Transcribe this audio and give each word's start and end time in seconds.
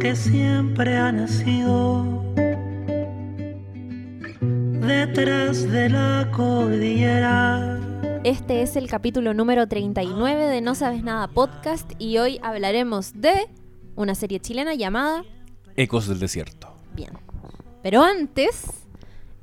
que 0.00 0.16
siempre 0.16 0.96
ha 0.96 1.12
nacido 1.12 2.24
detrás 4.80 5.70
de 5.70 5.90
la 5.90 6.30
cordillera. 6.34 7.78
Este 8.24 8.62
es 8.62 8.76
el 8.76 8.88
capítulo 8.88 9.34
número 9.34 9.68
39 9.68 10.46
de 10.46 10.62
No 10.62 10.74
Sabes 10.74 11.02
Nada 11.02 11.28
Podcast 11.28 11.92
y 11.98 12.16
hoy 12.16 12.40
hablaremos 12.42 13.12
de 13.20 13.46
una 13.94 14.14
serie 14.14 14.40
chilena 14.40 14.74
llamada 14.74 15.22
Ecos 15.76 16.08
del 16.08 16.18
Desierto. 16.18 16.74
Bien. 16.94 17.12
Pero 17.82 18.02
antes, 18.02 18.86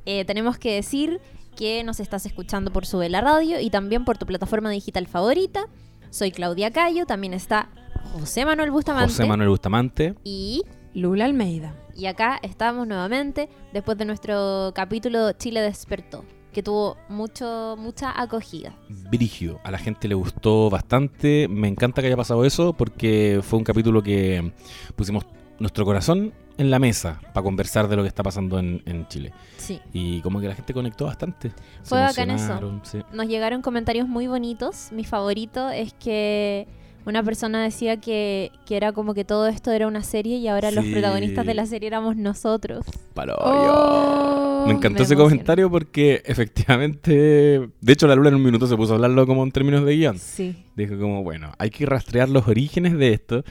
eh, 0.07 0.25
tenemos 0.25 0.57
que 0.57 0.73
decir 0.73 1.21
que 1.55 1.83
nos 1.83 1.99
estás 1.99 2.25
escuchando 2.25 2.73
por 2.73 2.87
Sube 2.87 3.09
la 3.09 3.21
Radio 3.21 3.59
y 3.59 3.69
también 3.69 4.05
por 4.05 4.17
tu 4.17 4.25
plataforma 4.25 4.71
digital 4.71 5.05
favorita. 5.05 5.67
Soy 6.09 6.31
Claudia 6.31 6.71
Cayo, 6.71 7.05
también 7.05 7.35
está 7.35 7.69
José 8.13 8.45
Manuel 8.45 8.71
Bustamante. 8.71 9.11
José 9.11 9.25
Manuel 9.25 9.49
Bustamante. 9.49 10.15
Y, 10.23 10.63
Lula 10.93 11.25
Almeida. 11.25 11.75
y 11.95 12.05
acá 12.07 12.39
estamos 12.41 12.87
nuevamente 12.87 13.49
después 13.73 13.97
de 13.97 14.05
nuestro 14.05 14.71
capítulo 14.73 15.31
Chile 15.33 15.61
despertó, 15.61 16.23
que 16.51 16.63
tuvo 16.63 16.97
mucho, 17.09 17.75
mucha 17.77 18.19
acogida. 18.19 18.73
Brigio. 19.11 19.59
A 19.63 19.71
la 19.71 19.77
gente 19.77 20.07
le 20.07 20.15
gustó 20.15 20.69
bastante. 20.69 21.47
Me 21.47 21.67
encanta 21.67 22.01
que 22.01 22.07
haya 22.07 22.17
pasado 22.17 22.45
eso 22.45 22.73
porque 22.73 23.41
fue 23.43 23.59
un 23.59 23.65
capítulo 23.65 24.01
que 24.01 24.51
pusimos 24.95 25.25
nuestro 25.59 25.85
corazón 25.85 26.33
en 26.57 26.71
la 26.71 26.79
mesa 26.79 27.19
para 27.33 27.43
conversar 27.43 27.87
de 27.87 27.95
lo 27.95 28.01
que 28.01 28.07
está 28.07 28.23
pasando 28.23 28.57
en, 28.57 28.81
en 28.85 29.07
Chile. 29.07 29.31
Sí. 29.57 29.79
Y 29.93 30.21
como 30.21 30.39
que 30.39 30.47
la 30.47 30.55
gente 30.55 30.73
conectó 30.73 31.05
bastante. 31.05 31.49
Se 31.49 31.89
Fue 31.89 31.99
bacán 31.99 32.31
eso. 32.31 32.79
sí. 32.83 32.99
Nos 33.13 33.27
llegaron 33.27 33.61
comentarios 33.61 34.07
muy 34.07 34.25
bonitos. 34.27 34.89
Mi 34.91 35.03
favorito 35.03 35.69
es 35.69 35.93
que 35.93 36.67
una 37.07 37.23
persona 37.23 37.63
decía 37.63 38.01
que, 38.01 38.51
que 38.65 38.75
era 38.75 38.91
como 38.91 39.13
que 39.13 39.23
todo 39.23 39.47
esto 39.47 39.71
era 39.71 39.87
una 39.87 40.03
serie 40.03 40.37
y 40.37 40.47
ahora 40.49 40.71
los 40.71 40.83
protagonistas 40.85 41.45
de 41.45 41.53
la 41.53 41.65
serie 41.65 41.87
éramos 41.87 42.17
nosotros. 42.17 42.85
Palo, 43.13 43.33
Oh, 43.39 44.65
Me 44.67 44.73
encantó 44.73 44.99
me 44.99 45.05
ese 45.05 45.15
comentario 45.15 45.71
porque 45.71 46.21
efectivamente, 46.25 47.69
de 47.79 47.93
hecho 47.93 48.07
la 48.07 48.15
Lula 48.15 48.27
en 48.27 48.35
un 48.35 48.43
minuto 48.43 48.67
se 48.67 48.75
puso 48.75 48.91
a 48.91 48.95
hablarlo 48.95 49.25
como 49.25 49.43
en 49.43 49.51
términos 49.51 49.85
de 49.85 49.95
guion. 49.95 50.19
Sí. 50.19 50.65
Dijo 50.75 50.99
como, 50.99 51.23
bueno, 51.23 51.53
hay 51.57 51.69
que 51.69 51.85
rastrear 51.85 52.27
los 52.27 52.45
orígenes 52.45 52.97
de 52.97 53.13
esto. 53.13 53.43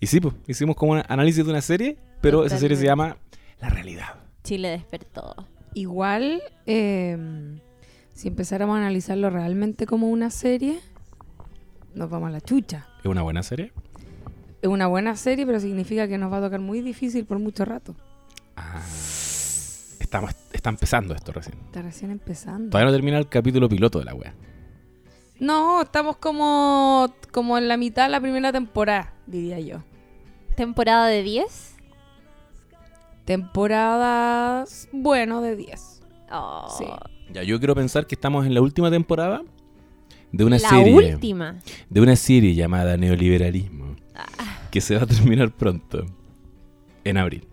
Y 0.00 0.08
sí, 0.08 0.18
pues, 0.20 0.34
hicimos 0.48 0.74
como 0.74 0.92
un 0.92 1.02
análisis 1.06 1.44
de 1.44 1.50
una 1.52 1.62
serie, 1.62 1.96
pero 2.20 2.44
esa 2.44 2.58
serie 2.58 2.76
se 2.76 2.86
llama 2.86 3.18
La 3.60 3.68
Realidad. 3.68 4.16
Chile 4.42 4.70
despertó. 4.70 5.46
Igual, 5.74 6.42
eh, 6.66 7.16
si 8.14 8.26
empezáramos 8.26 8.74
a 8.74 8.78
analizarlo 8.78 9.30
realmente 9.30 9.86
como 9.86 10.08
una 10.08 10.30
serie, 10.30 10.80
nos 11.96 12.10
vamos 12.10 12.28
a 12.28 12.32
la 12.32 12.40
chucha. 12.40 12.86
¿Es 13.00 13.06
una 13.06 13.22
buena 13.22 13.42
serie? 13.42 13.72
Es 14.60 14.68
una 14.68 14.86
buena 14.86 15.16
serie, 15.16 15.46
pero 15.46 15.58
significa 15.58 16.06
que 16.06 16.18
nos 16.18 16.30
va 16.32 16.38
a 16.38 16.40
tocar 16.42 16.60
muy 16.60 16.82
difícil 16.82 17.24
por 17.24 17.38
mucho 17.38 17.64
rato. 17.64 17.94
Ah, 18.54 18.82
estamos, 19.98 20.30
está 20.52 20.70
empezando 20.70 21.14
esto 21.14 21.32
recién. 21.32 21.56
Está 21.66 21.82
recién 21.82 22.10
empezando. 22.10 22.70
Todavía 22.70 22.90
no 22.90 22.96
termina 22.96 23.18
el 23.18 23.28
capítulo 23.28 23.68
piloto 23.68 23.98
de 23.98 24.04
la 24.04 24.14
wea. 24.14 24.34
No, 25.40 25.82
estamos 25.82 26.16
como, 26.16 27.12
como 27.32 27.58
en 27.58 27.68
la 27.68 27.76
mitad 27.76 28.04
de 28.04 28.10
la 28.10 28.20
primera 28.20 28.52
temporada, 28.52 29.14
diría 29.26 29.60
yo. 29.60 29.82
Temporada 30.54 31.06
de 31.06 31.22
10. 31.22 31.76
Temporadas, 33.24 34.88
bueno, 34.92 35.40
de 35.40 35.56
10. 35.56 36.02
Oh, 36.30 36.74
Sí. 36.78 36.84
Ya, 37.32 37.42
yo 37.42 37.58
quiero 37.58 37.74
pensar 37.74 38.06
que 38.06 38.14
estamos 38.14 38.46
en 38.46 38.54
la 38.54 38.60
última 38.60 38.88
temporada 38.90 39.42
de 40.32 40.44
una 40.44 40.58
la 40.58 40.68
serie. 40.68 40.94
última. 41.14 41.58
De 41.88 42.00
una 42.00 42.16
serie 42.16 42.54
llamada 42.54 42.96
Neoliberalismo. 42.96 43.96
Ah. 44.14 44.24
Que 44.70 44.80
se 44.80 44.96
va 44.96 45.02
a 45.02 45.06
terminar 45.06 45.50
pronto. 45.52 46.04
En 47.04 47.16
abril. 47.18 47.46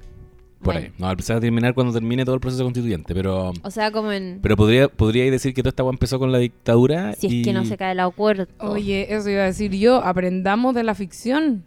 Por 0.61 0.73
Bueno. 0.75 0.79
ahí. 0.87 0.93
No, 0.97 1.07
va 1.07 1.11
a 1.37 1.39
terminar 1.41 1.73
cuando 1.73 1.91
termine 1.93 2.23
todo 2.25 2.35
el 2.35 2.41
proceso 2.41 2.63
constituyente. 2.63 3.13
Pero, 3.13 3.51
O 3.63 3.69
sea, 3.69 3.91
como 3.91 4.11
en... 4.11 4.39
pero 4.41 4.55
podría, 4.55 4.87
podría 4.87 5.29
decir 5.29 5.53
que 5.53 5.61
toda 5.61 5.69
esta 5.71 5.83
empezó 5.83 6.19
con 6.19 6.31
la 6.31 6.37
dictadura. 6.37 7.13
si 7.13 7.39
es 7.41 7.45
que 7.45 7.53
no 7.53 7.65
se 7.65 7.77
cae 7.77 7.91
el 7.91 7.99
acuerdo. 7.99 8.47
Oye, 8.59 9.13
eso 9.13 9.29
iba 9.29 9.41
a 9.43 9.45
decir 9.45 9.71
yo, 9.73 9.97
aprendamos 10.03 10.73
de 10.73 10.83
la 10.83 10.95
ficción. 10.95 11.65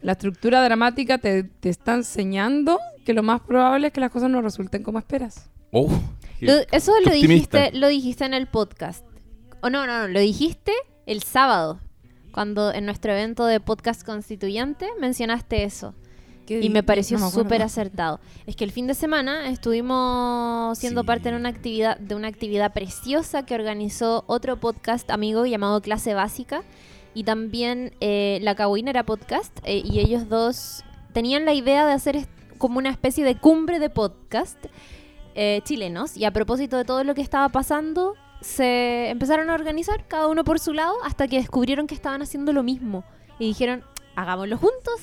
La 0.00 0.12
estructura 0.12 0.62
dramática 0.64 1.18
te, 1.18 1.44
te 1.44 1.68
está 1.68 1.94
enseñando 1.94 2.80
que 3.04 3.14
lo 3.14 3.22
más 3.22 3.40
probable 3.40 3.86
es 3.86 3.92
que 3.92 4.00
las 4.00 4.10
cosas 4.10 4.28
no 4.30 4.42
resulten 4.42 4.82
como 4.82 4.98
esperas. 4.98 5.48
Oh, 5.70 5.88
Lo- 6.40 6.54
eso 6.72 6.92
qué 6.98 7.10
lo 7.10 7.14
optimista. 7.14 7.58
dijiste, 7.58 7.78
lo 7.78 7.86
dijiste 7.88 8.24
en 8.24 8.34
el 8.34 8.48
podcast. 8.48 9.06
O 9.62 9.70
no, 9.70 9.86
no, 9.86 10.00
no, 10.00 10.08
lo 10.08 10.20
dijiste 10.20 10.72
el 11.06 11.22
sábado. 11.22 11.80
Cuando 12.32 12.72
en 12.72 12.86
nuestro 12.86 13.12
evento 13.12 13.44
de 13.44 13.60
podcast 13.60 14.04
constituyente 14.04 14.88
mencionaste 15.00 15.64
eso. 15.64 15.94
Y 16.48 16.68
me 16.70 16.82
pareció 16.82 17.18
No 17.18 17.30
súper 17.30 17.62
acertado. 17.62 18.20
Es 18.46 18.56
que 18.56 18.64
el 18.64 18.72
fin 18.72 18.86
de 18.86 18.94
semana 18.94 19.48
estuvimos 19.48 20.76
siendo 20.78 21.02
Sí. 21.02 21.06
parte 21.06 21.30
de 21.30 21.36
una 21.36 21.48
actividad, 21.48 21.96
de 21.98 22.14
una 22.14 22.28
actividad 22.28 22.72
preciosa 22.72 23.46
que 23.46 23.54
organizó 23.54 24.24
otro 24.26 24.58
podcast 24.58 25.10
amigo 25.10 25.46
llamado 25.46 25.80
Clase 25.80 26.12
Básica. 26.14 26.62
Y 27.14 27.24
también 27.24 27.94
eh, 28.00 28.38
La 28.42 28.54
Cabuinera 28.54 29.04
Podcast. 29.04 29.56
eh, 29.64 29.82
y 29.84 30.00
ellos 30.00 30.28
dos 30.28 30.82
tenían 31.12 31.44
la 31.44 31.52
idea 31.54 31.86
de 31.86 31.92
hacer 31.92 32.26
como 32.58 32.78
una 32.78 32.90
especie 32.90 33.24
de 33.24 33.36
cumbre 33.36 33.78
de 33.78 33.90
podcast 33.90 34.58
eh, 35.34 35.60
chilenos. 35.64 36.16
Y 36.16 36.24
a 36.24 36.32
propósito 36.32 36.76
de 36.76 36.84
todo 36.84 37.04
lo 37.04 37.14
que 37.14 37.20
estaba 37.22 37.48
pasando, 37.50 38.14
se 38.42 39.08
empezaron 39.08 39.50
a 39.50 39.54
organizar, 39.54 40.06
cada 40.06 40.26
uno 40.26 40.44
por 40.44 40.58
su 40.58 40.72
lado, 40.72 40.94
hasta 41.04 41.28
que 41.28 41.36
descubrieron 41.36 41.86
que 41.86 41.94
estaban 41.94 42.22
haciendo 42.22 42.52
lo 42.52 42.62
mismo. 42.62 43.04
Y 43.38 43.46
dijeron, 43.46 43.82
hagámoslo 44.16 44.58
juntos. 44.58 45.00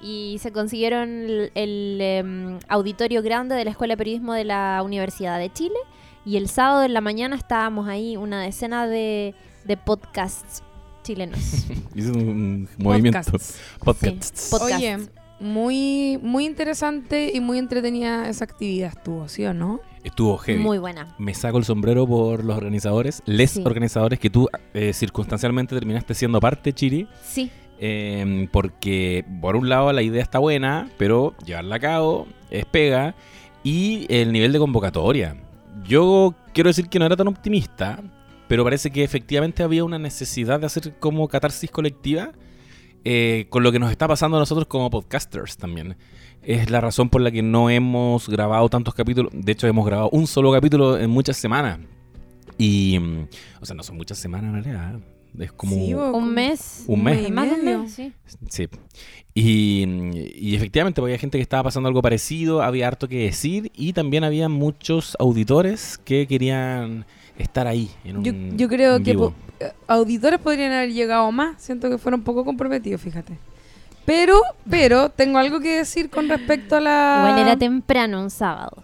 Y 0.00 0.36
se 0.40 0.52
consiguieron 0.52 1.08
el, 1.08 1.52
el, 1.54 1.98
em, 2.00 2.58
auditorio 2.68 3.22
grande 3.22 3.54
de 3.54 3.64
la 3.64 3.70
Escuela 3.70 3.92
de 3.92 3.98
Periodismo 3.98 4.34
de 4.34 4.44
la 4.44 4.82
Universidad 4.84 5.38
de 5.38 5.50
Chile. 5.52 5.78
Y 6.26 6.36
el 6.36 6.48
sábado 6.48 6.84
en 6.84 6.92
la 6.92 7.00
mañana 7.00 7.36
estábamos 7.36 7.88
ahí, 7.88 8.16
una 8.16 8.42
decena 8.42 8.86
de, 8.86 9.34
de 9.64 9.76
podcasts 9.76 10.62
chilenos. 11.02 11.38
Hice 11.94 12.10
un, 12.10 12.18
un 12.18 12.68
movimiento. 12.78 13.20
Podcasts. 13.22 13.58
Podcasts. 13.78 14.50
Podcasts. 14.50 14.76
Oye, 14.76 14.98
muy, 15.40 16.18
muy 16.22 16.46
interesante 16.46 17.30
y 17.32 17.40
muy 17.40 17.58
entretenida 17.58 18.28
esa 18.28 18.44
actividad 18.44 18.92
estuvo, 18.96 19.28
¿sí 19.28 19.44
o 19.44 19.54
no? 19.54 19.80
Estuvo 20.04 20.36
heavy. 20.38 20.60
Muy 20.62 20.78
buena. 20.78 21.08
Me 21.18 21.34
saco 21.34 21.58
el 21.58 21.64
sombrero 21.64 22.06
por 22.06 22.44
los 22.44 22.56
organizadores, 22.56 23.22
les 23.26 23.52
Sí. 23.52 23.62
organizadores 23.64 24.18
que 24.20 24.30
tú 24.30 24.48
eh, 24.74 24.92
circunstancialmente 24.92 25.74
terminaste 25.74 26.14
siendo 26.14 26.38
parte, 26.40 26.72
Chiri. 26.72 27.08
Sí, 27.24 27.50
eh, 27.78 28.46
porque 28.52 29.24
por 29.40 29.56
un 29.56 29.68
lado 29.68 29.92
la 29.92 30.02
idea 30.02 30.22
está 30.22 30.38
buena, 30.38 30.88
pero 30.98 31.34
llevarla 31.44 31.76
a 31.76 31.80
cabo 31.80 32.26
es 32.50 32.64
pega. 32.66 33.14
Y 33.62 34.06
el 34.10 34.30
nivel 34.30 34.52
de 34.52 34.58
convocatoria. 34.58 35.36
Yo 35.84 36.34
quiero 36.52 36.68
decir 36.68 36.88
que 36.90 36.98
no 36.98 37.06
era 37.06 37.16
tan 37.16 37.28
optimista, 37.28 37.98
pero 38.46 38.62
parece 38.62 38.90
que 38.90 39.02
efectivamente 39.02 39.62
había 39.62 39.84
una 39.84 39.98
necesidad 39.98 40.60
de 40.60 40.66
hacer 40.66 40.98
como 41.00 41.26
catarsis 41.28 41.70
colectiva 41.70 42.32
eh, 43.06 43.46
con 43.48 43.62
lo 43.62 43.72
que 43.72 43.78
nos 43.78 43.90
está 43.90 44.06
pasando 44.06 44.36
a 44.36 44.40
nosotros 44.40 44.66
como 44.66 44.90
podcasters 44.90 45.56
también. 45.56 45.96
Es 46.46 46.70
la 46.70 46.80
razón 46.80 47.08
por 47.08 47.20
la 47.20 47.30
que 47.30 47.42
no 47.42 47.70
hemos 47.70 48.28
grabado 48.28 48.68
tantos 48.68 48.94
capítulos. 48.94 49.32
De 49.34 49.52
hecho, 49.52 49.66
hemos 49.66 49.86
grabado 49.86 50.10
un 50.10 50.26
solo 50.26 50.52
capítulo 50.52 50.98
en 50.98 51.10
muchas 51.10 51.36
semanas. 51.36 51.78
Y, 52.58 52.98
mm, 52.98 53.26
o 53.60 53.66
sea, 53.66 53.74
no 53.74 53.82
son 53.82 53.96
muchas 53.96 54.18
semanas 54.18 54.54
en 54.54 54.62
realidad. 54.64 55.00
Es 55.38 55.50
como... 55.52 55.74
Sí, 55.74 55.94
un 55.94 56.32
mes. 56.32 56.84
Un 56.86 57.02
mes. 57.02 57.28
y 57.28 57.32
Más 57.32 57.48
de 57.48 57.54
un 57.54 57.64
medio. 57.64 57.78
mes, 57.82 57.92
sí. 57.92 58.12
Sí. 58.48 58.68
Y, 59.32 59.84
y 60.36 60.54
efectivamente, 60.54 61.00
había 61.00 61.18
gente 61.18 61.38
que 61.38 61.42
estaba 61.42 61.64
pasando 61.64 61.88
algo 61.88 62.02
parecido, 62.02 62.62
había 62.62 62.86
harto 62.86 63.08
que 63.08 63.24
decir 63.24 63.72
y 63.74 63.92
también 63.94 64.22
había 64.22 64.48
muchos 64.48 65.16
auditores 65.18 65.98
que 66.04 66.26
querían 66.28 67.04
estar 67.38 67.66
ahí. 67.66 67.90
En 68.04 68.18
un, 68.18 68.24
Yo, 68.24 68.32
yo 68.56 68.68
creo 68.68 69.02
que 69.02 69.14
po- 69.14 69.34
eh, 69.58 69.72
auditores 69.88 70.38
podrían 70.38 70.70
haber 70.72 70.92
llegado 70.92 71.32
más. 71.32 71.60
Siento 71.60 71.90
que 71.90 71.98
fueron 71.98 72.22
poco 72.22 72.44
comprometidos, 72.44 73.00
fíjate. 73.00 73.36
Pero, 74.06 74.40
pero, 74.68 75.08
tengo 75.10 75.38
algo 75.38 75.60
que 75.60 75.78
decir 75.78 76.10
con 76.10 76.28
respecto 76.28 76.76
a 76.76 76.80
la... 76.80 77.24
Igual 77.26 77.38
era 77.46 77.56
temprano, 77.56 78.20
un 78.20 78.30
sábado. 78.30 78.82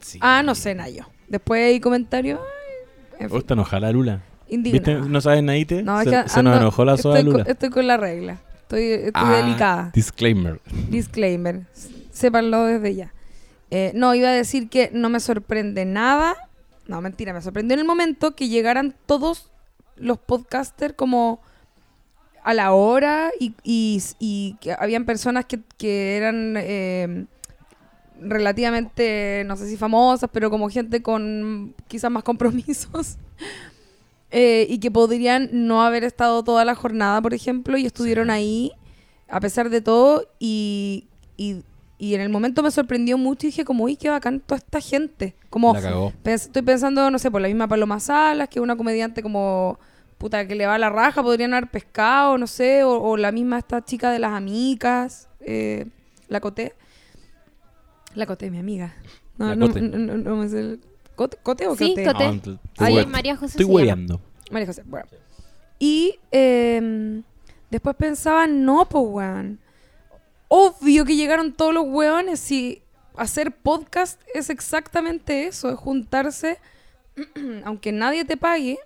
Sí. 0.00 0.18
Ah, 0.20 0.42
no 0.44 0.54
sé, 0.54 0.74
Nayo. 0.74 1.06
Después 1.28 1.62
hay 1.64 1.80
comentarios. 1.80 2.40
ay, 2.40 3.26
en 3.26 3.30
fin, 3.30 3.80
la 3.80 3.92
Lula. 3.92 4.22
¿Viste? 4.48 4.94
¿No 4.94 5.20
sabes, 5.20 5.42
Naite? 5.42 5.82
No, 5.82 6.00
es 6.00 6.04
se 6.04 6.10
que 6.22 6.28
se 6.28 6.42
nos 6.42 6.54
ando- 6.54 6.60
enojó 6.60 6.84
la 6.84 6.96
soda 6.96 7.18
estoy, 7.18 7.32
Lula. 7.32 7.44
con, 7.44 7.52
estoy 7.52 7.70
con 7.70 7.86
la 7.86 7.96
regla. 7.96 8.38
Estoy, 8.62 8.82
estoy 8.92 9.12
Ah, 9.14 9.36
delicada. 9.36 9.90
Disclaimer. 9.94 10.60
Disclaimer. 10.88 11.62
Sépanlo 12.12 12.64
desde 12.64 12.94
ya. 12.94 13.12
Eh, 13.70 13.92
no, 13.94 14.14
iba 14.14 14.28
a 14.28 14.32
decir 14.32 14.68
que 14.68 14.90
no 14.92 15.08
me 15.08 15.20
sorprende 15.20 15.84
nada. 15.84 16.36
No, 16.86 17.00
mentira, 17.00 17.32
me 17.32 17.42
sorprendió 17.42 17.74
en 17.74 17.80
el 17.80 17.86
momento 17.86 18.36
que 18.36 18.48
llegaran 18.48 18.94
todos 19.06 19.50
los 19.96 20.18
podcasters 20.18 20.94
como 20.94 21.40
a 22.46 22.54
la 22.54 22.72
hora 22.72 23.30
y, 23.40 23.54
y- 23.64 24.00
y 24.20 24.56
que 24.60 24.72
habían 24.78 25.04
personas 25.04 25.44
que, 25.46 25.58
que 25.78 26.16
eran 26.16 26.54
eh, 26.56 27.26
relativamente, 28.20 29.42
no 29.46 29.56
sé 29.56 29.68
si 29.68 29.76
famosas, 29.76 30.30
pero 30.32 30.50
como 30.50 30.68
gente 30.70 31.02
con 31.02 31.74
quizás 31.88 32.10
más 32.10 32.22
compromisos. 32.22 33.16
eh, 34.30 34.66
y 34.68 34.78
que 34.78 34.90
podrían 34.90 35.48
no 35.52 35.82
haber 35.82 36.04
estado 36.04 36.42
toda 36.42 36.64
la 36.64 36.74
jornada, 36.74 37.20
por 37.22 37.34
ejemplo, 37.34 37.76
y 37.78 37.86
estuvieron 37.86 38.26
Sí. 38.28 38.32
ahí 38.32 38.72
a 39.28 39.40
pesar 39.40 39.70
de 39.70 39.80
todo 39.80 40.24
y, 40.38 41.06
y, 41.36 41.62
y 41.98 42.14
en 42.14 42.20
el 42.20 42.28
momento 42.28 42.62
me 42.62 42.70
sorprendió 42.70 43.18
mucho 43.18 43.46
y 43.46 43.50
dije 43.50 43.64
como, 43.64 43.84
uy, 43.84 43.96
qué 43.96 44.08
bacán 44.08 44.38
toda 44.40 44.58
esta 44.58 44.80
gente. 44.80 45.34
Como, 45.50 45.74
pens- 45.74 46.46
estoy 46.46 46.62
pensando, 46.62 47.10
no 47.10 47.18
sé, 47.18 47.30
por 47.30 47.40
la 47.40 47.48
misma 47.48 47.66
Paloma 47.66 47.98
Salas, 47.98 48.48
que 48.48 48.60
es 48.60 48.62
una 48.62 48.76
comediante 48.76 49.20
como, 49.22 49.78
puta, 50.18 50.46
que 50.46 50.54
le 50.54 50.66
va 50.66 50.78
la 50.78 50.90
raja, 50.90 51.22
podrían 51.22 51.54
haber 51.54 51.70
pescado, 51.70 52.38
no 52.38 52.46
sé, 52.46 52.84
o, 52.84 52.92
o 53.00 53.16
la 53.16 53.32
misma 53.32 53.58
esta 53.58 53.84
chica 53.84 54.10
de 54.10 54.18
las 54.18 54.32
amigas, 54.32 55.28
eh, 55.40 55.86
la 56.28 56.40
Coté. 56.40 56.74
La 58.14 58.26
Coté, 58.26 58.50
mi 58.50 58.58
amiga. 58.58 58.94
No, 59.36 59.48
La 59.48 59.56
no, 59.56 59.66
Coté. 59.68 59.80
no, 59.82 59.98
no, 59.98 60.16
no 60.16 60.36
me 60.36 60.48
sé 60.48 60.60
el- 60.60 60.80
¿Cote, 61.14 61.38
Cote 61.42 61.66
o 61.66 61.76
Sí, 61.76 61.94
Coté? 62.04 62.24
Ahí 62.78 62.94
hue- 62.96 63.06
María 63.06 63.36
José 63.36 63.52
Estoy 63.58 63.64
hueveando. 63.64 64.20
María 64.50 64.66
José, 64.66 64.82
bueno. 64.86 65.06
Y 65.78 66.18
eh, 66.32 67.22
después 67.70 67.96
pensaba, 67.96 68.46
no, 68.46 68.86
pues, 68.88 69.04
weón. 69.06 69.58
Obvio 70.48 71.04
que 71.04 71.16
llegaron 71.16 71.52
todos 71.52 71.74
los 71.74 71.84
weones 71.86 72.50
y 72.52 72.82
hacer 73.16 73.50
podcast 73.52 74.20
es 74.34 74.48
exactamente 74.50 75.46
eso, 75.46 75.70
es 75.70 75.76
juntarse, 75.76 76.58
aunque 77.64 77.92
nadie 77.92 78.24
te 78.24 78.36
pague, 78.36 78.78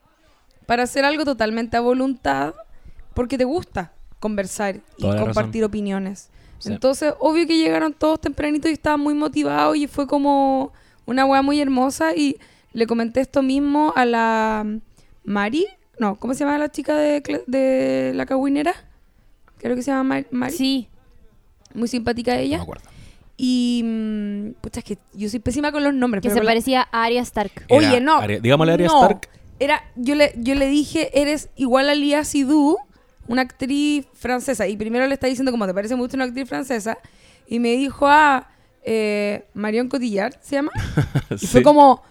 para 0.70 0.84
hacer 0.84 1.04
algo 1.04 1.24
totalmente 1.24 1.76
a 1.76 1.80
voluntad, 1.80 2.54
porque 3.12 3.36
te 3.36 3.42
gusta 3.42 3.90
conversar 4.20 4.76
y 4.98 5.02
Toda 5.02 5.20
compartir 5.20 5.64
opiniones. 5.64 6.30
Sí. 6.60 6.70
Entonces, 6.70 7.12
obvio 7.18 7.44
que 7.44 7.58
llegaron 7.58 7.92
todos 7.92 8.20
tempranito 8.20 8.68
y 8.68 8.72
estaban 8.72 9.00
muy 9.00 9.14
motivados 9.14 9.76
y 9.76 9.88
fue 9.88 10.06
como 10.06 10.72
una 11.06 11.24
weá 11.26 11.42
muy 11.42 11.60
hermosa 11.60 12.14
y 12.14 12.36
le 12.72 12.86
comenté 12.86 13.20
esto 13.20 13.42
mismo 13.42 13.92
a 13.96 14.04
la 14.04 14.64
Mari, 15.24 15.66
no, 15.98 16.14
¿cómo 16.14 16.34
se 16.34 16.44
llama 16.44 16.56
la 16.56 16.70
chica 16.70 16.96
de, 16.96 17.20
de 17.48 18.12
la 18.14 18.24
cagüinera? 18.24 18.72
Creo 19.58 19.74
que 19.74 19.82
se 19.82 19.90
llama 19.90 20.04
Mari, 20.04 20.26
Mari. 20.30 20.52
Sí. 20.56 20.88
muy 21.74 21.88
simpática 21.88 22.32
No 22.34 22.38
ella. 22.42 22.56
me 22.58 22.62
acuerdo. 22.62 22.84
Y, 23.36 23.82
mm, 23.84 24.50
pucha, 24.60 24.78
es 24.78 24.84
que 24.84 24.98
yo 25.14 25.28
soy 25.28 25.40
pésima 25.40 25.72
con 25.72 25.82
los 25.82 25.94
nombres. 25.94 26.22
Que 26.22 26.28
pero 26.28 26.38
se 26.38 26.44
la- 26.44 26.48
parecía 26.50 26.86
a 26.92 27.02
Arya 27.02 27.22
Stark. 27.22 27.66
Oye, 27.70 27.88
Era 27.88 27.98
no. 28.00 28.20
Arya- 28.20 28.40
digámosle 28.40 28.72
Arya 28.74 28.86
no. 28.86 29.02
Stark. 29.02 29.28
Era, 29.60 29.84
yo 29.94 30.14
le, 30.16 30.32
yo 30.36 30.54
le 30.56 30.66
dije, 30.66 31.10
eres 31.20 31.50
igual 31.54 31.88
a 31.88 31.94
Lia 31.94 32.24
Sidhu, 32.24 32.78
una 33.28 33.42
actriz 33.42 34.06
francesa. 34.14 34.66
Y 34.66 34.76
primero 34.76 35.06
le 35.06 35.14
está 35.14 35.26
diciendo 35.28 35.52
como 35.52 35.66
te 35.66 35.74
parece 35.74 35.94
mucho 35.94 36.16
una 36.16 36.24
actriz 36.24 36.48
francesa. 36.48 36.98
Y 37.46 37.58
me 37.60 37.72
dijo, 37.76 38.06
ah, 38.08 38.48
eh, 38.82 39.44
Marion 39.54 39.88
Cotillard, 39.88 40.34
¿se 40.42 40.56
llama? 40.56 40.72
Y 41.30 41.38
Sí. 41.38 41.46
fue 41.46 41.62
como, 41.62 42.02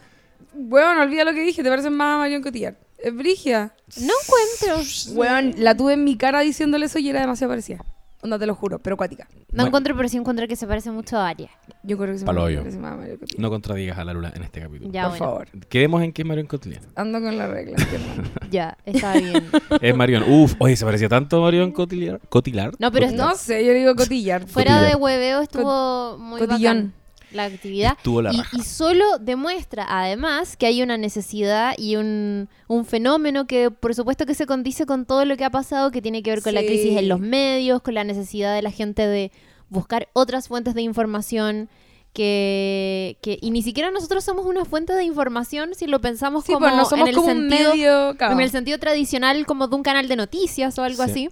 weón, 0.54 0.98
olvida 1.00 1.24
lo 1.25 1.34
que 1.34 1.42
dije, 1.42 1.63
te 1.63 1.69
parece 1.69 1.90
más 1.90 2.16
a 2.16 2.18
Marion 2.19 2.42
Cotillard. 2.42 2.75
Es 3.00 3.16
Brigia. 3.16 3.74
No 3.98 4.13
encuentro. 4.24 4.84
Weón, 5.16 5.56
la 5.57 5.75
tuve 5.75 5.94
en 5.94 6.04
mi 6.04 6.18
cara 6.18 6.42
diciéndole 6.42 6.86
eso 6.86 7.00
y 7.00 7.10
era 7.10 7.22
demasiado 7.22 7.50
parecida. 7.51 7.84
Onda, 8.21 8.38
te 8.38 8.45
lo 8.45 8.54
juro, 8.54 8.80
pero 8.80 8.98
cuática. 8.98 9.27
No 9.31 9.38
Bueno. 9.51 9.68
encuentro, 9.68 9.95
pero 9.95 10.10
sí 10.10 10.18
encuentro 10.18 10.45
que 10.48 10.56
se 10.57 10.68
parece 10.68 10.92
mucho 10.92 11.18
a 11.18 11.30
Arya. 11.30 11.50
Yo 11.83 11.98
creo 11.98 12.12
que 12.13 12.19
se 12.19 12.25
Palo 12.25 12.42
parece 12.42 12.77
más 12.77 12.92
a 12.92 12.95
Marion 12.98 13.18
Cotillard. 13.18 13.42
No 13.42 13.50
contradigas 13.50 13.98
a 13.98 14.04
la 14.04 14.13
Lula 14.13 14.33
en 14.36 14.44
este 14.44 14.60
capítulo. 14.62 14.92
Ya, 14.92 15.04
Por 15.04 15.12
bueno. 15.12 15.25
favor. 15.25 15.48
Quedemos 15.69 16.04
en 16.04 16.12
que 16.12 16.21
es 16.24 16.27
Marion 16.27 16.48
Cotillard. 16.48 16.83
Ando 16.95 17.21
con 17.21 17.38
la 17.38 17.48
regla. 17.48 17.77
Ya, 18.51 18.75
está 18.86 19.13
bien. 19.13 19.45
Es 19.81 19.95
Marion. 19.95 20.24
Uf, 20.27 20.56
oye, 20.60 20.75
se 20.75 20.83
parecía 20.83 21.07
tanto 21.07 21.38
a 21.38 21.42
Marion 21.42 21.71
Cotillard. 21.71 22.19
Cotillard. 22.30 22.75
No, 22.80 22.92
pero 22.92 23.06
Cotillard. 23.06 23.30
no 23.30 23.36
sé, 23.36 23.63
yo 23.66 23.71
le 23.74 23.80
digo 23.80 23.95
Cotillard. 23.95 24.48
Fuera 24.48 24.72
Cotillard. 24.74 24.89
de 24.98 25.01
hueveo 25.01 25.42
estuvo 25.42 26.18
muy 26.18 26.39
Cotillón. 26.42 26.62
bacán 26.77 26.94
la 27.31 27.46
actividad. 27.46 27.94
Estuvo 27.98 28.22
la 28.22 28.34
y, 28.34 28.38
raja. 28.38 28.58
y 28.58 28.62
solo 28.64 29.18
demuestra, 29.20 29.86
además, 29.88 30.58
que 30.58 30.66
hay 30.66 30.81
una 30.81 30.98
necesidad 30.98 31.74
y 31.78 31.96
un, 31.96 32.50
un 32.68 32.86
fenómeno 32.86 33.46
que, 33.48 33.72
por 33.72 33.94
supuesto, 33.96 34.26
que 34.26 34.34
se 34.36 34.46
condice 34.46 34.86
con 34.86 35.06
todo 35.06 35.26
lo 35.26 35.38
que 35.38 35.46
ha 35.46 35.52
pasado, 35.52 35.92
que 35.92 36.02
tiene 36.02 36.24
que 36.24 36.31
ver 36.31 36.42
con 36.42 36.54
la 36.54 36.62
crisis 36.62 36.98
en 36.98 37.08
los 37.10 37.20
medios, 37.20 37.81
con 37.81 37.94
la 37.94 38.04
necesidad 38.04 38.54
de 38.56 38.62
la 38.62 38.72
gente 38.72 39.06
de 39.08 39.31
buscar 39.70 40.08
otras 40.14 40.48
fuentes 40.48 40.74
de 40.74 40.81
información. 40.81 41.70
Que, 42.12 43.18
que- 43.22 43.38
y 43.40 43.52
ni 43.52 43.62
siquiera 43.62 43.92
nosotros 43.92 44.24
somos 44.24 44.46
una 44.48 44.66
fuente 44.66 44.94
de 44.94 45.04
información 45.04 45.75
si 45.75 45.86
lo 45.86 46.02
pensamos 46.02 46.44
Sí, 46.44 46.54
como 46.54 46.66
pues 46.66 46.75
no 46.75 46.86
somos 46.86 47.04
en 47.04 47.10
el 47.10 47.16
como 47.16 47.28
un 47.28 47.50
sentido 47.50 47.72
medio... 47.75 48.16
en 48.20 48.40
el 48.40 48.50
sentido 48.50 48.78
tradicional 48.80 49.46
como 49.46 49.68
de 49.68 49.75
un 49.75 49.84
canal 49.84 50.08
de 50.08 50.16
noticias 50.16 50.78
o 50.80 50.84
algo 50.84 51.04
Sí. 51.06 51.10
así, 51.12 51.30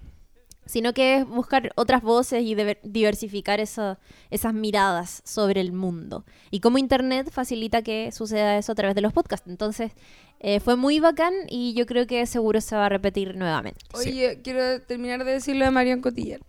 sino 0.68 0.94
que 0.94 1.18
es 1.18 1.28
buscar 1.28 1.72
otras 1.75 2.02
voces 2.02 2.44
y 2.44 2.56
diversificar 2.84 3.60
eso- 3.60 3.98
esas 4.30 4.54
miradas 4.54 5.22
sobre 5.25 5.62
el 5.62 5.72
mundo. 5.72 6.25
Y 6.52 6.60
como 6.60 6.78
Internet 6.78 7.30
facilita 7.31 7.81
que 7.81 8.12
suceda 8.12 8.58
eso 8.58 8.72
a 8.72 8.75
través 8.75 8.96
de 8.96 9.02
los 9.02 9.14
podcasts. 9.14 9.48
Entonces, 9.50 9.92
eh, 10.40 10.60
fue 10.60 10.75
muy 10.75 11.00
bacán 11.00 11.34
y 11.50 11.74
yo 11.74 11.86
creo 11.86 12.06
que 12.06 12.25
seguro 12.28 12.62
se 12.62 12.75
va 12.75 12.86
a 12.86 12.90
repetir 12.90 13.36
nuevamente. 13.36 13.80
Sí. 13.96 14.10
Oye, 14.10 14.42
quiero 14.44 14.81
terminar 14.84 15.24
de 15.25 15.31
decirlo 15.31 15.66
de 15.66 15.72
Marion 15.72 16.02
Cotillard. 16.02 16.42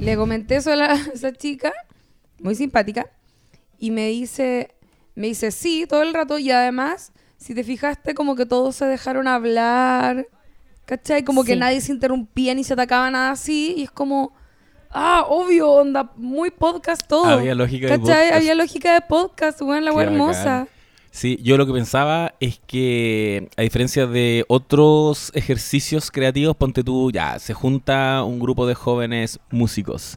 Le 0.00 0.16
comenté 0.16 0.56
eso 0.56 0.72
a, 0.72 0.76
la- 0.76 0.92
a 0.92 0.96
esa 1.14 1.32
chica, 1.32 1.72
muy 2.40 2.54
simpática, 2.54 3.10
y 3.78 3.90
me 3.90 4.06
dice, 4.08 4.74
me 5.14 5.28
dice 5.28 5.50
sí 5.50 5.86
todo 5.88 6.02
el 6.02 6.12
rato, 6.14 6.38
y 6.38 6.50
además, 6.50 7.12
si 7.36 7.54
te 7.54 7.64
fijaste, 7.64 8.14
como 8.14 8.36
que 8.36 8.46
todos 8.46 8.76
se 8.76 8.84
dejaron 8.84 9.26
hablar, 9.26 10.28
¿cachai? 10.84 11.22
Como 11.24 11.44
que 11.44 11.56
nadie 11.56 11.80
se 11.80 11.92
interrumpía 11.92 12.54
ni 12.54 12.64
se 12.64 12.74
atacaba 12.74 13.10
nada 13.10 13.30
así, 13.30 13.74
y 13.76 13.82
es 13.84 13.90
como, 13.90 14.34
ah, 14.90 15.24
obvio, 15.28 15.70
onda, 15.70 16.12
muy 16.16 16.50
podcast 16.50 17.06
todo. 17.06 17.26
Había 17.26 17.54
lógica 17.54 17.86
de 17.86 17.98
¿Cachai? 17.98 18.14
podcast. 18.14 18.36
Había 18.36 18.54
lógica 18.54 18.94
de 18.94 19.00
podcast, 19.02 19.62
weón, 19.62 19.84
la 19.84 19.92
bacán. 19.92 20.12
hermosa. 20.12 20.68
Sí, 21.10 21.38
yo 21.42 21.58
lo 21.58 21.66
que 21.66 21.74
pensaba 21.74 22.34
es 22.40 22.58
que, 22.66 23.50
a 23.58 23.62
diferencia 23.62 24.06
de 24.06 24.46
otros 24.48 25.30
ejercicios 25.34 26.10
creativos, 26.10 26.56
ponte 26.56 26.82
tú, 26.82 27.10
ya, 27.10 27.38
se 27.38 27.52
junta 27.52 28.22
un 28.24 28.38
grupo 28.38 28.66
de 28.66 28.74
jóvenes 28.74 29.38
músicos 29.50 30.16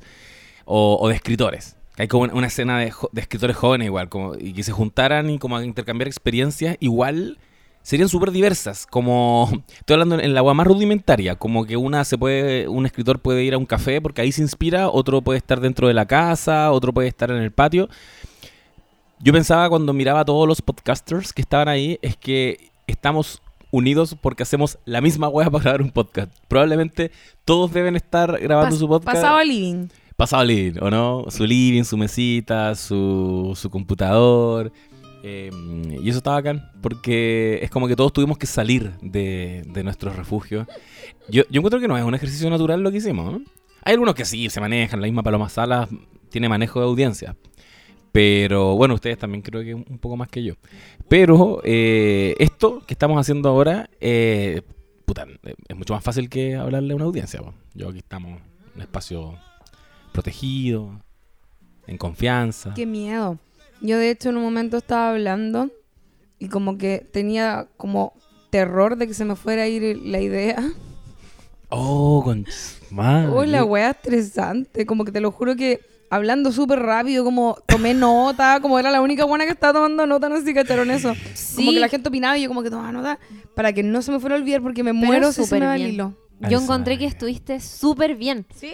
o, 0.64 0.98
o 1.02 1.10
de 1.10 1.16
escritores. 1.16 1.76
Hay 1.98 2.08
como 2.08 2.24
una, 2.34 2.48
escena 2.48 2.80
de, 2.80 2.94
de 3.12 3.22
escritores 3.22 3.58
jóvenes 3.58 3.88
igual, 3.88 4.08
como, 4.08 4.36
y 4.36 4.54
que 4.54 4.64
se 4.64 4.72
juntaran 4.72 5.30
y 5.30 5.38
como 5.38 5.58
a 5.58 5.66
intercambiar 5.66 6.08
experiencias, 6.08 6.78
igual 6.80 7.40
serían 7.86 8.10
súper 8.10 8.32
diversas. 8.32 8.88
Como, 8.88 9.48
estoy 9.80 9.94
hablando 9.94 10.20
en 10.20 10.34
la 10.34 10.40
agua 10.40 10.56
más 10.56 10.66
rudimentaria, 10.66 11.36
como 11.36 11.66
que 11.66 11.78
una 11.78 12.04
se 12.04 12.18
puede, 12.18 12.68
un 12.68 12.86
escritor 12.88 13.20
puede 13.20 13.44
ir 13.44 13.54
a 13.54 13.60
un 13.60 13.68
café 13.68 14.02
porque 14.02 14.22
ahí 14.22 14.32
se 14.32 14.42
inspira, 14.42 14.90
otro 14.90 15.22
puede 15.22 15.38
estar 15.38 15.62
dentro 15.62 15.88
de 15.88 15.94
la 15.94 16.08
casa, 16.08 16.72
otro 16.72 16.92
puede 16.92 17.08
estar 17.08 17.30
en 17.30 17.38
el 17.38 17.52
patio. 17.52 17.88
Yo 19.20 19.32
pensaba 19.32 19.70
cuando 19.70 19.94
miraba 19.94 20.22
a 20.22 20.26
todos 20.26 20.48
los 20.48 20.62
podcasters 20.64 21.32
que 21.32 21.44
estaban 21.44 21.68
ahí, 21.68 22.00
es 22.02 22.18
que 22.18 22.72
estamos 22.88 23.42
unidos 23.70 24.16
porque 24.20 24.44
hacemos 24.44 24.80
la 24.86 25.00
misma 25.00 25.30
wea 25.30 25.50
para 25.52 25.64
grabar 25.64 25.82
un 25.84 25.92
podcast. 25.92 26.32
Probablemente 26.48 27.12
todos 27.46 27.72
deben 27.72 27.96
estar 27.96 28.40
grabando 28.42 28.76
Pas- 28.76 28.80
su 28.80 28.88
podcast. 28.88 29.16
Pasado 29.18 29.38
al 29.38 29.48
living. 29.48 29.88
Pasado 30.18 30.42
al 30.42 30.48
living, 30.48 30.80
¿o 30.82 30.90
no? 30.90 31.26
Su 31.30 31.46
living, 31.46 31.84
su 31.84 31.98
mesita, 31.98 32.74
su, 32.74 33.54
su 33.56 33.70
computador. 33.70 34.72
Eh, 35.28 35.50
y 36.04 36.08
eso 36.08 36.20
está 36.20 36.32
bacán, 36.32 36.70
porque 36.82 37.58
es 37.64 37.72
como 37.72 37.88
que 37.88 37.96
todos 37.96 38.14
tuvimos 38.14 38.38
que 38.38 38.46
salir 38.46 38.92
de, 39.02 39.64
de 39.66 39.84
nuestros 39.84 40.16
refugios. 40.16 40.68
Yo, 41.30 41.42
yo 41.50 41.62
encuentro 41.62 41.80
que 41.80 41.88
no 41.88 41.98
es 41.98 42.04
un 42.04 42.14
ejercicio 42.14 42.48
natural 42.48 42.82
lo 42.82 42.92
que 42.92 42.98
hicimos. 42.98 43.32
¿no? 43.32 43.42
Hay 43.82 43.94
algunos 43.94 44.14
que 44.14 44.24
sí, 44.24 44.52
se 44.52 44.62
manejan. 44.62 45.02
La 45.02 45.08
misma 45.08 45.24
Paloma 45.24 45.50
Salas 45.50 45.90
tiene 46.30 46.48
manejo 46.48 46.80
de 46.80 46.86
audiencia. 46.86 47.36
Pero 48.12 48.76
bueno, 48.76 48.94
ustedes 48.94 49.18
también 49.18 49.42
creo 49.42 49.64
que 49.64 49.74
un 49.74 49.98
poco 49.98 50.16
más 50.16 50.28
que 50.28 50.44
yo. 50.44 50.54
Pero 51.10 51.60
eh, 51.64 52.36
esto 52.38 52.84
que 52.86 52.94
estamos 52.94 53.20
haciendo 53.20 53.50
ahora, 53.50 53.90
eh, 54.00 54.62
puta, 55.06 55.26
eh, 55.44 55.56
es 55.68 55.76
mucho 55.76 55.96
más 55.96 56.04
fácil 56.04 56.30
que 56.30 56.56
hablarle 56.56 56.94
a 56.94 56.96
una 56.98 57.06
audiencia. 57.06 57.42
Yo 57.74 57.90
aquí 57.90 57.98
estamos 57.98 58.30
en 58.30 58.76
un 58.76 58.82
espacio 58.82 59.40
protegido, 60.14 61.02
en 61.88 61.98
confianza. 61.98 62.74
Qué 62.76 62.86
miedo. 62.86 63.40
Yo 63.86 63.98
de 63.98 64.10
hecho 64.10 64.30
en 64.30 64.38
un 64.38 64.44
momento 64.44 64.78
estaba 64.78 65.10
hablando 65.12 65.70
y 66.40 66.50
como 66.50 66.78
que 66.78 67.08
tenía 67.12 67.68
como 67.78 68.14
terror 68.50 68.96
de 68.98 69.08
que 69.08 69.14
se 69.14 69.26
me 69.26 69.36
fuera 69.36 69.64
a 69.64 69.68
ir 69.68 69.98
la 70.04 70.20
idea. 70.22 70.58
Oh, 71.70 72.22
con 72.24 72.46
madre. 72.92 73.30
Oh, 73.32 73.44
la 73.46 73.64
wea 73.64 73.92
estresante. 73.92 74.86
Como 74.86 75.04
que 75.06 75.12
te 75.12 75.20
lo 75.22 75.32
juro 75.32 75.56
que 75.56 75.82
hablando 76.10 76.52
súper 76.52 76.80
rápido, 76.80 77.24
como 77.24 77.58
tomé 77.68 77.94
nota, 77.94 78.60
como 78.62 78.80
era 78.80 78.92
la 78.92 79.02
única 79.02 79.26
buena 79.26 79.46
que 79.46 79.52
estaba 79.52 79.74
tomando 79.74 80.06
nota, 80.06 80.30
no 80.30 80.38
sé 80.40 80.46
si 80.46 80.54
cacharon 80.54 80.92
eso. 80.92 81.10
Como 81.10 81.26
Sí. 81.70 81.74
que 81.74 81.80
la 81.80 81.90
gente 81.90 82.10
opinaba 82.10 82.38
y 82.38 82.44
yo 82.44 82.48
como 82.48 82.64
que 82.64 82.70
tomaba 82.70 82.92
nota 82.92 83.20
para 83.56 83.74
que 83.74 83.84
no 83.84 84.02
se 84.02 84.12
me 84.12 84.20
fuera 84.20 84.36
a 84.36 84.40
olvidar 84.40 84.62
porque 84.62 84.84
me 84.84 84.94
Pero 84.94 85.06
muero 85.06 85.28
si 85.32 85.36
se 85.42 85.44
súper 85.46 85.60
me 85.62 85.66
va 85.66 85.76
el 85.76 85.82
bien. 85.82 85.94
hilo. 85.94 86.14
Yo 86.50 86.62
encontré 86.62 86.98
que 86.98 87.06
estuviste 87.06 87.60
súper 87.60 88.16
bien. 88.16 88.46
¿Sí? 88.56 88.74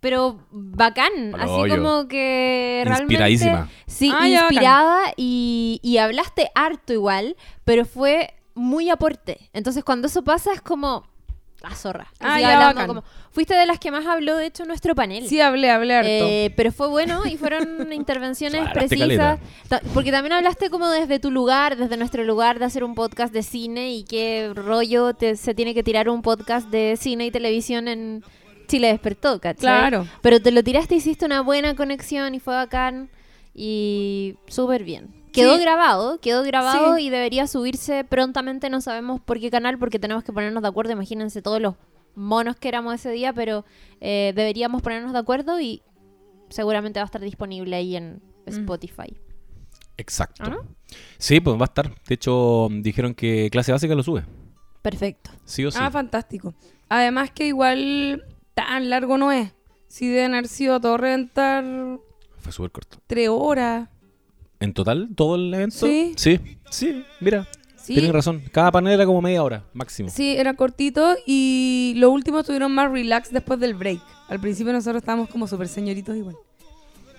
Pero 0.00 0.38
bacán, 0.50 1.32
Palo 1.32 1.42
así 1.44 1.52
hoyo. 1.52 1.76
como 1.76 2.08
que 2.08 2.82
realmente... 2.84 3.14
Inspiradísima. 3.14 3.68
Sí, 3.86 4.12
Ah, 4.14 4.28
ya, 4.28 4.40
inspirada 4.42 5.00
y, 5.16 5.80
y 5.82 5.98
hablaste 5.98 6.50
harto 6.54 6.92
igual, 6.92 7.36
pero 7.64 7.84
fue 7.84 8.34
muy 8.54 8.90
aporte. 8.90 9.50
Entonces 9.52 9.82
cuando 9.84 10.06
eso 10.08 10.22
pasa 10.22 10.52
es 10.52 10.60
como 10.60 11.06
la 11.60 11.74
zorra. 11.74 12.06
Ah, 12.20 12.40
ya, 12.40 12.68
hablando 12.68 12.86
como- 12.86 13.04
fuiste 13.32 13.54
de 13.54 13.66
las 13.66 13.80
que 13.80 13.90
más 13.90 14.06
habló, 14.06 14.36
de 14.36 14.46
hecho, 14.46 14.62
en 14.62 14.68
nuestro 14.68 14.94
panel. 14.94 15.26
Sí, 15.28 15.40
hablé, 15.40 15.70
hablé 15.70 15.94
harto. 15.96 16.08
Eh, 16.08 16.52
pero 16.56 16.70
fue 16.70 16.86
bueno 16.86 17.26
y 17.26 17.36
fueron 17.36 17.92
intervenciones 17.92 18.68
precisas. 18.72 19.40
Ta- 19.68 19.80
Porque 19.92 20.12
también 20.12 20.34
hablaste 20.34 20.70
como 20.70 20.88
desde 20.88 21.18
tu 21.18 21.32
lugar, 21.32 21.76
desde 21.76 21.96
nuestro 21.96 22.22
lugar 22.22 22.60
de 22.60 22.66
hacer 22.66 22.84
un 22.84 22.94
podcast 22.94 23.32
de 23.32 23.42
cine 23.42 23.90
y 23.90 24.04
qué 24.04 24.52
rollo 24.54 25.14
te- 25.14 25.34
se 25.34 25.52
tiene 25.54 25.74
que 25.74 25.82
tirar 25.82 26.08
un 26.08 26.22
podcast 26.22 26.68
de 26.68 26.96
cine 26.96 27.26
y 27.26 27.30
televisión 27.32 27.88
en, 27.88 28.22
Chile 28.68 28.88
despertó, 28.88 29.40
¿cachai? 29.40 29.60
Claro. 29.60 30.06
Pero 30.22 30.40
te 30.40 30.52
lo 30.52 30.62
tiraste, 30.62 30.94
hiciste 30.94 31.24
una 31.26 31.40
buena 31.40 31.74
conexión 31.74 32.34
y 32.34 32.40
fue 32.40 32.54
bacán 32.54 33.10
y 33.54 34.36
súper 34.46 34.84
bien. 34.84 35.14
Quedó 35.32 35.56
Sí. 35.56 35.60
grabado, 35.62 36.20
quedó 36.20 36.42
grabado 36.44 36.96
Sí. 36.96 37.06
y 37.06 37.10
debería 37.10 37.46
subirse 37.46 38.04
prontamente, 38.04 38.70
no 38.70 38.80
sabemos 38.80 39.20
por 39.20 39.40
qué 39.40 39.50
canal, 39.50 39.78
porque 39.78 39.98
tenemos 39.98 40.22
que 40.24 40.32
ponernos 40.32 40.62
de 40.62 40.68
acuerdo, 40.68 40.92
imagínense 40.92 41.42
todos 41.42 41.60
los 41.60 41.74
monos 42.14 42.56
que 42.56 42.68
éramos 42.68 42.94
ese 42.94 43.10
día, 43.10 43.32
pero 43.32 43.64
eh, 44.00 44.32
deberíamos 44.34 44.82
ponernos 44.82 45.12
de 45.12 45.18
acuerdo 45.18 45.60
y 45.60 45.82
seguramente 46.48 46.98
va 46.98 47.04
a 47.04 47.06
estar 47.06 47.20
disponible 47.20 47.74
ahí 47.76 47.96
en 47.96 48.22
Mm. 48.46 48.48
Spotify. 48.50 49.16
Exacto. 49.98 50.42
¿Ah, 50.46 50.50
no? 50.50 50.58
Sí, 51.18 51.40
pues 51.40 51.56
va 51.56 51.62
a 51.62 51.64
estar. 51.64 51.90
De 52.06 52.14
hecho, 52.14 52.68
dijeron 52.70 53.14
que 53.14 53.48
clase 53.50 53.72
básica 53.72 53.94
lo 53.94 54.02
sube. 54.02 54.24
Perfecto. 54.80 55.30
Sí 55.44 55.64
o 55.66 55.70
sí. 55.70 55.78
Ah, 55.80 55.90
fantástico. 55.90 56.54
Además 56.88 57.30
que 57.32 57.46
igual 57.48 58.24
tan 58.66 58.90
largo 58.90 59.16
no 59.18 59.32
es. 59.32 59.52
Si 59.88 60.08
deben 60.08 60.34
haber 60.34 60.48
sido 60.48 60.80
todo 60.80 60.96
reventar 60.98 61.64
Fue 62.38 62.52
súper 62.52 62.70
corto. 62.72 62.98
tres 63.06 63.28
horas. 63.30 63.88
¿En 64.60 64.72
total 64.74 65.08
todo 65.14 65.36
el 65.36 65.54
evento? 65.54 65.86
Sí. 65.86 66.12
Sí, 66.16 66.40
sí, 66.70 67.04
mira. 67.20 67.46
Sí, 67.76 67.94
Tienes 67.94 68.12
razón. 68.12 68.42
Cada 68.52 68.70
panel 68.70 68.92
era 68.94 69.06
como 69.06 69.22
media 69.22 69.42
hora, 69.42 69.64
máximo. 69.72 70.10
sí, 70.10 70.36
era 70.36 70.52
cortito 70.54 71.16
y 71.26 71.94
los 71.96 72.10
últimos 72.10 72.44
tuvieron 72.44 72.72
más 72.74 72.90
relax 72.90 73.30
después 73.32 73.58
del 73.60 73.72
break. 73.74 74.00
Al 74.28 74.38
principio 74.40 74.72
nosotros 74.74 75.00
estábamos 75.00 75.30
como 75.30 75.46
súper 75.46 75.68
señoritos 75.68 76.14
igual. 76.16 76.36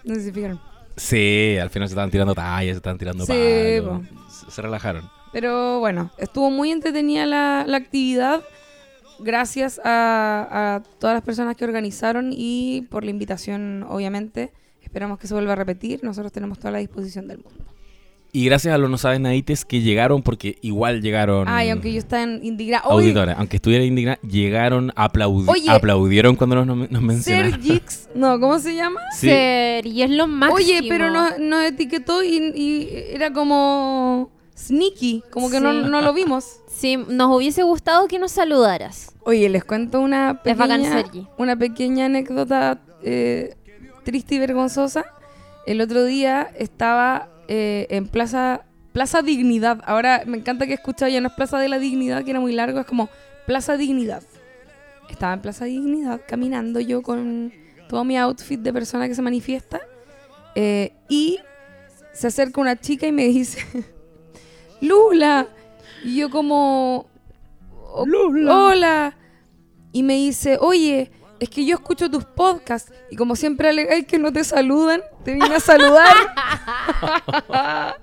No 0.03 0.13
sé 0.15 0.21
si 0.25 0.31
fijaron. 0.31 0.59
Sí, 0.95 1.57
al 1.59 1.69
final 1.71 1.87
se 1.87 1.93
estaban 1.93 2.11
tirando 2.11 2.35
tallas, 2.35 2.73
se 2.73 2.77
estaban 2.77 2.99
tirando 2.99 3.25
Sí, 3.25 3.31
palos. 3.81 4.01
Se, 4.29 4.51
se 4.51 4.61
relajaron. 4.61 5.09
Pero 5.31 5.79
bueno, 5.79 6.11
estuvo 6.17 6.51
muy 6.51 6.69
entretenida 6.71 7.25
la, 7.25 7.63
la 7.65 7.77
actividad. 7.77 8.41
Gracias 9.21 9.79
a, 9.83 10.75
a 10.75 10.83
todas 10.99 11.13
las 11.15 11.23
personas 11.23 11.55
que 11.55 11.65
organizaron 11.65 12.31
y 12.35 12.87
por 12.89 13.03
la 13.03 13.11
invitación, 13.11 13.85
obviamente. 13.89 14.51
Esperamos 14.81 15.19
que 15.19 15.27
se 15.27 15.33
vuelva 15.33 15.53
a 15.53 15.55
repetir. 15.55 16.03
Nosotros 16.03 16.31
tenemos 16.31 16.57
toda 16.57 16.71
la 16.71 16.79
disposición 16.79 17.27
del 17.27 17.37
mundo. 17.39 17.65
Y 18.31 18.45
gracias 18.45 18.75
a 18.75 18.77
los 18.77 18.91
no 18.91 18.97
saben 18.99 19.23
nadites 19.23 19.65
que 19.65 19.81
llegaron, 19.81 20.21
porque 20.21 20.57
igual 20.61 21.01
llegaron. 21.01 21.47
Ay, 21.47 21.69
aunque 21.71 21.91
yo 21.91 21.97
estaba 21.97 22.21
indignada. 22.23 22.83
Oye, 22.87 23.05
Auditores, 23.07 23.35
aunque 23.39 23.55
estuviera 23.55 23.83
indignada, 23.83 24.19
llegaron, 24.21 24.93
aplaudi 24.95 25.45
Oye. 25.47 25.69
aplaudieron 25.71 26.35
cuando 26.35 26.63
nos, 26.63 26.91
nos 26.91 27.01
mencionaron. 27.01 27.51
Sergix, 27.53 28.07
no, 28.13 28.39
¿cómo 28.39 28.59
se 28.59 28.75
llama? 28.75 29.01
Sí. 29.17 29.29
Ser- 29.29 29.87
y 29.87 30.03
es 30.03 30.11
lo 30.11 30.27
máximo. 30.27 30.57
Oye, 30.57 30.87
pero 30.87 31.09
nos, 31.09 31.39
nos 31.39 31.63
etiquetó 31.65 32.23
y, 32.23 32.51
y 32.55 32.89
era 33.15 33.33
como 33.33 34.29
sneaky, 34.67 35.23
como 35.31 35.49
que 35.49 35.59
no, 35.59 35.71
Sí. 35.71 35.89
no 35.89 36.01
lo 36.01 36.13
vimos. 36.13 36.59
Sí, 36.67 36.97
nos 36.97 37.35
hubiese 37.35 37.63
gustado 37.63 38.07
que 38.07 38.19
nos 38.19 38.31
saludaras. 38.31 39.11
Oye, 39.23 39.49
les 39.49 39.63
cuento 39.63 39.99
una 39.99 40.41
pequeña, 40.43 40.91
Sergi. 40.91 41.27
una 41.37 41.55
pequeña 41.55 42.05
anécdota 42.05 42.79
eh, 43.03 43.55
triste 44.03 44.35
y 44.35 44.39
vergonzosa. 44.39 45.05
El 45.65 45.81
otro 45.81 46.03
día 46.05 46.49
estaba 46.57 47.29
eh, 47.47 47.87
en 47.89 48.07
Plaza 48.07 48.65
Plaza 48.93 49.21
Dignidad. 49.21 49.81
Ahora 49.85 50.23
me 50.25 50.37
encanta 50.37 50.65
que 50.67 50.73
escucha 50.73 51.07
ya 51.09 51.21
no 51.21 51.27
es 51.29 51.33
Plaza 51.35 51.59
de 51.59 51.69
la 51.69 51.79
Dignidad, 51.79 52.23
que 52.23 52.31
era 52.31 52.39
muy 52.39 52.53
largo, 52.53 52.79
es 52.79 52.85
como 52.85 53.07
Plaza 53.45 53.77
Dignidad. 53.77 54.23
Estaba 55.09 55.33
en 55.33 55.41
Plaza 55.41 55.65
Dignidad 55.65 56.21
caminando 56.27 56.79
yo 56.79 57.01
con 57.01 57.51
todo 57.87 58.03
mi 58.03 58.17
outfit 58.17 58.59
de 58.59 58.71
persona 58.73 59.07
que 59.07 59.15
se 59.15 59.21
manifiesta 59.21 59.79
eh, 60.55 60.93
y 61.09 61.39
se 62.13 62.27
acerca 62.27 62.61
una 62.61 62.79
chica 62.79 63.07
y 63.07 63.11
me 63.11 63.25
dice, 63.27 63.59
Lula. 64.81 65.47
Y 66.03 66.17
yo 66.17 66.29
como, 66.29 67.07
"O- 67.93 68.05
hola. 68.49 69.13
Y 69.91 70.03
me 70.03 70.13
dice, 70.15 70.57
oye, 70.61 71.11
es 71.39 71.49
que 71.49 71.65
yo 71.65 71.75
escucho 71.75 72.09
tus 72.11 72.23
podcasts 72.25 72.91
y 73.09 73.15
como 73.15 73.35
siempre 73.35 73.69
alegáis 73.69 74.05
que 74.05 74.19
no 74.19 74.31
te 74.31 74.43
saludan, 74.43 75.01
te 75.23 75.33
vine 75.33 75.55
a 75.55 75.59
saludar. 75.59 76.15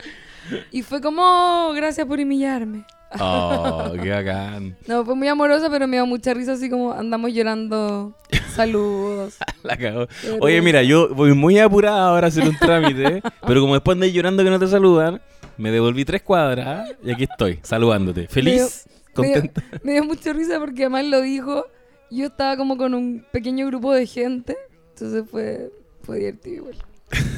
y 0.73 0.83
fue 0.83 1.01
como, 1.01 1.23
"Oh, 1.25 1.73
gracias 1.75 2.07
por 2.07 2.19
humillarme. 2.19 2.85
Oh, 3.21 3.93
qué 4.03 4.11
bacán. 4.11 4.77
No, 4.87 5.05
fue 5.05 5.15
muy 5.15 5.29
amorosa, 5.29 5.71
pero 5.71 5.87
me 5.87 5.97
dio 5.97 6.07
mucha 6.07 6.35
risa 6.35 6.53
así 6.53 6.69
como 6.69 6.93
andamos 6.93 7.33
llorando. 7.33 8.15
Saludos. 8.55 9.37
La 9.63 9.77
cagó. 9.77 10.07
Oye, 10.41 10.61
mira, 10.61 10.83
yo 10.83 11.15
voy 11.15 11.33
muy 11.33 11.59
apurada 11.59 12.09
ahora 12.09 12.27
a 12.27 12.29
hacer 12.29 12.47
un 12.49 12.57
trámite, 12.57 13.23
pero 13.47 13.61
como 13.61 13.75
después 13.75 13.95
andé 13.95 14.13
llorando 14.13 14.43
que 14.43 14.51
no 14.51 14.59
te 14.59 14.67
saludan, 14.67 15.21
me 15.59 15.71
devolví 15.71 16.05
tres 16.05 16.23
cuadras 16.23 16.91
y 17.03 17.11
aquí 17.13 17.25
estoy, 17.25 17.59
saludándote. 17.63 18.29
Feliz, 18.29 18.87
Me 19.17 19.27
dio- 19.29 19.35
contento. 19.43 19.61
Me 19.83 19.93
dio 19.93 20.05
mucha 20.05 20.33
risa 20.33 20.59
porque 20.61 20.83
además 20.83 21.05
lo 21.07 21.21
dijo. 21.23 21.67
Yo 22.11 22.27
estaba 22.27 22.57
como 22.57 22.77
con 22.77 22.95
un 22.95 23.25
pequeño 23.33 23.67
grupo 23.67 23.93
de 23.93 24.07
gente. 24.07 24.57
Entonces 24.91 25.25
fue, 25.31 25.73
fue 26.03 26.19
divertido 26.19 26.57
igual. 26.57 26.77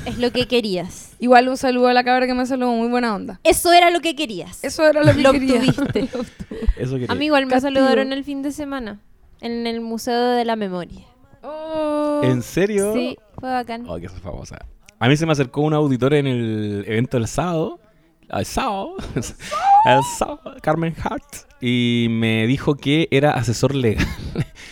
Es 0.07 0.19
lo 0.19 0.31
que 0.31 0.47
querías. 0.47 1.13
Igual 1.19 1.49
un 1.49 1.57
saludo 1.57 1.89
a 1.89 1.93
la 1.93 2.03
cabra 2.05 2.27
que 2.27 2.35
me 2.35 2.45
saludó, 2.47 2.73
muy 2.73 2.89
buena 2.89 3.15
onda. 3.15 3.41
Eso 3.45 3.73
era 3.73 3.91
lo 3.91 4.01
que 4.01 4.15
querías. 4.17 4.63
Eso 4.65 4.87
era 4.87 5.03
lo 5.03 5.13
que 5.15 5.23
Lo 5.23 5.33
quería. 5.33 5.61
obtuviste. 5.61 6.09
Eso 6.79 6.93
quería. 6.95 7.07
A 7.11 7.15
mí 7.15 7.27
igual 7.27 7.47
me 7.47 7.53
Castigo. 7.53 7.75
saludaron 7.75 8.13
el 8.13 8.25
fin 8.25 8.43
de 8.43 8.53
semana. 8.53 9.01
En 9.41 9.67
el 9.67 9.81
Museo 9.81 10.31
de 10.31 10.45
la 10.45 10.57
Memoria. 10.57 11.07
Oh. 11.43 12.21
¿En 12.25 12.43
serio? 12.43 12.93
Sí, 12.95 13.17
fue 13.39 13.49
bacán. 13.51 13.85
Oh, 13.89 13.99
que 13.99 14.09
soy 14.09 14.21
famosa. 14.21 14.59
A 14.99 15.09
mí 15.09 15.17
se 15.17 15.27
me 15.27 15.33
acercó 15.33 15.61
un 15.63 15.75
auditor 15.75 16.13
en 16.15 16.27
el 16.27 16.85
evento 16.87 17.17
del 17.19 17.29
sábado. 17.29 17.79
El 18.31 18.45
sábado. 18.45 18.97
El 19.15 20.03
sábado. 20.19 20.55
Carmen 20.63 20.95
Hart. 21.03 21.25
Y 21.61 22.07
me 22.11 22.47
dijo 22.47 22.77
que 22.77 23.09
era 23.11 23.33
asesor 23.33 23.75
legal. 23.75 24.07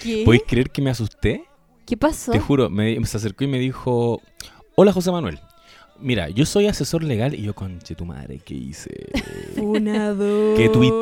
¿Qué? 0.03 0.23
¿Podéis 0.25 0.43
creer 0.47 0.71
que 0.71 0.83
me 0.83 0.91
asusté? 0.91 1.45
¿Qué 1.87 1.97
pasó? 1.97 2.33
Te 2.33 2.41
juro, 2.41 2.69
me, 2.69 3.05
se 3.07 3.17
acercó 3.17 3.45
y 3.45 3.47
me 3.49 3.59
dijo: 3.59 4.21
Hola 4.75 4.93
José 4.93 5.11
Manuel. 5.11 5.39
Mira, 5.99 6.29
yo 6.29 6.45
soy 6.45 6.67
asesor 6.67 7.03
legal 7.03 7.33
y 7.35 7.41
yo, 7.43 7.55
conche 7.55 7.95
tu 7.95 8.05
madre, 8.05 8.39
¿qué 8.45 8.53
hice? 8.55 8.91
Funado. 9.57 10.55
¿Qué 10.55 10.69
tweet? 10.69 10.93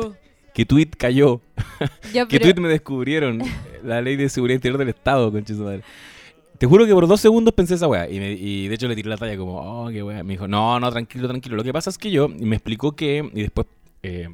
¿Qué 0.53 0.65
tweet 0.65 0.91
cayó? 0.97 1.41
Ya, 2.13 2.25
¿Qué 2.27 2.39
pero- 2.39 2.53
tweet 2.53 2.61
me 2.63 2.69
descubrieron? 2.69 3.41
La 3.83 4.01
ley 4.01 4.15
de 4.15 4.29
seguridad 4.29 4.55
interior 4.55 4.79
del 4.79 4.89
Estado, 4.89 5.29
conche 5.31 5.53
tu 5.53 5.63
madre. 5.63 5.81
Te 6.57 6.65
juro 6.67 6.85
que 6.85 6.93
por 6.93 7.07
dos 7.07 7.19
segundos 7.21 7.53
pensé 7.53 7.75
esa 7.75 7.87
weá. 7.87 8.09
Y, 8.09 8.19
me- 8.19 8.31
y 8.33 8.67
de 8.67 8.75
hecho 8.75 8.87
le 8.87 8.95
tiré 8.95 9.09
la 9.09 9.17
talla 9.17 9.37
como, 9.37 9.59
oh, 9.59 9.89
qué 9.89 10.01
weá. 10.03 10.23
Me 10.23 10.33
dijo, 10.33 10.47
no, 10.47 10.79
no, 10.79 10.89
tranquilo, 10.91 11.27
tranquilo. 11.27 11.55
Lo 11.55 11.63
que 11.63 11.73
pasa 11.73 11.89
es 11.89 11.97
que 11.97 12.11
yo, 12.11 12.25
y 12.27 12.45
me 12.45 12.55
explicó 12.55 12.95
que, 12.95 13.29
y 13.33 13.41
después 13.41 13.67
eh, 14.03 14.29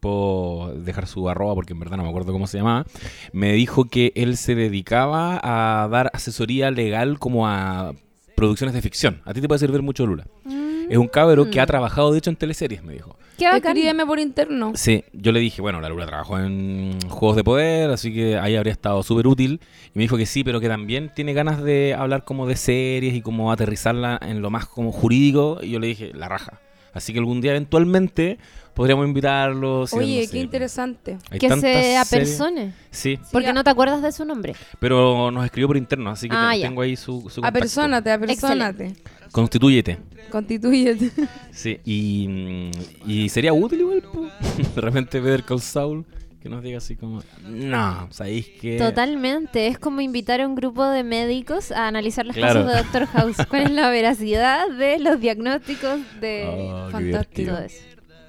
puedo 0.00 0.74
dejar 0.76 1.06
su 1.06 1.28
arroba 1.28 1.54
porque 1.54 1.72
en 1.72 1.80
verdad 1.80 1.96
no 1.96 2.02
me 2.04 2.08
acuerdo 2.10 2.32
cómo 2.32 2.46
se 2.46 2.58
llamaba. 2.58 2.84
Me 3.32 3.52
dijo 3.52 3.86
que 3.86 4.12
él 4.14 4.36
se 4.36 4.54
dedicaba 4.54 5.40
a 5.42 5.88
dar 5.88 6.10
asesoría 6.12 6.70
legal 6.70 7.18
como 7.18 7.48
a 7.48 7.92
producciones 8.36 8.74
de 8.74 8.82
ficción. 8.82 9.20
A 9.24 9.32
ti 9.34 9.40
te 9.40 9.48
puede 9.48 9.58
servir 9.58 9.82
mucho 9.82 10.06
Lula. 10.06 10.26
Mm, 10.44 10.90
Es 10.90 10.98
un 10.98 11.08
cabro 11.08 11.50
que 11.50 11.60
ha 11.60 11.66
trabajado, 11.66 12.12
de 12.12 12.18
hecho, 12.18 12.30
en 12.30 12.36
teleseries, 12.36 12.84
me 12.84 12.92
dijo. 12.92 13.16
Qué. 13.38 13.48
Escríbeme 13.56 14.06
por 14.06 14.18
interno. 14.18 14.72
Sí, 14.74 15.04
yo 15.12 15.32
le 15.32 15.40
dije, 15.40 15.60
bueno, 15.60 15.80
la 15.80 15.88
Lula 15.88 16.06
trabajó 16.06 16.38
en 16.38 16.98
Juegos 17.08 17.36
de 17.36 17.44
Poder, 17.44 17.90
así 17.90 18.12
que 18.12 18.36
ahí 18.38 18.56
habría 18.56 18.72
estado 18.72 19.02
súper 19.02 19.26
útil. 19.26 19.60
Y 19.88 19.98
me 19.98 20.02
dijo 20.02 20.16
que 20.16 20.26
sí, 20.26 20.44
pero 20.44 20.60
que 20.60 20.68
también 20.68 21.10
tiene 21.14 21.32
ganas 21.32 21.62
de 21.62 21.94
hablar 21.94 22.24
como 22.24 22.46
de 22.46 22.56
series 22.56 23.14
y 23.14 23.22
como 23.22 23.50
aterrizarla 23.50 24.18
en 24.22 24.42
lo 24.42 24.50
más 24.50 24.66
como 24.66 24.92
jurídico. 24.92 25.58
Y 25.62 25.70
yo 25.70 25.80
le 25.80 25.88
dije, 25.88 26.12
la 26.14 26.28
raja. 26.28 26.60
Así 26.92 27.12
que 27.12 27.18
algún 27.18 27.40
día 27.40 27.50
eventualmente 27.50 28.38
podríamos 28.74 29.06
invitarlo. 29.06 29.86
si 29.86 29.96
Oye, 29.96 30.14
no 30.16 30.20
qué 30.22 30.26
sé, 30.28 30.38
interesante. 30.38 31.18
hay 31.30 31.38
Que 31.38 31.48
se 31.60 31.96
apersone. 31.96 32.72
Sí, 32.90 33.18
Porque 33.32 33.52
no 33.52 33.64
te 33.64 33.70
acuerdas 33.70 34.02
de 34.02 34.12
su 34.12 34.24
nombre. 34.24 34.54
pero 34.78 35.30
nos 35.30 35.44
escribió 35.44 35.68
por 35.68 35.76
interno, 35.76 36.10
así 36.10 36.28
que 36.28 36.36
Ah, 36.38 36.52
te- 36.54 36.60
tengo 36.62 36.82
ahí 36.82 36.96
su, 36.96 37.20
su 37.30 37.40
contacto. 37.40 37.46
Apersónate, 37.48 38.10
apersónate. 38.12 38.92
Constitúyete. 39.32 39.98
Constitúyete. 40.30 41.10
Sí, 41.52 41.78
y, 41.84 42.26
mm, 42.28 42.70
y 43.10 43.28
sería 43.28 43.52
útil 43.52 43.80
igual, 43.80 44.02
de 44.74 44.80
repente 44.80 45.20
ver 45.20 45.44
Call 45.44 45.60
Saul 45.60 46.04
que 46.42 46.48
nos 46.50 46.62
diga 46.62 46.76
así 46.76 46.94
como, 46.94 47.22
no, 47.48 48.06
¿sabéis 48.10 48.46
que 48.60 48.76
Totalmente. 48.76 49.66
Es 49.68 49.78
como 49.78 50.02
invitar 50.02 50.42
a 50.42 50.46
un 50.46 50.54
grupo 50.54 50.84
de 50.84 51.02
médicos 51.02 51.72
a 51.72 51.88
analizar 51.88 52.26
los 52.26 52.36
Claro. 52.36 52.64
casos 52.66 52.70
de 52.72 52.78
Doctor 52.82 53.06
House. 53.06 53.36
¿Cuál 53.48 53.62
es 53.62 53.70
la 53.70 53.88
veracidad 53.88 54.68
de 54.68 54.98
los 54.98 55.18
diagnósticos 55.20 56.00
de 56.20 56.44
Oh, 56.46 56.90
Fantástico. 56.90 57.56
eso? 57.56 57.76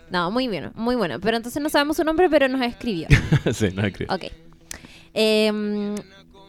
No, 0.09 0.31
muy 0.31 0.47
bueno, 0.47 0.71
muy 0.75 0.95
bueno. 0.95 1.19
Pero 1.19 1.37
entonces 1.37 1.61
no 1.61 1.69
sabemos 1.69 1.97
su 1.97 2.03
nombre, 2.03 2.29
pero 2.29 2.47
nos 2.47 2.61
escribió. 2.61 3.07
sí, 3.53 3.69
no 3.73 3.83
creo. 3.91 4.07
Ok. 4.13 4.25
Em, 5.13 5.95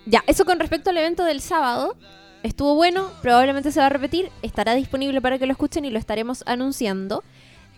ya, 0.04 0.22
eso 0.26 0.44
con 0.44 0.58
respecto 0.58 0.90
al 0.90 0.98
evento 0.98 1.24
del 1.24 1.40
sábado. 1.40 1.96
Estuvo 2.42 2.74
bueno, 2.74 3.10
probablemente 3.22 3.72
se 3.72 3.80
va 3.80 3.86
a 3.86 3.90
repetir. 3.90 4.30
Estará 4.42 4.74
disponible 4.74 5.20
para 5.20 5.38
que 5.38 5.46
lo 5.46 5.52
escuchen 5.52 5.84
y 5.84 5.90
lo 5.90 5.98
estaremos 5.98 6.42
anunciando. 6.46 7.24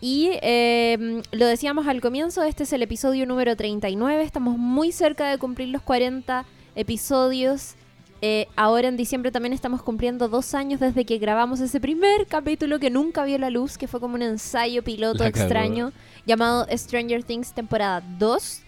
Y 0.01 0.31
em, 0.43 1.23
lo 1.33 1.47
decíamos 1.47 1.87
al 1.89 2.01
comienzo, 2.01 2.43
este 2.43 2.63
es 2.65 2.73
el 2.73 2.83
episodio 2.83 3.27
número 3.27 3.57
39. 3.57 4.23
Estamos 4.23 4.59
muy 4.59 4.93
cerca 4.93 5.29
de 5.29 5.39
cumplir 5.39 5.69
los 5.69 5.83
40 5.83 6.45
episodios. 6.77 7.75
Eh, 8.21 8.49
ahora 8.57 8.89
en 8.89 8.97
diciembre 8.97 9.31
también 9.31 9.53
estamos 9.53 9.81
cumpliendo 9.83 10.29
dos 10.29 10.53
años 10.55 10.81
desde 10.81 11.05
que 11.05 11.19
grabamos 11.19 11.61
ese 11.61 11.81
primer 11.81 12.27
capítulo 12.27 12.81
que 12.81 12.91
nunca 12.91 13.25
vio 13.25 13.39
la 13.39 13.49
luz, 13.49 13.79
que 13.79 13.87
fue 13.87 14.01
como 14.01 14.17
un 14.17 14.23
ensayo 14.23 14.83
piloto 14.83 15.23
La 15.23 15.29
extraño 15.29 15.93
llamado 16.27 16.67
Stranger 16.77 17.23
Things 17.23 17.53
temporada 17.53 18.03
2. 18.19 18.63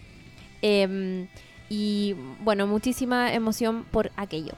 Em, 0.61 1.27
y 1.69 2.15
bueno, 2.41 2.65
muchísima 2.65 3.33
emoción 3.33 3.85
por 3.91 4.11
aquello. 4.15 4.53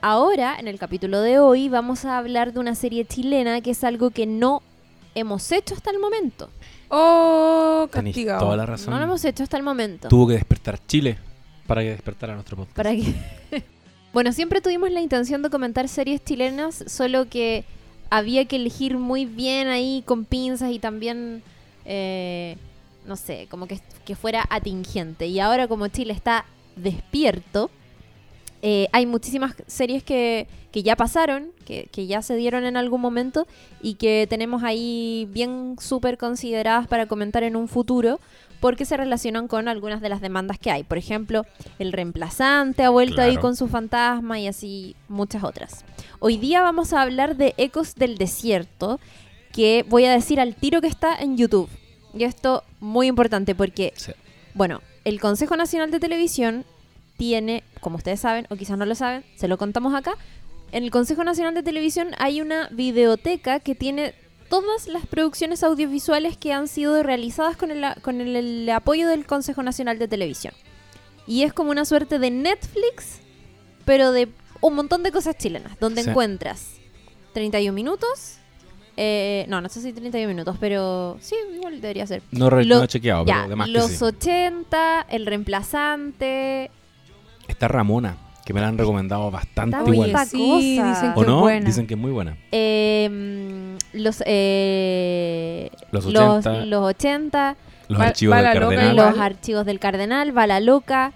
Ahora, 0.00 0.56
en 0.58 0.68
el 0.68 0.78
capítulo 0.78 1.20
de 1.20 1.38
hoy, 1.38 1.68
vamos 1.68 2.04
a 2.04 2.18
hablar 2.18 2.52
de 2.52 2.60
una 2.60 2.74
serie 2.74 3.04
chilena 3.04 3.60
que 3.60 3.72
es 3.72 3.84
algo 3.84 4.10
que 4.10 4.26
no 4.26 4.62
hemos 5.14 5.50
hecho 5.52 5.74
hasta 5.74 5.90
el 5.90 5.98
momento. 5.98 6.48
Oh, 6.88 7.88
castigado. 7.90 8.40
toda 8.40 8.56
la 8.56 8.64
razón. 8.64 8.92
No 8.92 8.98
lo 8.98 9.04
hemos 9.04 9.24
hecho 9.24 9.42
hasta 9.42 9.56
el 9.56 9.62
momento. 9.62 10.08
Tuvo 10.08 10.28
que 10.28 10.34
despertar 10.34 10.78
Chile 10.86 11.18
para 11.66 11.82
que 11.82 11.90
despertara 11.90 12.34
nuestro 12.34 12.56
podcast. 12.56 12.76
Para 12.76 12.92
que... 12.92 13.64
bueno, 14.12 14.32
siempre 14.32 14.60
tuvimos 14.60 14.90
la 14.90 15.00
intención 15.00 15.42
de 15.42 15.50
comentar 15.50 15.88
series 15.88 16.24
chilenas, 16.24 16.84
solo 16.86 17.28
que 17.28 17.64
había 18.10 18.46
que 18.46 18.56
elegir 18.56 18.96
muy 18.96 19.26
bien 19.26 19.68
ahí 19.68 20.02
con 20.06 20.24
pinzas 20.24 20.72
y 20.72 20.78
también, 20.78 21.42
eh, 21.84 22.56
no 23.06 23.16
sé, 23.16 23.46
como 23.50 23.66
que, 23.66 23.80
que 24.04 24.16
fuera 24.16 24.44
atingente. 24.48 25.26
Y 25.26 25.40
ahora 25.40 25.68
como 25.68 25.88
Chile 25.88 26.14
está 26.14 26.46
despierto, 26.76 27.70
eh, 28.62 28.88
hay 28.92 29.06
muchísimas 29.06 29.54
series 29.66 30.02
que, 30.02 30.48
que 30.72 30.82
ya 30.82 30.96
pasaron, 30.96 31.50
que, 31.64 31.88
que 31.92 32.06
ya 32.06 32.22
se 32.22 32.34
dieron 32.34 32.64
en 32.64 32.76
algún 32.76 33.00
momento 33.00 33.46
y 33.82 33.94
que 33.94 34.26
tenemos 34.28 34.64
ahí 34.64 35.28
bien 35.30 35.76
súper 35.78 36.18
consideradas 36.18 36.88
para 36.88 37.06
comentar 37.06 37.42
en 37.42 37.56
un 37.56 37.68
futuro 37.68 38.18
porque 38.60 38.84
se 38.84 38.96
relacionan 38.96 39.48
con 39.48 39.68
algunas 39.68 40.00
de 40.00 40.08
las 40.08 40.20
demandas 40.20 40.58
que 40.58 40.70
hay. 40.70 40.82
Por 40.84 40.98
ejemplo, 40.98 41.44
el 41.78 41.92
reemplazante 41.92 42.82
ha 42.84 42.90
vuelto 42.90 43.20
ahí 43.22 43.36
con 43.36 43.56
su 43.56 43.68
fantasma 43.68 44.38
y 44.40 44.46
así 44.48 44.96
muchas 45.08 45.44
otras. 45.44 45.84
Hoy 46.18 46.36
día 46.38 46.62
vamos 46.62 46.92
a 46.92 47.02
hablar 47.02 47.36
de 47.36 47.54
Ecos 47.56 47.94
del 47.94 48.18
Desierto, 48.18 48.98
que 49.52 49.84
voy 49.88 50.04
a 50.04 50.12
decir 50.12 50.40
al 50.40 50.54
tiro 50.54 50.80
que 50.80 50.88
está 50.88 51.14
en 51.16 51.36
YouTube. 51.36 51.68
Y 52.14 52.24
esto 52.24 52.64
muy 52.80 53.06
importante 53.06 53.54
porque 53.54 53.92
Sí. 53.96 54.12
bueno, 54.54 54.80
el 55.04 55.20
Consejo 55.20 55.56
Nacional 55.56 55.90
de 55.90 56.00
Televisión 56.00 56.64
tiene, 57.16 57.62
como 57.80 57.96
ustedes 57.96 58.20
saben, 58.20 58.46
o 58.50 58.56
quizás 58.56 58.78
no 58.78 58.86
lo 58.86 58.94
saben, 58.94 59.24
se 59.36 59.48
lo 59.48 59.58
contamos 59.58 59.94
acá. 59.94 60.12
En 60.70 60.84
el 60.84 60.90
Consejo 60.90 61.24
Nacional 61.24 61.54
de 61.54 61.62
Televisión 61.62 62.08
hay 62.18 62.40
una 62.40 62.68
videoteca 62.70 63.60
que 63.60 63.74
tiene 63.74 64.14
todas 64.48 64.86
las 64.88 65.06
producciones 65.06 65.62
audiovisuales 65.62 66.36
que 66.36 66.52
han 66.52 66.68
sido 66.68 67.02
realizadas 67.02 67.56
con 67.56 67.70
el, 67.70 67.84
con 68.02 68.20
el- 68.20 68.36
el 68.36 68.70
apoyo 68.70 69.08
del 69.08 69.26
Consejo 69.26 69.62
Nacional 69.62 69.98
de 69.98 70.08
Televisión. 70.08 70.54
Y 71.26 71.42
es 71.42 71.52
como 71.52 71.70
una 71.70 71.84
suerte 71.84 72.18
de 72.18 72.30
Netflix, 72.30 73.20
pero 73.84 74.12
de 74.12 74.28
un 74.60 74.74
montón 74.74 75.02
de 75.02 75.12
cosas 75.12 75.36
chilenas, 75.36 75.78
donde 75.78 76.02
Sí. 76.02 76.10
encuentras 76.10 76.74
31 77.34 77.74
minutos. 77.74 78.34
eh, 79.00 79.44
no, 79.48 79.60
no 79.60 79.68
sé 79.68 79.80
si 79.80 79.92
31 79.92 80.26
minutos, 80.34 80.56
pero 80.58 81.18
sí, 81.20 81.36
igual 81.54 81.80
debería 81.80 82.04
ser. 82.04 82.20
No, 82.32 82.50
re- 82.50 82.64
Lo- 82.64 82.78
no 82.78 82.82
he 82.84 82.88
chequeado, 82.88 83.24
Ya, 83.26 83.44
pero 83.48 83.64
que 83.64 83.70
los 83.70 83.90
sí. 83.92 84.02
80, 84.04 85.02
El 85.08 85.24
Reemplazante. 85.24 86.72
Está 87.46 87.68
Ramona, 87.68 88.16
que 88.48 88.54
me 88.54 88.62
la 88.62 88.68
han 88.68 88.78
recomendado 88.78 89.30
bastante 89.30 89.76
Está 89.76 89.90
igual. 89.90 90.26
Sí, 90.26 90.76
cosa. 90.78 90.88
dicen 90.88 91.12
que 91.12 91.18
¿O 91.18 91.22
es 91.22 91.28
no? 91.28 91.40
buena. 91.40 91.66
Dicen 91.66 91.86
que 91.86 91.92
es 91.94 92.00
muy 92.00 92.10
buena. 92.12 92.38
eh, 92.50 93.76
los, 93.92 94.22
eh, 94.26 95.70
Los 95.92 96.06
los, 96.06 96.46
80. 96.46 96.64
los 96.64 96.82
80, 96.82 97.56
Los 97.88 98.00
Va- 98.00 98.06
archivos 98.06 98.36
del 98.36 98.44
loca 98.46 98.60
Cardenal. 98.60 98.96
los 98.96 99.18
archivos 99.18 99.66
del 99.66 99.78
Cardenal, 99.78 100.32
Bala 100.32 100.60
Loca. 100.60 101.12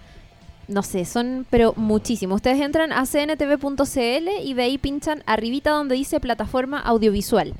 No 0.68 0.82
sé, 0.82 1.04
son 1.06 1.46
pero 1.48 1.72
muchísimos. 1.76 2.36
Ustedes 2.36 2.60
entran 2.60 2.92
a 2.92 3.04
cntv.cl 3.06 4.28
y 4.44 4.54
de 4.54 4.62
ahí 4.62 4.76
pinchan 4.78 5.22
arribita 5.26 5.70
donde 5.70 5.94
dice 5.94 6.20
plataforma 6.20 6.80
audiovisual. 6.80 7.54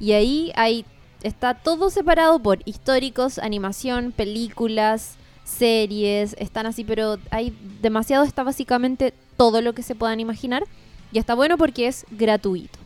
Y 0.00 0.12
ahí 0.12 0.52
hay, 0.56 0.84
está 1.22 1.52
todo 1.54 1.90
separado 1.90 2.38
por 2.40 2.60
históricos, 2.64 3.38
animación, 3.38 4.12
películas, 4.12 5.16
series, 5.48 6.36
están 6.38 6.66
así, 6.66 6.84
pero 6.84 7.18
hay 7.30 7.56
demasiado, 7.80 8.24
está 8.24 8.42
básicamente 8.42 9.14
todo 9.36 9.62
lo 9.62 9.72
que 9.72 9.82
se 9.82 9.94
puedan 9.94 10.20
imaginar. 10.20 10.64
Y 11.10 11.18
está 11.18 11.34
bueno 11.34 11.56
porque 11.56 11.86
es 11.86 12.04
gratuito. 12.10 12.78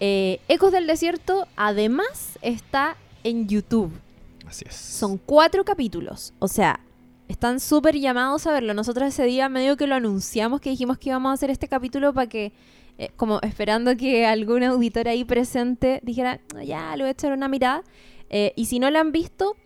Eh, 0.00 0.40
Ecos 0.48 0.72
del 0.72 0.86
Desierto 0.86 1.46
además 1.54 2.38
está 2.40 2.96
en 3.24 3.46
YouTube. 3.46 3.92
Así 4.46 4.64
es. 4.66 4.74
Son 4.74 5.18
cuatro 5.18 5.64
capítulos. 5.64 6.32
O 6.38 6.48
sea, 6.48 6.80
están 7.28 7.60
súper 7.60 7.96
llamados 7.96 8.46
a 8.46 8.52
verlo. 8.52 8.74
Nosotros 8.74 9.08
ese 9.08 9.24
día 9.24 9.48
medio 9.48 9.76
que 9.76 9.86
lo 9.86 9.94
anunciamos, 9.94 10.60
que 10.60 10.70
dijimos 10.70 10.98
que 10.98 11.10
íbamos 11.10 11.30
a 11.30 11.34
hacer 11.34 11.50
este 11.50 11.68
capítulo 11.68 12.12
para 12.12 12.28
que, 12.28 12.52
eh, 12.98 13.10
como 13.16 13.38
esperando 13.42 13.96
que 13.96 14.26
algún 14.26 14.62
auditor 14.64 15.08
ahí 15.08 15.24
presente 15.24 16.00
dijera, 16.02 16.40
"Ah, 16.56 16.64
ya, 16.64 16.96
le 16.96 17.04
voy 17.04 17.08
a 17.08 17.12
echar 17.12 17.32
una 17.32 17.48
mirada. 17.48 17.82
Eh, 18.30 18.52
y 18.56 18.66
si 18.66 18.78
no 18.78 18.90
la 18.90 19.00
han 19.00 19.12
visto, 19.12 19.56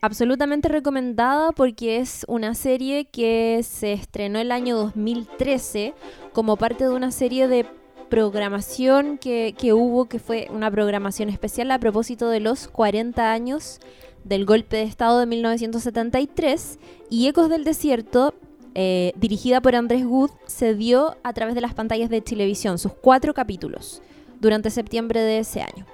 absolutamente 0.00 0.68
recomendada 0.68 1.52
porque 1.52 1.98
es 1.98 2.24
una 2.28 2.54
serie 2.54 3.04
que 3.06 3.62
se 3.62 3.92
estrenó 3.92 4.38
el 4.38 4.52
año 4.52 4.76
2013 4.76 5.94
como 6.32 6.56
parte 6.56 6.84
de 6.84 6.90
una 6.90 7.10
serie 7.10 7.48
de 7.48 7.66
programación 8.08 9.18
que, 9.18 9.54
que 9.56 9.72
hubo, 9.72 10.06
que 10.06 10.18
fue 10.18 10.48
una 10.50 10.70
programación 10.70 11.28
especial 11.28 11.70
a 11.70 11.78
propósito 11.78 12.28
de 12.28 12.40
los 12.40 12.68
40 12.68 13.32
años 13.32 13.78
del 14.24 14.44
golpe 14.44 14.76
de 14.76 14.82
Estado 14.82 15.20
de 15.20 15.26
1973 15.26 16.78
y 17.08 17.28
Ecos 17.28 17.48
del 17.48 17.64
Desierto, 17.64 18.34
eh, 18.74 19.12
dirigida 19.16 19.60
por 19.60 19.74
Andrés 19.74 20.04
Wood, 20.04 20.30
se 20.46 20.74
dio 20.74 21.16
a 21.22 21.32
través 21.32 21.54
de 21.54 21.60
las 21.60 21.74
pantallas 21.74 22.10
de 22.10 22.20
televisión, 22.20 22.78
sus 22.78 22.92
cuatro 22.92 23.32
capítulos, 23.32 24.02
durante 24.40 24.70
septiembre 24.70 25.20
de 25.20 25.38
ese 25.38 25.62
año. 25.62 25.86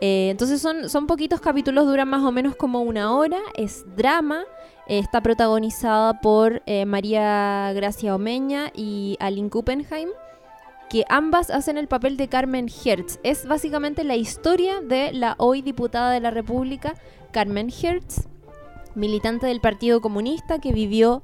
Eh, 0.00 0.28
entonces 0.30 0.60
son, 0.60 0.90
son 0.90 1.06
poquitos 1.06 1.40
capítulos, 1.40 1.86
duran 1.86 2.08
más 2.08 2.22
o 2.22 2.30
menos 2.30 2.54
como 2.54 2.82
una 2.82 3.14
hora, 3.16 3.38
es 3.54 3.84
drama, 3.96 4.44
eh, 4.86 4.98
está 4.98 5.22
protagonizada 5.22 6.20
por 6.20 6.62
eh, 6.66 6.84
María 6.84 7.72
Gracia 7.74 8.14
Omeña 8.14 8.70
y 8.74 9.16
Aline 9.20 9.48
Kuppenheim, 9.48 10.10
que 10.90 11.04
ambas 11.08 11.50
hacen 11.50 11.78
el 11.78 11.88
papel 11.88 12.18
de 12.18 12.28
Carmen 12.28 12.68
Hertz. 12.68 13.18
Es 13.22 13.46
básicamente 13.46 14.04
la 14.04 14.16
historia 14.16 14.80
de 14.82 15.12
la 15.12 15.34
hoy 15.38 15.62
diputada 15.62 16.10
de 16.10 16.20
la 16.20 16.30
República, 16.30 16.94
Carmen 17.32 17.70
Hertz, 17.70 18.28
militante 18.94 19.46
del 19.46 19.60
Partido 19.60 20.00
Comunista 20.00 20.58
que 20.58 20.72
vivió 20.72 21.22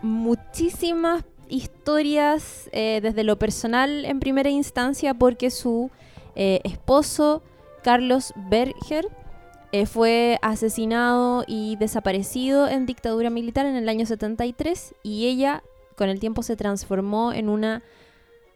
muchísimas 0.00 1.24
historias 1.48 2.70
desde 2.72 3.24
lo 3.24 3.36
personal 3.36 4.04
en 4.04 4.20
primera 4.20 4.48
instancia 4.48 5.12
porque 5.14 5.50
su 5.50 5.90
esposo 6.36 7.42
Carlos 7.86 8.32
Berger 8.34 9.06
eh, 9.70 9.86
fue 9.86 10.40
asesinado 10.42 11.44
y 11.46 11.76
desaparecido 11.76 12.66
en 12.66 12.84
dictadura 12.84 13.30
militar 13.30 13.64
en 13.64 13.76
el 13.76 13.88
año 13.88 14.04
73 14.06 14.96
y 15.04 15.26
ella 15.28 15.62
con 15.94 16.08
el 16.08 16.18
tiempo 16.18 16.42
se 16.42 16.56
transformó 16.56 17.32
en 17.32 17.48
una 17.48 17.84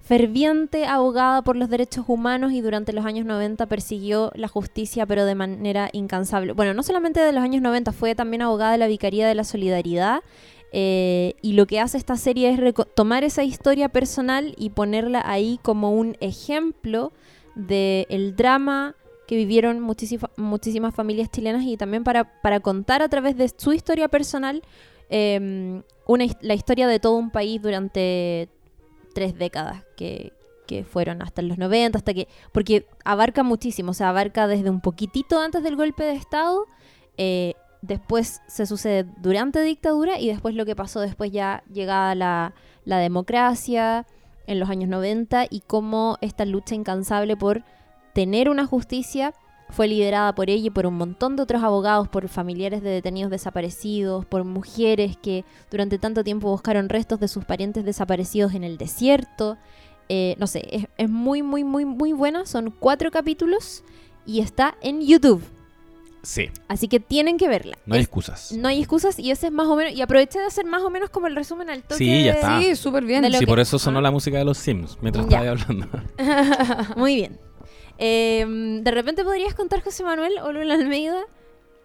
ferviente 0.01 0.85
abogada 0.85 1.43
por 1.43 1.55
los 1.55 1.71
derechos 1.71 2.07
humanos 2.09 2.51
y 2.51 2.61
durante 2.61 2.93
los 2.93 3.07
años 3.07 3.25
90 3.25 3.67
persiguió 3.67 4.33
la 4.35 4.49
justicia 4.49 5.07
pero 5.07 5.25
de 5.25 5.37
manera 5.37 5.91
incansable. 5.93 6.53
Bueno, 6.53 6.75
no 6.75 6.83
solamente 6.83 7.21
de 7.21 7.31
los 7.31 7.45
años 7.45 7.63
90, 7.63 7.93
fue 7.93 8.17
también 8.17 8.43
abogada 8.43 8.73
de 8.73 8.79
la 8.79 8.89
Vicaría 8.89 9.29
de 9.29 9.37
la 9.37 9.45
Solidaridad 9.45 10.23
eh, 10.73 11.35
y 11.41 11.53
lo 11.53 11.69
que 11.69 11.79
hace 11.79 11.99
esta 11.99 12.17
serie 12.17 12.51
es 12.51 12.75
tomar 12.97 13.23
esa 13.23 13.45
historia 13.45 13.91
personal 13.91 14.57
y 14.59 14.71
ponerla 14.71 15.23
ahí 15.25 15.61
como 15.63 15.93
un 15.93 16.17
ejemplo 16.19 17.13
del 17.55 18.35
drama 18.35 18.97
que 19.31 19.37
vivieron 19.37 19.79
muchísima- 19.79 20.29
muchísimas 20.37 20.93
familias 20.93 21.31
chilenas 21.31 21.63
y 21.63 21.77
también 21.77 22.03
para, 22.03 22.25
contar 22.59 23.01
a 23.01 23.09
través 23.09 23.37
de 23.37 23.49
su 23.57 23.73
historia 23.73 24.09
personal 24.09 24.61
his- 26.25 26.37
la 26.41 26.55
historia 26.55 26.89
de 26.89 26.99
todo 26.99 27.15
un 27.15 27.31
país 27.31 27.63
durante 27.63 28.49
tres 29.15 29.39
décadas 29.39 29.85
que, 29.97 30.33
que 30.67 30.83
fueron 30.83 31.23
hasta 31.23 31.43
los 31.43 31.59
90, 31.59 31.97
hasta 31.99 32.13
que. 32.13 32.27
Porque 32.51 32.89
abarca 33.05 33.45
muchísimo, 33.45 33.93
o 33.93 33.95
sea, 33.95 34.09
abarca 34.09 34.49
desde 34.49 34.69
un 34.69 34.81
poquitito 34.81 35.39
antes 35.39 35.63
del 35.63 35.77
golpe 35.77 36.03
de 36.03 36.15
Estado, 36.15 36.67
eh, 37.17 37.55
después 37.83 38.43
se 38.49 38.67
sucede 38.67 39.07
durante 39.19 39.63
dictadura 39.63 40.19
y 40.19 40.27
después 40.27 40.57
lo 40.57 40.67
que 40.67 40.75
pasó 40.75 40.99
después 40.99 41.31
ya 41.31 41.63
llegada 41.73 42.17
la, 42.17 42.53
la 42.85 42.99
democracia 42.99 44.09
en 44.49 44.59
los 44.59 44.69
años 44.71 44.89
90 44.91 45.47
y 45.49 45.61
cómo 45.61 46.19
esta 46.21 46.45
lucha 46.47 46.75
incansable 46.75 47.37
por 47.37 47.63
tener 48.15 48.49
una 48.51 48.67
justicia 48.67 49.33
fue 49.69 49.87
liderada 49.87 50.35
por 50.35 50.51
ella 50.51 50.67
y 50.67 50.71
por 50.71 50.87
un 50.87 50.95
montón 50.95 51.37
de 51.37 51.43
otros 51.43 51.63
abogados, 51.63 52.09
por 52.09 52.27
familiares 52.29 52.83
de 52.83 52.91
detenidos 52.91 53.31
desaparecidos, 53.31 54.27
por 54.27 54.43
mujeres 54.45 55.17
que 55.17 55.45
durante 55.71 55.99
tanto 55.99 56.25
tiempo 56.25 56.51
buscaron 56.51 56.89
restos 56.89 57.21
de 57.21 57.29
sus 57.29 57.45
parientes 57.45 57.85
desaparecidos 57.85 58.55
en 58.55 58.65
el 58.65 58.79
desierto. 58.79 59.57
Eh, 60.09 60.35
no 60.39 60.49
sé, 60.49 60.67
es, 60.73 60.87
es 60.99 61.09
muy, 61.09 61.43
muy, 61.43 61.63
muy, 61.63 61.85
muy 61.85 62.13
buena. 62.13 62.47
Son 62.47 62.75
cuatro 62.77 63.13
capítulos 63.13 63.85
y 64.27 64.41
está 64.41 64.75
en 64.83 65.03
YouTube. 65.03 65.41
Sí, 66.23 66.51
Así 66.69 66.87
que 66.89 67.01
tienen 67.01 67.39
que 67.39 67.49
verla. 67.49 67.79
no 67.87 67.95
hay 67.95 68.01
Es- 68.01 68.07
excusas. 68.07 68.53
no 68.53 68.69
hay 68.69 68.81
excusas 68.81 69.19
y 69.21 69.31
ese 69.31 69.47
es 69.47 69.53
más 69.53 69.69
o 69.69 69.77
menos. 69.77 69.93
Y 69.95 70.03
aproveché 70.03 70.39
de 70.41 70.47
hacer 70.47 70.67
más 70.67 70.83
o 70.83 70.91
menos 70.91 71.11
como 71.11 71.29
el 71.29 71.37
resumen 71.37 71.71
al 71.71 71.83
toque. 71.83 71.95
Sí, 71.95 72.25
ya 72.25 72.33
de- 72.33 72.39
está. 72.41 72.61
Sí, 72.61 72.75
súper 72.77 73.05
bien. 73.05 73.25
Sí, 73.33 73.39
que- 73.39 73.47
por 73.47 73.61
eso 73.61 73.79
sonó 73.79 74.01
ah. 74.01 74.03
la 74.03 74.11
música 74.11 74.37
de 74.37 74.45
los 74.45 74.59
Sims 74.59 74.99
mientras 75.01 75.27
Ya. 75.29 75.39
estaba 75.45 75.63
hablando. 75.63 75.87
Muy 76.97 77.15
bien. 77.15 77.39
Eh, 78.01 78.81
de 78.83 78.91
repente 78.91 79.23
podrías 79.25 79.55
contar, 79.55 79.83
José 79.83 80.03
Manuel 80.03 80.33
o 80.43 80.53
Lula 80.53 80.75
Almeida, 80.75 81.21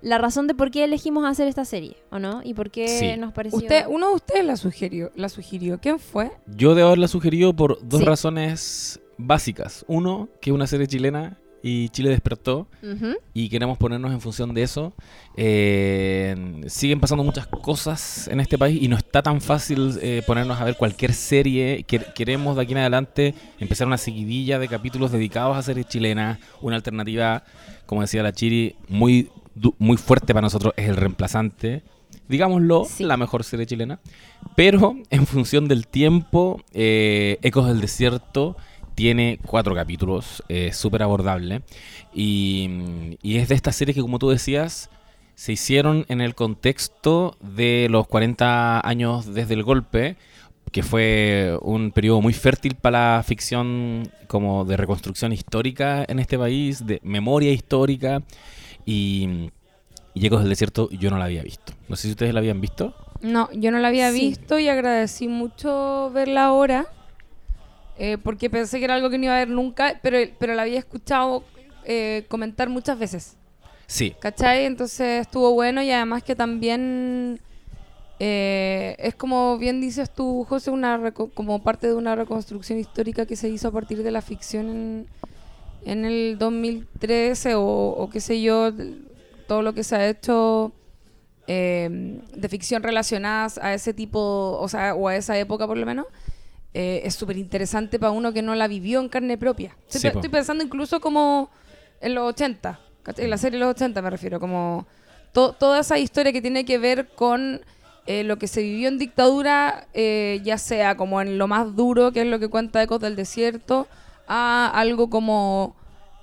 la 0.02 0.18
razón 0.18 0.48
de 0.48 0.56
por 0.56 0.72
qué 0.72 0.84
elegimos 0.84 1.26
hacer 1.26 1.48
esta 1.48 1.66
serie, 1.66 1.98
¿o 2.12 2.20
no? 2.20 2.42
Y 2.44 2.54
por 2.54 2.72
qué 2.72 2.88
Sí. 2.88 3.18
nos 3.20 3.34
pareció... 3.34 3.58
Usted, 3.60 3.86
uno 3.88 4.10
de 4.10 4.16
ustedes 4.16 4.46
la 4.46 4.56
sugirió, 4.56 5.12
la 5.16 5.30
sugirió. 5.30 5.80
¿Quién 5.82 6.00
fue? 6.00 6.32
Yo 6.48 6.74
debo 6.76 6.88
haberla 6.88 7.08
sugerido 7.08 7.54
por 7.56 7.80
dos 7.88 8.00
Sí. 8.00 8.06
razones 8.06 9.00
básicas. 9.18 9.84
Uno, 9.88 10.30
que 10.42 10.50
es 10.52 10.54
una 10.54 10.68
serie 10.68 10.88
chilena 10.88 11.38
y 11.68 11.90
Chile 11.90 12.10
despertó 12.12 12.68
y 13.34 13.50
queremos 13.50 13.80
ponernos 13.80 14.12
en 14.12 14.22
función 14.22 14.54
de 14.54 14.62
eso. 14.62 14.94
Eh, 15.36 16.62
siguen 16.68 17.00
pasando 17.00 17.24
muchas 17.24 17.48
cosas 17.48 18.28
en 18.28 18.40
este 18.40 18.58
país 18.58 18.82
y 18.84 18.88
no 18.88 18.96
está 18.98 19.24
tan 19.24 19.42
fácil 19.42 19.98
eh, 20.02 20.22
ponernos 20.28 20.62
a 20.62 20.64
ver 20.64 20.76
cualquier 20.78 21.14
serie. 21.14 21.84
Quer- 21.88 22.14
queremos 22.14 22.56
de 22.56 22.62
aquí 22.62 22.74
en 22.74 22.78
adelante 22.80 23.34
empezar 23.60 23.88
una 23.88 23.98
seguidilla 23.98 24.60
de 24.60 24.68
capítulos 24.68 25.12
dedicados 25.12 25.58
a 25.58 25.64
series 25.64 25.88
chilenas. 25.88 26.38
Una 26.62 26.76
alternativa, 26.76 27.44
como 27.88 28.02
decía 28.02 28.22
la 28.22 28.32
Chiri, 28.32 28.76
muy, 28.88 29.30
muy 29.80 29.98
fuerte 29.98 30.34
para 30.36 30.44
nosotros 30.44 30.72
es 30.78 30.88
el 30.88 30.98
reemplazante. 30.98 31.82
Digámoslo, 32.30 32.86
Sí. 32.86 33.04
la 33.04 33.18
mejor 33.18 33.44
serie 33.44 33.66
chilena. 33.66 34.00
Pero 34.56 34.96
en 35.10 35.26
función 35.26 35.68
del 35.68 35.88
tiempo, 35.88 36.62
eh, 36.74 37.38
Ecos 37.42 37.68
del 37.68 37.82
Desierto 37.82 38.56
tiene 38.96 39.40
cuatro 39.46 39.76
capítulos, 39.76 40.42
eh, 40.50 40.72
súper 40.74 41.04
abordable. 41.04 41.62
Y, 42.14 42.70
y 43.22 43.38
es 43.38 43.50
de 43.50 43.56
estas 43.56 43.76
series 43.76 43.96
que, 43.96 44.02
como 44.02 44.20
tú 44.20 44.30
decías, 44.30 44.90
se 45.36 45.52
hicieron 45.52 46.06
en 46.08 46.22
el 46.22 46.34
contexto 46.34 47.36
de 47.42 47.88
los 47.90 48.08
40 48.08 48.88
años 48.88 49.34
desde 49.34 49.54
el 49.54 49.64
golpe, 49.64 50.16
que 50.72 50.82
fue 50.84 51.58
un 51.62 51.92
periodo 51.92 52.22
muy 52.22 52.34
fértil 52.34 52.76
para 52.76 53.18
la 53.18 53.24
ficción 53.24 54.10
como 54.28 54.66
de 54.66 54.78
reconstrucción 54.78 55.32
histórica 55.34 56.04
en 56.08 56.20
este 56.20 56.38
país, 56.38 56.86
de 56.86 57.00
memoria 57.04 57.52
histórica. 57.52 58.24
Y, 58.86 59.50
y 60.14 60.26
Ecos 60.26 60.40
del 60.42 60.50
Desierto 60.50 60.90
yo 60.92 61.10
no 61.12 61.18
la 61.18 61.26
había 61.26 61.44
visto. 61.44 61.74
No 61.90 61.96
sé 61.96 62.04
si 62.04 62.12
ustedes 62.12 62.34
la 62.34 62.40
habían 62.40 62.62
visto. 62.62 62.94
No, 63.22 63.50
yo 63.54 63.72
no 63.72 63.80
la 63.80 63.90
había 63.90 64.12
Sí. 64.12 64.20
visto 64.20 64.60
y 64.60 64.68
agradecí 64.70 65.28
mucho 65.28 66.12
verla 66.14 66.46
ahora. 66.46 66.88
Eh, 67.98 68.18
porque 68.18 68.50
pensé 68.50 68.80
que 68.80 68.86
era 68.86 68.96
algo 68.96 69.10
que 69.10 69.18
no 69.18 69.26
iba 69.26 69.36
a 69.36 69.40
ver 69.40 69.50
nunca, 69.50 70.00
pero, 70.02 70.18
pero 70.40 70.54
la 70.54 70.64
había 70.64 70.80
escuchado 70.80 71.44
eh, 71.86 72.26
comentar 72.28 72.70
muchas 72.70 72.98
veces. 73.00 73.38
Sí, 73.88 74.16
¿Cachai? 74.20 74.66
Entonces 74.66 75.22
estuvo 75.22 75.54
bueno 75.54 75.82
y 75.82 75.92
además 75.92 76.24
que 76.24 76.36
también 76.36 77.40
eh, 78.20 78.96
es 78.98 79.14
como 79.16 79.58
bien 79.58 79.80
dices 79.80 80.10
tú, 80.12 80.44
José, 80.48 80.72
una 80.72 81.12
como 81.12 81.62
parte 81.62 81.88
de 81.88 81.94
una 81.94 82.16
reconstrucción 82.16 82.80
histórica 82.80 83.26
que 83.26 83.36
se 83.36 83.50
hizo 83.50 83.68
a 83.68 83.72
partir 83.72 84.02
de 84.02 84.10
la 84.10 84.22
ficción 84.22 84.70
en, 84.70 85.08
en 85.86 86.06
el 86.06 86.38
2013 86.40 87.56
o, 87.56 87.64
o 87.64 88.10
qué 88.10 88.20
sé 88.20 88.42
yo, 88.42 88.72
todo 89.48 89.62
lo 89.62 89.74
que 89.74 89.84
se 89.84 89.96
ha 89.96 90.10
hecho 90.10 90.74
eh, 91.48 92.20
de 92.36 92.50
ficción 92.50 92.82
relacionadas 92.82 93.60
a 93.60 93.74
ese 93.74 93.94
tipo, 93.94 94.58
o 94.60 94.68
sea, 94.68 94.96
o 94.96 95.08
a 95.08 95.16
esa 95.16 95.38
época 95.38 95.68
por 95.68 95.78
lo 95.78 95.86
menos. 95.86 96.08
Eh, 96.78 97.02
es 97.06 97.16
súper 97.16 97.38
interesante 97.38 97.98
para 98.00 98.12
uno 98.12 98.34
que 98.34 98.42
no 98.42 98.54
la 98.54 98.68
vivió 98.68 99.00
en 99.00 99.08
carne 99.08 99.38
propia. 99.38 99.76
Estoy, 99.88 100.02
Sí, 100.02 100.08
pe- 100.08 100.12
po. 100.12 100.20
estoy 100.20 100.30
pensando 100.30 100.62
incluso 100.64 101.00
como 101.00 101.50
en 102.02 102.14
los 102.16 102.28
80, 102.30 102.80
¿cachai? 103.02 103.24
en 103.24 103.32
la 103.32 103.38
serie 103.38 103.58
de 103.60 103.66
los 103.66 103.72
80 103.76 104.02
me 104.02 104.10
refiero, 104.10 104.40
como 104.42 104.86
to- 105.32 105.54
toda 105.54 105.80
esa 105.80 105.98
historia 105.98 106.34
que 106.34 106.42
tiene 106.42 106.66
que 106.66 106.78
ver 106.78 107.08
con 107.16 107.62
eh, 108.08 108.24
lo 108.24 108.38
que 108.38 108.48
se 108.48 108.62
vivió 108.62 108.88
en 108.90 108.98
dictadura, 109.00 109.88
eh, 109.94 110.40
ya 110.44 110.58
sea 110.58 110.96
como 110.98 111.22
en 111.22 111.38
lo 111.38 111.48
más 111.48 111.76
duro, 111.76 112.12
que 112.12 112.22
es 112.22 112.28
lo 112.28 112.40
que 112.40 112.50
cuenta 112.50 112.84
Ecos 112.84 113.00
del 113.00 113.16
Desierto, 113.16 113.88
a 114.28 114.70
algo 114.76 115.10
como... 115.10 115.76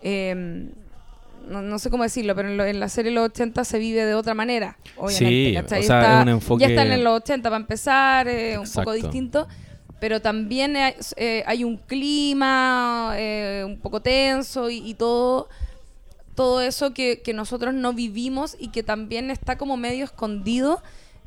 em, 0.03 0.71
no, 1.49 1.61
no 1.61 1.79
sé 1.81 1.91
cómo 1.91 2.05
decirlo, 2.05 2.37
pero 2.37 2.49
en, 2.51 2.57
lo- 2.57 2.65
en 2.65 2.79
la 2.79 2.89
serie 2.89 3.11
de 3.11 3.17
los 3.17 3.25
80 3.31 3.65
se 3.65 3.79
vive 3.81 4.05
de 4.05 4.15
otra 4.15 4.33
manera, 4.35 4.77
obviamente. 4.97 5.51
Sí, 5.51 5.57
o 5.57 5.69
sea, 5.69 5.79
Está- 5.79 6.17
es 6.19 6.23
un 6.23 6.29
enfoque- 6.29 6.61
Ya 6.61 6.69
están 6.69 6.93
en 6.93 7.03
los 7.03 7.17
80 7.21 7.49
para 7.51 7.61
empezar, 7.61 8.29
eh, 8.29 8.59
un 8.59 8.71
poco 8.71 8.93
distinto, 8.93 9.49
pero 10.03 10.21
también 10.21 10.75
hay, 10.75 10.97
eh, 11.15 11.45
hay 11.47 11.63
un 11.63 11.77
clima 11.77 13.15
eh, 13.17 13.63
un 13.65 13.79
poco 13.79 14.03
tenso 14.03 14.69
y, 14.69 14.79
y 14.79 14.95
todo, 14.95 15.49
todo 16.35 16.61
eso 16.61 16.93
que, 16.93 17.23
que 17.23 17.33
nosotros 17.33 17.73
no 17.73 17.93
vivimos 17.93 18.57
y 18.59 18.73
que 18.73 18.83
también 18.83 19.31
está 19.31 19.57
como 19.57 19.77
medio 19.77 20.05
escondido, 20.05 20.83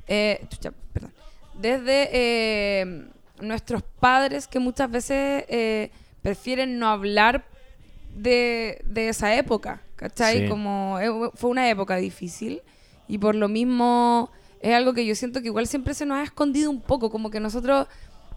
eh, 0.09 0.45
chucha, 0.49 0.73
perdón, 0.91 1.13
desde 1.53 3.07
nuestros 3.39 3.81
padres 4.01 4.45
que 4.45 4.59
muchas 4.59 4.91
veces 4.91 5.45
prefieren 6.21 6.77
no 6.77 6.89
hablar 6.89 7.45
de, 8.13 8.83
de 8.83 9.07
esa 9.07 9.35
época, 9.37 9.83
¿cachai? 9.95 10.39
Sí. 10.39 10.49
Como 10.49 10.99
fue 11.35 11.49
una 11.49 11.69
época 11.69 11.95
difícil 11.95 12.61
y 13.07 13.19
por 13.19 13.35
lo 13.35 13.47
mismo 13.47 14.33
es 14.65 14.73
algo 14.73 14.93
que 14.93 15.05
yo 15.05 15.13
siento 15.13 15.41
que 15.41 15.47
igual 15.47 15.67
siempre 15.67 15.93
se 15.93 16.07
nos 16.07 16.17
ha 16.17 16.23
escondido 16.23 16.71
un 16.71 16.81
poco, 16.81 17.11
como 17.11 17.29
que 17.29 17.39
nosotros, 17.39 17.87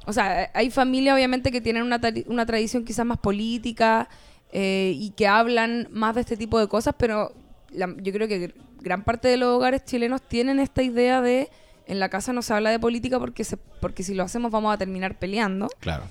o 0.09 0.13
sea, 0.13 0.51
hay 0.55 0.71
familias 0.71 1.15
obviamente 1.15 1.53
que 1.53 1.61
tienen 1.61 1.83
una, 1.83 2.47
tradición 2.47 2.85
quizás 2.85 3.05
más 3.05 3.19
política 3.19 4.09
eh, 4.53 4.93
y 4.97 5.11
que 5.11 5.27
hablan 5.29 5.89
más 5.91 6.15
de 6.15 6.23
este 6.23 6.37
tipo 6.37 6.59
de 6.59 6.67
cosas, 6.67 6.95
pero 6.99 7.33
la- 7.71 7.95
yo 7.99 8.13
creo 8.13 8.27
que 8.27 8.55
gran 8.81 9.05
parte 9.05 9.29
de 9.29 9.37
los 9.37 9.57
hogares 9.57 9.85
chilenos 9.85 10.23
tienen 10.23 10.59
esta 10.61 10.83
idea 10.83 11.21
de 11.21 11.51
en 11.87 12.01
la 12.01 12.09
casa 12.09 12.33
no 12.33 12.43
se 12.43 12.53
habla 12.55 12.71
de 12.71 12.79
política 12.79 13.19
porque, 13.19 13.45
se, 13.45 13.57
porque 13.57 14.03
si 14.03 14.15
lo 14.15 14.23
hacemos 14.23 14.51
vamos 14.51 14.73
a 14.75 14.79
terminar 14.79 15.19
peleando 15.19 15.69
claro. 15.81 16.05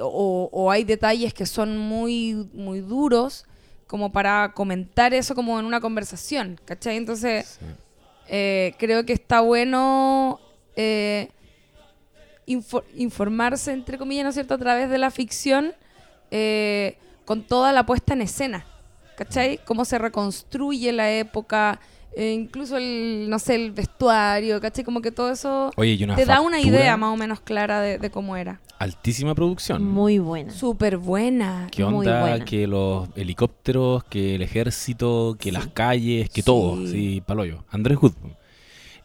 o, 0.00 0.48
o 0.52 0.70
hay 0.70 0.84
detalles 0.84 1.32
que 1.34 1.46
son 1.46 1.78
muy, 1.78 2.48
muy 2.52 2.80
duros 2.80 3.46
como 3.86 4.12
para 4.12 4.52
comentar 4.52 5.14
eso 5.14 5.34
como 5.34 5.58
en 5.58 5.64
una 5.64 5.80
conversación, 5.80 6.60
¿cachai? 6.66 6.96
Entonces, 6.98 7.58
Sí. 7.60 7.66
eh, 8.28 8.74
creo 8.78 9.06
que 9.06 9.14
está 9.14 9.40
bueno 9.40 10.40
eh, 10.76 11.30
info- 12.48 12.84
informarse, 12.96 13.72
entre 13.72 13.98
comillas, 13.98 14.24
¿no 14.24 14.28
es 14.30 14.34
cierto?, 14.34 14.54
a 14.54 14.58
través 14.58 14.90
de 14.90 14.98
la 14.98 15.10
ficción 15.10 15.72
eh, 16.30 16.96
con 17.24 17.42
toda 17.42 17.72
la 17.72 17.84
puesta 17.86 18.14
en 18.14 18.22
escena, 18.22 18.64
¿cachai? 19.16 19.58
Cómo 19.64 19.84
se 19.84 19.98
reconstruye 19.98 20.92
la 20.92 21.10
época, 21.12 21.80
eh, 22.16 22.32
incluso 22.32 22.76
el, 22.76 23.26
no 23.28 23.38
sé, 23.38 23.54
el 23.54 23.72
vestuario, 23.72 24.60
¿cachai? 24.60 24.84
Como 24.84 25.00
que 25.00 25.10
todo 25.10 25.30
eso 25.30 25.70
Oye, 25.76 25.92
y 25.92 26.04
una 26.04 26.16
te 26.16 26.24
da 26.24 26.40
una 26.40 26.60
idea 26.60 26.96
más 26.96 27.12
o 27.12 27.16
menos 27.16 27.40
clara 27.40 27.80
de, 27.80 27.98
de 27.98 28.10
cómo 28.10 28.36
era. 28.36 28.60
Altísima 28.78 29.34
producción. 29.34 29.82
Muy 29.84 30.18
buena. 30.20 30.52
Súper 30.52 30.98
buena. 30.98 31.66
¿Qué 31.72 31.84
muy 31.84 32.06
onda? 32.06 32.20
buena. 32.20 32.44
Que 32.44 32.66
los 32.68 33.08
helicópteros, 33.16 34.04
que 34.04 34.36
el 34.36 34.42
ejército, 34.42 35.36
que 35.38 35.48
Sí. 35.48 35.50
las 35.50 35.66
calles, 35.66 36.28
que 36.30 36.42
Sí. 36.42 36.46
todo. 36.46 36.86
Sí, 36.86 37.20
paloyo. 37.26 37.64
Andrés 37.70 37.98
Hood. 37.98 38.12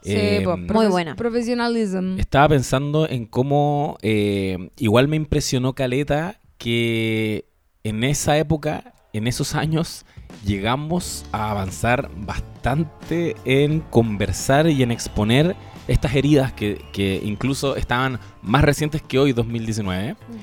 Sí, 0.04 0.12
Eh, 0.16 0.42
po, 0.44 0.58
Muy 0.58 0.68
profes- 0.68 0.90
buena. 0.90 1.16
Professionalism. 1.16 2.20
Estaba 2.20 2.50
pensando 2.50 3.08
en 3.10 3.26
cómo 3.26 3.98
eh, 4.02 4.70
igual 4.78 5.08
me 5.08 5.16
impresionó 5.16 5.74
Caleta 5.74 6.40
que 6.58 7.46
en 7.84 8.04
esa 8.04 8.38
época, 8.38 8.94
en 9.14 9.28
esos 9.28 9.56
años, 9.56 10.06
llegamos 10.46 11.26
a 11.32 11.52
avanzar 11.52 12.10
bastante 12.16 13.36
en 13.46 13.80
conversar 13.82 14.68
y 14.70 14.84
en 14.84 14.92
exponer 14.92 15.56
estas 15.88 16.16
heridas 16.16 16.54
que, 16.54 16.82
que 16.94 17.22
incluso 17.24 17.76
estaban 17.76 18.20
más 18.42 18.64
recientes 18.64 19.02
que 19.02 19.20
hoy, 19.20 19.34
2019. 19.34 20.12
Ujú. 20.14 20.38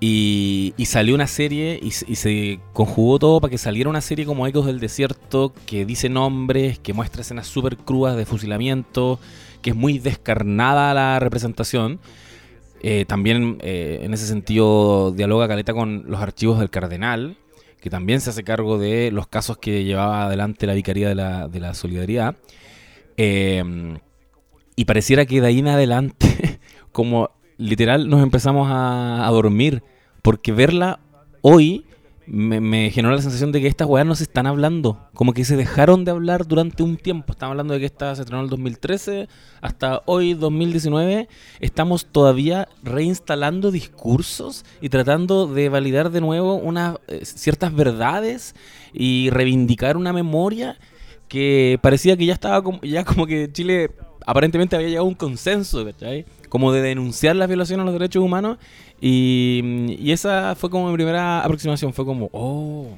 Y, 0.00 0.74
y 0.76 0.86
salió 0.86 1.14
una 1.14 1.26
serie 1.26 1.78
y, 1.82 1.92
se- 1.92 2.60
conjugó 2.72 3.18
todo 3.18 3.40
para 3.40 3.50
que 3.50 3.58
saliera 3.58 3.88
una 3.88 4.00
serie 4.02 4.26
como 4.26 4.46
Ecos 4.46 4.66
del 4.66 4.80
Desierto, 4.80 5.54
que 5.66 5.86
dice 5.86 6.08
nombres, 6.08 6.78
que 6.78 6.92
muestra 6.92 7.22
escenas 7.22 7.46
súper 7.46 7.76
crudas 7.78 8.16
de 8.16 8.26
fusilamiento, 8.26 9.18
que 9.62 9.70
es 9.70 9.76
muy 9.76 9.98
descarnada 9.98 10.92
la 10.92 11.18
representación. 11.20 12.00
Eh, 12.82 13.06
también 13.06 13.56
eh, 13.62 14.00
en 14.02 14.12
ese 14.12 14.26
sentido 14.26 15.10
dialoga 15.12 15.48
Caleta 15.48 15.72
con 15.72 16.04
los 16.06 16.20
archivos 16.20 16.58
del 16.58 16.68
Cardenal, 16.68 17.36
que 17.80 17.88
también 17.88 18.20
se 18.20 18.28
hace 18.30 18.44
cargo 18.44 18.78
de 18.78 19.10
los 19.10 19.26
casos 19.26 19.56
que 19.56 19.84
llevaba 19.84 20.24
adelante 20.26 20.66
la 20.66 20.74
Vicaría 20.74 21.08
de 21.08 21.14
la, 21.14 21.48
de 21.48 21.60
la 21.60 21.72
Solidaridad. 21.72 22.36
Eh, 23.16 23.96
y 24.76 24.84
pareciera 24.84 25.24
que 25.24 25.40
de 25.40 25.46
ahí 25.46 25.60
en 25.60 25.68
adelante, 25.68 26.58
como 26.92 27.30
literal, 27.58 28.08
nos 28.08 28.22
empezamos 28.22 28.68
a, 28.70 29.28
dormir. 29.30 29.82
Porque 30.22 30.52
verla 30.52 31.00
hoy 31.42 31.84
me, 32.26 32.58
me 32.60 32.90
generó 32.90 33.14
la 33.14 33.20
sensación 33.20 33.52
de 33.52 33.60
que 33.60 33.66
estas 33.66 33.86
weas 33.86 34.06
no 34.06 34.14
se 34.14 34.22
están 34.22 34.46
hablando. 34.46 35.08
Como 35.12 35.34
que 35.34 35.44
se 35.44 35.56
dejaron 35.56 36.04
de 36.04 36.12
hablar 36.12 36.46
durante 36.46 36.82
un 36.82 36.96
tiempo. 36.96 37.32
Estamos 37.32 37.52
hablando 37.52 37.74
de 37.74 37.80
que 37.80 37.86
esta 37.86 38.14
se 38.14 38.22
estrenó 38.22 38.40
en 38.40 38.44
el 38.44 38.50
2013 38.50 39.28
hasta 39.60 40.02
hoy, 40.06 40.34
2019. 40.34 41.28
Estamos 41.60 42.06
todavía 42.06 42.68
reinstalando 42.82 43.70
discursos 43.70 44.64
y 44.80 44.88
tratando 44.88 45.46
de 45.46 45.68
validar 45.68 46.10
de 46.10 46.20
nuevo 46.22 46.54
unas 46.54 46.96
eh, 47.08 47.24
ciertas 47.24 47.74
verdades 47.74 48.54
y 48.94 49.28
reivindicar 49.30 49.96
una 49.96 50.12
memoria 50.12 50.78
que 51.28 51.78
parecía 51.82 52.16
que 52.16 52.26
ya 52.26 52.32
estaba 52.32 52.62
como, 52.62 52.80
ya 52.82 53.04
como 53.04 53.26
que 53.26 53.50
Chile 53.50 53.90
aparentemente 54.24 54.76
había 54.76 54.88
llegado 54.88 55.06
a 55.06 55.08
un 55.08 55.14
consenso, 55.14 55.84
¿cachai? 55.84 56.24
Como 56.48 56.72
de 56.72 56.82
denunciar 56.82 57.36
las 57.36 57.48
violaciones 57.48 57.82
a 57.82 57.84
los 57.84 57.92
derechos 57.94 58.22
humanos 58.22 58.58
y, 59.00 59.96
y 59.98 60.12
esa 60.12 60.54
fue 60.54 60.70
como 60.70 60.88
mi 60.88 60.94
primera 60.94 61.42
aproximación, 61.42 61.92
fue 61.92 62.04
como, 62.04 62.30
oh, 62.32 62.88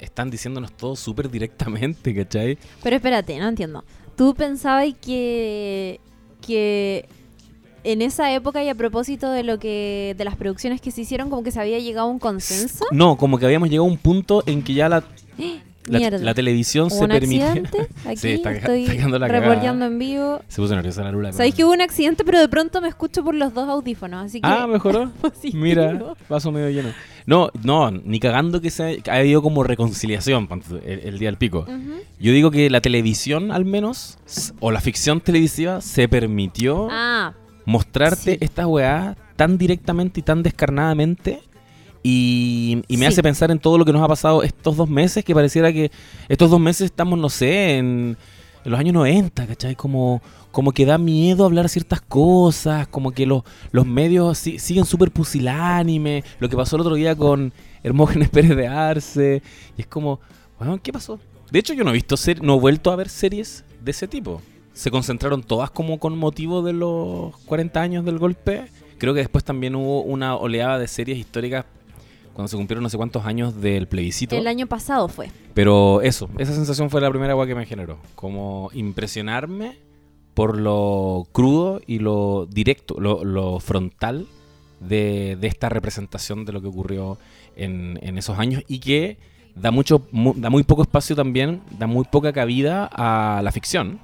están 0.00 0.30
diciéndonos 0.30 0.72
todo 0.72 0.96
súper 0.96 1.30
directamente, 1.30 2.14
¿cachai? 2.14 2.58
Pero 2.82 2.96
espérate, 2.96 3.38
no 3.38 3.48
entiendo. 3.48 3.84
¿Tú 4.16 4.34
pensabas 4.34 4.86
que, 5.00 6.00
que 6.40 7.08
en 7.84 8.02
esa 8.02 8.32
época 8.32 8.62
y 8.62 8.68
a 8.68 8.74
propósito 8.74 9.30
de 9.30 9.42
lo 9.42 9.58
que 9.58 10.14
de 10.16 10.24
las 10.24 10.36
producciones 10.36 10.80
que 10.80 10.90
se 10.90 11.02
hicieron, 11.02 11.30
como 11.30 11.42
que 11.42 11.50
se 11.50 11.60
había 11.60 11.78
llegado 11.78 12.08
a 12.08 12.10
un 12.10 12.18
consenso? 12.18 12.84
No, 12.90 13.16
como 13.16 13.38
que 13.38 13.46
habíamos 13.46 13.68
llegado 13.68 13.88
a 13.88 13.90
un 13.90 13.98
punto 13.98 14.42
en 14.46 14.62
que 14.62 14.74
ya 14.74 14.88
la, 14.88 15.02
la, 15.86 16.34
televisión 16.34 16.86
¿Hubo 16.86 16.98
se 17.00 17.08
permite. 17.08 17.44
Aquí 18.06 18.16
Sí, 18.16 18.28
está- 18.30 18.52
estoy 18.52 18.82
está 18.82 18.92
quedando 18.96 19.18
la 19.18 19.26
cagada. 19.26 19.46
reporteando 19.46 19.84
en 19.86 19.98
vivo. 19.98 20.40
Se 20.48 20.60
puso 20.62 20.74
nerviosa 20.74 21.02
la 21.02 21.12
lula. 21.12 21.32
Sabéis 21.32 21.54
que 21.54 21.64
hubo 21.64 21.72
un 21.72 21.80
accidente, 21.80 22.24
pero 22.24 22.38
de 22.40 22.48
pronto 22.48 22.80
me 22.80 22.88
escucho 22.88 23.24
por 23.24 23.34
los 23.34 23.52
dos 23.54 23.68
audífonos, 23.68 24.26
así 24.26 24.40
que... 24.40 24.46
Ah, 24.48 24.66
mejoró. 24.66 25.10
Mira, 25.54 25.98
vaso 26.28 26.52
medio 26.52 26.70
lleno. 26.70 26.90
No, 27.26 27.50
no, 27.62 27.90
ni 27.90 28.18
cagando 28.18 28.60
que 28.60 28.70
se 28.70 29.00
ha 29.08 29.14
habido 29.16 29.42
como 29.42 29.62
reconciliación 29.62 30.48
el, 30.84 30.98
el 31.00 31.18
día 31.18 31.28
del 31.28 31.36
pico. 31.36 31.66
Yo 32.18 32.32
digo 32.32 32.50
que 32.50 32.68
la 32.70 32.80
televisión, 32.80 33.52
al 33.52 33.64
menos, 33.64 34.18
o 34.60 34.70
la 34.72 34.80
ficción 34.80 35.20
televisiva, 35.20 35.80
se 35.80 36.08
permitió 36.08 36.88
Ah, 36.90 37.34
mostrarte 37.64 38.32
sí. 38.32 38.38
estas 38.40 38.66
weá 38.66 39.16
tan 39.36 39.56
directamente 39.56 40.20
y 40.20 40.22
tan 40.24 40.42
descarnadamente. 40.42 41.40
Y, 42.02 42.82
y 42.88 42.96
me 42.96 43.06
Sí. 43.06 43.12
hace 43.12 43.22
pensar 43.22 43.50
en 43.50 43.58
todo 43.58 43.78
lo 43.78 43.84
que 43.84 43.92
nos 43.92 44.02
ha 44.02 44.08
pasado 44.08 44.42
estos 44.42 44.76
dos 44.76 44.88
meses, 44.88 45.24
que 45.24 45.34
pareciera 45.34 45.72
que 45.72 45.90
estos 46.28 46.50
dos 46.50 46.60
meses 46.60 46.86
estamos, 46.86 47.18
no 47.18 47.28
sé, 47.28 47.78
en, 47.78 48.16
en 48.64 48.70
los 48.70 48.78
años 48.80 48.94
90, 48.94 49.46
¿cachai? 49.46 49.76
Como, 49.76 50.20
como 50.50 50.72
que 50.72 50.84
da 50.84 50.98
miedo 50.98 51.44
hablar 51.44 51.68
ciertas 51.68 52.00
cosas, 52.00 52.88
como 52.88 53.12
que 53.12 53.24
los, 53.26 53.42
los 53.70 53.86
medios 53.86 54.38
si- 54.38 54.58
siguen 54.58 54.84
súper 54.84 55.10
pusilánime, 55.10 56.24
lo 56.40 56.48
que 56.48 56.56
pasó 56.56 56.76
el 56.76 56.82
otro 56.82 56.94
día 56.96 57.14
con 57.16 57.52
Hermógenes 57.82 58.28
Pérez 58.30 58.56
de 58.56 58.66
Arce, 58.68 59.42
y 59.76 59.80
es 59.82 59.86
como, 59.86 60.20
bueno, 60.58 60.80
¿qué 60.82 60.92
pasó? 60.92 61.20
De 61.50 61.58
hecho, 61.58 61.74
yo 61.74 61.84
no 61.84 61.90
he 61.90 61.94
visto 61.94 62.16
ser, 62.16 62.42
no 62.42 62.56
he 62.56 62.60
vuelto 62.60 62.90
a 62.90 62.96
ver 62.96 63.08
series 63.08 63.64
de 63.84 63.90
ese 63.90 64.08
tipo. 64.08 64.40
Se 64.72 64.90
concentraron 64.90 65.42
todas 65.42 65.70
como 65.70 65.98
con 65.98 66.16
motivo 66.16 66.62
de 66.62 66.72
los 66.72 67.36
40 67.44 67.80
años 67.82 68.04
del 68.06 68.18
golpe. 68.18 68.64
Creo 68.96 69.12
que 69.12 69.20
después 69.20 69.44
también 69.44 69.74
hubo 69.74 70.00
una 70.02 70.34
oleada 70.36 70.78
de 70.78 70.88
series 70.88 71.18
históricas 71.18 71.66
cuando 72.34 72.48
se 72.48 72.56
cumplieron 72.56 72.82
no 72.82 72.88
sé 72.88 72.96
cuántos 72.96 73.24
años 73.26 73.60
del 73.60 73.86
plebiscito. 73.88 74.36
el 74.36 74.46
año 74.46 74.66
pasado 74.66 75.08
fue. 75.08 75.30
Pero 75.54 76.00
eso, 76.02 76.28
esa 76.38 76.54
sensación 76.54 76.88
fue 76.90 77.00
la 77.00 77.10
primera 77.10 77.32
agua 77.32 77.46
que 77.46 77.54
me 77.54 77.66
generó. 77.66 77.98
Como 78.14 78.70
impresionarme 78.72 79.76
por 80.34 80.58
lo 80.58 81.26
crudo 81.32 81.80
y 81.86 81.98
lo 81.98 82.46
directo, 82.50 82.96
lo, 82.98 83.22
lo 83.24 83.60
frontal 83.60 84.26
de, 84.80 85.36
de 85.40 85.46
esta 85.46 85.68
representación 85.68 86.44
de 86.44 86.52
lo 86.52 86.62
que 86.62 86.68
ocurrió 86.68 87.18
en, 87.54 87.98
en 88.02 88.16
esos 88.16 88.38
años 88.38 88.62
y 88.66 88.78
que 88.78 89.18
da, 89.54 89.70
mucho, 89.70 90.06
mu- 90.10 90.32
da 90.34 90.48
muy 90.48 90.62
poco 90.62 90.82
espacio 90.82 91.14
también, 91.14 91.60
da 91.78 91.86
muy 91.86 92.04
poca 92.04 92.32
cabida 92.32 92.86
a 92.90 93.42
la 93.42 93.52
ficción. 93.52 94.00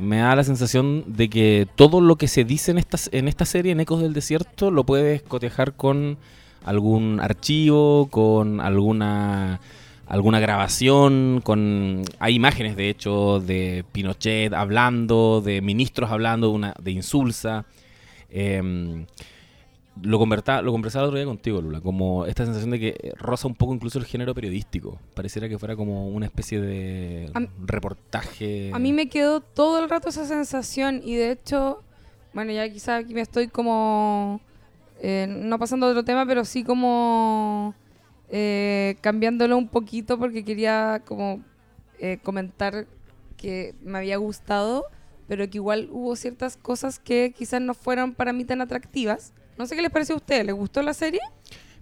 Me 0.00 0.16
da 0.16 0.34
la 0.34 0.42
sensación 0.44 1.04
de 1.06 1.28
que 1.30 1.68
todo 1.76 2.00
lo 2.00 2.16
que 2.16 2.26
se 2.26 2.42
dice 2.44 2.70
en 2.72 2.78
esta, 2.78 2.98
en 3.12 3.28
esta 3.28 3.44
serie, 3.44 3.70
en 3.70 3.80
Ecos 3.80 4.00
del 4.02 4.12
Desierto, 4.14 4.70
lo 4.72 4.84
puedes 4.84 5.22
cotejar 5.22 5.74
con 5.74 6.16
algún 6.64 7.20
archivo, 7.20 8.08
con 8.10 8.60
alguna 8.60 9.60
alguna 10.06 10.40
grabación 10.40 11.40
con 11.44 12.02
hay 12.18 12.34
imágenes 12.34 12.74
de 12.74 12.88
hecho 12.88 13.38
de 13.38 13.84
Pinochet 13.92 14.52
hablando 14.52 15.40
de 15.40 15.60
ministros 15.60 16.10
hablando 16.10 16.48
de 16.48 16.52
una 16.52 16.74
de 16.82 16.90
Insulsa 16.90 17.64
Em, 18.30 19.06
lo 20.02 20.18
convertá, 20.18 20.62
lo 20.62 20.72
conversaba 20.72 21.04
el 21.04 21.08
otro 21.08 21.18
día 21.18 21.26
contigo 21.26 21.60
Lula 21.60 21.80
como 21.80 22.24
esta 22.24 22.44
sensación 22.44 22.70
de 22.70 22.80
que 22.80 23.12
roza 23.18 23.48
un 23.48 23.54
poco 23.54 23.74
incluso 23.74 23.98
el 23.98 24.06
género 24.06 24.34
periodístico. 24.34 24.98
Pareciera 25.14 25.48
que 25.48 25.58
fuera 25.58 25.76
como 25.76 26.08
una 26.08 26.26
especie 26.26 26.60
de 26.60 27.30
A 27.34 27.40
reportaje. 27.66 28.70
A 28.72 28.78
mí 28.78 28.92
me 28.92 29.08
quedó 29.08 29.40
todo 29.40 29.82
el 29.82 29.90
rato 29.90 30.08
esa 30.08 30.24
sensación 30.24 31.02
y 31.04 31.16
de 31.16 31.32
hecho, 31.32 31.82
bueno, 32.32 32.52
ya 32.52 32.68
quizá 32.72 32.96
aquí 32.96 33.12
me 33.12 33.20
estoy 33.20 33.48
como, 33.48 34.40
eh, 35.00 35.26
no 35.28 35.58
pasando 35.58 35.86
a 35.86 35.90
otro 35.90 36.04
tema, 36.04 36.24
pero 36.26 36.44
sí 36.44 36.62
como 36.64 37.74
eh, 38.28 38.96
cambiándolo 39.00 39.56
un 39.56 39.68
poquito 39.68 40.18
porque 40.18 40.44
quería 40.44 41.02
como 41.06 41.40
eh, 41.98 42.18
comentar 42.22 42.86
que 43.36 43.74
me 43.82 43.98
había 43.98 44.16
gustado, 44.18 44.84
pero 45.26 45.48
que 45.48 45.58
igual 45.58 45.88
hubo 45.90 46.14
ciertas 46.16 46.56
cosas 46.56 46.98
que 46.98 47.32
quizás 47.36 47.60
no 47.60 47.74
fueron 47.74 48.14
para 48.14 48.32
mí 48.32 48.44
tan 48.44 48.60
atractivas. 48.60 49.32
No 49.58 49.66
sé 49.66 49.76
qué 49.76 49.82
les 49.82 49.90
pareció 49.90 50.14
a 50.14 50.18
ustedes, 50.18 50.44
¿les 50.46 50.54
gustó 50.54 50.82
la 50.82 50.94
serie? 50.94 51.20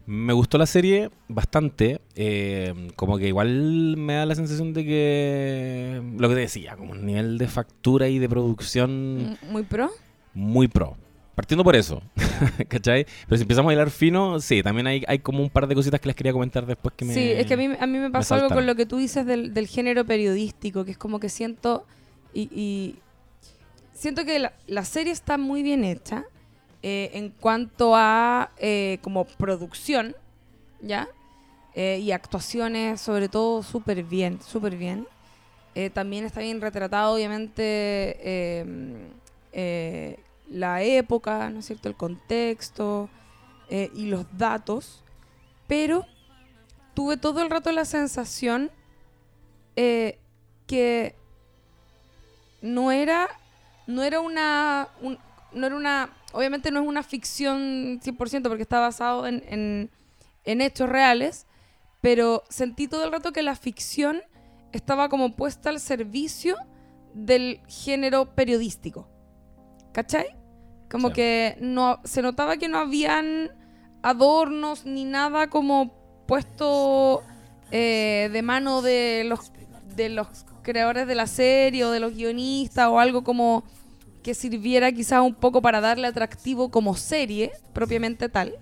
Me 0.06 0.32
gustó 0.32 0.56
la 0.56 0.66
serie 0.66 1.10
bastante. 1.28 2.00
eh, 2.14 2.72
como 2.96 3.18
que 3.18 3.28
igual 3.28 3.96
me 3.98 4.14
da 4.14 4.24
la 4.26 4.34
sensación 4.34 4.72
de 4.72 4.84
que. 4.84 6.02
Lo 6.16 6.28
que 6.30 6.34
te 6.34 6.40
decía, 6.42 6.76
como 6.76 6.92
un 6.92 7.04
nivel 7.04 7.36
de 7.38 7.46
factura 7.46 8.08
y 8.08 8.18
de 8.18 8.28
producción 8.28 9.36
Muy 9.50 9.64
pro. 9.64 9.90
muy 10.32 10.66
pro. 10.68 10.96
Partiendo 11.38 11.62
por 11.62 11.76
eso. 11.76 12.02
¿Cachai? 12.68 13.06
Pero 13.28 13.36
si 13.36 13.42
empezamos 13.42 13.66
a 13.66 13.76
bailar 13.76 13.90
fino, 13.90 14.40
sí, 14.40 14.60
también 14.60 14.88
hay, 14.88 15.04
hay 15.06 15.20
como 15.20 15.40
un 15.40 15.50
par 15.50 15.68
de 15.68 15.76
cositas 15.76 16.00
que 16.00 16.08
les 16.08 16.16
quería 16.16 16.32
comentar 16.32 16.66
después 16.66 16.92
que 16.96 17.04
me. 17.04 17.14
Sí, 17.14 17.30
es 17.30 17.46
que 17.46 17.54
a 17.54 17.56
mí, 17.56 17.68
a 17.78 17.86
mí 17.86 17.98
me 17.98 18.10
pasó 18.10 18.34
algo 18.34 18.48
con 18.48 18.66
lo 18.66 18.74
que 18.74 18.86
tú 18.86 18.96
dices 18.96 19.24
del, 19.24 19.54
del 19.54 19.68
género 19.68 20.04
periodístico, 20.04 20.84
que 20.84 20.90
es 20.90 20.98
como 20.98 21.20
que 21.20 21.28
siento 21.28 21.86
y, 22.34 22.50
y 22.52 22.96
siento 23.92 24.24
que 24.24 24.40
la, 24.40 24.52
la 24.66 24.84
serie 24.84 25.12
está 25.12 25.38
muy 25.38 25.62
bien 25.62 25.84
hecha 25.84 26.24
eh, 26.82 27.10
en 27.14 27.30
cuanto 27.30 27.94
a 27.94 28.50
eh, 28.58 28.98
como 29.02 29.24
producción, 29.24 30.16
¿ya? 30.80 31.06
Eh, 31.76 32.00
y 32.02 32.10
actuaciones, 32.10 33.00
sobre 33.00 33.28
todo, 33.28 33.62
súper 33.62 34.02
bien, 34.02 34.40
súper 34.42 34.76
bien. 34.76 35.06
También 35.94 36.24
está 36.24 36.40
bien 36.40 36.60
retratado, 36.60 37.14
obviamente, 37.14 38.16
eh, 39.52 40.18
la 40.50 40.82
época, 40.82 41.50
¿no 41.50 41.60
es 41.60 41.66
cierto? 41.66 41.88
El 41.88 41.96
contexto 41.96 43.08
eh, 43.70 43.90
y 43.94 44.06
los 44.06 44.26
datos, 44.36 45.02
pero 45.66 46.06
tuve 46.94 47.16
todo 47.16 47.42
el 47.42 47.50
rato 47.50 47.70
la 47.72 47.84
sensación 47.84 48.70
eh, 49.76 50.18
que 50.66 51.14
no 52.60 52.90
era 52.90 53.28
no 53.86 54.02
era 54.02 54.20
una 54.20 54.88
un- 55.00 55.18
no 55.52 55.66
era 55.66 55.76
una 55.76 56.10
obviamente 56.32 56.70
no 56.70 56.80
es 56.80 56.86
una 56.86 57.02
ficción 57.02 58.00
100% 58.02 58.48
porque 58.48 58.62
está 58.62 58.80
basado 58.80 59.26
en, 59.26 59.42
en, 59.48 59.90
en 60.44 60.60
hechos 60.60 60.88
reales 60.88 61.46
pero 62.00 62.42
sentí 62.48 62.86
todo 62.88 63.04
el 63.04 63.12
rato 63.12 63.32
que 63.32 63.42
la 63.42 63.54
ficción 63.56 64.20
estaba 64.72 65.08
como 65.08 65.36
puesta 65.36 65.70
al 65.70 65.80
servicio 65.80 66.56
del 67.14 67.60
género 67.68 68.34
periodístico 68.34 69.08
¿cachai? 69.92 70.26
Como 70.90 71.08
Sí. 71.08 71.14
que 71.14 71.56
no 71.60 72.00
se 72.04 72.22
notaba 72.22 72.56
que 72.56 72.68
no 72.68 72.78
habían 72.78 73.50
adornos 74.02 74.86
ni 74.86 75.04
nada 75.04 75.48
como 75.48 75.92
puesto 76.26 77.22
eh, 77.70 78.30
de 78.32 78.42
mano 78.42 78.82
de 78.82 79.24
los 79.26 79.52
de 79.96 80.08
los 80.08 80.28
creadores 80.62 81.06
de 81.06 81.14
la 81.14 81.26
serie 81.26 81.84
o 81.84 81.90
de 81.90 82.00
los 82.00 82.14
guionistas 82.14 82.88
o 82.88 83.00
algo 83.00 83.24
como 83.24 83.64
que 84.22 84.34
sirviera 84.34 84.92
quizás 84.92 85.20
un 85.22 85.34
poco 85.34 85.60
para 85.62 85.80
darle 85.80 86.06
atractivo 86.06 86.70
como 86.70 86.94
serie 86.94 87.52
propiamente 87.72 88.28
tal, 88.28 88.54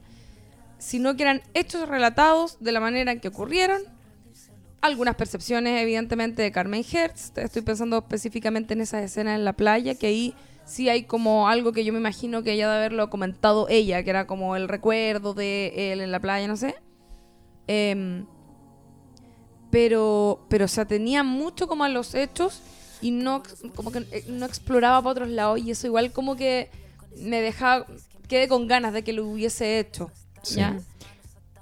sino 0.79 1.17
que 1.17 1.23
eran 1.25 1.43
hechos 1.55 1.89
relatados 1.89 2.59
de 2.61 2.73
la 2.73 2.81
manera 2.81 3.11
en 3.13 3.21
que 3.21 3.29
ocurrieron. 3.29 3.83
Algunas 4.83 5.17
percepciones, 5.17 5.81
evidentemente, 5.83 6.43
de 6.43 6.53
Carmen 6.53 6.85
Hertz. 6.91 7.33
Estoy 7.37 7.63
pensando 7.63 7.99
específicamente 7.99 8.75
en 8.75 8.83
esa 8.83 9.03
escena 9.03 9.35
en 9.35 9.45
la 9.45 9.55
playa, 9.55 9.97
que 9.97 10.07
ahí 10.07 10.35
sí 10.67 10.89
hay 10.89 11.05
como 11.05 11.49
algo 11.49 11.73
que 11.73 11.85
yo 11.85 11.93
me 11.93 11.99
imagino 11.99 12.43
que 12.43 12.53
ella 12.53 12.69
de 12.69 12.77
haberlo 12.77 13.09
comentado 13.09 13.69
ella, 13.71 14.03
que 14.03 14.11
era 14.11 14.27
como 14.27 14.57
el 14.57 14.69
recuerdo 14.69 15.33
de 15.33 15.93
él 15.93 16.01
en 16.01 16.13
la 16.13 16.21
playa, 16.21 16.47
no 16.47 16.57
sé. 16.57 16.75
Em, 17.69 18.27
pero, 19.71 20.45
pero 20.49 20.69
se 20.69 20.81
atenía 20.81 21.23
mucho 21.23 21.67
como 21.69 21.85
a 21.85 21.89
los 21.89 22.15
hechos 22.15 22.61
y 23.01 23.11
no, 23.11 23.43
como 23.75 23.93
que 23.93 24.07
eh, 24.11 24.25
no 24.29 24.45
exploraba 24.45 25.01
para 25.01 25.13
otros 25.13 25.29
lados 25.29 25.61
y 25.61 25.71
eso 25.71 25.87
igual 25.87 26.13
como 26.13 26.37
que 26.37 26.71
me 27.19 27.41
dejaba, 27.41 27.87
quedé 28.29 28.49
con 28.49 28.67
ganas 28.67 28.93
de 28.93 29.05
que 29.05 29.13
lo 29.13 29.27
hubiese 29.27 29.79
hecho. 29.79 30.11
Sí. 30.43 30.57
¿Ya? 30.57 30.79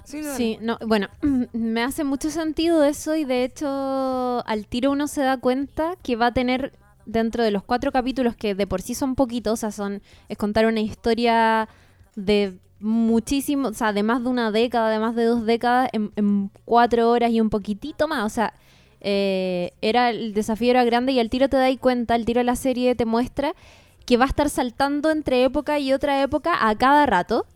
Sí, 0.05 0.21
no, 0.21 0.37
Sí, 0.37 0.59
no, 0.61 0.79
bueno, 0.87 1.09
me 1.53 1.83
hace 1.83 2.05
mucho 2.05 2.31
sentido 2.31 2.85
eso 2.85 3.17
y 3.17 3.25
de 3.25 3.45
hecho 3.45 4.47
al 4.47 4.67
tiro 4.67 4.91
uno 4.91 5.09
se 5.09 5.23
da 5.23 5.39
cuenta 5.39 5.97
que 6.03 6.17
va 6.17 6.27
a 6.27 6.35
tener 6.35 6.73
dentro 7.07 7.43
de 7.45 7.51
los 7.51 7.63
cuatro 7.63 7.93
capítulos 7.93 8.37
que 8.37 8.55
de 8.55 8.67
por 8.67 8.83
sí 8.83 8.95
son 8.95 9.15
poquitos, 9.15 9.53
o 9.53 9.57
sea, 9.57 9.71
son, 9.71 10.03
es 10.29 10.37
contar 10.37 10.67
una 10.67 10.81
historia 10.81 11.69
de 12.17 12.59
muchísimo, 12.81 13.69
o 13.69 13.75
sea, 13.75 13.93
de 13.93 14.03
más 14.03 14.23
de 14.23 14.29
una 14.29 14.51
década, 14.51 14.91
de 14.91 14.99
más 14.99 15.15
de 15.15 15.25
dos 15.25 15.47
décadas, 15.47 15.89
en, 15.93 16.13
en 16.17 16.51
cuatro 16.65 17.11
horas 17.11 17.31
y 17.31 17.41
un 17.41 17.51
poquitito 17.51 18.09
más, 18.09 18.25
o 18.25 18.29
sea, 18.29 18.55
eh, 19.07 19.73
era 19.83 20.09
el 20.09 20.33
desafío 20.33 20.71
era 20.71 20.83
grande 20.83 21.13
y 21.13 21.21
al 21.21 21.29
tiro 21.29 21.51
te 21.51 21.59
das 21.59 21.77
cuenta, 21.79 22.17
el 22.17 22.25
tiro 22.25 22.41
de 22.41 22.45
la 22.45 22.57
serie 22.57 22.95
te 22.95 23.05
muestra 23.05 23.55
que 24.07 24.17
va 24.17 24.25
a 24.25 24.29
estar 24.29 24.49
saltando 24.49 25.11
entre 25.11 25.45
época 25.45 25.79
y 25.79 25.93
otra 25.93 26.23
época 26.23 26.69
a 26.69 26.75
cada 26.77 27.05
rato. 27.05 27.47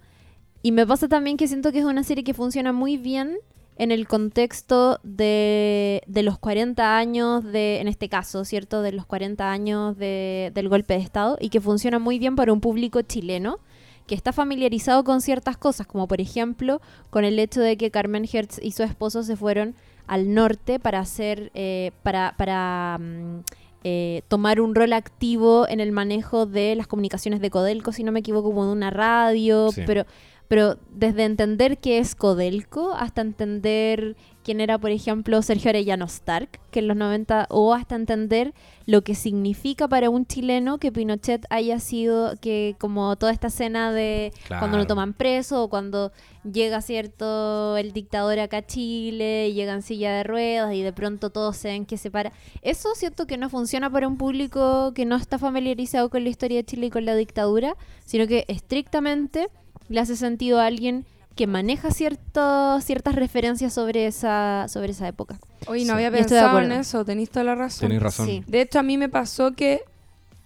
Y 0.62 0.72
me 0.72 0.87
pasa 0.87 1.08
también 1.08 1.38
que 1.38 1.48
siento 1.48 1.72
que 1.72 1.78
es 1.78 1.84
una 1.84 2.04
serie 2.04 2.22
que 2.22 2.34
funciona 2.34 2.72
muy 2.72 2.98
bien 2.98 3.38
en 3.78 3.92
el 3.92 4.06
contexto 4.08 4.98
de, 5.04 6.02
de 6.06 6.22
los 6.22 6.38
40 6.38 6.96
años 6.98 7.44
de, 7.44 7.80
en 7.80 7.88
este 7.88 8.08
caso, 8.08 8.44
¿cierto? 8.44 8.82
De 8.82 8.92
los 8.92 9.06
40 9.06 9.50
años 9.50 9.96
de- 9.96 10.50
del 10.54 10.68
golpe 10.68 10.94
de 10.94 11.00
Estado 11.00 11.38
y 11.40 11.48
que 11.48 11.60
funciona 11.60 11.98
muy 11.98 12.18
bien 12.18 12.34
para 12.36 12.52
un 12.52 12.60
público 12.60 13.00
chileno 13.02 13.58
que 14.06 14.14
está 14.14 14.32
familiarizado 14.32 15.04
con 15.04 15.20
ciertas 15.20 15.56
cosas, 15.56 15.86
como 15.86 16.08
por 16.08 16.20
ejemplo 16.20 16.80
con 17.10 17.24
el 17.24 17.38
hecho 17.38 17.60
de 17.60 17.76
que 17.76 17.90
Carmen 17.90 18.26
Hertz 18.30 18.58
y 18.62 18.72
su 18.72 18.82
esposo 18.82 19.22
se 19.22 19.36
fueron 19.36 19.74
al 20.06 20.34
norte 20.34 20.78
para 20.80 20.98
hacer, 21.00 21.50
eh, 21.54 21.92
para, 22.02 22.34
para 22.38 22.98
mm, 22.98 23.40
eh, 23.84 24.22
tomar 24.28 24.60
un 24.60 24.74
rol 24.74 24.92
activo 24.94 25.68
en 25.68 25.78
el 25.80 25.92
manejo 25.92 26.46
de 26.46 26.74
las 26.74 26.86
comunicaciones 26.86 27.40
de 27.40 27.50
Codelco, 27.50 27.92
si 27.92 28.02
no 28.02 28.10
me 28.10 28.20
equivoco, 28.20 28.48
como 28.48 28.64
de 28.66 28.72
una 28.72 28.90
radio, 28.90 29.70
Sí. 29.70 29.82
pero, 29.86 30.04
pero 30.48 30.78
desde 30.90 31.24
entender 31.24 31.78
qué 31.78 31.98
es 31.98 32.14
Codelco 32.14 32.94
hasta 32.94 33.20
entender 33.20 34.16
quién 34.42 34.62
era, 34.62 34.78
por 34.78 34.90
ejemplo, 34.90 35.42
Sergio 35.42 35.68
Arellano 35.68 36.06
Stark, 36.06 36.58
que 36.70 36.78
en 36.78 36.88
los 36.88 36.96
90, 36.96 37.48
o 37.50 37.74
hasta 37.74 37.96
entender 37.96 38.54
lo 38.87 39.02
que 39.02 39.14
significa 39.14 39.88
para 39.88 40.08
un 40.08 40.24
chileno 40.24 40.78
que 40.78 40.90
Pinochet 40.90 41.44
haya 41.50 41.78
sido, 41.80 42.34
que 42.40 42.74
como 42.78 43.14
toda 43.16 43.32
esta 43.32 43.48
escena 43.48 43.92
de 43.92 44.32
cuando 44.48 44.78
lo 44.78 44.87
toman 44.87 45.12
preso 45.12 45.62
o 45.62 45.68
cuando 45.68 46.12
llega, 46.50 46.80
¿cierto?, 46.80 47.76
el 47.76 47.92
dictador 47.92 48.38
acá 48.38 48.58
a 48.58 48.66
Chile 48.66 49.48
y 49.48 49.52
llega 49.52 49.74
en 49.74 49.82
silla 49.82 50.14
de 50.14 50.24
ruedas 50.24 50.74
y 50.74 50.80
de 50.80 50.94
pronto 50.94 51.28
todos 51.28 51.54
se 51.58 51.68
ven 51.68 51.84
que 51.84 51.98
se 51.98 52.11
para. 52.11 52.32
Eso 52.62 52.94
siento 52.94 53.26
que 53.26 53.37
no 53.37 53.50
funciona 53.50 53.90
para 53.90 54.08
un 54.08 54.16
público 54.16 54.94
que 54.94 55.04
no 55.04 55.16
está 55.16 55.38
familiarizado 55.38 56.08
con 56.08 56.24
la 56.24 56.30
historia 56.30 56.56
de 56.56 56.64
Chile 56.64 56.87
y 56.87 56.90
con 56.90 57.04
la 57.04 57.14
dictadura, 57.16 57.76
sino 58.06 58.26
que 58.26 58.46
estrictamente 58.48 59.50
le 59.88 60.01
hace 60.01 60.16
sentido 60.16 60.61
a 60.61 60.66
alguien 60.66 61.05
que 61.35 61.46
maneja 61.46 61.90
cierto, 61.92 62.81
ciertas 62.81 63.14
referencias 63.14 63.72
sobre 63.72 64.07
esa, 64.07 64.66
sobre 64.68 64.90
esa 64.90 65.07
época. 65.07 65.38
Oye, 65.68 65.83
Sí. 65.83 65.87
no 65.87 65.94
había 65.94 66.11
pensado 66.11 66.59
en 66.61 66.72
eso, 66.72 67.05
tenéis 67.05 67.31
toda 67.31 67.44
la 67.44 67.55
razón. 67.55 67.81
Tenéis 67.88 68.03
razón. 68.03 68.27
Sí. 68.27 68.42
De 68.46 68.61
hecho, 68.61 68.81
a 68.81 68.83
mí 68.83 68.98
me 68.98 69.09
pasó 69.09 69.53
que 69.53 69.83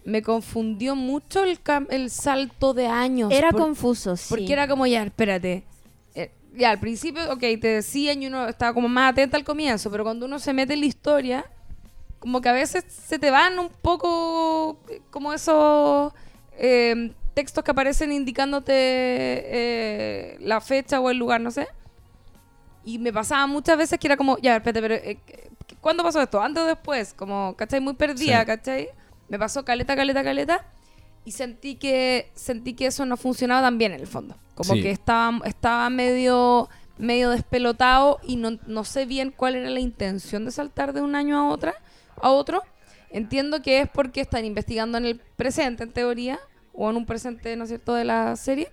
me 0.04 0.20
confundió 0.20 0.94
mucho 0.94 1.44
el, 1.44 1.62
cam- 1.62 1.86
el 1.88 2.10
salto 2.10 2.74
de 2.74 2.88
años. 2.88 3.32
Era 3.32 3.50
por- 3.52 3.60
confuso, 3.62 4.16
sí. 4.16 4.26
Porque 4.28 4.52
era 4.52 4.68
como, 4.68 4.86
ya, 4.86 5.02
espérate. 5.02 5.64
Eh, 6.14 6.30
ya, 6.54 6.70
al 6.70 6.80
principio, 6.80 7.22
ok, 7.32 7.40
te 7.40 7.68
decían 7.68 8.22
y 8.22 8.26
uno 8.26 8.46
estaba 8.48 8.74
como 8.74 8.88
más 8.88 9.12
atenta 9.12 9.36
al 9.38 9.44
comienzo, 9.44 9.90
pero 9.90 10.04
cuando 10.04 10.26
uno 10.26 10.38
se 10.40 10.52
mete 10.52 10.74
en 10.74 10.80
la 10.80 10.86
historia, 10.86 11.46
como 12.18 12.40
que 12.42 12.48
a 12.50 12.52
veces 12.52 12.84
se 12.88 13.18
te 13.18 13.30
van 13.30 13.58
un 13.58 13.70
poco 13.80 14.78
eh, 14.90 15.00
como 15.10 15.32
esos 15.32 16.12
eh, 16.58 17.12
textos 17.34 17.64
que 17.64 17.70
aparecen 17.70 18.12
indicándote 18.12 18.72
eh, 18.74 20.36
la 20.40 20.60
fecha 20.60 21.00
o 21.00 21.10
el 21.10 21.18
lugar, 21.18 21.40
no 21.40 21.50
sé. 21.50 21.66
Y 22.84 22.98
me 22.98 23.12
pasaba 23.12 23.46
muchas 23.46 23.78
veces 23.78 23.98
que 23.98 24.06
era 24.08 24.16
como, 24.16 24.38
ya, 24.38 24.56
espérate, 24.56 24.80
pero 24.80 24.94
eh, 24.94 25.18
¿cuándo 25.80 26.02
pasó 26.02 26.20
esto? 26.20 26.42
¿Antes 26.42 26.62
o 26.62 26.66
después? 26.66 27.14
Como, 27.14 27.54
¿cachai? 27.56 27.80
Muy 27.80 27.94
perdida, 27.94 28.40
Sí. 28.40 28.46
¿cachai? 28.46 28.88
Me 29.28 29.38
pasó 29.38 29.64
caleta, 29.64 29.94
caleta, 29.96 30.22
caleta. 30.24 30.64
Y 31.24 31.30
sentí 31.32 31.76
que, 31.76 32.30
sentí 32.34 32.74
que 32.74 32.86
eso 32.86 33.06
no 33.06 33.16
funcionaba 33.16 33.62
tan 33.62 33.78
bien 33.78 33.92
en 33.92 34.00
el 34.00 34.06
fondo. 34.08 34.36
Como 34.54 34.74
Sí. 34.74 34.82
que 34.82 34.90
estaba, 34.90 35.40
estaba 35.44 35.88
medio, 35.90 36.68
medio 36.98 37.30
despelotado 37.30 38.18
y 38.24 38.36
no, 38.36 38.58
no 38.66 38.84
sé 38.84 39.06
bien 39.06 39.30
cuál 39.34 39.54
era 39.54 39.70
la 39.70 39.80
intención 39.80 40.44
de 40.44 40.50
saltar 40.50 40.92
de 40.92 41.00
un 41.00 41.14
año 41.14 41.38
a 41.38 41.48
otra, 41.48 41.74
a 42.20 42.30
otro. 42.30 42.62
Entiendo 43.10 43.62
que 43.62 43.80
es 43.82 43.88
porque 43.88 44.20
están 44.20 44.44
investigando 44.44 44.98
en 44.98 45.04
el 45.04 45.20
presente, 45.36 45.84
en 45.84 45.92
teoría, 45.92 46.40
o 46.74 46.88
en 46.90 46.96
un 46.96 47.06
presente, 47.06 47.54
¿no 47.56 47.64
es 47.64 47.68
cierto?, 47.70 47.94
de 47.94 48.04
la 48.04 48.34
serie. 48.36 48.68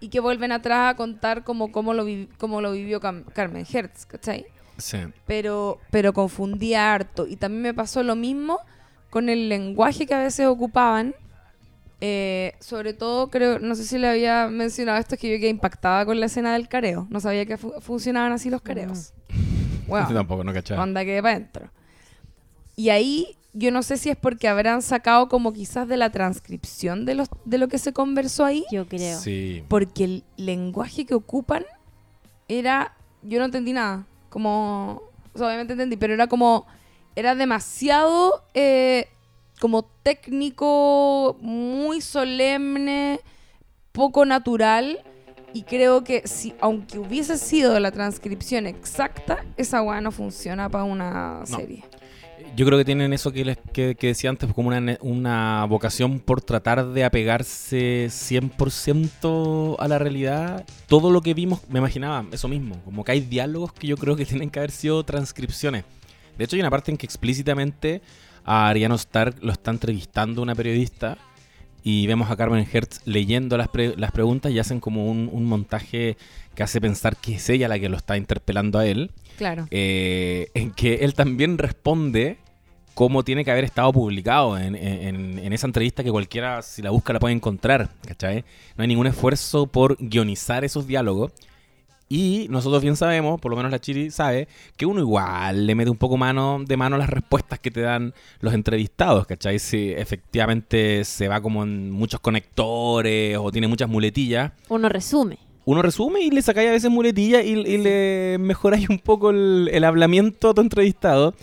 Y 0.00 0.08
que 0.08 0.20
vuelven 0.20 0.50
atrás 0.52 0.92
a 0.92 0.96
contar 0.96 1.44
como 1.44 1.70
cómo 1.70 1.94
lo, 1.94 2.04
vi- 2.04 2.28
cómo 2.38 2.60
lo 2.60 2.72
vivió 2.72 3.00
Cam- 3.00 3.24
Carmen 3.32 3.64
Hertz, 3.70 4.04
¿cachai? 4.06 4.46
Sí. 4.78 4.98
pero, 5.26 5.78
pero 5.90 6.12
confundía 6.12 6.92
harto. 6.92 7.26
Y 7.28 7.36
también 7.36 7.62
me 7.62 7.74
pasó 7.74 8.02
lo 8.02 8.16
mismo 8.16 8.58
con 9.10 9.28
el 9.28 9.48
lenguaje 9.48 10.06
que 10.06 10.14
a 10.14 10.18
veces 10.18 10.46
ocupaban. 10.46 11.14
Eh, 12.00 12.54
sobre 12.58 12.94
todo, 12.94 13.30
creo, 13.30 13.60
no 13.60 13.76
sé 13.76 13.84
si 13.84 13.96
le 13.96 14.08
había 14.08 14.48
mencionado 14.48 14.98
esto, 14.98 15.14
es 15.14 15.20
que 15.20 15.30
yo 15.30 15.36
quedé 15.38 15.50
impactada 15.50 16.04
con 16.04 16.18
la 16.18 16.26
escena 16.26 16.54
del 16.54 16.66
careo. 16.68 17.06
No 17.10 17.20
sabía 17.20 17.46
que 17.46 17.56
fu- 17.56 17.80
funcionaban 17.80 18.32
así 18.32 18.50
los 18.50 18.62
careos. 18.62 19.12
Bueno, 19.86 20.08
Tampoco, 20.14 20.42
no 20.42 20.52
cachaba. 20.54 20.82
onda 20.84 21.04
que 21.04 21.20
para 21.20 21.34
adentro. 21.36 21.70
Y 22.76 22.88
ahí 22.88 23.36
yo 23.54 23.70
no 23.70 23.82
sé 23.82 23.96
si 23.98 24.08
es 24.10 24.16
porque 24.16 24.48
habrán 24.48 24.80
sacado 24.82 25.28
como 25.28 25.52
quizás 25.52 25.86
de 25.88 25.96
la 25.98 26.10
transcripción 26.10 27.04
de, 27.04 27.14
los, 27.14 27.28
de 27.44 27.58
lo 27.58 27.68
que 27.68 27.78
se 27.78 27.92
conversó 27.92 28.44
ahí 28.44 28.64
Yo 28.72 28.86
creo. 28.88 29.18
Sí. 29.20 29.62
porque 29.68 30.04
el 30.04 30.24
lenguaje 30.36 31.04
que 31.04 31.14
ocupan 31.14 31.64
era 32.48 32.94
yo 33.22 33.38
no 33.38 33.44
entendí 33.44 33.72
nada 33.72 34.06
como 34.30 35.02
o 35.34 35.38
sea, 35.38 35.48
obviamente 35.48 35.74
entendí 35.74 35.96
pero 35.96 36.14
era 36.14 36.26
como 36.28 36.66
era 37.14 37.34
demasiado 37.34 38.42
eh, 38.54 39.08
como 39.60 39.82
técnico 40.02 41.36
muy 41.40 42.00
solemne 42.00 43.20
poco 43.92 44.24
natural 44.24 44.98
y 45.52 45.64
creo 45.64 46.02
que 46.04 46.26
si 46.26 46.54
aunque 46.60 46.98
hubiese 46.98 47.36
sido 47.36 47.78
la 47.78 47.90
transcripción 47.92 48.66
exacta 48.66 49.44
esa 49.58 49.82
weá 49.82 50.00
no 50.00 50.10
funciona 50.10 50.70
para 50.70 50.84
una 50.84 51.40
No. 51.40 51.46
serie 51.46 51.84
Yo 52.54 52.66
creo 52.66 52.76
que 52.78 52.84
tienen 52.84 53.12
eso 53.14 53.32
que, 53.32 53.44
les, 53.46 53.56
que, 53.72 53.94
que 53.94 54.08
decía 54.08 54.28
antes, 54.28 54.52
como 54.52 54.68
una, 54.68 54.98
una 55.00 55.64
vocación 55.64 56.20
por 56.20 56.42
tratar 56.42 56.86
de 56.88 57.02
apegarse 57.04 58.08
100% 58.08 59.76
a 59.78 59.88
la 59.88 59.98
realidad. 59.98 60.64
Todo 60.86 61.10
lo 61.10 61.22
que 61.22 61.32
vimos, 61.34 61.60
me 61.70 61.78
imaginaba 61.78 62.26
eso 62.30 62.48
mismo. 62.48 62.78
Como 62.84 63.04
que 63.04 63.12
hay 63.12 63.20
diálogos 63.20 63.72
que 63.72 63.86
yo 63.86 63.96
creo 63.96 64.16
que 64.16 64.26
tienen 64.26 64.50
que 64.50 64.58
haber 64.58 64.70
sido 64.70 65.02
transcripciones. 65.04 65.84
De 66.36 66.44
hecho, 66.44 66.56
hay 66.56 66.60
una 66.60 66.70
parte 66.70 66.90
en 66.90 66.96
que 66.98 67.06
explícitamente 67.06 68.02
a 68.44 68.68
Ariano 68.68 68.96
Stark 68.96 69.36
lo 69.40 69.52
está 69.52 69.70
entrevistando 69.70 70.42
una 70.42 70.54
periodista 70.54 71.16
y 71.84 72.06
vemos 72.06 72.30
a 72.30 72.36
Carmen 72.36 72.66
Hertz 72.70 73.00
leyendo 73.06 73.56
las, 73.56 73.68
pre- 73.68 73.96
las 73.96 74.12
preguntas 74.12 74.52
y 74.52 74.58
hacen 74.58 74.78
como 74.80 75.06
un, 75.10 75.28
un 75.32 75.44
montaje 75.44 76.16
que 76.54 76.62
hace 76.62 76.80
pensar 76.80 77.16
que 77.16 77.34
es 77.36 77.48
ella 77.50 77.66
la 77.68 77.78
que 77.78 77.88
lo 77.88 77.96
está 77.96 78.16
interpelando 78.16 78.78
a 78.78 78.86
él 78.86 79.10
claro 79.36 79.66
eh, 79.70 80.48
en 80.54 80.70
que 80.72 80.96
él 80.96 81.14
también 81.14 81.58
responde 81.58 82.38
cómo 82.94 83.22
tiene 83.22 83.44
que 83.44 83.50
haber 83.50 83.64
estado 83.64 83.92
publicado 83.92 84.58
en, 84.58 84.74
en- 84.76 85.38
en 85.38 85.52
esa 85.52 85.66
entrevista 85.66 86.04
que 86.04 86.10
cualquiera, 86.10 86.62
si 86.62 86.82
la 86.82 86.90
busca, 86.90 87.12
la 87.12 87.18
puede 87.20 87.34
encontrar, 87.34 87.88
¿cachai? 88.06 88.44
No 88.76 88.82
hay 88.82 88.88
ningún 88.88 89.06
esfuerzo 89.06 89.66
por 89.66 89.96
guionizar 89.98 90.64
esos 90.64 90.86
diálogos. 90.86 91.32
Y 92.08 92.46
nosotros 92.50 92.82
bien 92.82 92.94
sabemos, 92.94 93.40
por 93.40 93.50
lo 93.50 93.56
menos 93.56 93.72
la 93.72 93.78
Chiri 93.80 94.10
sabe, 94.10 94.46
que 94.76 94.84
uno 94.84 95.00
igual 95.00 95.66
le 95.66 95.74
mete 95.74 95.88
un 95.90 95.96
poco 95.96 96.18
mano 96.18 96.62
de 96.62 96.76
mano 96.76 96.98
las 96.98 97.08
respuestas 97.08 97.58
que 97.58 97.70
te 97.70 97.80
dan 97.80 98.12
los 98.40 98.52
entrevistados, 98.52 99.26
¿cachai? 99.26 99.58
Si 99.58 99.90
efectivamente 99.92 101.04
se 101.04 101.28
va 101.28 101.40
como 101.40 101.62
en 101.62 101.90
muchos 101.90 102.20
conectores 102.20 103.38
o 103.38 103.50
tiene 103.50 103.66
muchas 103.66 103.88
muletillas, 103.88 104.52
Uno 104.68 104.90
resume. 104.90 105.38
uno 105.64 105.80
resume 105.80 106.20
y 106.20 106.30
le 106.30 106.42
sacáis 106.42 106.68
a 106.68 106.72
veces 106.72 106.90
muletillas 106.90 107.44
y, 107.46 107.52
y 107.52 107.78
le 107.78 108.36
mejoráis 108.38 108.90
un 108.90 108.98
poco 108.98 109.30
el, 109.30 109.70
el 109.72 109.82
hablamiento 109.84 110.50
a 110.50 110.54
tu 110.54 110.60
entrevistado. 110.60 111.34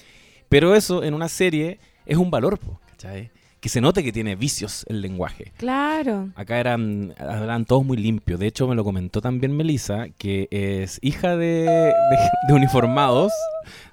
Pero 0.50 0.76
eso 0.76 1.04
en 1.04 1.14
una 1.14 1.30
serie 1.30 1.80
es 2.06 2.18
un 2.18 2.30
valor, 2.32 2.58
po, 2.60 2.80
¿cachai? 2.92 3.32
Que 3.60 3.70
se 3.70 3.82
note 3.82 4.04
que 4.04 4.12
tiene 4.14 4.36
vicios 4.36 4.86
el 4.88 5.02
lenguaje. 5.02 5.52
claro 5.58 6.30
Acá 6.36 6.60
eran, 6.60 7.14
hablaban 7.20 7.66
todos 7.66 7.84
muy 7.86 7.98
limpios. 7.98 8.40
De 8.40 8.48
hecho, 8.48 8.68
me 8.68 8.76
lo 8.76 8.84
comentó 8.86 9.20
también 9.22 9.56
Melissa, 9.56 10.08
que 10.18 10.48
es 10.50 10.98
hija 11.02 11.36
de, 11.36 11.64
de- 11.66 12.30
de 12.48 12.54
uniformados 12.54 13.32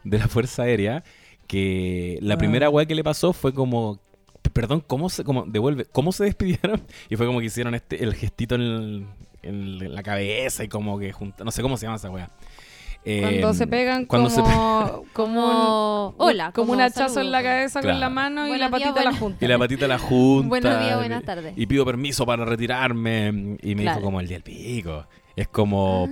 de 0.05 0.19
la 0.19 0.29
Fuerza 0.29 0.62
Aérea, 0.62 1.03
que 1.49 2.19
la 2.23 2.35
Wow. 2.35 2.38
primera 2.38 2.71
weá 2.71 2.87
que 2.87 2.95
le 2.95 3.03
pasó 3.05 3.33
fue 3.33 3.53
como, 3.53 3.99
perdón, 4.53 4.83
¿cómo 4.87 5.11
se, 5.11 5.25
como, 5.25 5.45
devuelve, 5.47 5.85
¿cómo 5.85 6.12
se 6.12 6.25
despidieron? 6.25 6.83
Y 7.11 7.16
fue 7.16 7.27
como 7.27 7.40
que 7.40 7.47
hicieron 7.47 7.75
este, 7.75 8.03
el 8.05 8.14
gestito 8.14 8.55
en, 8.55 8.61
el- 8.62 9.07
en 9.42 9.95
la 9.95 10.03
cabeza 10.05 10.62
y 10.64 10.69
como 10.69 10.99
que 10.99 11.12
junta, 11.12 11.42
no 11.45 11.51
sé 11.51 11.62
cómo 11.62 11.77
se 11.77 11.87
llama 11.87 11.97
esa 11.97 12.11
weá. 12.11 12.31
Cuando 13.21 13.51
Eh, 13.51 13.55
se 13.55 13.66
pegan 13.69 14.05
cuando 14.07 14.31
se 14.31 14.40
como, 14.40 15.05
como 15.12 16.09
un- 16.09 16.14
Hola, 16.19 16.51
como, 16.53 16.66
como 16.69 16.73
un 16.79 16.81
hachazo 16.83 17.14
saludo. 17.14 17.21
en 17.21 17.31
la 17.33 17.42
cabeza 17.42 17.81
con 17.83 18.01
la 18.01 18.11
mano 18.11 18.49
y 18.53 18.59
la 18.59 18.69
patita 18.69 19.05
la 19.05 19.14
junta. 19.14 19.38
Y 19.45 19.49
la 19.49 19.59
patita 19.59 19.87
la 19.87 19.99
junta. 19.99 20.49
Buenos 20.49 20.81
días, 20.81 20.97
buenas 20.99 21.23
tardes. 21.25 21.53
Y 21.57 21.67
pido 21.67 21.85
permiso 21.85 22.27
para 22.27 22.44
retirarme. 22.44 23.59
Y 23.63 23.75
me 23.77 23.83
Claro. 23.83 23.98
dijo 23.98 24.00
como 24.07 24.21
el 24.21 24.27
día 24.27 24.37
del 24.38 24.42
pico. 24.42 25.07
Es 25.37 25.46
como, 25.48 26.09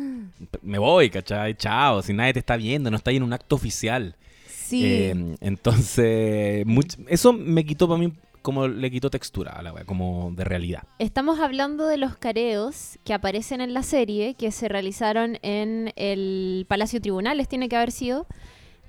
me 0.62 0.78
voy, 0.78 1.10
¿cachai? 1.10 1.54
Chao, 1.54 2.02
si 2.02 2.12
nadie 2.12 2.34
te 2.34 2.38
está 2.38 2.56
viendo, 2.56 2.90
no 2.90 2.96
está 2.96 3.10
ahí 3.10 3.16
en 3.16 3.22
un 3.24 3.32
acto 3.32 3.56
oficial. 3.56 4.14
Sí. 4.46 4.82
Eh, 4.84 5.36
entonces, 5.40 6.64
much- 6.66 6.98
eso 7.08 7.32
me 7.32 7.64
quitó 7.64 7.88
para 7.88 7.98
mí, 8.00 8.12
como 8.44 8.68
le 8.68 8.90
quitó 8.90 9.08
textura 9.08 9.52
a 9.52 9.62
la 9.62 9.72
wea, 9.72 9.86
como 9.86 10.30
de 10.32 10.44
realidad. 10.44 10.82
Estamos 10.98 11.40
hablando 11.40 11.86
de 11.86 11.96
los 11.96 12.14
careos 12.18 12.98
que 13.02 13.14
aparecen 13.14 13.62
en 13.62 13.72
la 13.72 13.82
serie, 13.82 14.34
que 14.34 14.52
se 14.52 14.68
realizaron 14.68 15.38
en 15.40 15.94
el 15.96 16.66
Palacio 16.68 17.00
Tribunales, 17.00 17.48
tiene 17.48 17.70
que 17.70 17.76
haber 17.76 17.90
sido, 17.90 18.26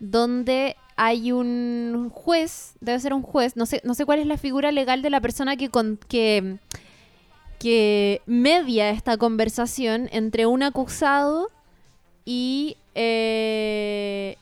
donde 0.02 0.76
hay 0.98 1.32
un 1.32 2.10
juez, 2.14 2.76
debe 2.82 3.00
ser 3.00 3.14
un 3.14 3.22
juez, 3.22 3.56
no 3.56 3.66
sé, 3.66 3.80
no 3.86 3.94
sé 3.94 4.04
cuál 4.06 4.20
es 4.20 4.28
la 4.28 4.36
figura 4.36 4.74
legal 4.74 5.02
de 5.02 5.10
la 5.10 5.22
persona 5.22 5.56
que, 5.56 5.70
con, 5.70 6.00
que, 6.10 6.58
que 7.58 8.22
media 8.26 8.90
esta 8.90 9.16
conversación 9.16 10.10
entre 10.12 10.48
un 10.48 10.64
acusado 10.64 11.48
y, 12.26 12.76
eh, 12.94 14.36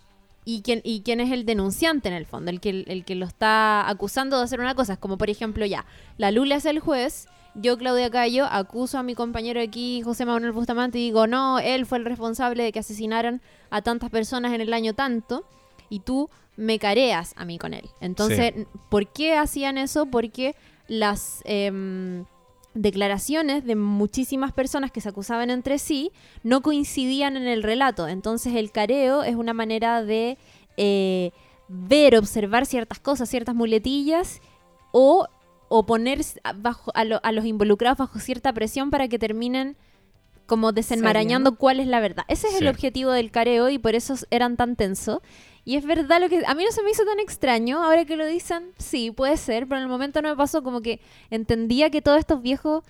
y, 0.46 0.62
quién, 0.62 0.82
y 0.84 1.02
quién 1.02 1.20
es 1.20 1.32
el 1.32 1.46
denunciante 1.46 2.10
en 2.10 2.16
el 2.16 2.26
fondo, 2.26 2.52
el 2.52 2.60
que, 2.60 2.84
el 2.88 3.06
que 3.06 3.16
lo 3.16 3.26
está 3.26 3.90
acusando 3.90 4.38
de 4.38 4.44
hacer 4.44 4.60
una 4.60 4.76
cosa. 4.76 4.94
Es 4.94 5.00
como, 5.00 5.18
por 5.18 5.30
ejemplo, 5.30 5.66
ya, 5.66 5.86
la 6.18 6.32
Lula 6.32 6.56
es 6.56 6.66
el 6.66 6.80
juez, 6.80 7.28
yo, 7.56 7.78
Claudia 7.78 8.10
Cayo, 8.10 8.46
acuso 8.46 8.98
a 8.98 9.04
mi 9.04 9.14
compañero 9.14 9.62
aquí, 9.62 10.02
José 10.02 10.26
Manuel 10.26 10.52
Bustamante, 10.52 11.00
y 11.00 11.04
digo, 11.04 11.28
no, 11.28 11.60
él 11.60 11.86
fue 11.86 12.00
el 12.00 12.06
responsable 12.06 12.64
de 12.64 12.72
que 12.72 12.80
asesinaran 12.80 13.42
a 13.70 13.82
tantas 13.82 14.10
personas 14.10 14.54
en 14.54 14.62
el 14.62 14.74
año 14.74 14.94
tanto, 14.94 15.46
y 15.90 16.00
tú 16.00 16.30
me 16.56 16.80
careas 16.80 17.34
a 17.36 17.46
mí 17.46 17.58
con 17.58 17.74
él. 17.74 17.90
Entonces, 18.02 18.54
¿por 18.90 19.12
qué 19.12 19.36
hacían 19.36 19.78
eso? 19.78 20.08
Porque 20.08 20.56
las 20.88 21.42
em, 21.46 22.26
declaraciones 22.74 23.66
de 23.66 23.76
muchísimas 23.76 24.52
personas 24.52 24.92
que 24.92 25.02
se 25.02 25.10
acusaban 25.10 25.50
entre 25.50 25.78
sí 25.80 26.12
no 26.44 26.62
coincidían 26.62 27.38
en 27.38 27.48
el 27.48 27.64
relato. 27.64 28.08
Entonces, 28.08 28.56
el 28.56 28.72
careo 28.72 29.24
es 29.24 29.36
una 29.36 29.54
manera 29.54 30.04
de 30.04 30.38
eh, 30.78 31.32
ver, 31.68 32.18
observar 32.18 32.66
ciertas 32.66 33.00
cosas, 33.00 33.30
ciertas 33.30 33.56
muletillas, 33.56 34.42
o 34.92 35.28
o 35.76 35.88
poner 35.88 36.22
bajo, 36.58 36.92
a, 36.94 37.02
a, 37.02 37.32
los 37.32 37.46
involucrados 37.46 37.98
bajo 37.98 38.20
cierta 38.20 38.54
presión 38.54 38.92
para 38.92 39.08
que 39.08 39.18
terminen 39.18 39.76
como 40.46 40.72
desenmarañando 40.72 41.56
cuál 41.56 41.80
es 41.80 41.88
la 41.88 42.00
verdad. 42.00 42.26
Ese 42.28 42.48
es 42.48 42.62
el 42.62 42.68
objetivo 42.68 43.10
del 43.10 43.32
careo 43.32 43.70
y 43.70 43.80
por 43.80 43.96
eso 43.96 44.14
eran 44.30 44.56
tan 44.56 44.76
tensos. 44.76 45.18
Y 45.66 45.78
es 45.78 45.86
verdad 45.86 46.20
lo 46.20 46.30
que 46.30 46.44
a 46.46 46.56
mí 46.56 46.64
no 46.66 46.72
se 46.72 46.84
me 46.84 46.92
hizo 46.92 47.06
tan 47.06 47.20
extraño, 47.20 47.82
ahora 47.84 48.06
que 48.06 48.18
lo 48.18 48.26
dicen, 48.26 48.72
sí, 48.78 49.12
puede 49.12 49.38
ser, 49.38 49.68
pero 49.68 49.78
en 49.78 49.84
el 49.84 49.90
momento 49.90 50.22
no 50.22 50.30
me 50.30 50.36
pasó 50.36 50.62
como 50.62 50.82
que 50.82 51.00
entendía 51.30 51.90
que 51.90 52.02
todos 52.02 52.20
estos 52.20 52.42
viejos 52.42 52.84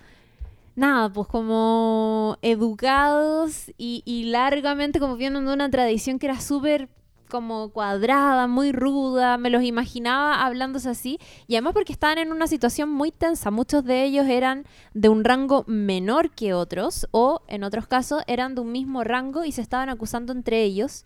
nada, 0.76 1.12
pues 1.12 1.28
como 1.28 2.38
educados 2.42 3.72
y, 3.78 4.26
largamente 4.26 5.00
como 5.00 5.18
viendo 5.18 5.40
una 5.40 5.70
tradición 5.70 6.20
que 6.20 6.28
era 6.28 6.40
súper 6.40 6.90
como 7.30 7.70
cuadrada, 7.70 8.46
muy 8.46 8.72
ruda, 8.72 9.40
me 9.40 9.50
los 9.50 9.64
imaginaba 9.64 10.46
hablándose 10.46 10.90
así, 10.90 11.18
y 11.48 11.56
además 11.56 11.74
porque 11.74 11.92
estaban 11.92 12.20
en 12.20 12.32
una 12.32 12.46
situación 12.46 12.90
muy 12.90 13.12
tensa, 13.12 13.50
muchos 13.50 13.84
de 13.84 14.04
ellos 14.04 14.28
eran 14.28 14.66
de 14.94 15.10
un 15.10 15.24
rango 15.24 15.64
menor 15.66 16.30
que 16.30 16.54
otros, 16.54 17.08
o 17.10 17.42
en 17.48 17.64
otros 17.64 17.88
casos 17.88 18.22
eran 18.28 18.54
de 18.54 18.62
un 18.62 18.72
mismo 18.72 19.04
rango 19.04 19.46
y 19.46 19.52
se 19.52 19.62
estaban 19.62 19.90
acusando 19.90 20.32
entre 20.32 20.62
ellos, 20.62 21.06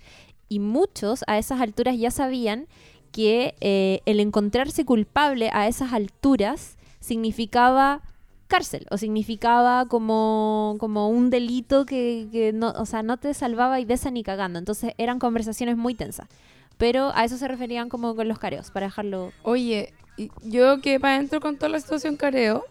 y 0.49 0.59
muchos 0.59 1.23
a 1.27 1.37
esas 1.37 1.61
alturas 1.61 1.97
ya 1.97 2.11
sabían 2.11 2.67
que 3.11 3.55
eh, 3.61 4.01
el 4.05 4.19
encontrarse 4.19 4.85
culpable 4.85 5.49
a 5.53 5.67
esas 5.67 5.93
alturas 5.93 6.77
significaba 6.99 8.01
cárcel 8.47 8.85
o 8.89 8.97
significaba 8.97 9.85
como, 9.87 10.75
como 10.79 11.09
un 11.09 11.29
delito 11.29 11.85
que, 11.85 12.51
no, 12.53 12.71
o 12.71 12.85
sea, 12.85 13.03
no 13.03 13.17
te 13.17 13.33
salvaba 13.33 13.79
y 13.79 13.85
de 13.85 13.93
esa 13.93 14.11
ni 14.11 14.23
cagando. 14.23 14.59
Entonces 14.59 14.93
eran 14.97 15.19
conversaciones 15.19 15.77
muy 15.77 15.95
tensas. 15.95 16.27
Pero 16.77 17.11
a 17.15 17.25
eso 17.25 17.37
se 17.37 17.47
referían 17.47 17.89
como 17.89 18.15
con 18.15 18.27
los 18.27 18.39
careos, 18.39 18.71
para 18.71 18.85
dejarlo... 18.85 19.31
Oye, 19.43 19.93
yo 20.43 20.79
que 20.81 20.99
para 20.99 21.15
adentro 21.15 21.41
con 21.41 21.57
toda 21.57 21.69
la 21.69 21.79
situación 21.79 22.17
careo, 22.17 22.65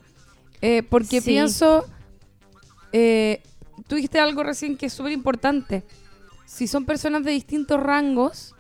eh, 0.63 0.83
porque 0.85 1.21
pienso, 1.21 1.85
eh, 2.93 3.43
tú 3.89 3.97
dijiste 3.97 4.21
algo 4.21 4.45
recién 4.45 4.77
que 4.77 4.87
es 4.87 4.93
súper 4.93 5.13
importante. 5.13 5.83
Si 6.47 6.67
son 6.67 6.87
personas 6.87 7.25
de 7.25 7.33
distintos 7.33 7.81
rangos, 7.81 8.55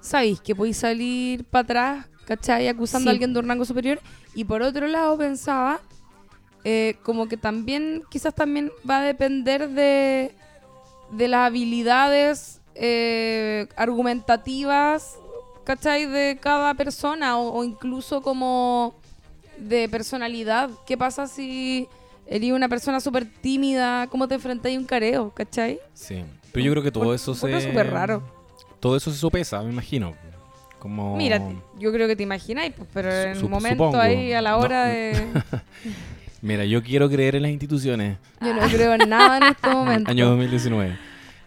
sabéis 0.00 0.40
que 0.40 0.54
podéis 0.54 0.78
salir 0.78 1.44
para 1.44 1.62
atrás, 1.62 2.06
¿cachai? 2.24 2.68
Acusando 2.68 3.10
a 3.10 3.12
alguien 3.12 3.32
de 3.32 3.40
un 3.40 3.48
rango 3.48 3.64
superior. 3.64 4.00
Y 4.34 4.44
por 4.44 4.62
otro 4.62 4.86
lado 4.86 5.18
pensaba 5.18 5.80
eh, 6.64 6.96
como 7.02 7.28
que 7.28 7.36
también, 7.36 8.04
quizás 8.08 8.34
también 8.34 8.70
va 8.88 8.98
a 8.98 9.02
depender 9.02 9.68
de, 9.70 10.32
de 11.10 11.28
las 11.28 11.48
habilidades 11.48 12.60
eh, 12.74 13.66
argumentativas, 13.76 15.16
¿cachai? 15.64 16.06
De 16.06 16.38
cada 16.40 16.74
persona 16.74 17.38
o, 17.38 17.64
incluso 17.64 18.22
como 18.22 18.94
de 19.58 19.88
personalidad. 19.88 20.70
¿Qué 20.86 20.96
pasa 20.96 21.26
si 21.26 21.88
eres 22.26 22.52
una 22.52 22.68
persona 22.68 23.00
súper 23.00 23.26
tímida? 23.26 24.06
¿Cómo 24.06 24.28
te 24.28 24.36
enfrentas 24.36 24.72
a 24.72 24.78
un 24.78 24.84
careo, 24.84 25.30
¿cachai? 25.34 25.80
Sí, 25.92 26.24
pero 26.52 26.64
yo 26.64 26.72
creo 26.72 26.82
que 26.82 26.92
todo 26.92 27.14
eso 27.14 27.34
se... 27.34 27.56
Es 27.56 27.64
súper 27.64 27.90
raro. 27.90 28.22
Todo 28.80 28.96
eso 28.96 29.10
se 29.10 29.18
sopesa, 29.18 29.62
me 29.62 29.70
imagino. 29.70 30.14
Como... 30.78 31.16
Mira, 31.16 31.40
yo 31.78 31.92
creo 31.92 32.08
que 32.08 32.16
te 32.16 32.22
imagináis, 32.24 32.72
pues, 32.76 32.88
pero 32.92 33.10
en 33.10 33.36
el 33.36 33.48
momento 33.48 33.98
ahí, 33.98 34.32
a 34.32 34.42
la 34.42 34.56
hora 34.56 34.86
de... 34.86 35.14
Mira, 36.42 36.64
yo 36.64 36.82
quiero 36.82 37.08
creer 37.08 37.36
en 37.36 37.42
las 37.42 37.52
instituciones. 37.52 38.18
Yo 38.40 38.52
no 38.52 38.62
creo 38.62 38.94
en 38.94 39.08
nada 39.08 39.36
en 39.36 39.42
este 39.44 39.70
momento. 39.70 40.10
Año 40.10 40.28
2019. 40.30 40.98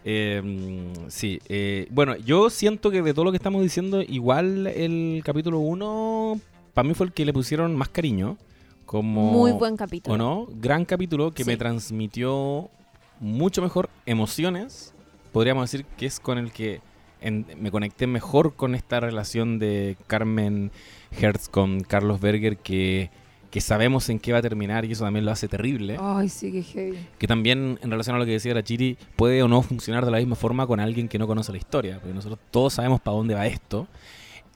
Eh, 0.08 0.92
sí, 1.08 1.38
eh, 1.48 1.86
bueno, 1.90 2.16
yo 2.16 2.48
siento 2.48 2.90
que 2.90 3.02
de 3.02 3.12
todo 3.12 3.26
lo 3.26 3.30
que 3.32 3.36
estamos 3.36 3.60
diciendo, 3.60 4.00
igual 4.00 4.68
el 4.68 5.20
capítulo 5.24 5.58
1 5.58 6.40
para 6.72 6.86
mí 6.86 6.94
fue 6.94 7.06
el 7.06 7.12
que 7.12 7.24
le 7.24 7.32
pusieron 7.32 7.74
más 7.74 7.88
cariño. 7.88 8.36
Como, 8.84 9.32
Muy 9.32 9.52
buen 9.52 9.76
capítulo. 9.76 10.14
¿O 10.14 10.18
no? 10.18 10.46
Gran 10.60 10.84
capítulo 10.84 11.32
que 11.32 11.44
me 11.44 11.56
transmitió 11.56 12.70
mucho 13.18 13.62
mejor 13.62 13.90
emociones. 14.06 14.94
Podríamos 15.36 15.70
decir 15.70 15.84
que 15.98 16.06
es 16.06 16.18
con 16.18 16.38
el 16.38 16.50
que 16.50 16.80
me 17.20 17.70
conecté 17.70 18.06
mejor 18.06 18.54
con 18.54 18.74
esta 18.74 19.00
relación 19.00 19.58
de 19.58 19.98
Carmen 20.06 20.70
Hertz 21.10 21.50
con 21.50 21.80
Carlos 21.80 22.22
Berger 22.22 22.56
que 22.56 23.10
que 23.50 23.60
sabemos 23.60 24.08
en 24.08 24.18
qué 24.18 24.32
va 24.32 24.38
a 24.38 24.42
terminar 24.42 24.86
y 24.86 24.92
eso 24.92 25.04
también 25.04 25.26
lo 25.26 25.32
hace 25.32 25.46
terrible. 25.46 25.98
Ay, 26.00 26.30
sí, 26.30 26.50
que 26.50 26.62
heavy. 26.62 26.96
Que 27.18 27.26
también, 27.26 27.78
en 27.82 27.90
relación 27.90 28.16
a 28.16 28.18
lo 28.18 28.24
que 28.24 28.30
decía 28.30 28.54
la 28.54 28.64
Chiri, 28.64 28.96
puede 29.14 29.42
o 29.42 29.48
no 29.48 29.60
funcionar 29.60 30.06
de 30.06 30.10
la 30.10 30.16
misma 30.16 30.36
forma 30.36 30.66
con 30.66 30.80
alguien 30.80 31.06
que 31.06 31.18
no 31.18 31.26
conoce 31.26 31.52
la 31.52 31.58
historia, 31.58 31.98
porque 32.00 32.14
nosotros 32.14 32.40
todos 32.50 32.72
sabemos 32.72 33.02
para 33.02 33.18
dónde 33.18 33.34
va 33.34 33.46
esto. 33.46 33.88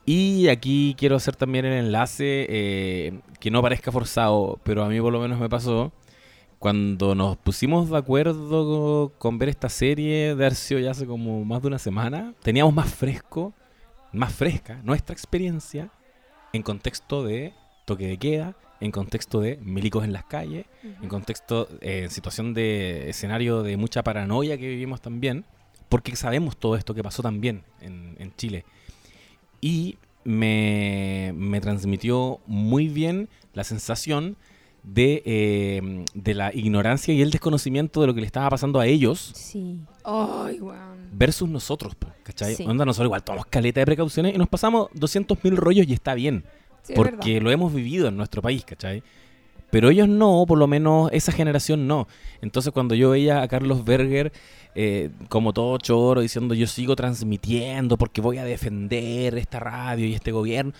Y 0.06 0.48
aquí 0.48 0.94
quiero 0.98 1.16
hacer 1.16 1.36
también 1.36 1.66
el 1.66 1.74
enlace 1.74 2.46
eh, 2.48 3.20
que 3.38 3.50
no 3.50 3.60
parezca 3.60 3.92
forzado, 3.92 4.58
pero 4.64 4.82
a 4.82 4.88
mí 4.88 4.98
por 4.98 5.12
lo 5.12 5.20
menos 5.20 5.38
me 5.38 5.50
pasó. 5.50 5.92
Cuando 6.60 7.14
nos 7.14 7.38
pusimos 7.38 7.88
de 7.88 7.96
acuerdo 7.96 9.14
con 9.16 9.38
ver 9.38 9.48
esta 9.48 9.70
serie 9.70 10.34
de 10.34 10.44
Arcio 10.44 10.78
ya 10.78 10.90
hace 10.90 11.06
como 11.06 11.42
más 11.42 11.62
de 11.62 11.68
una 11.68 11.78
semana, 11.78 12.34
teníamos 12.42 12.74
más 12.74 12.94
fresco, 12.94 13.54
más 14.12 14.34
fresca 14.34 14.78
nuestra 14.84 15.14
experiencia 15.14 15.90
en 16.52 16.62
contexto 16.62 17.24
de 17.24 17.54
toque 17.86 18.08
de 18.08 18.18
queda, 18.18 18.56
en 18.78 18.90
contexto 18.90 19.40
de 19.40 19.56
milicos 19.62 20.04
en 20.04 20.12
las 20.12 20.24
calles, 20.24 20.66
en 20.82 21.08
contexto, 21.08 21.66
eh, 21.80 22.02
en 22.04 22.10
situación 22.10 22.52
de 22.52 23.08
escenario 23.08 23.62
de 23.62 23.78
mucha 23.78 24.02
paranoia 24.02 24.58
que 24.58 24.68
vivimos 24.68 25.00
también, 25.00 25.46
porque 25.88 26.14
sabemos 26.14 26.58
todo 26.58 26.76
esto 26.76 26.92
que 26.92 27.02
pasó 27.02 27.22
también 27.22 27.64
en, 27.80 28.16
en 28.18 28.36
Chile. 28.36 28.66
Y 29.62 29.96
me, 30.24 31.32
me, 31.34 31.58
transmitió 31.62 32.38
muy 32.46 32.88
bien 32.88 33.30
la 33.54 33.64
sensación 33.64 34.36
de, 34.82 35.22
eh, 35.24 36.04
de, 36.14 36.34
la 36.34 36.54
ignorancia 36.54 37.12
y 37.12 37.22
el 37.22 37.30
desconocimiento 37.30 38.00
de 38.00 38.06
lo 38.06 38.14
que 38.14 38.20
le 38.20 38.26
estaba 38.26 38.50
pasando 38.50 38.80
a 38.80 38.86
ellos. 38.86 39.32
Sí. 39.34 39.78
Versus 41.12 41.48
nosotros, 41.48 41.94
¿cachai? 42.22 42.56
Onda, 42.66 42.84
nosotros 42.84 43.08
igual 43.08 43.22
tomamos 43.22 43.46
caleta 43.46 43.80
de 43.80 43.86
precauciones 43.86 44.34
y 44.34 44.38
nos 44.38 44.48
pasamos 44.48 44.88
200.000 44.90 45.56
rollos 45.56 45.86
y 45.86 45.92
está 45.92 46.14
bien 46.14 46.44
porque 46.94 47.40
lo 47.40 47.50
hemos 47.50 47.72
vivido 47.72 48.08
en 48.08 48.16
nuestro 48.16 48.42
país, 48.42 48.64
¿cachai? 48.64 49.02
Pero 49.70 49.90
ellos 49.90 50.08
no, 50.08 50.44
por 50.48 50.58
lo 50.58 50.66
menos 50.66 51.10
esa 51.12 51.30
generación 51.30 51.86
no. 51.86 52.08
Entonces 52.42 52.72
cuando 52.72 52.94
yo 52.94 53.10
veía 53.10 53.42
a 53.42 53.48
Carlos 53.48 53.84
Berger 53.84 54.32
eh, 54.74 55.10
como 55.28 55.52
todo 55.52 55.78
choro 55.78 56.20
diciendo 56.20 56.54
yo 56.54 56.66
sigo 56.68 56.94
transmitiendo 56.94 57.96
porque 57.96 58.20
voy 58.20 58.38
a 58.38 58.44
defender 58.44 59.36
esta 59.38 59.60
radio 59.60 60.06
y 60.06 60.14
este 60.14 60.32
gobierno, 60.32 60.72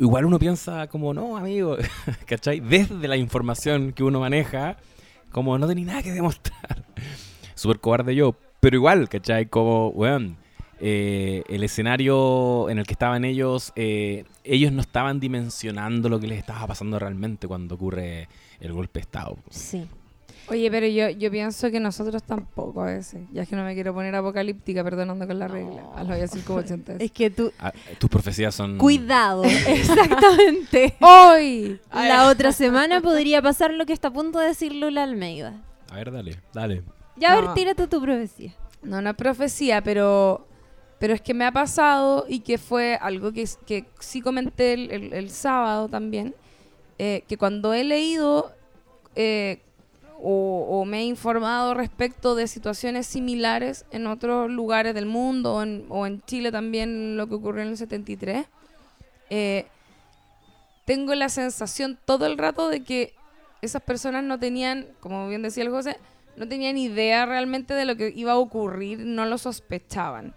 igual 0.00 0.24
uno 0.24 0.38
piensa 0.38 0.88
como 0.88 1.14
no, 1.14 1.36
amigo, 1.36 1.76
¿cachai? 2.26 2.58
Desde 2.60 3.06
la 3.06 3.16
información 3.16 3.92
que 3.92 4.02
uno 4.02 4.18
maneja, 4.18 4.76
como 5.30 5.56
no 5.58 5.68
tenía 5.68 5.86
nada 5.86 6.02
que 6.02 6.12
demostrar. 6.12 6.84
Súper 7.54 7.78
cobarde 7.78 8.16
yo, 8.16 8.34
pero 8.58 8.76
igual, 8.76 9.08
¿cachai? 9.08 9.46
Como, 9.46 9.92
bueno 9.92 10.36
eh, 10.82 11.42
el 11.48 11.62
escenario 11.62 12.70
en 12.70 12.78
el 12.78 12.86
que 12.86 12.94
estaban 12.94 13.24
ellos, 13.26 13.72
eh, 13.76 14.24
ellos 14.44 14.72
no 14.72 14.80
estaban 14.80 15.20
dimensionando 15.20 16.08
lo 16.08 16.18
que 16.18 16.26
les 16.26 16.38
estaba 16.38 16.66
pasando 16.66 16.98
realmente 16.98 17.46
cuando 17.46 17.74
ocurre 17.74 18.28
el 18.60 18.72
golpe 18.72 19.00
de 19.00 19.02
Estado. 19.02 19.36
Sí. 19.50 19.86
Oye, 20.50 20.68
pero 20.68 20.86
yo, 20.88 21.10
yo 21.10 21.30
pienso 21.30 21.70
que 21.70 21.78
nosotros 21.78 22.24
tampoco 22.24 22.82
a 22.82 22.86
veces. 22.86 23.22
Ya 23.32 23.42
es 23.42 23.48
que 23.48 23.54
no 23.54 23.64
me 23.64 23.72
quiero 23.74 23.94
poner 23.94 24.14
apocalíptica, 24.16 24.82
perdonando 24.82 25.24
con 25.26 25.38
la 25.38 25.46
regla. 25.46 25.82
lo 25.96 26.04
voy 26.04 26.16
a 26.16 26.20
decir 26.22 26.42
como 26.42 26.58
80 26.58 26.94
Es 26.94 27.12
que 27.12 27.30
tú... 27.30 27.52
Ah, 27.60 27.72
tus 27.98 28.10
profecías 28.10 28.52
son... 28.52 28.76
Cuidado, 28.76 29.44
exactamente. 29.68 30.96
Hoy. 31.00 31.80
La 31.92 32.28
otra 32.28 32.50
semana 32.50 33.00
podría 33.00 33.40
pasar 33.40 33.72
lo 33.72 33.86
que 33.86 33.92
está 33.92 34.08
a 34.08 34.12
punto 34.12 34.40
de 34.40 34.48
decir 34.48 34.74
Lula 34.74 35.04
Almeida. 35.04 35.62
A 35.88 35.94
ver, 35.94 36.10
dale, 36.10 36.36
dale. 36.52 36.82
Ya, 37.16 37.32
a 37.32 37.40
ver, 37.40 37.54
tírate 37.54 37.86
tu 37.86 38.00
profecía. 38.00 38.52
No, 38.82 39.00
no 39.00 39.10
es 39.10 39.16
profecía, 39.16 39.82
pero 39.82 40.48
pero 40.98 41.14
es 41.14 41.22
que 41.22 41.32
me 41.32 41.46
ha 41.46 41.52
pasado 41.52 42.26
y 42.28 42.40
que 42.40 42.58
fue 42.58 42.98
algo 43.00 43.32
que, 43.32 43.48
que 43.66 43.86
sí 44.00 44.20
comenté 44.20 44.74
el, 44.74 45.30
sábado 45.30 45.88
también, 45.88 46.34
eh, 46.98 47.24
que 47.26 47.38
cuando 47.38 47.72
he 47.72 47.84
leído 47.84 48.52
eh, 49.16 49.62
o, 50.22 50.66
o 50.68 50.84
me 50.84 51.00
he 51.00 51.04
informado 51.04 51.74
respecto 51.74 52.34
de 52.34 52.46
situaciones 52.46 53.06
similares 53.06 53.84
en 53.90 54.06
otros 54.06 54.50
lugares 54.50 54.94
del 54.94 55.06
mundo 55.06 55.54
o 55.54 55.62
en, 55.62 55.86
o 55.88 56.06
en 56.06 56.22
Chile 56.22 56.52
también 56.52 57.16
lo 57.16 57.26
que 57.26 57.34
ocurrió 57.34 57.62
en 57.62 57.68
el 57.68 57.76
73, 57.76 58.46
eh, 59.30 59.66
tengo 60.84 61.14
la 61.14 61.28
sensación 61.28 61.98
todo 62.04 62.26
el 62.26 62.36
rato 62.36 62.68
de 62.68 62.82
que 62.82 63.14
esas 63.62 63.82
personas 63.82 64.24
no 64.24 64.38
tenían, 64.38 64.88
como 65.00 65.28
bien 65.28 65.42
decía 65.42 65.62
el 65.62 65.70
José, 65.70 65.96
no 66.36 66.48
tenían 66.48 66.78
idea 66.78 67.26
realmente 67.26 67.74
de 67.74 67.84
lo 67.84 67.96
que 67.96 68.12
iba 68.14 68.32
a 68.32 68.38
ocurrir, 68.38 68.98
no 68.98 69.26
lo 69.26 69.38
sospechaban. 69.38 70.34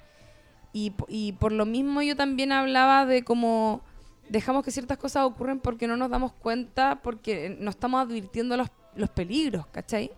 Y, 0.74 0.94
y 1.08 1.34
por 1.34 1.52
lo 1.52 1.66
mismo 1.66 2.02
yo 2.02 2.16
también 2.16 2.52
hablaba 2.52 3.06
de 3.06 3.24
cómo 3.24 3.82
dejamos 4.30 4.64
que 4.64 4.72
ciertas 4.72 4.98
cosas 4.98 5.24
ocurren 5.24 5.60
porque 5.60 5.88
no 5.88 5.98
nos 5.98 6.10
damos 6.10 6.34
cuenta, 6.34 7.00
porque 7.02 7.56
no 7.60 7.70
estamos 7.70 8.02
advirtiendo 8.02 8.58
los, 8.58 8.70
los 8.96 9.10
peligros, 9.10 9.66
¿cachai? 9.68 10.12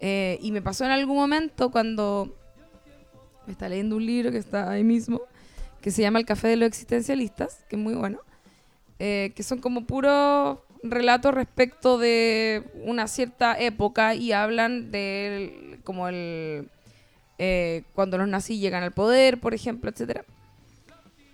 Eh, 0.00 0.38
y 0.42 0.52
me 0.52 0.62
pasó 0.62 0.84
en 0.84 0.90
algún 0.90 1.16
momento 1.16 1.70
cuando 1.70 2.34
me 3.46 3.52
está 3.52 3.68
leyendo 3.68 3.96
un 3.96 4.04
libro 4.04 4.30
que 4.30 4.38
está 4.38 4.70
ahí 4.70 4.84
mismo, 4.84 5.22
que 5.80 5.90
se 5.90 6.02
llama 6.02 6.18
El 6.18 6.26
Café 6.26 6.48
de 6.48 6.56
los 6.56 6.66
Existencialistas, 6.66 7.64
que 7.68 7.76
es 7.76 7.82
muy 7.82 7.94
bueno, 7.94 8.18
eh, 8.98 9.32
que 9.34 9.42
son 9.42 9.60
como 9.60 9.86
puros 9.86 10.58
relatos 10.82 11.34
respecto 11.34 11.98
de 11.98 12.64
una 12.84 13.08
cierta 13.08 13.58
época 13.58 14.14
y 14.14 14.32
hablan 14.32 14.90
de 14.90 15.80
como 15.84 16.08
el 16.08 16.68
eh, 17.38 17.82
cuando 17.94 18.16
los 18.18 18.28
nazis 18.28 18.60
llegan 18.60 18.82
al 18.82 18.92
poder, 18.92 19.38
por 19.38 19.54
ejemplo, 19.54 19.90
etcétera. 19.90 20.24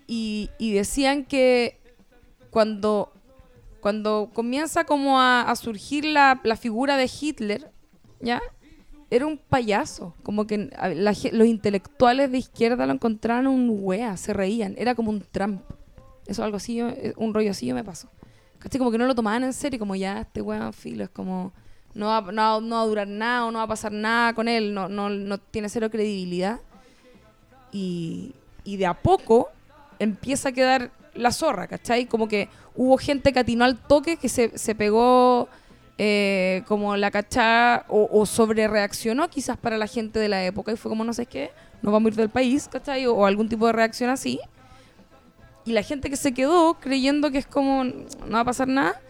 Y, 0.07 0.51
y 0.59 0.72
decían 0.72 1.24
que 1.24 1.78
cuando, 2.51 3.12
cuando 3.83 4.30
comienza 4.33 4.85
como 4.85 5.20
a, 5.20 5.43
a 5.43 5.57
surgir 5.57 6.05
la, 6.05 6.41
la 6.45 6.55
figura 6.55 6.97
de 6.97 7.11
Hitler, 7.20 7.72
¿ya? 8.20 8.41
Era 9.11 9.26
un 9.26 9.39
payaso, 9.39 10.14
como 10.22 10.47
que 10.47 10.70
la 10.95 11.12
los 11.33 11.47
intelectuales 11.49 12.30
de 12.30 12.39
izquierda 12.39 12.87
lo 12.87 12.93
encontraban 12.93 13.49
un 13.49 13.68
wea, 13.72 14.16
se 14.16 14.33
reían, 14.33 14.76
era 14.78 14.95
como 14.95 15.11
un 15.11 15.20
Trump. 15.33 15.62
Eso 16.26 16.45
algo 16.45 16.59
así, 16.59 16.78
eh, 16.78 17.12
un 17.16 17.35
rollo 17.35 17.51
así 17.51 17.66
yo 17.66 17.74
me 17.74 17.83
pasó. 17.83 18.09
¿Cachai? 18.61 18.78
Como 18.78 18.93
que 18.93 18.99
no 18.99 19.07
lo 19.07 19.16
tomaban 19.16 19.43
en 19.43 19.53
serio, 19.53 19.80
como 19.80 19.97
ya 19.97 20.20
este 20.20 20.41
weón 20.41 20.72
filo, 20.72 21.03
es 21.03 21.11
como 21.11 21.53
no 21.95 22.07
va, 22.07 22.20
no, 22.20 22.61
no 22.61 22.76
va 22.76 22.83
a 22.83 22.87
durar 22.87 23.09
nada 23.09 23.47
o 23.47 23.51
no 23.51 23.59
va 23.59 23.64
a 23.64 23.68
pasar 23.68 23.91
nada 23.91 24.33
con 24.33 24.47
él, 24.47 24.72
no, 24.72 24.89
no, 24.89 25.11
no 25.11 25.39
tiene 25.39 25.68
cero 25.68 25.91
credibilidad. 25.91 26.61
Y, 27.72 28.33
y 28.62 28.76
de 28.76 28.87
a 28.87 28.95
poco 28.95 29.49
empieza 29.99 30.51
a 30.51 30.53
quedar 30.53 30.93
la 31.15 31.33
zorra, 31.33 31.67
¿cachai? 31.67 32.07
Como 32.07 32.29
que 32.29 32.49
hubo 32.75 32.97
gente 32.97 33.33
que 33.33 33.41
atinó 33.41 33.65
al 33.65 33.77
toque, 33.79 34.17
que 34.17 34.29
se, 34.29 34.57
se 34.57 34.75
pegó 34.75 35.49
eh, 35.99 36.63
como 36.67 36.97
la 36.97 37.11
cachá 37.11 37.85
o, 37.89 38.25
sobre 38.25 38.67
reaccionó 38.67 39.29
quizás 39.29 39.57
para 39.57 39.77
la 39.77 39.87
gente 39.87 40.19
de 40.19 40.29
la 40.29 40.45
época 40.45 40.73
y 40.73 40.77
fue 40.77 40.89
como 40.89 41.05
no 41.05 41.13
sé 41.13 41.27
qué, 41.27 41.51
nos 41.83 41.93
vamos 41.93 42.09
a 42.09 42.11
ir 42.11 42.17
del 42.17 42.31
país, 42.31 42.69
¿cachai? 42.69 43.07
O, 43.07 43.27
algún 43.27 43.49
tipo 43.49 43.67
de 43.67 43.73
reacción 43.73 44.11
así. 44.11 44.41
Y 45.65 45.73
la 45.73 45.83
gente 45.83 46.11
que 46.11 46.17
se 46.17 46.33
quedó 46.33 46.75
creyendo 46.75 47.31
que 47.31 47.39
es 47.39 47.47
como 47.47 47.85
no 47.85 48.33
va 48.33 48.41
a 48.41 48.45
pasar 48.45 48.69
nada, 48.69 49.01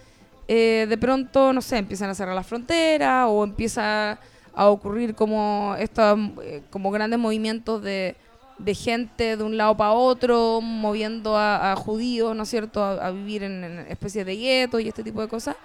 eh, 0.48 0.86
de 0.88 0.98
pronto, 0.98 1.52
no 1.52 1.62
sé, 1.62 1.78
empiezan 1.78 2.10
a 2.10 2.14
cerrar 2.14 2.34
la 2.34 2.42
frontera 2.42 3.28
o 3.28 3.44
empieza 3.44 4.18
a 4.54 4.68
ocurrir 4.68 5.14
como 5.14 5.74
estos 5.78 6.18
eh, 6.42 6.62
como 6.68 6.90
grandes 6.90 7.18
movimientos 7.18 7.82
de, 7.82 8.16
de 8.58 8.74
gente 8.74 9.36
de 9.36 9.42
un 9.42 9.56
lado 9.56 9.76
para 9.76 9.92
otro, 9.92 10.60
moviendo 10.60 11.36
a, 11.36 11.74
judíos, 11.76 12.36
¿no 12.36 12.44
es 12.44 12.48
cierto?, 12.48 12.82
a, 12.84 13.10
vivir 13.10 13.42
en, 13.42 13.64
especies 13.88 14.24
de 14.26 14.36
guetos 14.36 14.80
y 14.80 14.88
este 14.88 15.02
tipo 15.02 15.20
de 15.20 15.28
cosas. 15.28 15.56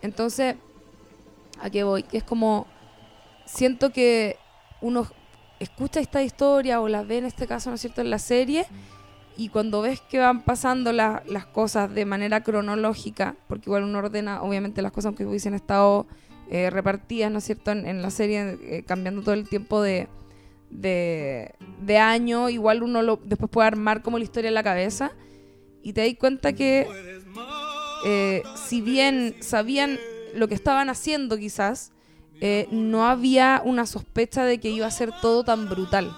Entonces, 0.00 0.56
¿a 1.60 1.70
qué 1.70 1.84
voy? 1.84 2.02
Que 2.02 2.18
es 2.18 2.24
como, 2.24 2.66
siento 3.44 3.90
que 3.90 4.36
uno 4.80 5.06
escucha 5.60 6.00
esta 6.00 6.22
historia 6.22 6.80
o 6.80 6.88
la 6.88 7.02
ve 7.02 7.18
en 7.18 7.24
este 7.26 7.46
caso, 7.46 7.70
¿no 7.70 7.76
es 7.76 7.80
cierto?, 7.80 8.00
en 8.00 8.10
la 8.10 8.18
serie 8.18 8.66
y 9.36 9.48
cuando 9.48 9.80
ves 9.80 10.00
que 10.00 10.18
van 10.18 10.42
pasando 10.42 10.92
la- 10.92 11.22
las 11.26 11.46
cosas 11.46 11.94
de 11.94 12.04
manera 12.04 12.42
cronológica, 12.42 13.36
porque 13.48 13.70
igual 13.70 13.84
uno 13.84 13.98
ordena 13.98 14.42
obviamente 14.42 14.82
las 14.82 14.92
cosas 14.92 15.06
aunque 15.06 15.24
hubiesen 15.24 15.54
estado 15.54 16.06
eh, 16.50 16.68
repartidas, 16.68 17.30
¿no 17.30 17.38
es 17.38 17.44
cierto?, 17.44 17.70
en, 17.70 17.86
en 17.86 18.02
la 18.02 18.10
serie, 18.10 18.58
eh, 18.62 18.84
cambiando 18.86 19.22
todo 19.22 19.34
el 19.34 19.48
tiempo 19.48 19.80
de, 19.80 20.08
de, 20.72 21.54
de 21.80 21.98
año, 21.98 22.48
igual 22.48 22.82
uno 22.82 23.02
lo, 23.02 23.20
después 23.24 23.50
puede 23.50 23.68
armar 23.68 24.02
como 24.02 24.18
la 24.18 24.24
historia 24.24 24.48
en 24.48 24.54
la 24.54 24.62
cabeza 24.62 25.12
y 25.82 25.92
te 25.92 26.04
das 26.06 26.16
cuenta 26.18 26.52
que 26.52 26.86
eh, 28.04 28.42
si 28.56 28.80
bien 28.80 29.36
sabían 29.40 29.98
lo 30.34 30.48
que 30.48 30.54
estaban 30.54 30.88
haciendo 30.88 31.36
quizás, 31.36 31.92
eh, 32.40 32.66
no 32.70 33.06
había 33.06 33.62
una 33.64 33.86
sospecha 33.86 34.44
de 34.44 34.58
que 34.58 34.70
iba 34.70 34.86
a 34.86 34.90
ser 34.90 35.10
todo 35.20 35.44
tan 35.44 35.68
brutal. 35.68 36.10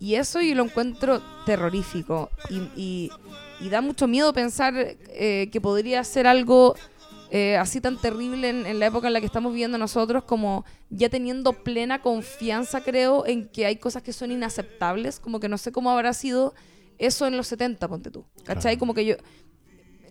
Y 0.00 0.14
eso 0.16 0.40
yo 0.40 0.54
lo 0.54 0.64
encuentro 0.64 1.22
terrorífico. 1.46 2.30
Y, 2.50 3.10
y- 3.60 3.68
da 3.70 3.80
mucho 3.80 4.06
miedo 4.06 4.32
pensar 4.34 4.74
eh, 4.76 5.48
que 5.50 5.60
podría 5.60 6.04
ser 6.04 6.26
algo 6.26 6.74
eh, 7.30 7.56
así 7.56 7.80
tan 7.80 7.96
terrible 8.00 8.48
en, 8.48 8.66
en 8.66 8.78
la 8.78 8.86
época 8.86 9.06
en 9.08 9.12
la 9.12 9.20
que 9.20 9.26
estamos 9.26 9.52
viviendo 9.52 9.78
nosotros, 9.78 10.24
como 10.24 10.64
ya 10.90 11.08
teniendo 11.08 11.52
plena 11.52 12.00
confianza, 12.00 12.82
creo, 12.82 13.26
en 13.26 13.48
que 13.48 13.66
hay 13.66 13.76
cosas 13.76 14.02
que 14.02 14.12
son 14.12 14.30
inaceptables. 14.30 15.18
Como 15.20 15.40
que 15.40 15.48
no 15.48 15.58
sé 15.58 15.72
cómo 15.72 15.90
habrá 15.90 16.12
sido 16.12 16.54
eso 16.98 17.26
en 17.26 17.36
los 17.36 17.46
70, 17.48 17.88
ponte 17.88 18.10
tú. 18.10 18.24
¿Cachai? 18.44 18.62
Claro. 18.74 18.78
Como 18.78 18.94
que 18.94 19.04
yo. 19.04 19.16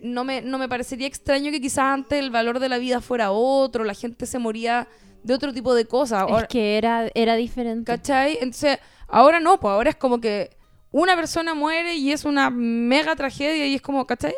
No 0.02 0.24
me, 0.24 0.42
no 0.42 0.58
me 0.58 0.68
parecería 0.68 1.06
extraño 1.06 1.50
que 1.50 1.60
quizás 1.60 1.78
antes 1.84 2.18
el 2.18 2.30
valor 2.30 2.58
de 2.60 2.68
la 2.68 2.76
vida 2.78 3.00
fuera 3.00 3.30
otro, 3.32 3.82
la 3.82 3.94
gente 3.94 4.26
se 4.26 4.38
moría 4.38 4.86
de 5.22 5.32
otro 5.34 5.52
tipo 5.54 5.74
de 5.74 5.86
cosas. 5.86 6.20
Ahora- 6.22 6.42
Es 6.42 6.48
que 6.48 6.76
era, 6.76 7.08
era 7.14 7.34
diferente. 7.34 7.90
¿Cachai? 7.90 8.34
Entonces, 8.34 8.78
ahora 9.08 9.40
no, 9.40 9.58
pues 9.58 9.72
ahora 9.72 9.90
es 9.90 9.96
como 9.96 10.20
que 10.20 10.50
una 10.92 11.16
persona 11.16 11.54
muere 11.54 11.94
y 11.96 12.12
es 12.12 12.24
una 12.26 12.50
mega 12.50 13.16
tragedia 13.16 13.66
y 13.66 13.74
es 13.74 13.82
como, 13.82 14.06
¿cachai? 14.06 14.34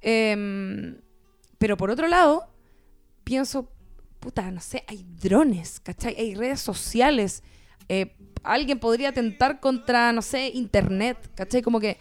Em, 0.00 0.96
pero 1.62 1.76
por 1.76 1.90
otro 1.92 2.08
lado, 2.08 2.48
pienso, 3.22 3.70
puta, 4.18 4.50
no 4.50 4.60
sé, 4.60 4.82
hay 4.88 5.06
drones, 5.22 5.78
¿cachai? 5.78 6.16
Hay 6.18 6.34
redes 6.34 6.60
sociales. 6.60 7.44
eh, 7.88 8.16
alguien 8.42 8.80
podría 8.80 9.10
atentar 9.10 9.60
contra, 9.60 10.12
no 10.12 10.22
sé, 10.22 10.48
internet, 10.48 11.16
¿cachai? 11.36 11.62
Como 11.62 11.78
que 11.78 11.98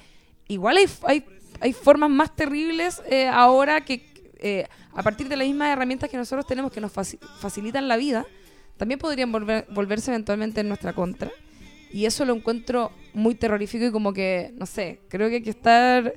igual 0.47 0.77
hay, 0.77 0.85
hay, 1.03 1.25
hay 1.59 1.73
formas 1.73 2.09
más 2.09 2.35
terribles 2.35 3.03
eh, 3.07 3.27
ahora 3.27 3.81
que 3.81 4.33
eh, 4.39 4.65
a 4.95 5.03
partir 5.03 5.29
de 5.29 5.37
las 5.37 5.45
mismas 5.45 5.69
herramientas 5.69 6.09
que 6.09 6.17
nosotros 6.17 6.47
tenemos 6.47 6.71
que 6.71 6.81
nos 6.81 6.91
faci- 6.91 7.19
facilitan 7.39 7.87
la 7.87 7.97
vida, 7.97 8.25
también 8.77 8.99
podrían 8.99 9.31
volver, 9.31 9.67
volverse 9.69 10.09
eventualmente 10.09 10.61
en 10.61 10.69
nuestra 10.69 10.93
contra. 10.93 11.29
Y 11.93 12.05
eso 12.05 12.25
lo 12.25 12.33
encuentro 12.33 12.91
muy 13.13 13.35
terrorífico 13.35 13.85
y 13.85 13.91
como 13.91 14.11
que, 14.11 14.55
no 14.55 14.65
sé, 14.65 15.01
creo 15.07 15.29
que 15.29 15.35
hay 15.35 15.43
que 15.43 15.51
estar 15.51 16.15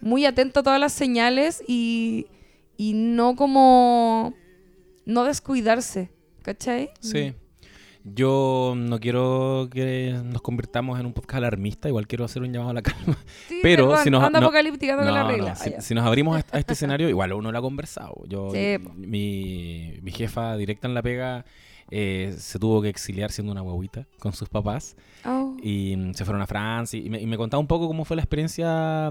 muy 0.00 0.24
atento 0.24 0.60
a 0.60 0.62
todas 0.62 0.80
las 0.80 0.94
señales 0.94 1.62
y, 1.68 2.28
y 2.76 2.92
no 2.94 3.36
como... 3.36 4.34
no 5.04 5.24
descuidarse, 5.24 6.10
¿cachai? 6.42 6.90
Sí. 7.00 7.32
Yo 8.08 8.74
no 8.76 9.00
quiero 9.00 9.68
que 9.72 10.14
nos 10.24 10.40
convirtamos 10.40 11.00
en 11.00 11.06
un 11.06 11.12
podcast 11.12 11.38
alarmista, 11.38 11.88
igual 11.88 12.06
quiero 12.06 12.24
hacer 12.24 12.42
un 12.42 12.52
llamado 12.52 12.70
a 12.70 12.74
la 12.74 12.82
calma. 12.82 13.18
Sí, 13.48 13.58
Pero 13.62 13.88
perdón, 13.88 14.04
si 14.04 14.10
nos- 14.10 14.22
anda 14.22 14.38
no- 14.38 14.46
apocalíptica 14.46 14.92
anda 14.92 15.04
con 15.06 15.14
la 15.14 15.22
No, 15.24 15.28
regla. 15.28 15.54
no, 15.76 15.80
si, 15.82 15.92
nos 15.94 16.06
abrimos 16.06 16.36
a, 16.36 16.56
a 16.56 16.58
este 16.60 16.72
escenario, 16.74 17.08
igual 17.08 17.32
uno 17.32 17.50
lo 17.50 17.58
ha 17.58 17.62
conversado. 17.62 18.22
Yo, 18.28 18.50
Sí, 18.52 18.76
mi, 18.94 19.94
mi 20.02 20.12
jefa 20.12 20.56
directa 20.56 20.86
en 20.86 20.94
la 20.94 21.02
pega 21.02 21.44
eh, 21.90 22.32
se 22.38 22.60
tuvo 22.60 22.80
que 22.80 22.88
exiliar 22.90 23.32
siendo 23.32 23.50
una 23.52 23.62
huevita 23.62 24.06
con 24.20 24.32
sus 24.32 24.48
papás 24.48 24.96
Oh. 25.24 25.56
y 25.60 25.96
mm, 25.96 26.14
se 26.14 26.24
fueron 26.24 26.42
a 26.42 26.46
Francia 26.46 27.00
y 27.00 27.10
me, 27.10 27.20
y 27.20 27.26
me 27.26 27.36
contaba 27.36 27.60
un 27.60 27.66
poco 27.66 27.88
cómo 27.88 28.04
fue 28.04 28.14
la 28.14 28.22
experiencia 28.22 29.10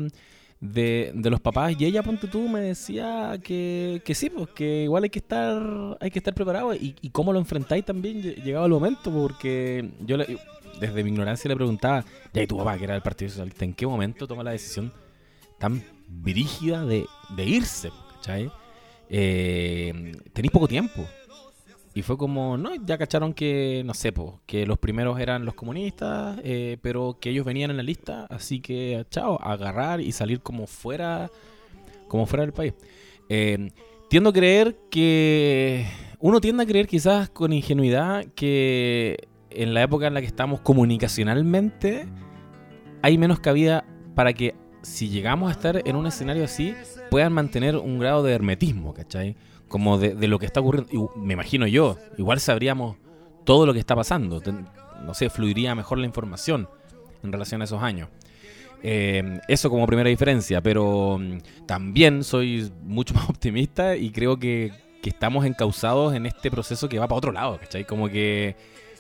de, 0.74 1.12
de 1.14 1.30
los 1.30 1.40
papás 1.40 1.76
y 1.80 1.86
ella, 1.86 2.02
ponte 2.04 2.28
tú, 2.28 2.48
me 2.48 2.60
decía 2.62 3.40
que, 3.44 4.02
que 4.06 4.16
sí, 4.16 4.30
pues 4.30 4.50
que 4.50 4.84
igual 4.84 5.04
hay 5.04 5.10
que 5.10 5.20
estar 5.20 5.98
hay 6.00 6.12
que 6.12 6.20
estar 6.20 6.34
preparado 6.34 6.74
y, 6.74 6.96
y 7.02 7.10
cómo 7.10 7.32
lo 7.34 7.40
enfrentáis 7.40 7.86
también 7.86 8.22
lle- 8.22 8.36
llegado 8.44 8.66
el 8.66 8.72
momento, 8.72 9.12
porque 9.12 9.90
yo 10.06 10.18
le- 10.18 10.38
desde 10.80 11.04
mi 11.04 11.10
ignorancia 11.12 11.48
le 11.48 11.56
preguntaba, 11.56 12.04
ya 12.34 12.46
tu 12.48 12.58
papá, 12.58 12.78
que 12.78 12.84
era 12.84 12.94
del 12.94 13.02
Partido 13.04 13.30
Socialista, 13.30 13.64
¿en 13.66 13.74
qué 13.74 13.88
momento 13.88 14.28
toma 14.28 14.44
la 14.44 14.52
decisión 14.52 14.92
tan 15.58 15.82
brígida 16.08 16.86
de, 16.86 17.06
de 17.36 17.44
irse? 17.46 17.92
¿Cachai? 18.16 18.52
Eh, 19.10 20.12
tenéis 20.34 20.52
poco 20.52 20.68
tiempo. 20.68 21.08
Y 21.96 22.02
fue 22.02 22.18
como, 22.18 22.58
no, 22.58 22.72
ya 22.86 22.98
cacharon 22.98 23.34
que, 23.34 23.82
no 23.86 23.94
sé, 23.94 24.12
po, 24.12 24.42
que 24.46 24.66
los 24.66 24.78
primeros 24.78 25.18
eran 25.18 25.46
los 25.46 25.56
comunistas, 25.56 26.38
eh, 26.44 26.78
pero 26.82 27.18
que 27.22 27.30
ellos 27.30 27.46
venían 27.46 27.72
en 27.72 27.78
la 27.78 27.84
lista, 27.84 28.26
así 28.30 28.60
que, 28.60 29.06
chao, 29.10 29.42
agarrar 29.42 30.02
y 30.02 30.12
salir 30.12 30.42
como 30.42 30.68
fuera, 30.68 31.32
como 32.10 32.26
fuera 32.26 32.44
del 32.44 32.52
país. 32.52 32.74
Eh, 33.30 33.72
tiendo 34.10 34.32
a 34.32 34.34
creer 34.34 34.78
que, 34.92 35.86
uno 36.20 36.42
tiende 36.42 36.64
a 36.64 36.66
creer 36.66 36.86
quizás 36.86 37.30
con 37.30 37.54
ingenuidad 37.54 38.26
que 38.36 39.30
en 39.50 39.74
la 39.74 39.82
época 39.82 40.08
en 40.08 40.16
la 40.16 40.20
que 40.20 40.28
estamos 40.28 40.60
comunicacionalmente 40.60 42.08
hay 43.02 43.18
menos 43.18 43.40
cabida 43.40 43.86
para 44.16 44.34
que 44.34 44.54
si 44.82 45.08
llegamos 45.08 45.48
a 45.48 45.54
estar 45.54 45.82
en 45.88 45.96
un 45.96 46.08
escenario 46.08 46.44
así, 46.44 46.76
puedan 47.10 47.32
mantener 47.32 47.78
un 47.78 48.00
grado 48.00 48.22
de 48.22 48.34
hermetismo, 48.34 48.94
¿cachai? 48.94 49.36
Como 49.68 49.98
de, 49.98 50.16
de 50.16 50.28
lo 50.28 50.40
que 50.40 50.46
está 50.46 50.60
ocurriendo. 50.62 50.92
Y 50.92 51.20
me 51.20 51.34
imagino 51.34 51.68
yo, 51.68 51.98
igual 52.18 52.40
sabríamos 52.40 52.98
todo 53.44 53.66
lo 53.66 53.74
que 53.74 53.80
está 53.80 53.96
pasando. 53.96 54.42
Ten- 54.42 54.68
no 55.06 55.14
sé, 55.14 55.30
fluiría 55.30 55.76
mejor 55.76 55.98
la 55.98 56.06
información 56.06 56.68
en 57.24 57.32
relación 57.32 57.62
a 57.62 57.66
esos 57.66 57.82
años. 57.84 58.10
Eh, 58.84 59.40
eso 59.48 59.70
como 59.70 59.88
primera 59.88 60.10
diferencia, 60.10 60.62
pero 60.62 61.18
mm, 61.20 61.38
también 61.66 62.24
soy 62.24 62.72
mucho 62.84 63.14
más 63.16 63.30
optimista 63.30 63.96
y 63.96 64.12
creo 64.12 64.38
que, 64.38 64.72
que 65.02 65.10
estamos 65.10 65.46
encausados 65.46 66.14
en 66.16 66.26
este 66.26 66.52
proceso 66.52 66.88
que 66.88 67.00
va 67.00 67.08
para 67.08 67.18
otro 67.18 67.32
lado, 67.32 67.58
¿cachai? 67.60 67.86
Como 67.86 68.10
que, 68.10 68.56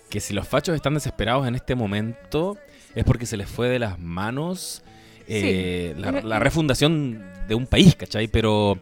que 0.09 0.19
si 0.19 0.33
los 0.33 0.47
fachos 0.47 0.75
están 0.75 0.93
desesperados 0.95 1.47
en 1.47 1.55
este 1.55 1.75
momento 1.75 2.57
es 2.95 3.03
porque 3.03 3.25
se 3.25 3.37
les 3.37 3.47
fue 3.49 3.67
de 3.69 3.79
las 3.79 3.99
manos 3.99 4.81
eh, 5.27 5.93
Sí. 5.95 6.01
la, 6.01 6.11
la 6.21 6.39
refundación 6.39 7.23
de 7.47 7.55
un 7.55 7.67
país, 7.67 7.95
¿cachai? 7.95 8.27
Pero, 8.27 8.79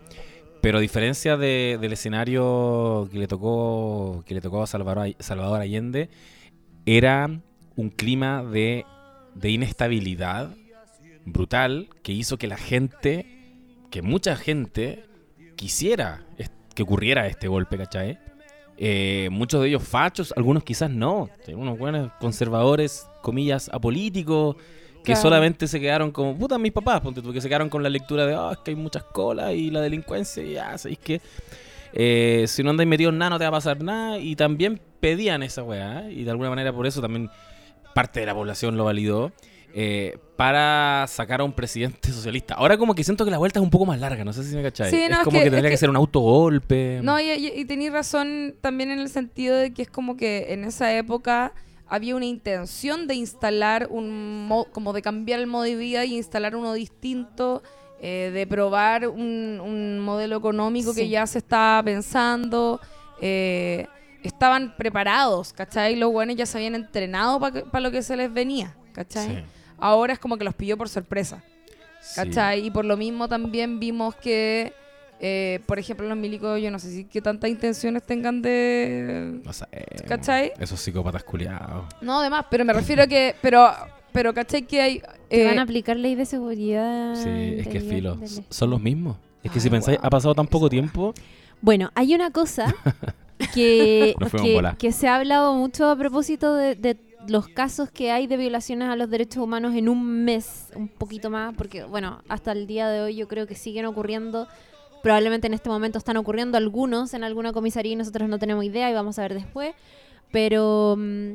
pero 0.63 0.77
a 0.77 0.81
diferencia 0.81 1.35
de- 1.35 1.77
del 1.81 1.91
escenario 1.91 3.09
que 3.11 3.19
le 3.19 3.27
tocó 3.27 4.23
que 4.25 4.33
le 4.33 4.39
tocó 4.39 4.63
a 4.63 4.67
Salvador, 4.67 5.13
Salvador 5.19 5.59
Allende, 5.59 6.09
era 6.85 7.29
un 7.75 7.89
clima 7.89 8.43
de, 8.45 8.85
de 9.35 9.49
inestabilidad 9.51 10.55
brutal 11.25 11.89
que 12.01 12.13
hizo 12.13 12.37
que 12.37 12.47
la 12.47 12.55
gente, 12.55 13.25
que 13.91 14.01
mucha 14.01 14.37
gente 14.37 15.03
quisiera 15.57 16.23
que 16.73 16.83
ocurriera 16.83 17.27
este 17.27 17.49
golpe, 17.49 17.77
¿cachai? 17.77 18.17
Eh, 18.77 19.27
muchos 19.31 19.61
de 19.61 19.67
ellos 19.67 19.83
fachos, 19.83 20.33
algunos 20.37 20.63
quizás 20.63 20.89
no. 20.89 21.29
Unos 21.53 21.77
buenos 21.77 22.11
conservadores, 22.21 23.05
comillas, 23.21 23.69
apolíticos, 23.73 24.55
que 25.03 25.11
Claro. 25.13 25.21
solamente 25.21 25.67
se 25.67 25.79
quedaron 25.79 26.11
como, 26.11 26.35
puta, 26.37 26.57
mis 26.57 26.71
papás, 26.71 27.01
ponte 27.01 27.21
tú, 27.21 27.33
que 27.33 27.41
se 27.41 27.47
quedaron 27.49 27.69
con 27.69 27.83
la 27.83 27.89
lectura 27.89 28.25
de, 28.25 28.33
ah, 28.35 28.49
es 28.53 28.59
que 28.59 28.71
hay 28.71 28.75
muchas 28.75 29.03
colas 29.03 29.53
y 29.53 29.69
la 29.69 29.81
delincuencia, 29.81 30.41
y 30.43 30.53
ya, 30.53 30.77
sabéis 30.77 30.99
que 30.99 31.21
eh, 31.93 32.45
si 32.47 32.63
no 32.63 32.71
andáis 32.71 32.89
metido 32.89 33.09
en 33.11 33.17
nada 33.17 33.31
no 33.31 33.37
te 33.37 33.43
va 33.43 33.49
a 33.49 33.51
pasar 33.51 33.81
nada. 33.83 34.17
Y 34.17 34.35
también 34.35 34.79
pedían 34.99 35.43
esa 35.43 35.63
weá, 35.63 36.09
y 36.09 36.23
de 36.23 36.31
alguna 36.31 36.49
manera 36.49 36.73
por 36.73 36.87
eso 36.87 37.01
también 37.01 37.29
parte 37.93 38.19
de 38.21 38.25
la 38.25 38.33
población 38.33 38.77
lo 38.77 38.85
validó. 38.85 39.31
eh, 39.75 40.19
para 40.37 41.05
sacar 41.07 41.41
a 41.41 41.43
un 41.43 41.51
presidente 41.51 42.11
socialista. 42.11 42.53
Ahora 42.53 42.77
como 42.77 42.93
que 42.93 43.03
siento 43.03 43.25
que 43.25 43.31
la 43.31 43.39
vuelta 43.39 43.57
es 43.57 43.63
un 43.63 43.71
poco 43.71 43.87
más 43.87 43.99
larga, 43.99 44.23
no 44.23 44.31
sé 44.31 44.43
si 44.43 44.55
me 44.55 44.61
cacháis. 44.61 44.91
Sí, 44.91 44.97
no, 44.97 45.03
es 45.05 45.11
es 45.13 45.17
como 45.23 45.31
que- 45.39 45.45
es 45.45 45.51
tendría 45.51 45.63
que, 45.63 45.73
que- 45.73 45.77
ser 45.77 45.89
un 45.89 45.95
autogolpe. 45.95 46.99
No, 47.01 47.19
y, 47.19 47.31
y, 47.31 47.47
y 47.55 47.65
tenéis 47.65 47.91
razón 47.91 48.53
también 48.61 48.91
en 48.91 48.99
el 48.99 49.09
sentido 49.09 49.57
de 49.57 49.73
que 49.73 49.81
es 49.81 49.89
como 49.89 50.15
que 50.15 50.53
en 50.53 50.63
esa 50.63 50.95
época 50.95 51.53
había 51.87 52.15
una 52.15 52.25
intención 52.25 53.07
de 53.07 53.15
instalar 53.15 53.87
un 53.89 54.47
mo- 54.47 54.65
como 54.71 54.93
de 54.93 55.01
cambiar 55.01 55.39
el 55.39 55.47
modo 55.47 55.63
de 55.63 55.75
vida 55.75 56.05
y 56.05 56.15
instalar 56.15 56.55
uno 56.55 56.73
distinto, 56.73 57.61
eh, 58.01 58.31
de 58.33 58.47
probar 58.47 59.07
un, 59.07 59.59
un 59.63 59.99
modelo 59.99 60.37
económico 60.37 60.93
que 60.93 61.07
ya 61.09 61.25
se 61.27 61.37
estaba 61.39 61.81
pensando. 61.83 62.79
eh, 63.21 63.87
estaban 64.23 64.73
preparados, 64.77 65.51
¿cachai? 65.51 65.97
Los 65.97 66.09
buenos 66.11 66.35
ya 66.37 66.45
se 66.45 66.57
habían 66.57 66.75
entrenado 66.75 67.39
para 67.41 67.79
lo 67.81 67.91
que 67.91 68.01
se 68.01 68.15
les 68.15 68.31
venía, 68.33 68.73
¿cachai? 68.93 69.27
Sí, 69.27 69.43
Ahora 69.77 70.13
es 70.13 70.19
como 70.19 70.37
que 70.37 70.45
los 70.45 70.53
pilló 70.53 70.77
por 70.77 70.87
sorpresa. 70.87 71.43
sí. 72.01 72.15
¿Cachai? 72.15 72.65
Y 72.67 72.71
por 72.71 72.85
lo 72.85 72.95
mismo 72.95 73.27
también 73.27 73.81
vimos 73.81 74.15
que, 74.15 74.71
eh, 75.25 75.61
por 75.65 75.79
ejemplo, 75.79 76.05
los 76.05 76.17
milicos, 76.17 76.61
yo 76.61 76.69
no 76.69 76.79
sé 76.79 76.91
si 76.91 77.05
qué 77.05 77.21
tantas 77.21 77.49
intenciones 77.49 78.03
tengan 78.03 78.41
de... 78.41 79.39
No 79.45 79.53
sé, 79.53 79.65
¿Cachai? 80.05 80.51
Esos 80.59 80.81
psicópatas 80.81 81.23
culiados. 81.23 81.85
No, 82.01 82.19
además, 82.19 82.47
pero 82.51 82.65
me 82.65 82.73
refiero 82.73 83.03
a 83.03 83.07
que, 83.07 83.33
pero, 83.41 83.71
pero, 84.11 84.33
¿cachai? 84.33 84.63
Que 84.63 84.81
hay... 84.81 85.01
Te 85.29 85.43
eh, 85.43 85.45
van 85.45 85.59
a 85.59 85.61
aplicar 85.61 85.95
ley 85.95 86.15
de 86.15 86.25
seguridad. 86.25 87.15
Sí, 87.15 87.55
es 87.57 87.69
que 87.69 87.79
filo. 87.79 88.19
Son 88.49 88.69
los 88.69 88.81
mismos. 88.81 89.15
Es 89.41 89.49
que 89.49 89.61
si 89.61 89.69
Ay, 89.69 89.71
pensáis, 89.71 89.99
ha 90.01 90.09
pasado 90.09 90.35
tan 90.35 90.45
poco 90.45 90.69
tiempo. 90.69 91.13
Bueno, 91.61 91.89
hay 91.95 92.13
una 92.13 92.29
cosa 92.31 92.75
que, 93.53 94.15
que, 94.77 94.91
se 94.91 95.07
ha 95.07 95.15
hablado 95.15 95.53
mucho 95.53 95.89
a 95.89 95.95
propósito 95.95 96.53
de, 96.53 96.75
de 96.75 96.97
los 97.29 97.47
casos 97.47 97.89
que 97.89 98.11
hay 98.11 98.27
de 98.27 98.35
violaciones 98.35 98.89
a 98.89 98.97
los 98.97 99.09
derechos 99.09 99.41
humanos 99.41 99.73
en 99.73 99.87
un 99.87 100.25
mes, 100.25 100.67
un 100.75 100.89
poquito 100.89 101.29
más, 101.29 101.55
porque 101.55 101.85
bueno, 101.85 102.21
hasta 102.27 102.51
el 102.51 102.67
día 102.67 102.89
de 102.89 102.99
hoy 102.99 103.15
yo 103.15 103.29
creo 103.29 103.47
que 103.47 103.55
siguen 103.55 103.85
ocurriendo. 103.85 104.49
Probablemente 105.03 105.47
en 105.47 105.53
este 105.53 105.69
momento 105.69 105.97
están 105.97 106.15
ocurriendo 106.15 106.57
algunos 106.57 107.13
en 107.13 107.25
alguna 107.25 107.51
comisaría 107.51 107.91
y 107.91 107.95
nosotros 107.97 108.29
no 108.29 108.39
tenemos 108.39 108.63
idea 108.63 108.89
y 108.89 108.93
vamos 108.93 109.19
a 109.19 109.23
ver 109.23 109.33
después. 109.33 109.75
Pero, 110.31 110.95
mm, 110.97 111.33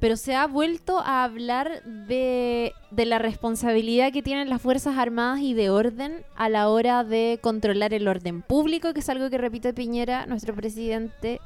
pero 0.00 0.16
se 0.16 0.34
ha 0.34 0.46
vuelto 0.46 1.00
a 1.00 1.22
hablar 1.22 1.82
de, 1.84 2.72
de 2.90 3.04
la 3.04 3.18
responsabilidad 3.18 4.10
que 4.10 4.22
tienen 4.22 4.48
las 4.48 4.62
Fuerzas 4.62 4.96
Armadas 4.96 5.40
y 5.40 5.52
de 5.52 5.68
orden 5.68 6.24
a 6.34 6.48
la 6.48 6.70
hora 6.70 7.04
de 7.04 7.38
controlar 7.42 7.92
el 7.92 8.08
orden 8.08 8.40
público, 8.40 8.94
que 8.94 9.00
es 9.00 9.08
algo 9.10 9.28
que 9.28 9.36
repite 9.36 9.74
Piñera, 9.74 10.24
nuestro 10.24 10.54
presidente, 10.54 11.40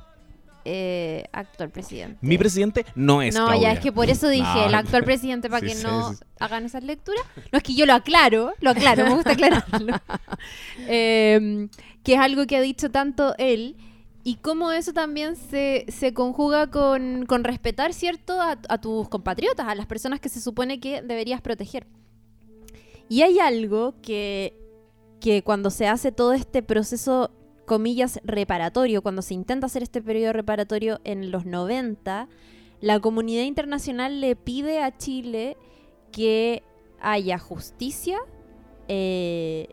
eh, 0.71 1.25
actual 1.33 1.71
presidente. 1.71 2.19
Mi 2.21 2.37
presidente 2.37 2.85
no 2.95 3.23
es 3.23 3.35
no, 3.35 3.47
Claudia. 3.47 3.63
ya 3.69 3.73
es 3.73 3.81
que 3.81 3.91
por 3.91 4.11
eso 4.11 4.29
dije 4.29 4.43
No. 4.45 4.67
el 4.67 4.75
actual 4.75 5.03
presidente 5.05 5.49
para 5.49 5.61
Sí, 5.61 5.67
que 5.69 5.75
sí, 5.77 5.83
no 5.87 6.13
sí. 6.13 6.19
hagan 6.39 6.67
esas 6.67 6.85
lecturas. 6.85 7.23
No 7.51 7.57
es 7.57 7.63
que 7.63 7.75
yo 7.75 7.87
lo 7.87 7.95
aclaro, 7.95 8.53
lo 8.61 8.71
aclaro, 8.71 9.05
me 9.07 9.15
gusta 9.15 9.33
aclararlo. 9.33 9.97
Eh, 10.89 11.69
que 12.05 12.15
es 12.15 12.19
algo 12.21 12.47
que 12.47 12.57
ha 12.57 12.61
dicho 12.61 12.91
tanto 12.91 13.35
él 13.39 13.77
y 14.25 14.37
cómo 14.37 14.73
eso 14.73 14.93
también 14.93 15.37
se, 15.37 15.85
se 15.89 16.13
conjuga 16.15 16.71
con, 16.71 17.25
con 17.27 17.45
respetar, 17.45 17.93
¿cierto?, 17.95 18.41
a, 18.41 18.59
a 18.69 18.79
tus 18.81 19.09
compatriotas, 19.09 19.67
a 19.69 19.75
las 19.75 19.87
personas 19.87 20.21
que 20.21 20.29
se 20.29 20.41
supone 20.41 20.81
que 20.81 21.03
deberías 21.03 21.41
proteger. 21.41 21.87
Y 23.09 23.23
hay 23.23 23.39
algo 23.39 23.95
que, 24.03 24.55
que 25.21 25.43
cuando 25.43 25.71
se 25.71 25.87
hace 25.89 26.13
todo 26.13 26.33
este 26.35 26.63
proceso, 26.63 27.31
comillas, 27.69 28.19
reparatorio, 28.25 29.03
cuando 29.03 29.23
se 29.23 29.35
intenta 29.35 29.67
hacer 29.67 29.85
este 29.85 30.03
periodo 30.03 30.33
reparatorio 30.33 31.01
en 31.05 31.31
los 31.31 31.47
90, 31.47 32.29
la 32.81 32.99
comunidad 32.99 33.45
internacional 33.45 34.21
le 34.21 34.35
pide 34.35 34.83
a 34.83 34.97
Chile 34.97 35.57
que 36.11 36.65
haya 37.01 37.39
justicia, 37.39 38.19
eh, 38.89 39.69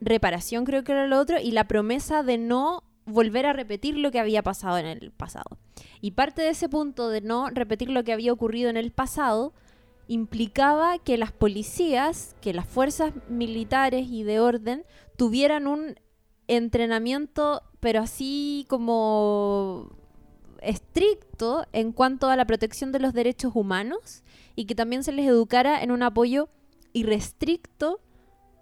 reparación 0.00 0.64
creo 0.64 0.84
que 0.84 0.92
era 0.92 1.08
lo 1.08 1.18
otro, 1.18 1.40
y 1.40 1.50
la 1.50 1.66
promesa 1.66 2.22
de 2.22 2.38
no 2.38 2.84
volver 3.04 3.46
a 3.46 3.52
repetir 3.52 3.98
lo 3.98 4.12
que 4.12 4.20
había 4.20 4.42
pasado 4.42 4.78
en 4.78 4.86
el 4.86 5.10
pasado. 5.10 5.58
Y 6.00 6.12
parte 6.12 6.42
de 6.42 6.50
ese 6.50 6.68
punto 6.68 7.08
de 7.08 7.20
no 7.20 7.50
repetir 7.50 7.90
lo 7.90 8.04
que 8.04 8.12
había 8.12 8.32
ocurrido 8.32 8.70
en 8.70 8.76
el 8.76 8.92
pasado 8.92 9.52
implicaba 10.06 10.98
que 10.98 11.16
las 11.16 11.32
policías, 11.32 12.36
que 12.40 12.52
las 12.52 12.66
fuerzas 12.66 13.12
militares 13.28 14.06
y 14.10 14.22
de 14.22 14.40
orden 14.40 14.84
tuvieran 15.16 15.66
un 15.66 15.96
entrenamiento, 16.56 17.62
pero 17.80 18.00
así 18.00 18.66
como 18.68 19.90
estricto 20.60 21.66
en 21.72 21.92
cuanto 21.92 22.28
a 22.28 22.36
la 22.36 22.44
protección 22.46 22.92
de 22.92 23.00
los 23.00 23.12
derechos 23.12 23.52
humanos 23.54 24.22
y 24.54 24.66
que 24.66 24.74
también 24.74 25.02
se 25.02 25.12
les 25.12 25.26
educara 25.26 25.82
en 25.82 25.90
un 25.90 26.02
apoyo 26.02 26.48
irrestricto 26.92 28.00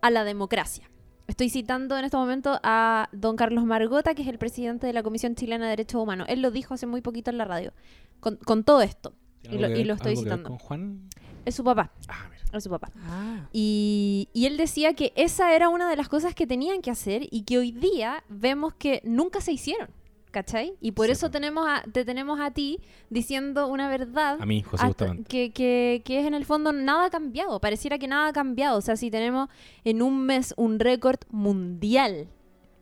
a 0.02 0.10
la 0.10 0.24
democracia. 0.24 0.88
Estoy 1.26 1.48
citando 1.50 1.96
en 1.96 2.04
este 2.04 2.16
momento 2.16 2.58
a 2.62 3.08
don 3.12 3.36
Carlos 3.36 3.64
Margota, 3.64 4.14
que 4.14 4.22
es 4.22 4.28
el 4.28 4.38
presidente 4.38 4.86
de 4.86 4.92
la 4.92 5.02
Comisión 5.02 5.36
Chilena 5.36 5.66
de 5.66 5.70
Derechos 5.70 6.02
Humanos. 6.02 6.26
Él 6.28 6.42
lo 6.42 6.50
dijo 6.50 6.74
hace 6.74 6.86
muy 6.86 7.02
poquito 7.02 7.30
en 7.30 7.38
la 7.38 7.44
radio, 7.44 7.72
con, 8.18 8.36
con 8.36 8.64
todo 8.64 8.82
esto. 8.82 9.14
¿Tiene 9.42 9.56
Y 9.78 9.84
lo, 9.84 9.94
y 9.94 9.96
estoy 9.96 10.16
citando. 10.16 10.48
con 10.48 10.58
Juan? 10.58 11.08
Es 11.44 11.54
su 11.54 11.62
papá, 11.64 11.92
Ah, 12.08 12.26
mira. 12.30 12.39
Es 12.58 12.64
su 12.64 12.70
papá. 12.70 12.90
Ah. 13.04 13.48
Y, 13.52 14.28
y 14.32 14.46
él 14.46 14.56
decía 14.56 14.94
que 14.94 15.12
esa 15.16 15.54
era 15.54 15.68
una 15.68 15.88
de 15.88 15.96
las 15.96 16.08
cosas 16.08 16.34
que 16.34 16.46
tenían 16.46 16.82
que 16.82 16.90
hacer 16.90 17.26
y 17.30 17.42
que 17.42 17.58
hoy 17.58 17.72
día 17.72 18.24
vemos 18.28 18.74
que 18.74 19.00
nunca 19.04 19.40
se 19.40 19.52
hicieron. 19.52 19.88
¿Cachai? 20.30 20.74
Y 20.80 20.92
por 20.92 21.06
Sí, 21.06 21.12
eso 21.12 21.30
tenemos 21.30 21.66
a, 21.66 21.82
te 21.90 22.04
tenemos 22.04 22.38
a 22.38 22.52
ti 22.52 22.78
diciendo 23.08 23.66
una 23.66 23.88
verdad 23.88 24.38
A 24.40 24.46
mí, 24.46 24.62
José 24.62 24.94
que, 25.28 25.50
que, 25.50 26.02
que 26.04 26.20
es 26.20 26.26
en 26.26 26.34
el 26.34 26.44
fondo 26.44 26.72
nada 26.72 27.06
ha 27.06 27.10
cambiado. 27.10 27.60
Pareciera 27.60 27.98
que 27.98 28.06
nada 28.06 28.28
ha 28.28 28.32
cambiado. 28.32 28.78
O 28.78 28.80
sea, 28.80 28.94
si 28.96 29.10
tenemos 29.10 29.48
en 29.82 30.02
un 30.02 30.24
mes 30.26 30.54
un 30.56 30.78
récord 30.78 31.18
mundial 31.30 32.28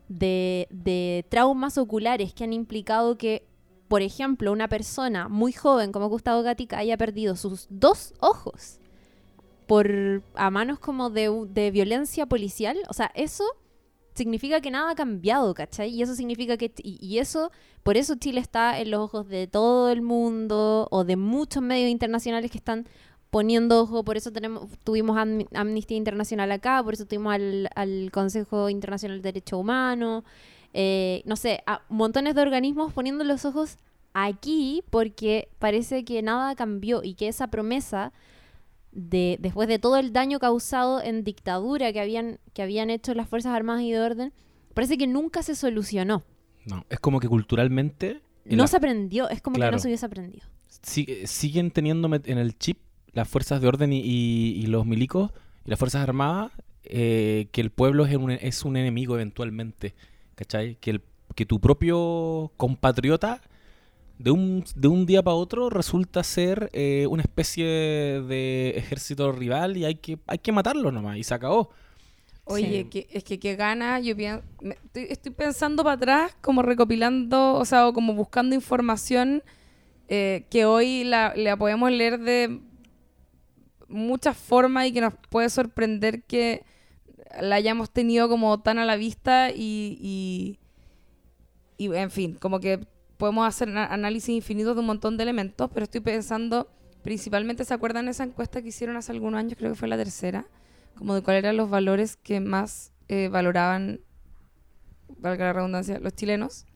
de, 0.09 0.67
de 0.71 1.25
traumas 1.31 1.79
oculares 1.79 2.35
que 2.35 2.45
han 2.45 2.53
implicado 2.53 3.17
que, 3.17 3.47
por 3.89 4.03
ejemplo, 4.03 4.53
una 4.53 4.69
persona 4.69 5.29
muy 5.29 5.53
joven 5.53 5.91
como 5.91 6.09
Gustavo 6.09 6.43
Gatica 6.43 6.79
haya 6.79 6.99
perdido 6.99 7.35
sus 7.35 7.67
dos 7.71 8.13
ojos 8.21 8.79
por 9.69 10.23
a 10.35 10.51
manos 10.51 10.79
como 10.81 11.11
de, 11.11 11.71
violencia 11.71 12.25
policial. 12.27 12.79
O 12.89 12.95
sea, 12.95 13.13
eso 13.15 13.45
significa 14.15 14.63
que 14.63 14.71
nada 14.71 14.93
ha 14.93 14.95
cambiado, 14.95 15.53
¿cachai? 15.53 15.91
Y 15.91 16.03
eso 16.03 16.15
significa 16.15 16.57
que... 16.57 16.73
Y, 16.83 17.19
eso, 17.19 17.53
por 17.83 17.99
eso 17.99 18.17
Chile 18.17 18.41
está 18.41 18.81
en 18.81 18.91
los 18.91 19.01
ojos 19.01 19.29
de 19.29 19.47
todo 19.47 19.91
el 19.91 20.01
mundo 20.01 20.89
o 20.91 21.05
de 21.05 21.17
muchos 21.17 21.63
medios 21.63 21.91
internacionales 21.91 22.51
que 22.51 22.57
están 22.57 22.89
poniendo 23.29 23.83
ojo, 23.83 24.05
por 24.05 24.17
eso 24.17 24.33
tenemos, 24.33 24.71
tuvimos 24.85 25.19
Am- 25.19 25.45
Amnistía 25.53 25.99
Internacional 25.99 26.51
acá, 26.51 26.83
por 26.83 26.95
eso 26.95 27.05
tuvimos 27.05 27.35
al, 27.35 27.69
al 27.75 28.11
Consejo 28.11 28.71
Internacional 28.71 29.19
de 29.19 29.23
Derechos 29.23 29.61
Humanos, 29.61 30.25
eh, 30.73 31.23
no 31.27 31.37
sé, 31.37 31.63
a 31.67 31.83
montones 31.91 32.35
de 32.35 32.41
organismos 32.41 32.95
poniendo 32.95 33.23
los 33.23 33.45
ojos 33.45 33.77
aquí 34.15 34.83
porque 34.89 35.51
parece 35.59 36.07
que 36.07 36.23
nada 36.23 36.55
cambió 36.55 37.03
y 37.05 37.13
que 37.15 37.29
esa 37.29 37.49
promesa 37.49 38.15
de 38.99 39.39
después 39.41 39.69
de 39.69 39.79
todo 39.79 39.97
el 39.97 40.13
daño 40.13 40.39
causado 40.41 41.01
en 41.03 41.23
dictadura 41.25 41.93
que 41.93 42.01
habían 42.01 42.39
que 42.53 42.63
habían 42.63 42.91
hecho 42.91 43.15
las 43.15 43.29
fuerzas 43.29 43.55
armadas 43.55 43.83
y 43.83 43.93
de 43.93 44.01
orden 44.01 44.33
parece 44.75 44.99
que 44.99 45.07
nunca 45.07 45.43
se 45.43 45.55
solucionó 45.55 46.25
No, 46.67 46.85
es 46.91 46.99
como 46.99 47.21
que 47.21 47.29
culturalmente 47.29 48.21
en 48.45 48.57
No 48.57 48.65
la- 48.65 48.67
se 48.69 48.77
aprendió, 48.77 49.29
es 49.29 49.41
como 49.41 49.55
que 49.55 49.61
Claro. 49.61 49.77
no 49.77 49.79
se 49.79 49.89
hubiese 49.89 50.05
aprendido. 50.07 50.47
sigue- 50.83 51.27
siguen 51.27 51.71
teniendo 51.71 52.09
en 52.13 52.39
el 52.39 52.59
chip 52.59 52.79
las 53.13 53.29
fuerzas 53.29 53.61
de 53.61 53.69
orden 53.69 53.93
y, 53.93 54.01
y- 54.01 54.53
y 54.63 54.67
los 54.67 54.85
milicos 54.87 55.31
y 55.65 55.71
las 55.71 55.79
fuerzas 55.79 56.03
armadas 56.03 56.51
eh, 56.91 57.49
que 57.53 57.61
el 57.61 57.71
pueblo 57.71 58.05
es 58.07 58.17
un, 58.17 58.31
es 58.31 58.65
un 58.65 58.77
enemigo 58.77 59.15
eventualmente, 59.15 59.95
¿cachai? 60.35 60.77
Que, 60.81 60.91
el, 60.93 61.03
que 61.35 61.45
tu 61.47 61.61
propio 61.61 62.51
compatriota 62.57 63.43
de 64.19 64.31
un, 64.33 64.65
de 64.75 64.89
un 64.89 65.07
día 65.07 65.23
para 65.23 65.35
otro 65.37 65.71
resulta 65.71 66.23
ser 66.25 66.71
eh, 66.73 67.07
una 67.09 67.23
especie 67.23 67.65
de 67.67 68.71
ejército 68.77 69.31
rival 69.33 69.77
y 69.77 69.85
hay 69.85 69.95
que, 69.97 70.19
hay 70.27 70.39
que 70.39 70.53
matarlo 70.53 70.91
nomás 70.91 71.17
y 71.19 71.23
se 71.25 71.35
acabó. 71.35 71.71
Oye, 72.45 72.83
Sí. 72.83 72.85
que, 72.89 73.07
es 73.11 73.25
que 73.25 73.39
qué 73.39 73.57
gana, 73.57 74.01
yo 74.01 74.17
pien- 74.17 74.43
me- 74.63 74.75
estoy, 74.75 75.07
estoy 75.11 75.33
pensando 75.33 75.85
para 75.85 75.97
atrás, 75.97 76.37
como 76.41 76.63
recopilando, 76.63 77.55
o 77.55 77.65
sea, 77.65 77.87
o 77.87 77.93
como 77.93 78.15
buscando 78.15 78.55
información 78.55 79.43
eh, 80.09 80.47
que 80.51 80.65
hoy 80.65 81.05
la, 81.05 81.35
la 81.37 81.57
podemos 81.59 81.91
leer 81.93 82.19
de 82.19 82.61
muchas 83.89 84.37
formas 84.37 84.87
y 84.87 84.93
que 84.93 85.01
nos 85.01 85.15
puede 85.31 85.49
sorprender 85.51 86.23
que 86.25 86.65
la 87.41 87.57
hayamos 87.57 87.91
tenido 87.91 88.29
como 88.29 88.61
tan 88.61 88.79
a 88.79 88.85
la 88.87 88.97
vista 88.97 89.51
y, 89.51 89.99
y, 90.01 90.59
y, 91.77 91.95
en 91.95 92.11
fin, 92.11 92.35
como 92.41 92.61
que 92.61 92.81
podemos 93.19 93.47
hacer 93.47 93.69
análisis 93.77 94.31
infinitos 94.31 94.75
de 94.75 94.81
un 94.81 94.87
montón 94.87 95.17
de 95.19 95.25
elementos, 95.25 95.71
pero 95.75 95.85
estoy 95.85 96.01
pensando, 96.01 96.71
principalmente, 97.03 97.65
¿se 97.65 97.75
acuerdan 97.75 98.09
esa 98.09 98.25
encuesta 98.25 98.63
que 98.63 98.69
hicieron 98.69 98.97
hace 98.97 99.13
algunos 99.13 99.39
años? 99.39 99.55
Creo 99.59 99.73
que 99.73 99.79
fue 99.79 99.89
la 99.89 99.97
tercera 99.97 100.47
como 100.97 101.15
de 101.15 101.23
cuáles 101.23 101.45
eran 101.45 101.57
los 101.57 101.69
valores 101.71 102.17
que 102.17 102.41
más 102.41 102.93
eh, 103.09 103.29
valoraban, 103.29 104.01
valga 105.19 105.45
la 105.47 105.53
redundancia, 105.53 105.99
los 106.01 106.15
chilenos. 106.15 106.67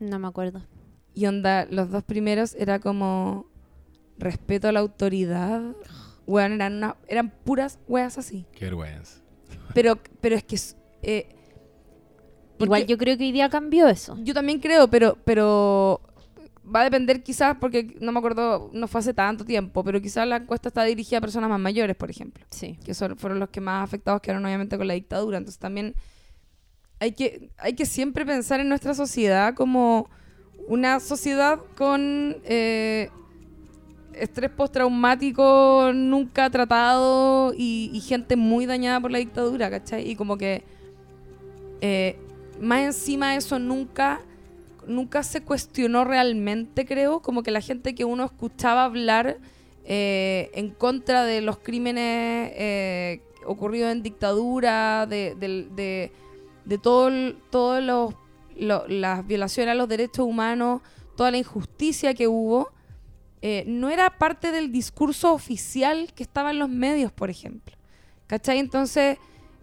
No 0.00 0.18
me 0.18 0.28
acuerdo. 0.28 0.66
Y 1.14 1.26
onda, 1.26 1.66
los 1.70 1.90
dos 1.90 2.04
primeros 2.04 2.54
era 2.54 2.78
como 2.78 3.46
respeto 4.18 4.68
a 4.68 4.72
la 4.72 4.80
autoridad. 4.80 5.74
Weón, 6.26 6.52
eran, 6.52 6.74
una- 6.76 6.96
eran 7.08 7.30
puras 7.30 7.78
weas 7.88 8.18
así. 8.18 8.44
Qué 8.52 8.66
vergüenza. 8.66 9.20
Pero, 9.74 9.98
pero 10.20 10.36
es 10.36 10.44
que... 10.44 10.56
eh, 11.02 11.34
Igual 12.58 12.86
yo 12.86 12.98
creo 12.98 13.16
que 13.16 13.24
hoy 13.24 13.32
día 13.32 13.48
cambió 13.48 13.88
eso. 13.88 14.16
Yo 14.22 14.34
también 14.34 14.58
creo, 14.58 14.88
pero, 14.88 15.16
pero 15.24 16.00
va 16.74 16.80
a 16.80 16.84
depender 16.84 17.22
quizás, 17.22 17.56
porque 17.60 17.96
no 18.00 18.12
me 18.12 18.18
acuerdo, 18.18 18.70
no 18.72 18.88
fue 18.88 19.00
hace 19.00 19.14
tanto 19.14 19.44
tiempo, 19.44 19.82
pero 19.84 20.00
quizás 20.00 20.26
la 20.26 20.36
encuesta 20.36 20.68
está 20.68 20.84
dirigida 20.84 21.18
a 21.18 21.20
personas 21.20 21.48
más 21.48 21.60
mayores, 21.60 21.96
por 21.96 22.10
ejemplo. 22.10 22.44
Sí. 22.50 22.78
que 22.84 22.94
son, 22.94 23.16
fueron 23.16 23.38
los 23.38 23.48
que 23.48 23.60
más 23.60 23.84
afectados 23.84 24.20
quedaron 24.20 24.44
obviamente 24.44 24.76
con 24.76 24.86
la 24.86 24.94
dictadura. 24.94 25.38
Entonces 25.38 25.58
también 25.58 25.94
hay 27.00 27.12
que, 27.12 27.50
hay 27.58 27.74
que 27.74 27.86
siempre 27.86 28.26
pensar 28.26 28.60
en 28.60 28.68
nuestra 28.68 28.94
sociedad 28.94 29.54
como 29.54 30.08
una 30.66 31.00
sociedad 31.00 31.60
con 31.76 32.36
eh, 32.44 33.08
estrés 34.12 34.50
postraumático 34.50 35.92
nunca 35.94 36.50
tratado 36.50 37.54
y, 37.56 37.90
y 37.94 38.00
gente 38.00 38.36
muy 38.36 38.66
dañada 38.66 39.00
por 39.00 39.10
la 39.10 39.18
dictadura, 39.18 39.70
¿cachai? 39.70 40.10
Y 40.10 40.16
como 40.16 40.36
que 40.36 40.64
eh, 41.80 42.18
más 42.60 42.80
encima 42.82 43.36
eso 43.36 43.58
nunca 43.58 44.20
nunca 44.86 45.22
se 45.22 45.42
cuestionó 45.42 46.04
realmente, 46.04 46.86
creo, 46.86 47.20
como 47.20 47.42
que 47.42 47.50
la 47.50 47.60
gente 47.60 47.94
que 47.94 48.06
uno 48.06 48.24
escuchaba 48.24 48.84
hablar 48.84 49.36
eh, 49.84 50.50
en 50.54 50.70
contra 50.70 51.24
de 51.24 51.42
los 51.42 51.58
crímenes 51.58 52.52
eh, 52.54 53.20
ocurridos 53.44 53.92
en 53.92 54.02
dictadura, 54.02 55.04
de, 55.06 55.34
de, 55.34 56.10
de 56.64 56.78
todo 56.78 57.08
el- 57.08 57.36
todos 57.50 57.82
los, 57.82 58.14
lo- 58.56 58.86
las 58.88 59.26
violaciones 59.26 59.72
a 59.72 59.74
los 59.74 59.88
derechos 59.88 60.24
humanos, 60.26 60.80
toda 61.16 61.30
la 61.32 61.36
injusticia 61.38 62.14
que 62.14 62.26
hubo, 62.26 62.70
eh, 63.42 63.64
no 63.66 63.90
era 63.90 64.08
parte 64.16 64.52
del 64.52 64.72
discurso 64.72 65.34
oficial 65.34 66.12
que 66.14 66.22
estaba 66.22 66.50
en 66.50 66.58
los 66.60 66.70
medios, 66.70 67.12
por 67.12 67.28
ejemplo. 67.28 67.76
¿Cachai? 68.26 68.58
Entonces, 68.58 69.18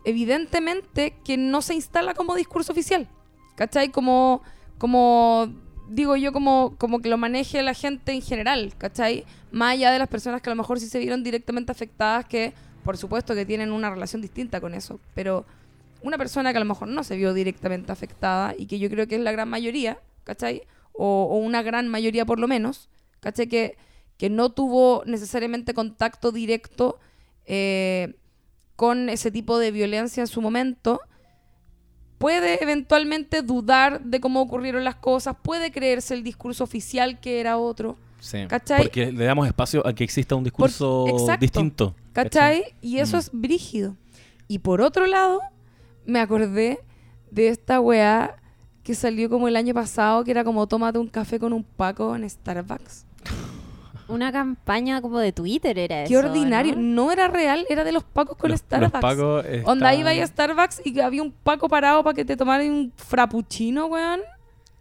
evidentemente 0.05 1.15
que 1.23 1.37
no 1.37 1.61
se 1.61 1.73
instala 1.73 2.13
como 2.13 2.35
discurso 2.35 2.71
oficial. 2.71 3.09
¿Cachai? 3.55 3.89
Como, 3.89 4.41
como 4.77 5.53
digo 5.89 6.15
yo, 6.15 6.31
como, 6.31 6.75
como 6.77 6.99
que 6.99 7.09
lo 7.09 7.17
maneje 7.17 7.61
la 7.61 7.73
gente 7.73 8.11
en 8.11 8.21
general, 8.21 8.73
¿cachai? 8.77 9.25
Más 9.51 9.73
allá 9.73 9.91
de 9.91 9.99
las 9.99 10.07
personas 10.07 10.41
que 10.41 10.49
a 10.49 10.53
lo 10.53 10.61
mejor 10.61 10.79
sí 10.79 10.87
se 10.87 10.99
vieron 10.99 11.23
directamente 11.23 11.71
afectadas, 11.71 12.25
que 12.25 12.53
por 12.83 12.97
supuesto 12.97 13.33
que 13.33 13.45
tienen 13.45 13.71
una 13.71 13.89
relación 13.89 14.21
distinta 14.21 14.61
con 14.61 14.73
eso, 14.73 14.99
pero 15.13 15.45
una 16.01 16.17
persona 16.17 16.51
que 16.51 16.57
a 16.57 16.59
lo 16.59 16.67
mejor 16.67 16.87
no 16.87 17.03
se 17.03 17.15
vio 17.15 17.33
directamente 17.33 17.91
afectada 17.91 18.53
y 18.57 18.67
que 18.67 18.77
yo 18.77 18.89
creo 18.89 19.07
que 19.07 19.15
es 19.15 19.21
la 19.21 19.31
gran 19.31 19.49
mayoría, 19.49 19.99
¿cachai? 20.23 20.63
O, 20.93 21.37
una 21.37 21.63
gran 21.63 21.87
mayoría 21.87 22.25
por 22.25 22.39
lo 22.39 22.47
menos, 22.47 22.89
¿cachai? 23.19 23.47
Que, 23.47 23.77
que 24.17 24.29
no 24.29 24.51
tuvo 24.51 25.03
necesariamente 25.05 25.73
contacto 25.73 26.31
directo 26.31 26.99
eh, 27.45 28.15
con 28.75 29.09
ese 29.09 29.31
tipo 29.31 29.57
de 29.59 29.71
violencia 29.71 30.21
en 30.21 30.27
su 30.27 30.41
momento, 30.41 30.99
puede 32.17 32.61
eventualmente 32.63 33.41
dudar 33.41 34.01
de 34.01 34.19
cómo 34.19 34.41
ocurrieron 34.41 34.83
las 34.83 34.95
cosas, 34.95 35.35
puede 35.41 35.71
creerse 35.71 36.13
el 36.13 36.23
discurso 36.23 36.63
oficial 36.63 37.19
que 37.19 37.39
era 37.39 37.57
otro, 37.57 37.97
Sí. 38.21 38.39
¿Cachai? 38.47 38.81
Porque 38.81 39.11
le 39.11 39.23
damos 39.25 39.45
espacio 39.45 39.85
a 39.85 39.93
que 39.93 40.03
exista 40.03 40.33
un 40.35 40.43
discurso 40.43 41.05
exacto. 41.09 41.41
distinto. 41.41 41.95
¿cachai? 42.11 42.73
Y 42.81 42.97
eso 42.97 43.17
Mm. 43.17 43.19
es 43.19 43.29
brígido. 43.31 43.95
Y 44.47 44.59
por 44.59 44.81
otro 44.81 45.05
lado, 45.05 45.41
me 46.07 46.19
acordé 46.19 46.79
de 47.29 47.49
esta 47.49 47.79
weá 47.79 48.37
que 48.81 48.95
salió 48.95 49.29
como 49.29 49.47
el 49.47 49.55
año 49.55 49.75
pasado, 49.75 50.23
que 50.23 50.31
era 50.31 50.43
como 50.43 50.65
tómate 50.65 50.97
un 50.97 51.07
café 51.07 51.37
con 51.39 51.53
un 51.53 51.63
paco 51.63 52.15
en 52.15 52.27
Starbucks. 52.27 53.05
Una 54.07 54.31
campaña 54.31 55.01
como 55.01 55.19
de 55.19 55.31
Twitter 55.31 55.77
era 55.79 56.03
eso. 56.03 56.09
Qué 56.09 56.17
ordinario. 56.17 56.75
¿no? 56.75 57.05
¿no? 57.05 57.11
era 57.11 57.27
real, 57.27 57.65
era 57.69 57.83
de 57.83 57.91
los 57.91 58.03
pacos 58.03 58.37
con 58.37 58.51
Los- 58.51 58.59
Starbucks. 58.61 58.93
Los 58.93 59.01
pacos 59.01 59.45
Onda 59.65 59.93
iba 59.95 60.09
a 60.11 60.27
Starbucks 60.27 60.81
y 60.85 60.93
que 60.93 61.01
había 61.01 61.21
un 61.23 61.31
paco 61.31 61.67
parado 61.69 62.03
para 62.03 62.13
que 62.13 62.23
te 62.25 62.35
tomaran 62.37 62.69
un 62.69 62.93
frappuccino, 62.95 63.87
weón. 63.87 64.21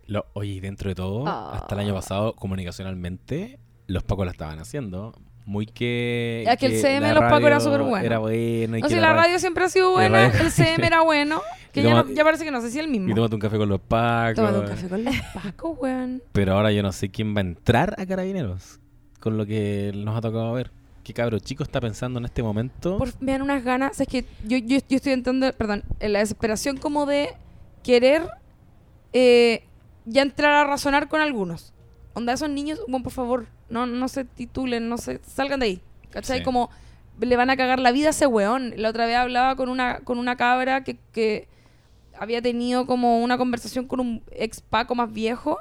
Lo- 0.06 0.26
oye, 0.34 0.52
y 0.52 0.60
dentro 0.60 0.88
de 0.90 0.94
todo, 0.94 1.24
Ah. 1.26 1.52
hasta 1.54 1.74
el 1.76 1.80
año 1.80 1.94
pasado, 1.94 2.34
comunicacionalmente, 2.34 3.58
los 3.86 4.02
pacos 4.02 4.26
la 4.26 4.32
estaban 4.32 4.58
haciendo. 4.58 5.14
Muy 5.46 5.66
que. 5.66 6.42
Es 6.48 6.56
que 6.58 6.66
el 6.66 6.80
CM 6.80 7.00
la 7.00 7.08
de 7.08 7.14
los 7.14 7.22
Pacos 7.24 7.40
era 7.40 7.58
radio 7.58 7.60
superbueno. 7.60 8.06
Era 8.06 8.18
bueno. 8.18 8.78
y 8.78 8.80
No 8.80 8.88
que 8.88 8.94
sé, 8.94 9.00
la 9.00 9.12
radio 9.12 9.38
siempre 9.38 9.64
ha 9.64 9.68
sido 9.68 9.92
buena, 9.92 10.28
radio- 10.30 10.40
el 10.40 10.50
CM 10.50 10.86
era 10.86 11.02
bueno, 11.02 11.42
que 11.72 11.82
ya, 11.82 11.90
toma- 11.90 12.02
no- 12.04 12.14
ya 12.14 12.24
parece 12.24 12.44
que 12.44 12.50
no 12.50 12.62
sé 12.62 12.70
si 12.70 12.78
es 12.78 12.84
el 12.86 12.90
mismo. 12.90 13.10
Y 13.10 13.14
tómate 13.14 13.34
un 13.34 13.40
café 13.42 13.58
con 13.58 13.68
los 13.68 13.80
pacos. 13.80 14.36
Tómate 14.36 14.58
un 14.60 14.66
café 14.66 14.88
con 14.88 15.04
los 15.04 15.14
pacos, 15.34 15.78
weón. 15.78 16.22
Pero 16.32 16.54
ahora 16.54 16.72
yo 16.72 16.82
no 16.82 16.92
sé 16.92 17.10
quién 17.10 17.34
va 17.36 17.40
a 17.40 17.42
entrar 17.42 17.94
a 17.98 18.06
Carabineros. 18.06 18.80
Con 19.24 19.38
lo 19.38 19.46
que 19.46 19.90
nos 19.94 20.14
ha 20.16 20.20
tocado 20.20 20.52
ver. 20.52 20.70
¿Qué 21.02 21.14
cabro 21.14 21.38
chico 21.38 21.62
está 21.62 21.80
pensando 21.80 22.18
en 22.18 22.26
este 22.26 22.42
momento? 22.42 22.98
Por- 22.98 23.20
me 23.22 23.32
dan 23.32 23.40
unas 23.40 23.64
ganas. 23.64 23.98
Es 23.98 24.06
que 24.06 24.26
yo, 24.46 24.58
yo, 24.58 24.78
yo 24.86 24.96
estoy 24.96 25.12
entrando, 25.14 25.50
perdón, 25.54 25.82
en 25.98 26.12
la 26.12 26.18
desesperación 26.18 26.76
como 26.76 27.06
de 27.06 27.30
querer 27.82 28.28
eh, 29.14 29.64
ya 30.04 30.20
entrar 30.20 30.52
a 30.52 30.64
razonar 30.68 31.08
con 31.08 31.22
algunos. 31.22 31.72
Onda, 32.12 32.34
esos 32.34 32.50
niños, 32.50 32.78
bueno, 32.86 33.02
por 33.02 33.12
favor, 33.14 33.46
no, 33.70 33.86
no 33.86 34.08
se 34.08 34.26
titulen, 34.26 34.90
no 34.90 34.98
se 34.98 35.20
salgan 35.24 35.60
de 35.60 35.66
ahí. 35.66 35.80
¿Cachai? 36.10 36.38
Sí. 36.40 36.44
Como 36.44 36.68
le 37.18 37.36
van 37.36 37.48
a 37.48 37.56
cagar 37.56 37.78
la 37.80 37.92
vida 37.92 38.08
a 38.08 38.10
ese 38.10 38.26
weón. 38.26 38.74
La 38.76 38.90
otra 38.90 39.06
vez 39.06 39.16
hablaba 39.16 39.56
con 39.56 39.70
una, 39.70 40.00
con 40.00 40.18
una 40.18 40.36
cabra 40.36 40.84
que, 40.84 40.98
que 41.12 41.48
había 42.18 42.42
tenido 42.42 42.86
como 42.86 43.22
una 43.22 43.38
conversación 43.38 43.86
con 43.86 44.00
un 44.00 44.22
ex 44.32 44.60
Paco 44.60 44.94
más 44.94 45.10
viejo 45.12 45.56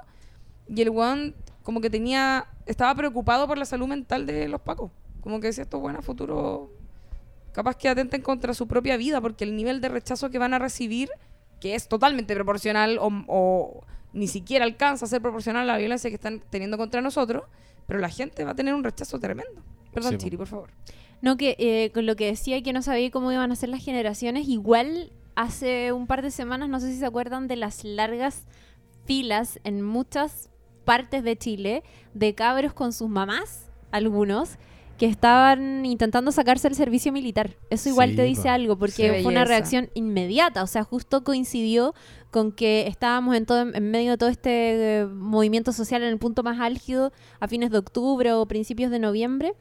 y 0.67 0.81
el 0.81 0.89
weón 0.89 1.33
como 1.63 1.81
que 1.81 1.89
tenía, 1.89 2.45
estaba 2.65 2.93
preocupado 2.95 3.47
por 3.47 3.57
la 3.57 3.65
salud 3.65 3.87
mental 3.87 4.25
de 4.25 4.47
los 4.47 4.61
Pacos. 4.61 4.91
Como 5.21 5.39
que 5.39 5.47
decía, 5.47 5.63
estos 5.63 5.79
buenos 5.81 5.99
a 5.99 6.01
futuro 6.03 6.71
capaz 7.53 7.75
que 7.77 7.87
atenten 7.87 8.21
contra 8.21 8.53
su 8.53 8.67
propia 8.67 8.97
vida 8.97 9.21
porque 9.21 9.43
el 9.43 9.55
nivel 9.55 9.79
de 9.79 9.89
rechazo 9.89 10.29
que 10.29 10.39
van 10.39 10.53
a 10.53 10.59
recibir, 10.59 11.09
que 11.61 11.75
es 11.75 11.87
totalmente 11.87 12.33
proporcional 12.33 12.97
o, 12.99 13.09
o 13.27 13.85
ni 14.11 14.27
siquiera 14.27 14.65
alcanza 14.65 15.05
a 15.05 15.07
ser 15.07 15.21
proporcional 15.21 15.69
a 15.69 15.73
la 15.73 15.77
violencia 15.77 16.09
que 16.09 16.15
están 16.15 16.41
teniendo 16.49 16.77
contra 16.77 17.01
nosotros, 17.01 17.43
pero 17.87 17.99
la 17.99 18.09
gente 18.09 18.43
va 18.43 18.51
a 18.51 18.55
tener 18.55 18.73
un 18.73 18.83
rechazo 18.83 19.19
tremendo. 19.19 19.61
Perdón, 19.93 20.13
Sí. 20.13 20.17
Chiri, 20.17 20.37
por 20.37 20.47
favor. 20.47 20.69
No, 21.21 21.37
que 21.37 21.55
eh, 21.57 21.91
con 21.93 22.05
lo 22.05 22.15
que 22.15 22.25
decía 22.25 22.61
que 22.61 22.73
no 22.73 22.81
sabía 22.81 23.09
cómo 23.11 23.31
iban 23.31 23.51
a 23.51 23.55
ser 23.55 23.69
las 23.69 23.83
generaciones, 23.83 24.47
igual 24.49 25.11
hace 25.35 25.91
un 25.93 26.05
par 26.05 26.21
de 26.21 26.31
semanas, 26.31 26.69
no 26.69 26.79
sé 26.79 26.91
si 26.91 26.99
se 26.99 27.05
acuerdan 27.05 27.47
de 27.47 27.55
las 27.55 27.83
largas 27.83 28.45
filas 29.05 29.59
en 29.63 29.81
muchas 29.81 30.49
partes 30.85 31.23
de 31.23 31.37
Chile 31.37 31.83
de 32.13 32.33
cabros 32.35 32.73
con 32.73 32.93
sus 32.93 33.09
mamás, 33.09 33.69
algunos, 33.91 34.57
que 34.97 35.07
estaban 35.07 35.85
intentando 35.85 36.31
sacarse 36.31 36.67
el 36.67 36.75
servicio 36.75 37.11
militar. 37.11 37.55
Eso 37.71 37.89
igual 37.89 38.11
Sí, 38.11 38.15
te 38.15 38.23
dice 38.23 38.49
algo, 38.49 38.77
porque 38.77 39.15
Sí. 39.17 39.23
fue 39.23 39.31
una 39.31 39.43
reacción 39.43 39.89
inmediata, 39.95 40.61
o 40.61 40.67
sea, 40.67 40.83
justo 40.83 41.23
coincidió 41.23 41.95
con 42.29 42.51
que 42.51 42.85
estábamos 42.87 43.35
en, 43.35 43.45
todo, 43.45 43.61
en 43.73 43.91
medio 43.91 44.11
de 44.11 44.17
todo 44.17 44.29
este 44.29 44.99
eh, 45.01 45.05
movimiento 45.07 45.71
social 45.73 46.03
en 46.03 46.09
el 46.09 46.19
punto 46.19 46.43
más 46.43 46.59
álgido 46.59 47.11
a 47.39 47.47
fines 47.47 47.71
de 47.71 47.79
octubre 47.79 48.33
o 48.33 48.45
principios 48.45 48.91
de 48.91 48.99
noviembre, 48.99 49.53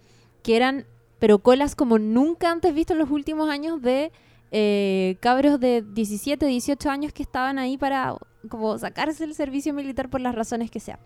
que 0.42 0.54
eran, 0.56 0.86
pero 1.18 1.38
colas 1.38 1.74
como 1.74 1.98
nunca 1.98 2.50
antes 2.50 2.74
visto 2.74 2.92
en 2.92 2.98
los 2.98 3.10
últimos 3.10 3.48
años 3.48 3.80
de 3.80 4.12
eh, 4.50 5.16
cabros 5.20 5.58
de 5.60 5.82
17, 5.82 6.44
18 6.44 6.90
años 6.90 7.12
que 7.14 7.22
estaban 7.22 7.58
ahí 7.58 7.78
para 7.78 8.14
como 8.48 8.78
sacarse 8.78 9.24
el 9.24 9.34
servicio 9.34 9.72
militar 9.74 10.08
por 10.10 10.20
las 10.20 10.34
razones 10.34 10.70
que 10.70 10.80
sea. 10.80 10.98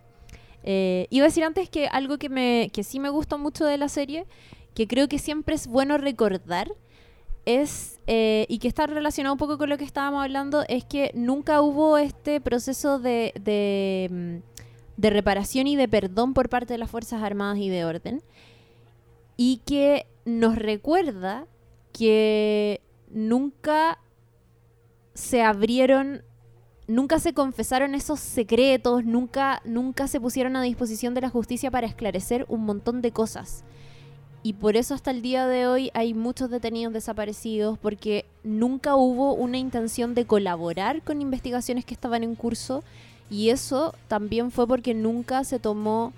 Eh, 0.63 1.07
iba 1.09 1.25
a 1.25 1.29
decir 1.29 1.43
antes 1.43 1.69
que 1.69 1.87
algo 1.87 2.17
que, 2.17 2.29
me, 2.29 2.69
que 2.73 2.83
sí 2.83 2.99
me 2.99 3.09
gustó 3.09 3.37
mucho 3.37 3.65
de 3.65 3.77
la 3.77 3.89
serie, 3.89 4.25
que 4.73 4.87
creo 4.87 5.07
que 5.07 5.19
siempre 5.19 5.55
es 5.55 5.67
bueno 5.67 5.97
recordar, 5.97 6.71
es, 7.45 7.99
eh, 8.07 8.45
y 8.49 8.59
que 8.59 8.67
está 8.67 8.87
relacionado 8.87 9.33
un 9.33 9.39
poco 9.39 9.57
con 9.57 9.69
lo 9.69 9.77
que 9.77 9.85
estábamos 9.85 10.23
hablando, 10.23 10.65
es 10.67 10.83
que 10.83 11.11
nunca 11.13 11.61
hubo 11.61 11.97
este 11.97 12.41
proceso 12.41 12.99
de, 12.99 13.33
de, 13.39 14.09
mm, 14.11 14.57
de 14.97 15.09
reparación 15.09 15.67
y 15.67 15.77
de 15.77 15.87
perdón 15.87 16.33
por 16.33 16.49
parte 16.49 16.73
de 16.73 16.77
las 16.77 16.91
Fuerzas 16.91 17.23
Armadas 17.23 17.59
y 17.59 17.69
de 17.69 17.85
orden. 17.85 18.21
Y 19.37 19.61
que 19.65 20.07
nos 20.25 20.57
recuerda 20.57 21.47
que 21.93 22.81
nunca 23.09 23.99
se 25.13 25.41
abrieron, 25.41 26.23
nunca 26.87 27.19
se 27.19 27.33
confesaron 27.33 27.95
esos 27.95 28.19
secretos, 28.19 29.03
nunca, 29.03 29.61
nunca 29.65 30.07
se 30.07 30.19
pusieron 30.19 30.55
a 30.55 30.61
disposición 30.61 31.13
de 31.13 31.21
la 31.21 31.29
justicia 31.29 31.69
para 31.69 31.87
esclarecer 31.87 32.45
un 32.47 32.65
montón 32.65 33.01
de 33.01 33.11
cosas. 33.11 33.63
Y 34.43 34.53
por 34.53 34.77
eso 34.77 34.93
hasta 34.93 35.11
el 35.11 35.21
día 35.21 35.45
de 35.47 35.67
hoy 35.67 35.91
hay 35.93 36.13
muchos 36.13 36.49
detenidos 36.49 36.93
desaparecidos, 36.93 37.77
porque 37.77 38.25
nunca 38.43 38.95
hubo 38.95 39.33
una 39.33 39.57
intención 39.57 40.15
de 40.15 40.25
colaborar 40.25 41.01
con 41.01 41.21
investigaciones 41.21 41.83
que 41.83 41.93
estaban 41.93 42.23
en 42.23 42.35
curso. 42.35 42.83
Y 43.29 43.49
eso 43.49 43.93
también 44.07 44.51
fue 44.51 44.65
porque 44.65 44.93
nunca 44.93 45.43
se 45.43 45.59
tomó 45.59 46.13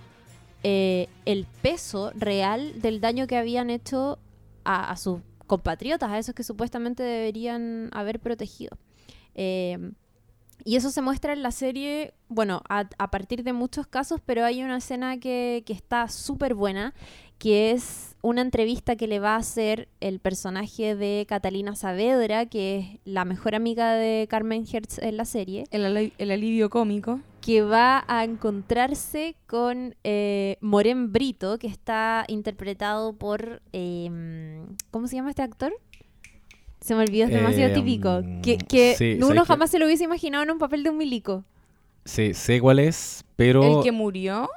eh, 0.62 1.08
el 1.26 1.48
peso 1.64 2.12
real 2.14 2.80
del 2.82 3.02
daño 3.02 3.26
que 3.26 3.38
habían 3.38 3.72
hecho 3.72 4.20
a, 4.64 4.96
sus 4.98 5.22
compatriotas, 5.48 6.12
a 6.12 6.20
esos 6.20 6.36
que 6.36 6.44
supuestamente 6.44 7.02
deberían 7.02 7.90
haber 7.94 8.20
protegido. 8.20 8.78
Eh, 9.34 9.92
y 10.66 10.76
eso 10.76 10.90
se 10.92 11.02
muestra 11.02 11.34
en 11.34 11.44
la 11.44 11.52
serie, 11.52 12.14
bueno, 12.28 12.62
a, 12.70 12.86
a 12.98 13.12
partir 13.12 13.44
de 13.44 13.54
muchos 13.54 13.88
casos, 13.88 14.22
pero 14.26 14.46
hay 14.46 14.64
una 14.64 14.78
escena 14.78 15.20
que, 15.20 15.64
que 15.66 15.74
está 15.74 16.08
súper 16.08 16.54
buena, 16.56 16.94
que 17.38 17.72
es 17.72 18.16
una 18.22 18.42
entrevista 18.42 18.98
que 18.98 19.08
le 19.08 19.20
va 19.20 19.36
a 19.36 19.38
hacer 19.38 19.88
el 20.02 20.20
personaje 20.20 20.96
de 20.96 21.26
Catalina 21.28 21.76
Saavedra, 21.76 22.46
que 22.48 22.78
es 22.80 22.86
la 23.06 23.24
mejor 23.24 23.56
amiga 23.56 23.94
de 23.94 24.28
Carmen 24.30 24.66
Hertz 24.70 24.98
en 25.00 25.16
la 25.16 25.24
serie, 25.26 25.64
El, 25.72 26.12
el 26.18 26.32
alivio 26.32 26.70
cómico. 26.70 27.22
que 27.40 27.62
va 27.62 28.04
a 28.10 28.26
encontrarse 28.26 29.38
con 29.48 29.96
eh, 30.04 30.58
Moren 30.60 31.14
Brito, 31.14 31.58
que 31.60 31.68
está 31.68 32.26
interpretado 32.28 33.14
por... 33.14 33.62
eh, 33.72 34.66
¿Cómo 34.92 35.08
se 35.08 35.16
llama 35.16 35.30
este 35.30 35.42
actor? 35.42 35.72
Se 36.82 36.96
me 36.96 37.02
olvidó, 37.02 37.26
es 37.26 37.32
demasiado 37.32 37.72
Eh, 37.72 37.74
típico. 37.74 38.22
Que, 38.42 38.58
que 38.58 38.96
sí, 38.98 39.20
uno 39.22 39.46
jamás 39.46 39.70
se 39.70 39.80
lo 39.80 39.86
hubiese 39.86 40.06
imaginado 40.06 40.44
en 40.44 40.52
un 40.52 40.60
papel 40.60 40.84
de 40.84 40.90
un 40.90 40.98
milico. 40.98 41.44
Sí, 42.06 42.34
sé 42.34 42.60
cuál 42.62 42.80
es, 42.80 43.24
pero... 43.36 43.78
El 43.80 43.84
que 43.84 43.92
murió. 43.92 44.50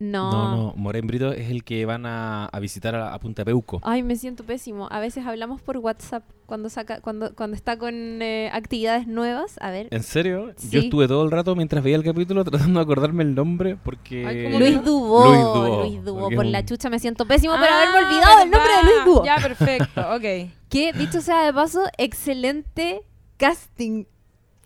No. 0.00 0.30
No, 0.30 0.56
no, 0.56 0.74
Morén 0.76 1.06
Brito 1.08 1.32
es 1.32 1.50
el 1.50 1.64
que 1.64 1.84
van 1.84 2.06
a, 2.06 2.46
a 2.46 2.60
visitar 2.60 2.94
a, 2.94 3.12
a 3.14 3.18
Punta 3.18 3.44
Peuco. 3.44 3.80
Ay, 3.82 4.04
me 4.04 4.14
siento 4.14 4.44
pésimo. 4.44 4.86
A 4.92 5.00
veces 5.00 5.26
hablamos 5.26 5.60
por 5.60 5.76
WhatsApp 5.78 6.22
cuando 6.46 6.68
saca, 6.70 7.00
cuando, 7.00 7.34
cuando 7.34 7.56
está 7.56 7.76
con 7.78 7.94
eh, 8.22 8.48
actividades 8.52 9.08
nuevas. 9.08 9.56
A 9.60 9.70
ver. 9.72 9.88
¿En 9.90 10.04
serio? 10.04 10.52
Sí. 10.56 10.68
Yo 10.70 10.80
estuve 10.80 11.08
todo 11.08 11.24
el 11.24 11.32
rato 11.32 11.56
mientras 11.56 11.82
veía 11.82 11.96
el 11.96 12.04
capítulo 12.04 12.44
tratando 12.48 12.78
de 12.78 12.84
acordarme 12.84 13.24
el 13.24 13.34
nombre 13.34 13.76
porque... 13.76 14.24
Ay, 14.24 14.44
¿cómo 14.44 14.58
Luis? 14.60 14.84
Dubó. 14.84 15.24
Luis 15.26 15.42
Dubó, 15.42 15.80
Luis 15.82 16.04
Dubó. 16.04 16.30
Por 16.30 16.46
la 16.46 16.64
chucha 16.64 16.88
me 16.90 17.00
siento 17.00 17.26
pésimo 17.26 17.54
por 17.56 17.64
Ah, 17.64 17.82
haberme 17.82 18.06
olvidado 18.06 18.42
el 18.44 18.50
nombre 18.50 18.72
de 18.76 18.82
Luis. 18.84 19.04
Dubó. 19.04 19.24
Ya, 19.24 19.36
perfecto, 19.36 20.00
ok. 20.14 20.52
Que, 20.68 20.92
dicho 20.92 21.22
sea 21.22 21.46
de 21.46 21.52
paso, 21.54 21.84
excelente 21.96 23.00
casting. 23.38 24.04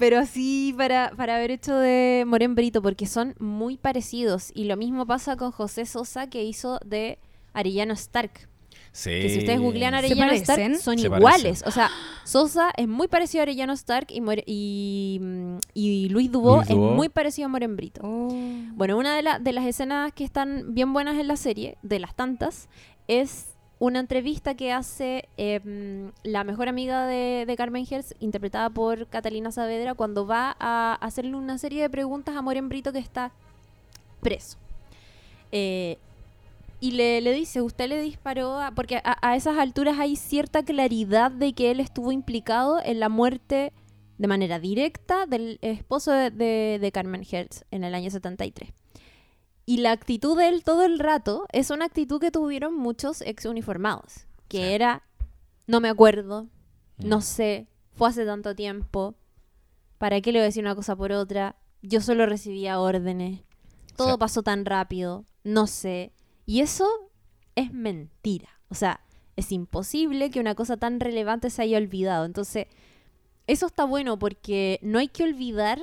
Pero 0.02 0.18
así 0.18 0.74
para, 0.76 1.12
para 1.16 1.36
haber 1.36 1.52
hecho 1.52 1.76
de 1.76 2.24
Moren 2.26 2.56
Brito, 2.56 2.82
porque 2.82 3.06
son 3.06 3.36
muy 3.38 3.76
parecidos. 3.76 4.50
Y 4.52 4.64
lo 4.64 4.76
mismo 4.76 5.06
pasa 5.06 5.36
con 5.36 5.52
José 5.52 5.86
Sosa, 5.86 6.28
que 6.28 6.42
hizo 6.42 6.80
de 6.84 7.20
Arellano 7.52 7.94
Stark. 7.94 8.48
Sí. 8.90 9.10
Que 9.10 9.28
si 9.30 9.38
ustedes 9.38 9.60
googlean 9.60 9.92
¿Se 9.92 9.98
Arellano 9.98 10.32
Stark, 10.32 10.74
son 10.76 10.98
Se 10.98 11.06
iguales. 11.06 11.62
O 11.66 11.70
sea, 11.70 11.88
Sosa 12.24 12.72
es 12.76 12.88
muy 12.88 13.06
parecido 13.06 13.42
a 13.42 13.44
Arellano 13.44 13.72
Stark 13.74 14.08
y, 14.10 14.20
More- 14.20 14.42
y, 14.44 15.18
mm, 15.22 15.56
y 15.72 16.08
Luis 16.08 16.32
Dubó 16.32 16.56
Luis 16.56 16.68
Dubó. 16.68 16.90
es 16.90 16.96
muy 16.96 17.08
parecido 17.08 17.46
a 17.46 17.48
Moren 17.48 17.76
Brito. 17.76 18.00
Oh. 18.04 18.28
Bueno, 18.74 18.98
una 18.98 19.14
de, 19.14 19.22
la- 19.22 19.38
de 19.38 19.52
las 19.52 19.64
escenas 19.66 20.12
que 20.12 20.24
están 20.24 20.74
bien 20.74 20.92
buenas 20.92 21.16
en 21.18 21.28
la 21.28 21.36
serie, 21.36 21.78
de 21.82 22.00
las 22.00 22.14
tantas, 22.16 22.68
es 23.06 23.51
una 23.82 23.98
entrevista 23.98 24.54
que 24.54 24.70
hace 24.70 25.28
em, 25.36 26.12
la 26.22 26.44
mejor 26.44 26.68
amiga 26.68 27.04
de, 27.08 27.52
Carmen 27.56 27.84
Hertz, 27.90 28.14
interpretada 28.20 28.70
por 28.70 29.08
Catalina 29.08 29.50
Saavedra, 29.50 29.94
cuando 29.94 30.24
va 30.24 30.56
a 30.60 30.94
hacerle 31.00 31.34
una 31.34 31.58
serie 31.58 31.82
de 31.82 31.90
preguntas 31.90 32.36
a 32.36 32.42
Moren 32.42 32.68
Brito 32.68 32.92
que 32.92 33.00
está 33.00 33.32
preso. 34.20 34.56
Eh, 35.50 35.98
y 36.78 36.92
le, 36.92 37.20
dice, 37.32 37.60
usted 37.60 37.88
le 37.88 38.00
disparó, 38.00 38.60
a-", 38.60 38.70
porque 38.70 39.00
a, 39.02 39.34
esas 39.34 39.58
alturas 39.58 39.98
hay 39.98 40.14
cierta 40.14 40.62
claridad 40.62 41.32
de 41.32 41.52
que 41.52 41.72
él 41.72 41.80
estuvo 41.80 42.12
implicado 42.12 42.80
en 42.84 43.00
la 43.00 43.08
muerte 43.08 43.72
de 44.16 44.28
manera 44.28 44.60
directa 44.60 45.26
del 45.26 45.58
esposo 45.60 46.12
de, 46.12 46.30
de- 46.30 46.78
de 46.80 46.92
Carmen 46.92 47.26
Hertz 47.28 47.64
en 47.72 47.82
el 47.82 47.96
año 47.96 48.12
73. 48.12 48.70
Y 49.64 49.78
la 49.78 49.92
actitud 49.92 50.36
de 50.36 50.48
él 50.48 50.64
todo 50.64 50.84
el 50.84 50.98
rato 50.98 51.46
es 51.52 51.70
una 51.70 51.84
actitud 51.86 52.20
que 52.20 52.30
tuvieron 52.30 52.74
muchos 52.76 53.20
ex 53.22 53.44
uniformados, 53.44 54.26
que 54.48 54.58
Sí. 54.58 54.64
era, 54.74 55.02
no 55.66 55.80
me 55.80 55.88
acuerdo, 55.88 56.44
Mm. 56.98 57.08
no 57.08 57.20
sé, 57.20 57.68
fue 57.94 58.08
hace 58.08 58.24
tanto 58.26 58.54
tiempo, 58.54 59.14
¿para 59.98 60.20
qué 60.20 60.32
le 60.32 60.38
voy 60.40 60.42
a 60.44 60.46
decir 60.46 60.64
una 60.64 60.74
cosa 60.74 60.96
por 60.96 61.12
otra? 61.12 61.56
Yo 61.82 62.00
solo 62.00 62.26
recibía 62.26 62.80
órdenes, 62.80 63.40
todo 63.96 64.12
Sí. 64.14 64.18
pasó 64.18 64.42
tan 64.42 64.64
rápido, 64.64 65.24
no 65.44 65.66
sé. 65.66 66.12
Y 66.46 66.60
eso 66.60 66.88
es 67.54 67.72
mentira. 67.72 68.48
O 68.68 68.74
sea, 68.74 69.00
es 69.36 69.52
imposible 69.52 70.30
que 70.30 70.40
una 70.40 70.54
cosa 70.54 70.76
tan 70.76 70.98
relevante 71.00 71.50
se 71.50 71.62
haya 71.62 71.78
olvidado. 71.78 72.24
Entonces, 72.24 72.66
eso 73.46 73.66
está 73.66 73.84
bueno 73.84 74.18
porque 74.18 74.78
no 74.82 74.98
hay 74.98 75.08
que 75.08 75.24
olvidar 75.24 75.80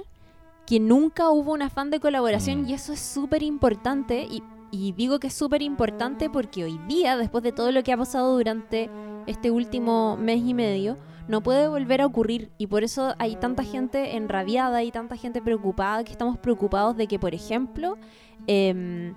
que 0.70 0.80
nunca 0.80 1.32
hubo 1.32 1.53
un 1.53 1.63
afán 1.63 1.89
de 1.89 1.99
colaboración 1.99 2.61
Mm. 2.61 2.70
y 2.70 2.74
eso 2.74 2.93
es 2.93 2.99
súper 2.99 3.41
importante. 3.41 4.28
Y, 4.30 4.43
y 4.70 4.91
digo 4.91 5.20
que 5.20 5.26
es 5.26 5.34
súper 5.34 5.63
importante 5.63 6.30
porque 6.30 6.63
hoy 6.63 6.80
día, 6.88 7.17
después 7.17 7.43
de 7.43 7.51
todo 7.51 7.72
lo 7.72 7.82
que 7.82 7.91
ha 7.91 7.97
pasado 7.97 8.36
durante 8.36 8.88
este 9.26 9.49
último 9.49 10.15
mes 10.15 10.43
y 10.45 10.53
medio, 10.53 10.95
no 11.28 11.41
puede 11.41 11.67
volver 11.67 12.01
a 12.01 12.05
ocurrir. 12.05 12.51
Y 12.59 12.67
por 12.67 12.84
eso 12.84 13.15
hay 13.17 13.36
tanta 13.36 13.63
gente 13.63 14.15
enrabiada 14.15 14.84
y 14.84 14.91
tanta 14.91 15.15
gente 15.15 15.41
preocupada 15.41 16.03
que 16.03 16.11
estamos 16.11 16.38
preocupados 16.38 16.95
de 16.95 17.07
que, 17.07 17.17
por 17.17 17.34
ejemplo, 17.34 17.97
em, 18.45 19.15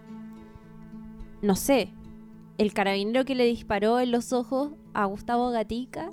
no 1.42 1.54
sé, 1.54 1.92
el 2.56 2.72
carabinero 2.72 3.26
que 3.26 3.34
le 3.34 3.44
disparó 3.44 4.00
en 4.00 4.10
los 4.10 4.32
ojos 4.32 4.70
a 4.94 5.04
Gustavo 5.04 5.50
Gatica 5.50 6.12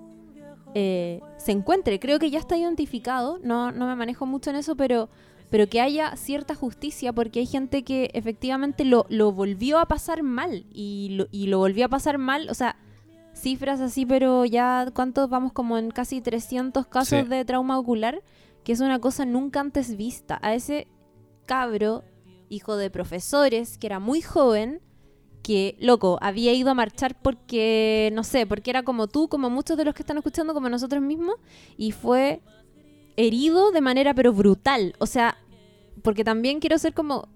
eh, 0.74 1.22
se 1.38 1.54
encuentre. 1.54 1.98
Creo 1.98 2.20
que 2.20 2.30
ya 2.30 2.40
está 2.40 2.58
identificado, 2.58 3.40
no, 3.42 3.72
no 3.72 3.88
me 3.88 3.96
manejo 3.96 4.26
mucho 4.26 4.50
en 4.50 4.58
eso, 4.58 4.76
pero, 4.76 5.08
pero 5.50 5.68
que 5.68 5.82
haya 5.82 6.16
cierta 6.16 6.56
justicia 6.56 7.14
porque 7.14 7.40
hay 7.40 7.46
gente 7.46 7.84
que 7.84 8.10
efectivamente 8.14 8.86
lo, 8.86 9.06
lo 9.10 9.32
volvió 9.32 9.80
a 9.80 9.88
pasar 9.88 10.24
mal 10.24 10.66
y 10.72 11.10
lo, 11.12 11.28
y 11.32 11.48
lo 11.48 11.58
volvió 11.60 11.86
a 11.86 11.90
pasar 11.90 12.18
mal, 12.18 12.50
o 12.50 12.54
sea, 12.54 12.76
cifras 13.34 13.80
así, 13.82 14.06
pero 14.06 14.46
ya, 14.46 14.88
¿cuántos? 14.94 15.30
Vamos 15.30 15.54
como 15.54 15.78
en 15.78 15.92
casi 15.92 16.22
300 16.22 16.88
casos 16.88 17.24
Sí. 17.24 17.28
de 17.30 17.46
trauma 17.46 17.80
ocular, 17.80 18.22
que 18.64 18.74
es 18.74 18.80
una 18.82 19.00
cosa 19.00 19.26
nunca 19.26 19.60
antes 19.62 19.96
vista. 19.96 20.38
A 20.42 20.54
ese 20.54 20.88
cabro, 21.46 22.04
hijo 22.50 22.76
de 22.76 22.90
profesores, 22.90 23.78
que 23.78 23.88
era 23.88 24.00
muy 24.00 24.22
joven, 24.22 24.82
que, 25.42 25.78
loco, 25.80 26.20
había 26.22 26.54
ido 26.54 26.70
a 26.70 26.74
marchar 26.74 27.16
porque, 27.22 28.12
no 28.14 28.24
sé, 28.24 28.46
porque 28.46 28.70
era 28.72 28.84
como 28.84 29.08
tú, 29.08 29.30
como 29.30 29.50
muchos 29.50 29.78
de 29.78 29.86
los 29.86 29.96
que 29.96 30.04
están 30.04 30.18
escuchando, 30.18 30.54
como 30.54 30.68
nosotros 30.70 31.02
mismos, 31.02 31.36
y 31.78 31.92
fue 31.92 32.42
herido 33.20 33.72
de 33.72 33.82
manera 33.82 34.14
pero 34.14 34.34
brutal. 34.34 34.96
O 35.00 35.06
sea, 35.06 35.38
porque 36.04 36.24
también 36.24 36.60
quiero 36.60 36.78
ser 36.78 36.94
como, 36.94 37.28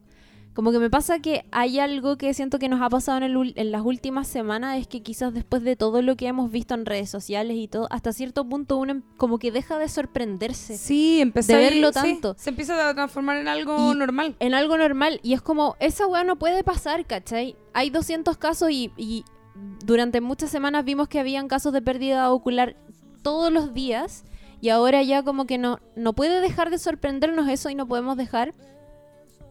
como 0.54 0.72
que 0.72 0.80
me 0.80 0.90
pasa 0.90 1.20
que 1.20 1.46
hay 1.52 1.80
algo 1.80 2.18
que 2.18 2.34
siento 2.34 2.60
que 2.60 2.70
nos 2.70 2.82
ha 2.82 2.90
pasado 2.90 3.18
en, 3.18 3.24
el 3.24 3.36
ul- 3.36 3.54
en 3.56 3.72
las 3.72 3.82
últimas 3.84 4.28
semanas, 4.28 4.78
es 4.80 4.88
que 4.88 5.02
quizás 5.02 5.34
después 5.34 5.64
de 5.64 5.76
todo 5.76 6.02
lo 6.02 6.16
que 6.16 6.28
hemos 6.28 6.52
visto 6.52 6.74
en 6.74 6.86
redes 6.86 7.10
sociales 7.10 7.58
y 7.58 7.68
todo, 7.68 7.88
hasta 7.92 8.14
cierto 8.14 8.48
punto 8.48 8.78
uno 8.78 8.92
em- 8.92 9.02
como 9.18 9.40
que 9.40 9.52
deja 9.52 9.78
de 9.80 9.90
sorprenderse. 9.90 10.78
Sí, 10.78 11.20
empecé 11.22 11.58
De 11.58 11.66
a 11.66 11.70
verlo 11.70 11.92
tanto. 11.92 12.36
se 12.38 12.52
empieza 12.52 12.88
a 12.88 12.94
transformar 12.94 13.38
en 13.38 13.48
algo 13.48 13.92
Y- 13.94 13.98
normal. 13.98 14.36
en 14.40 14.54
algo 14.54 14.78
normal. 14.78 15.20
Y 15.24 15.34
es 15.34 15.42
como, 15.42 15.76
esa 15.80 16.08
weá 16.08 16.24
no 16.24 16.38
puede 16.38 16.64
pasar, 16.64 17.06
¿cachai? 17.06 17.56
Hay 17.74 17.90
200 17.90 18.38
casos 18.38 18.70
y, 18.72 18.92
y 18.96 19.26
durante 19.86 20.22
muchas 20.22 20.50
semanas 20.52 20.86
vimos 20.86 21.08
que 21.10 21.20
habían 21.20 21.48
casos 21.48 21.74
de 21.74 21.82
pérdida 21.82 22.32
ocular 22.32 22.76
todos 23.24 23.52
los 23.52 23.74
días. 23.74 24.24
Y 24.64 24.70
ahora 24.70 25.04
ya 25.04 25.24
como 25.24 25.46
que 25.46 25.58
no, 25.58 25.80
no 25.98 26.14
puede 26.14 26.40
dejar 26.40 26.70
de 26.70 26.78
sorprendernos 26.78 27.50
eso 27.50 27.70
y 27.70 27.76
no 27.76 27.86
podemos 27.86 28.16
dejar 28.16 28.54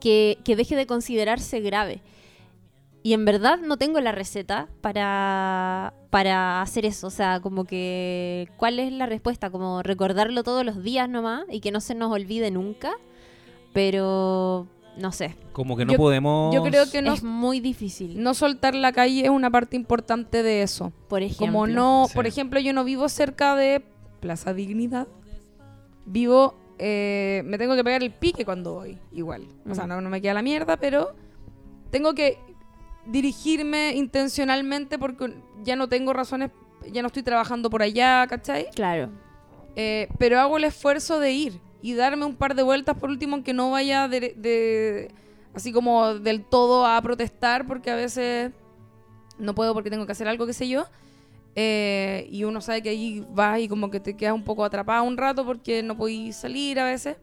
que, 0.00 0.38
que 0.42 0.56
deje 0.56 0.74
de 0.74 0.86
considerarse 0.86 1.60
grave. 1.60 2.00
Y 3.02 3.12
en 3.12 3.26
verdad 3.26 3.58
no 3.58 3.76
tengo 3.76 4.00
la 4.00 4.12
receta 4.12 4.68
para, 4.80 5.92
para 6.08 6.62
hacer 6.62 6.86
eso. 6.86 7.08
O 7.08 7.10
sea, 7.10 7.40
como 7.40 7.64
que, 7.64 8.48
¿cuál 8.56 8.78
es 8.78 8.90
la 8.90 9.04
respuesta? 9.04 9.50
Como 9.50 9.82
recordarlo 9.82 10.44
todos 10.44 10.64
los 10.64 10.82
días 10.82 11.10
nomás 11.10 11.44
y 11.50 11.60
que 11.60 11.72
no 11.72 11.80
se 11.82 11.94
nos 11.94 12.10
olvide 12.10 12.50
nunca. 12.50 12.92
pero 13.74 14.66
no 14.96 15.10
sé, 15.12 15.36
Como 15.52 15.76
que 15.76 15.84
no 15.86 15.92
Yo- 15.92 15.98
podemos... 15.98 16.54
Yo 16.54 16.62
creo 16.62 16.90
que 16.90 17.00
no, 17.02 17.12
es 17.14 17.22
muy 17.22 17.60
difícil. 17.60 18.22
no 18.22 18.34
soltar 18.34 18.74
la 18.74 18.92
calle 18.92 19.24
es 19.24 19.30
una 19.30 19.50
parte 19.50 19.76
importante 19.76 20.42
de 20.42 20.62
eso. 20.62 20.92
por 21.08 21.22
ejemplo, 21.22 21.46
Como 21.46 21.66
no, 21.66 22.06
Sí. 22.08 22.14
por 22.14 22.26
ejemplo, 22.26 22.60
yo 22.60 22.72
no 22.74 22.84
vivo 22.84 23.08
cerca 23.08 23.56
de 23.56 23.82
Plaza 24.22 24.54
Dignidad. 24.54 25.08
Vivo, 26.06 26.54
eh, 26.78 27.42
me 27.44 27.58
tengo 27.58 27.74
que 27.76 27.84
pegar 27.84 28.02
el 28.02 28.12
pique 28.12 28.44
cuando 28.46 28.74
voy, 28.74 28.98
igual. 29.12 29.46
O 29.68 29.74
sea, 29.74 29.84
Ujú. 29.84 29.92
no, 29.94 30.00
no 30.00 30.08
me 30.08 30.22
queda 30.22 30.32
la 30.34 30.42
mierda, 30.42 30.76
pero 30.78 31.14
tengo 31.90 32.14
que 32.14 32.38
dirigirme 33.04 33.92
intencionalmente 33.96 34.98
porque 34.98 35.34
ya 35.64 35.74
no 35.76 35.88
tengo 35.88 36.12
razones, 36.12 36.50
ya 36.90 37.02
no 37.02 37.08
estoy 37.08 37.24
trabajando 37.24 37.68
por 37.68 37.82
allá, 37.82 38.26
¿cachai? 38.28 38.68
Claro. 38.74 39.10
Eh, 39.74 40.08
pero 40.18 40.38
hago 40.38 40.56
el 40.56 40.64
esfuerzo 40.64 41.18
de 41.18 41.32
ir 41.32 41.60
y 41.82 41.94
darme 41.94 42.24
un 42.24 42.36
par 42.36 42.54
de 42.54 42.62
vueltas 42.62 42.96
por 42.96 43.10
último, 43.10 43.34
aunque 43.34 43.52
no 43.52 43.70
vaya 43.72 44.06
de, 44.06 44.34
de- 44.36 45.10
así 45.54 45.72
como 45.72 46.14
del 46.14 46.44
todo 46.44 46.86
a 46.86 47.00
protestar, 47.02 47.66
porque 47.66 47.90
a 47.90 47.96
veces 47.96 48.52
no 49.38 49.54
puedo 49.54 49.74
porque 49.74 49.90
tengo 49.90 50.06
que 50.06 50.12
hacer 50.12 50.28
algo, 50.28 50.46
qué 50.46 50.52
sé 50.52 50.68
yo. 50.68 50.86
Eh, 51.55 52.28
y 52.30 52.44
uno 52.44 52.61
sabe 52.61 52.82
que 52.82 52.88
ahí 52.88 53.26
vas 53.30 53.61
y 53.61 53.68
como 53.68 53.90
que 53.90 54.00
te 54.00 54.16
quedas 54.16 54.34
un 54.34 54.44
poco 54.44 54.64
atrapado 54.64 55.05
un 55.05 55.16
rato 55.18 55.44
porque 55.44 55.82
no 55.82 55.96
podéis 55.96 56.36
salir 56.36 56.80
a 56.80 56.84
veces. 56.86 57.16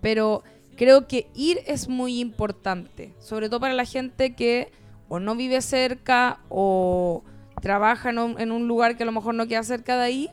Pero 0.00 0.42
creo 0.76 1.06
que 1.06 1.28
ir 1.34 1.60
es 1.66 1.88
muy 1.88 2.18
importante, 2.20 3.14
sobre 3.18 3.48
todo 3.48 3.60
para 3.60 3.74
la 3.74 3.84
gente 3.84 4.34
que 4.34 4.70
o 5.08 5.20
no 5.20 5.36
vive 5.36 5.60
cerca 5.60 6.40
o 6.48 7.22
trabaja 7.60 8.10
en 8.10 8.18
un, 8.18 8.40
en 8.40 8.50
un 8.50 8.66
lugar 8.66 8.96
que 8.96 9.02
a 9.02 9.06
lo 9.06 9.12
mejor 9.12 9.34
no 9.34 9.46
queda 9.46 9.62
cerca 9.62 9.96
de 9.98 10.02
ahí 10.04 10.30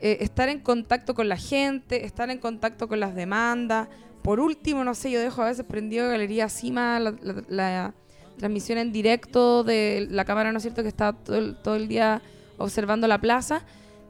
eh, 0.00 0.18
estar 0.20 0.48
en 0.48 0.60
contacto 0.60 1.14
con 1.14 1.28
la 1.28 1.36
gente, 1.36 2.06
estar 2.06 2.30
en 2.30 2.38
contacto 2.38 2.86
con 2.88 3.00
las 3.00 3.14
demandas. 3.16 3.88
Por 4.22 4.38
último, 4.38 4.84
no 4.84 4.94
sé, 4.94 5.10
yo 5.10 5.20
dejo 5.20 5.42
a 5.42 5.46
veces 5.46 5.64
prendido 5.66 6.08
Galería 6.08 6.48
Cima, 6.48 7.00
la, 7.00 7.10
la- 7.20 7.44
la 7.48 7.94
transmisión 8.38 8.78
en 8.78 8.92
directo 8.92 9.64
de 9.64 10.06
la 10.10 10.24
cámara, 10.24 10.50
¿no 10.52 10.58
es 10.58 10.62
cierto?, 10.62 10.82
que 10.82 10.88
está 10.88 11.12
todo 11.12 11.36
el, 11.36 11.56
todo 11.62 11.76
el 11.76 11.88
día 11.88 12.22
observando 12.56 13.06
la 13.06 13.20
plaza, 13.20 13.64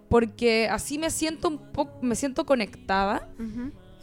porque 0.08 0.68
así 0.70 0.98
me 0.98 1.10
siento 1.10 1.48
un 1.48 1.58
poco, 1.58 1.98
me 2.02 2.14
siento 2.14 2.46
conectada 2.46 3.28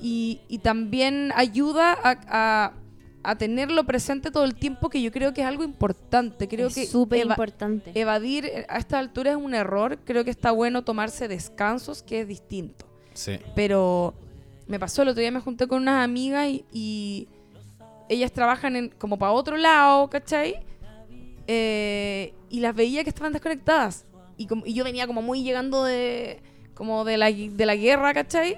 y, 0.01 0.41
y 0.47 0.59
también 0.59 1.31
ayuda 1.35 1.93
a, 1.93 2.17
a- 2.27 2.73
a 3.27 3.35
tenerlo 3.39 3.85
presente 3.85 4.29
todo 4.29 4.43
el 4.43 4.53
tiempo, 4.53 4.87
que 4.89 5.01
yo 5.01 5.11
creo 5.11 5.33
que 5.33 5.41
es 5.41 5.47
algo 5.47 5.63
importante. 5.63 6.47
Creo 6.47 6.67
Es 6.67 6.75
que 6.75 6.85
súper 6.85 7.21
eva- 7.21 7.33
importante. 7.33 7.91
evadir 7.99 8.51
a 8.69 8.77
esta 8.77 8.99
altura 8.99 9.31
es 9.31 9.37
un 9.37 9.55
error. 9.55 9.97
Creo 10.05 10.23
que 10.23 10.29
está 10.29 10.51
bueno 10.51 10.83
tomarse 10.83 11.27
descansos, 11.27 12.03
que 12.03 12.21
es 12.21 12.27
distinto. 12.27 12.85
Sí. 13.15 13.39
Pero 13.55 14.13
me 14.67 14.79
pasó 14.79 15.01
el 15.01 15.07
otro 15.07 15.21
día, 15.21 15.31
me 15.31 15.39
junté 15.39 15.65
con 15.65 15.81
unas 15.81 16.03
amigas 16.03 16.47
y, 16.49 16.65
y 16.71 17.27
ellas 18.09 18.31
trabajan 18.31 18.75
en, 18.75 18.89
como 18.89 19.17
para 19.17 19.31
otro 19.31 19.57
lado, 19.57 20.09
¿cachai? 20.09 20.55
Eh, 21.47 22.33
y 22.49 22.59
las 22.59 22.75
veía 22.75 23.03
que 23.03 23.09
estaban 23.09 23.33
desconectadas. 23.33 24.05
Y, 24.37 24.47
como- 24.47 24.65
y 24.65 24.73
yo 24.73 24.83
venía 24.83 25.07
como 25.07 25.21
muy 25.21 25.43
llegando 25.43 25.83
de, 25.83 26.41
como 26.73 27.05
de, 27.05 27.17
la, 27.17 27.31
de 27.31 27.65
la 27.65 27.75
guerra, 27.75 28.13
¿cachai? 28.13 28.57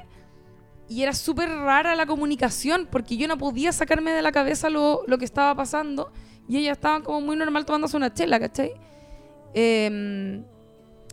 Y 0.89 1.03
era 1.03 1.13
súper 1.13 1.49
rara 1.49 1.95
la 1.95 2.05
comunicación 2.05 2.87
porque 2.89 3.17
yo 3.17 3.27
no 3.27 3.37
podía 3.37 3.71
sacarme 3.73 4.11
de 4.11 4.21
la 4.21 4.31
cabeza 4.31 4.69
lo, 4.69 5.03
lo 5.07 5.17
que 5.17 5.25
estaba 5.25 5.53
pasando. 5.55 6.11
Y 6.47 6.57
ellas 6.57 6.77
estaban 6.77 7.01
como 7.03 7.19
muy 7.21 7.35
normal 7.35 7.65
tomándose 7.65 7.97
una 7.97 8.13
chela, 8.13 8.39
¿cachai? 8.39 8.71
Em, 9.53 10.43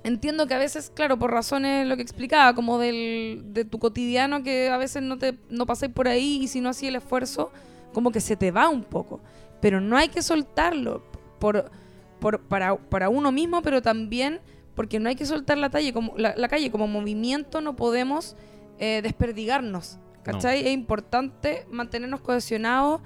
entiendo 0.04 0.46
que 0.46 0.54
a 0.54 0.58
veces, 0.58 0.92
claro, 0.94 1.18
por 1.18 1.32
razones 1.32 1.86
lo 1.88 1.96
que 1.96 2.02
explicaba, 2.02 2.54
como 2.54 2.78
del, 2.78 3.42
de 3.46 3.64
tu 3.64 3.78
cotidiano, 3.78 4.42
que 4.42 4.68
a 4.70 4.76
veces 4.76 5.02
no 5.02 5.18
te 5.18 5.34
no 5.50 5.66
pasáis 5.66 5.92
por 5.92 6.06
ahí 6.08 6.40
y 6.42 6.48
si 6.48 6.60
no 6.60 6.68
hacía 6.68 6.90
el 6.90 6.96
esfuerzo, 6.96 7.50
como 7.94 8.10
que 8.12 8.20
se 8.20 8.36
te 8.36 8.50
va 8.50 8.68
un 8.68 8.84
poco. 8.84 9.20
Pero 9.62 9.80
no 9.80 9.96
hay 9.96 10.08
que 10.08 10.20
soltarlo 10.20 11.02
por, 11.38 11.70
por, 12.20 12.40
para, 12.40 12.76
para 12.76 13.08
uno 13.08 13.32
mismo, 13.32 13.62
pero 13.62 13.80
también 13.80 14.40
porque 14.74 15.00
no 15.00 15.08
hay 15.08 15.16
que 15.16 15.24
soltar 15.24 15.56
la, 15.56 15.70
calle 15.70 15.92
como, 15.92 16.12
la, 16.18 16.34
la 16.36 16.48
calle 16.48 16.70
como 16.70 16.86
movimiento, 16.86 17.62
no 17.62 17.76
podemos 17.76 18.36
eh, 18.78 19.00
desperdigarnos. 19.02 19.98
¿Cachai? 20.22 20.66
Es 20.66 20.72
importante 20.72 21.66
mantenernos 21.70 22.20
cohesionados 22.20 23.02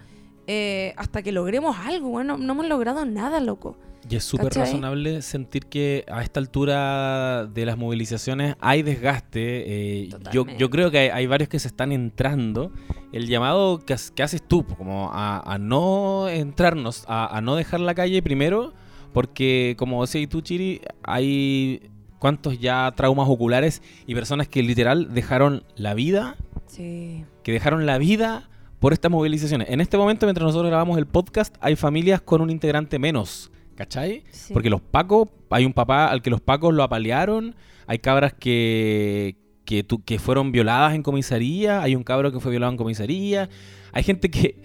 eh, 0.46 0.94
hasta 0.96 1.20
que 1.20 1.32
logremos 1.32 1.76
algo. 1.76 2.10
Bueno, 2.10 2.38
no 2.38 2.52
hemos 2.52 2.68
logrado 2.68 3.04
nada, 3.04 3.40
loco. 3.40 3.76
Y 4.10 4.16
es 4.16 4.24
súper 4.24 4.52
razonable 4.54 5.22
sentir 5.22 5.66
que 5.66 6.04
a 6.10 6.22
esta 6.22 6.40
altura 6.40 7.46
de 7.46 7.66
las 7.66 7.76
movilizaciones 7.76 8.56
hay 8.60 8.82
desgaste. 8.82 10.04
eh, 10.04 10.08
yo, 10.32 10.46
yo 10.58 10.70
creo 10.70 10.90
que 10.90 10.98
hay, 10.98 11.08
hay 11.08 11.26
varios 11.26 11.48
que 11.48 11.58
se 11.58 11.68
están 11.68 11.92
entrando. 11.92 12.72
El 13.12 13.26
llamado 13.26 13.78
que, 13.84 13.96
que 14.14 14.22
haces 14.22 14.42
tú, 14.46 14.64
como 14.64 15.10
a, 15.12 15.40
a 15.40 15.58
no 15.58 16.28
entrarnos, 16.28 17.04
a, 17.08 17.36
a 17.36 17.40
no 17.40 17.56
dejar 17.56 17.80
la 17.80 17.94
calle 17.94 18.22
primero, 18.22 18.72
porque 19.12 19.74
como 19.78 20.02
decías 20.02 20.28
tú, 20.28 20.40
Chiri, 20.42 20.80
hay 21.02 21.90
cuántos 22.18 22.58
ya 22.58 22.92
traumas 22.96 23.28
oculares 23.28 23.82
y 24.06 24.14
personas 24.14 24.48
que 24.48 24.62
literal 24.62 25.12
dejaron 25.14 25.64
la 25.76 25.94
vida 25.94 26.36
Sí. 26.66 27.24
que 27.42 27.52
dejaron 27.52 27.86
la 27.86 27.96
vida 27.98 28.48
por 28.78 28.92
estas 28.92 29.10
movilizaciones. 29.10 29.70
En 29.70 29.80
este 29.80 29.96
momento, 29.96 30.26
mientras 30.26 30.44
nosotros 30.44 30.68
grabamos 30.70 30.98
el 30.98 31.06
podcast, 31.06 31.56
hay 31.60 31.76
familias 31.76 32.20
con 32.20 32.40
un 32.42 32.50
integrante 32.50 32.98
menos, 32.98 33.50
¿cachai? 33.78 34.24
Sí. 34.32 34.52
Porque 34.52 34.70
los 34.70 34.80
pacos, 34.80 35.28
hay 35.50 35.64
un 35.64 35.72
papá 35.72 36.10
al 36.10 36.20
que 36.20 36.30
los 36.30 36.40
pacos 36.40 36.74
lo 36.74 36.82
apalearon, 36.82 37.54
hay 37.86 38.00
cabras 38.00 38.34
que, 38.34 39.36
que, 39.64 39.84
tu- 39.84 40.02
que 40.04 40.18
fueron 40.18 40.50
violadas 40.50 40.94
en 40.96 41.04
comisaría, 41.04 41.80
hay 41.80 41.94
un 41.94 42.02
cabro 42.02 42.32
que 42.32 42.40
fue 42.40 42.50
violado 42.50 42.72
en 42.72 42.76
comisaría, 42.76 43.48
hay 43.92 44.02
gente 44.02 44.30
que, 44.30 44.56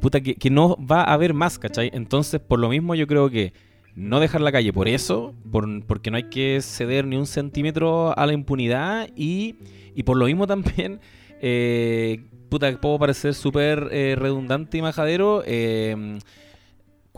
puta, 0.00 0.20
que, 0.20 0.34
que 0.34 0.50
no 0.50 0.76
va 0.76 1.00
a 1.00 1.14
haber 1.14 1.32
más, 1.32 1.58
¿cachai? 1.58 1.90
Entonces, 1.94 2.40
por 2.40 2.58
lo 2.58 2.68
mismo, 2.68 2.94
yo 2.94 3.06
creo 3.06 3.30
que 3.30 3.54
no 3.94 4.20
dejar 4.20 4.42
la 4.42 4.52
calle 4.52 4.70
por 4.72 4.86
eso, 4.86 5.34
por- 5.50 5.82
porque 5.86 6.10
no 6.10 6.18
hay 6.18 6.24
que 6.24 6.60
ceder 6.60 7.06
ni 7.06 7.16
un 7.16 7.26
centímetro 7.26 8.16
a 8.18 8.26
la 8.26 8.34
impunidad 8.34 9.08
y, 9.16 9.56
y 9.94 10.02
por 10.02 10.18
lo 10.18 10.26
mismo 10.26 10.46
también, 10.46 11.00
eh, 11.40 12.20
puta, 12.50 12.70
puedo 12.80 12.98
parecer 12.98 13.32
súper 13.32 13.88
eh, 13.92 14.14
redundante 14.18 14.76
y 14.76 14.82
majadero. 14.82 15.42
eh, 15.46 16.18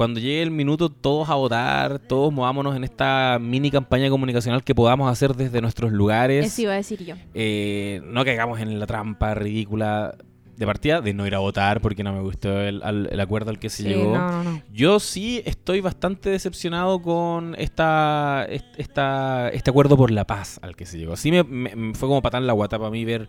cuando 0.01 0.19
llegue 0.19 0.41
el 0.41 0.51
minuto, 0.51 0.89
todos 0.89 1.29
a 1.29 1.35
votar, 1.35 1.99
todos 1.99 2.33
movámonos 2.33 2.75
en 2.75 2.85
esta 2.85 3.37
mini 3.39 3.71
campaña 3.71 4.09
comunicacional 4.09 4.65
que 4.65 4.75
podamos 4.75 5.13
hacer 5.13 5.35
desde 5.35 5.61
nuestros 5.61 5.93
lugares. 5.93 6.47
Eso 6.47 6.63
iba 6.63 6.73
a 6.73 6.77
decir 6.77 7.05
yo. 7.05 7.17
Eh, 7.35 8.01
no 8.07 8.25
caigamos 8.25 8.59
en 8.61 8.81
la 8.81 8.87
trampa 8.87 9.35
ridícula 9.35 10.15
de 10.57 10.65
partida 10.65 11.03
de 11.03 11.13
no 11.13 11.27
ir 11.27 11.35
a 11.35 11.39
votar 11.41 11.83
porque 11.83 12.03
no 12.03 12.15
me 12.15 12.23
gustó 12.23 12.61
el, 12.63 12.83
el 13.11 13.21
acuerdo 13.21 13.51
al 13.51 13.59
que 13.59 13.69
se 13.69 13.83
Sí, 13.83 13.89
llegó. 13.91 14.17
no, 14.17 14.31
no, 14.31 14.45
no. 14.45 14.63
Yo 14.73 15.01
sí 15.01 15.43
estoy 15.45 15.83
bastante 15.83 16.31
decepcionado 16.31 17.03
con 17.03 17.55
esta, 17.59 18.47
est- 18.49 18.75
esta, 18.79 19.51
este 19.51 19.69
acuerdo 19.69 19.99
por 19.99 20.11
la 20.11 20.27
paz 20.27 20.59
al 20.63 20.77
que 20.77 20.87
se 20.87 20.97
llegó. 20.97 21.15
Sí 21.17 21.31
me, 21.31 21.43
fue 21.95 22.09
como 22.09 22.23
patar 22.23 22.41
la 22.41 22.55
guata 22.55 22.79
para 22.79 22.91
mí 22.91 23.05
ver, 23.05 23.29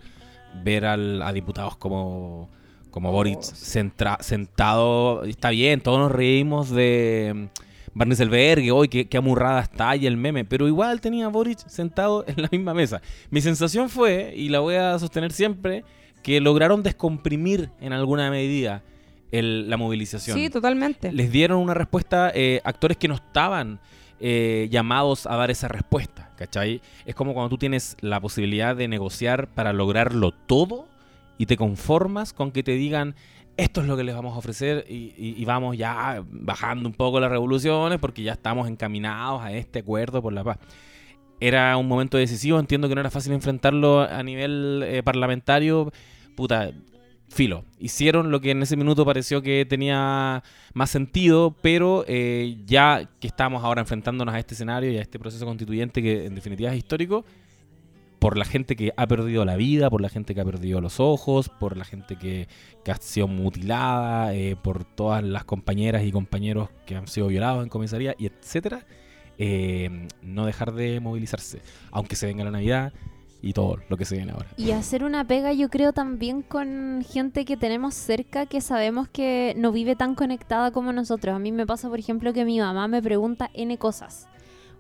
ver 0.64 0.86
al- 0.86 1.22
a 1.22 1.34
diputados 1.34 1.76
como, 1.76 2.50
como 2.92 3.12
Boric 3.12 3.40
centra- 3.42 4.22
sentado. 4.22 5.24
Está 5.24 5.50
bien, 5.50 5.82
todos 5.82 6.00
nos 6.00 6.12
reímos 6.12 6.70
de 6.70 7.32
mm, 7.36 7.46
Barney 7.94 8.16
Selberg, 8.16 8.72
hoy 8.72 8.88
qué, 8.88 9.08
qué 9.08 9.18
amurrada 9.18 9.62
está 9.62 9.96
y 9.96 10.06
el 10.06 10.18
meme, 10.18 10.46
pero 10.46 10.68
igual 10.68 11.02
tenía 11.02 11.26
a 11.26 11.30
Boric 11.30 11.60
sentado 11.68 12.24
en 12.28 12.42
la 12.42 12.50
misma 12.52 12.74
mesa. 12.74 13.02
Mi 13.30 13.42
sensación 13.42 13.90
fue, 13.90 14.34
y 14.36 14.50
la 14.50 14.60
voy 14.60 14.76
a 14.76 14.98
sostener 15.00 15.32
siempre, 15.32 15.84
que 16.24 16.40
lograron 16.40 16.84
descomprimir 16.84 17.70
en 17.82 17.94
alguna 17.94 18.30
medida 18.30 18.84
el- 19.32 19.70
la 19.70 19.78
movilización 19.78 20.38
Sí, 20.38 20.50
totalmente. 20.50 21.12
les 21.12 21.32
dieron 21.32 21.58
una 21.60 21.74
respuesta 21.74 22.32
eh, 22.36 22.62
actores 22.64 22.98
que 22.98 23.08
no 23.08 23.16
estaban 23.16 23.80
eh, 24.20 24.68
llamados 24.70 25.26
a 25.26 25.36
dar 25.36 25.50
esa 25.50 25.68
respuesta, 25.68 26.30
¿cachai? 26.38 26.80
Es 27.08 27.16
como 27.16 27.34
cuando 27.34 27.50
tú 27.50 27.58
tienes 27.58 27.98
la 28.02 28.20
posibilidad 28.20 28.76
de 28.76 28.88
negociar 28.88 29.48
para 29.48 29.74
lograrlo 29.74 30.32
todo 30.32 30.86
y 31.42 31.46
te 31.48 31.58
conformas 31.58 32.34
con 32.34 32.52
que 32.52 32.62
te 32.62 32.74
digan 32.74 33.16
esto 33.58 33.82
es 33.82 33.88
lo 33.88 33.98
que 33.98 34.04
les 34.04 34.14
vamos 34.16 34.36
a 34.36 34.38
ofrecer 34.38 34.86
y, 34.88 35.14
y- 35.18 35.36
y 35.38 35.46
vamos 35.46 35.76
ya 35.78 36.24
bajando 36.30 36.88
un 36.88 36.94
poco 36.94 37.20
las 37.20 37.32
revoluciones 37.32 37.98
porque 38.00 38.22
ya 38.24 38.34
estamos 38.34 38.68
encaminados 38.70 39.42
a 39.42 39.52
este 39.52 39.80
acuerdo 39.80 40.22
por 40.22 40.34
la 40.34 40.44
paz. 40.44 40.58
Era 41.40 41.76
un 41.78 41.88
momento 41.88 42.18
decisivo, 42.18 42.60
entiendo 42.60 42.88
que 42.88 42.94
no 42.96 43.02
era 43.02 43.10
fácil 43.10 43.34
enfrentarlo 43.34 44.02
a 44.02 44.22
nivel 44.24 44.84
eh, 44.86 45.02
parlamentario. 45.04 45.92
Puta, 46.36 46.72
filo. 47.30 47.66
Hicieron 47.80 48.30
lo 48.30 48.40
que 48.40 48.52
en 48.52 48.62
ese 48.62 48.78
minuto 48.78 49.04
pareció 49.06 49.42
que 49.42 49.66
tenía 49.68 50.44
más 50.76 50.90
sentido, 50.92 51.56
pero 51.62 52.06
eh, 52.08 52.58
ya 52.66 53.10
que 53.20 53.28
estamos 53.28 53.64
ahora 53.64 53.82
enfrentándonos 53.82 54.34
a 54.36 54.40
este 54.40 54.54
escenario 54.54 54.92
y 54.92 54.98
a 54.98 55.02
este 55.02 55.18
proceso 55.18 55.46
constituyente 55.46 56.02
que 56.04 56.26
en 56.28 56.36
definitiva 56.36 56.72
es 56.72 56.78
histórico, 56.78 57.26
por 58.22 58.38
la 58.38 58.46
gente 58.46 58.76
que 58.76 58.94
ha 58.98 59.08
perdido 59.08 59.46
la 59.46 59.56
vida, 59.56 59.90
por 59.90 60.00
la 60.00 60.08
gente 60.08 60.36
que 60.36 60.42
ha 60.42 60.46
perdido 60.46 60.80
los 60.80 61.00
ojos, 61.00 61.50
por 61.50 61.76
la 61.76 61.86
gente 61.86 62.18
que, 62.18 62.48
que 62.86 62.92
ha 62.92 62.96
sido 62.98 63.28
mutilada, 63.28 64.36
eh, 64.36 64.56
por 64.56 64.86
todas 64.86 65.24
las 65.24 65.44
compañeras 65.44 66.04
y 66.04 66.12
compañeros 66.12 66.70
que 66.86 66.96
han 66.96 67.08
sido 67.08 67.30
violados 67.30 67.64
en 67.64 67.70
comisaría, 67.70 68.14
y 68.20 68.28
etcétera, 68.28 68.86
eh, 69.40 70.08
no 70.22 70.46
dejar 70.46 70.72
de 70.74 71.00
movilizarse. 71.00 71.64
Aunque 71.90 72.16
se 72.16 72.28
venga 72.28 72.44
la 72.44 72.52
Navidad, 72.52 72.94
y 73.42 73.54
todo 73.54 73.80
lo 73.90 73.98
que 73.98 74.06
se 74.06 74.18
viene 74.18 74.34
ahora. 74.34 74.50
Y 74.56 74.70
hacer 74.70 75.04
una 75.04 75.26
pega 75.26 75.52
yo 75.52 75.70
creo 75.70 75.92
también 75.92 76.44
con 76.44 77.04
gente 77.04 77.44
que 77.44 77.58
tenemos 77.58 77.96
cerca 77.96 78.46
que 78.46 78.62
sabemos 78.62 79.08
que 79.10 79.56
no 79.58 79.72
vive 79.72 79.96
tan 79.96 80.14
conectada 80.14 80.70
como 80.70 80.94
nosotros. 80.94 81.36
A 81.36 81.40
mí 81.40 81.52
me 81.52 81.66
pasa, 81.66 81.90
por 81.90 81.98
ejemplo, 81.98 82.34
que 82.34 82.46
mi 82.46 82.60
mamá 82.60 82.88
me 82.88 83.02
pregunta 83.02 83.50
N 83.56 83.76
cosas. 83.80 84.28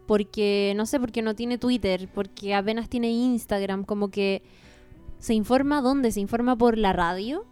Porque, 0.07 0.73
no 0.75 0.85
sé, 0.85 0.99
porque 0.99 1.21
no 1.21 1.35
tiene 1.35 1.57
Twitter, 1.57 2.09
porque 2.13 2.53
apenas 2.53 2.89
tiene 2.89 3.11
Instagram, 3.11 3.85
como 3.85 4.09
que 4.09 4.43
se 5.19 5.33
informa 5.33 5.81
dónde, 5.81 6.11
se 6.11 6.19
informa 6.19 6.57
por 6.57 6.77
la 6.77 6.93
radio 6.93 7.45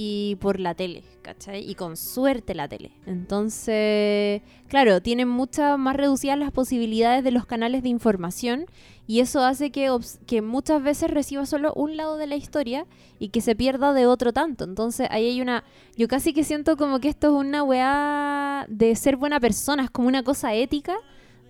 y 0.00 0.36
por 0.36 0.60
la 0.60 0.74
tele, 0.74 1.02
¿cachai? 1.22 1.68
Y 1.68 1.74
con 1.74 1.96
suerte 1.96 2.54
la 2.54 2.68
tele. 2.68 2.92
Entonces, 3.04 4.42
claro, 4.68 5.02
tienen 5.02 5.28
muchas 5.28 5.76
más 5.76 5.96
reducidas 5.96 6.38
las 6.38 6.52
posibilidades 6.52 7.24
de 7.24 7.32
los 7.32 7.46
canales 7.46 7.82
de 7.82 7.88
información 7.88 8.66
y 9.08 9.18
eso 9.18 9.42
hace 9.42 9.72
que, 9.72 9.90
que 10.24 10.40
muchas 10.40 10.84
veces 10.84 11.10
reciba 11.10 11.46
solo 11.46 11.72
un 11.74 11.96
lado 11.96 12.16
de 12.16 12.28
la 12.28 12.36
historia 12.36 12.86
y 13.18 13.30
que 13.30 13.40
se 13.40 13.56
pierda 13.56 13.92
de 13.92 14.06
otro 14.06 14.32
tanto. 14.32 14.62
Entonces, 14.62 15.08
ahí 15.10 15.26
hay 15.26 15.40
una... 15.40 15.64
Yo 15.96 16.06
casi 16.06 16.32
que 16.32 16.44
siento 16.44 16.76
como 16.76 17.00
que 17.00 17.08
esto 17.08 17.26
es 17.26 17.32
una 17.32 17.64
weá 17.64 18.66
de 18.68 18.94
ser 18.94 19.16
buena 19.16 19.40
persona, 19.40 19.82
es 19.82 19.90
como 19.90 20.06
una 20.06 20.22
cosa 20.22 20.54
ética 20.54 20.94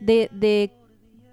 de... 0.01 0.29
de 0.33 0.73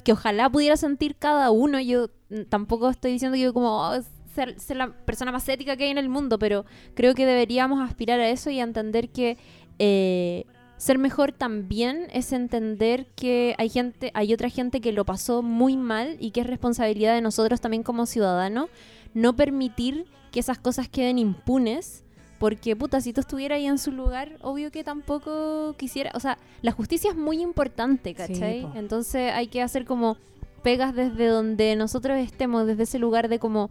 que 0.03 0.11
ojalá 0.11 0.51
pudiera 0.51 0.77
sentir 0.77 1.15
cada 1.15 1.49
uno. 1.49 1.79
Yo 1.81 2.09
tampoco 2.49 2.89
estoy 2.89 3.11
diciendo 3.11 3.35
que 3.35 3.41
yo 3.41 3.53
como 3.53 3.89
oh, 3.89 3.99
ser, 4.35 4.59
ser 4.59 4.77
la 4.77 4.91
persona 4.91 5.31
más 5.31 5.49
ética 5.49 5.75
que 5.75 5.85
hay 5.85 5.89
en 5.89 5.97
el 5.97 6.09
mundo, 6.09 6.37
pero 6.37 6.63
creo 6.93 7.15
que 7.15 7.25
deberíamos 7.25 7.81
aspirar 7.81 8.19
a 8.19 8.29
eso 8.29 8.51
y 8.51 8.59
entender 8.59 9.09
que 9.09 9.37
eh, 9.79 10.45
ser 10.77 10.99
mejor 10.99 11.31
también 11.31 12.07
es 12.13 12.33
entender 12.33 13.07
que 13.15 13.55
hay 13.57 13.69
gente, 13.69 14.11
hay 14.13 14.31
otra 14.33 14.49
gente 14.49 14.79
que 14.79 14.91
lo 14.91 15.05
pasó 15.05 15.41
muy 15.41 15.75
mal 15.75 16.17
y 16.19 16.29
que 16.31 16.41
es 16.41 16.47
responsabilidad 16.47 17.15
de 17.15 17.21
nosotros 17.21 17.59
también 17.59 17.81
como 17.81 18.05
ciudadanos 18.05 18.69
no 19.15 19.35
permitir 19.35 20.05
que 20.31 20.39
esas 20.39 20.59
cosas 20.59 20.87
queden 20.87 21.17
impunes. 21.17 22.03
Porque, 22.39 22.75
puta, 22.75 22.99
si 22.99 23.13
tú 23.13 23.21
estuvieras 23.21 23.57
ahí 23.57 23.65
en 23.65 23.77
su 23.77 23.91
lugar, 23.91 24.37
obvio 24.41 24.71
que 24.71 24.83
tampoco 24.83 25.73
quisiera. 25.77 26.11
O 26.15 26.19
sea, 26.19 26.37
la 26.61 26.71
justicia 26.71 27.11
es 27.11 27.15
muy 27.15 27.41
importante, 27.41 28.13
¿cachai? 28.13 28.67
Entonces 28.75 29.31
hay 29.33 29.47
que 29.47 29.61
hacer 29.61 29.85
como 29.85 30.17
pegas 30.65 30.95
desde 30.95 31.27
donde 31.27 31.75
nosotros 31.75 32.17
estemos, 32.17 32.65
desde 32.65 32.83
ese 32.83 32.97
lugar 32.97 33.29
de 33.29 33.37
como, 33.37 33.69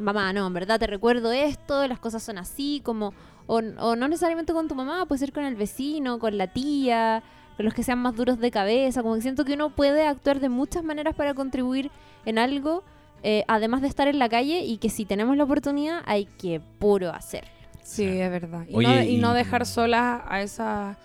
mamá, 0.00 0.32
no, 0.32 0.46
en 0.46 0.52
verdad 0.52 0.80
te 0.80 0.88
recuerdo 0.88 1.30
esto, 1.30 1.86
las 1.86 2.00
cosas 2.00 2.24
son 2.24 2.38
así, 2.38 2.82
como, 2.84 3.14
o, 3.46 3.58
o 3.78 3.94
no 3.94 4.08
necesariamente 4.08 4.52
con 4.52 4.66
tu 4.66 4.74
mamá, 4.74 5.06
puede 5.06 5.20
ser 5.20 5.32
con 5.32 5.44
el 5.44 5.54
vecino, 5.54 6.18
con 6.18 6.36
la 6.36 6.48
tía, 6.48 7.22
con 7.56 7.64
los 7.64 7.72
que 7.72 7.84
sean 7.84 8.00
más 8.00 8.16
duros 8.16 8.40
de 8.40 8.50
cabeza, 8.50 9.02
como 9.02 9.14
que 9.14 9.22
siento 9.22 9.44
que 9.44 9.54
uno 9.54 9.70
puede 9.70 10.08
actuar 10.08 10.40
de 10.40 10.48
muchas 10.48 10.82
maneras 10.82 11.14
para 11.14 11.34
contribuir 11.34 11.92
en 12.26 12.38
algo, 12.38 12.82
eh, 13.22 13.44
además 13.46 13.80
de 13.82 13.86
estar 13.86 14.08
en 14.08 14.18
la 14.18 14.28
calle, 14.28 14.64
y 14.64 14.78
que 14.78 14.90
si 14.90 15.04
tenemos 15.04 15.36
la 15.36 15.44
oportunidad 15.44 16.02
hay 16.04 16.24
que 16.24 16.60
puro 16.80 17.10
hacer. 17.10 17.44
Sí, 17.84 18.04
es 18.06 18.30
verdad. 18.30 18.64
Y, 18.68 18.74
Oye, 18.74 18.88
no, 18.88 19.02
y 19.04 19.16
no 19.18 19.32
y- 19.32 19.36
dejar 19.36 19.66
solas 19.66 20.22
a, 20.26 20.40
esa, 20.42 20.96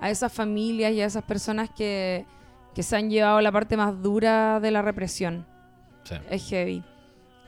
a 0.00 0.10
esas 0.10 0.32
familias 0.32 0.92
y 0.92 1.00
a 1.02 1.04
esas 1.06 1.24
personas 1.24 1.68
que, 1.70 2.24
que 2.74 2.82
se 2.82 2.96
han 2.96 3.10
llevado 3.10 3.40
la 3.40 3.52
parte 3.52 3.76
más 3.76 4.00
dura 4.02 4.60
de 4.60 4.70
la 4.70 4.80
represión. 4.80 5.44
Sí. 6.04 6.14
Es 6.30 6.48
heavy. 6.48 6.82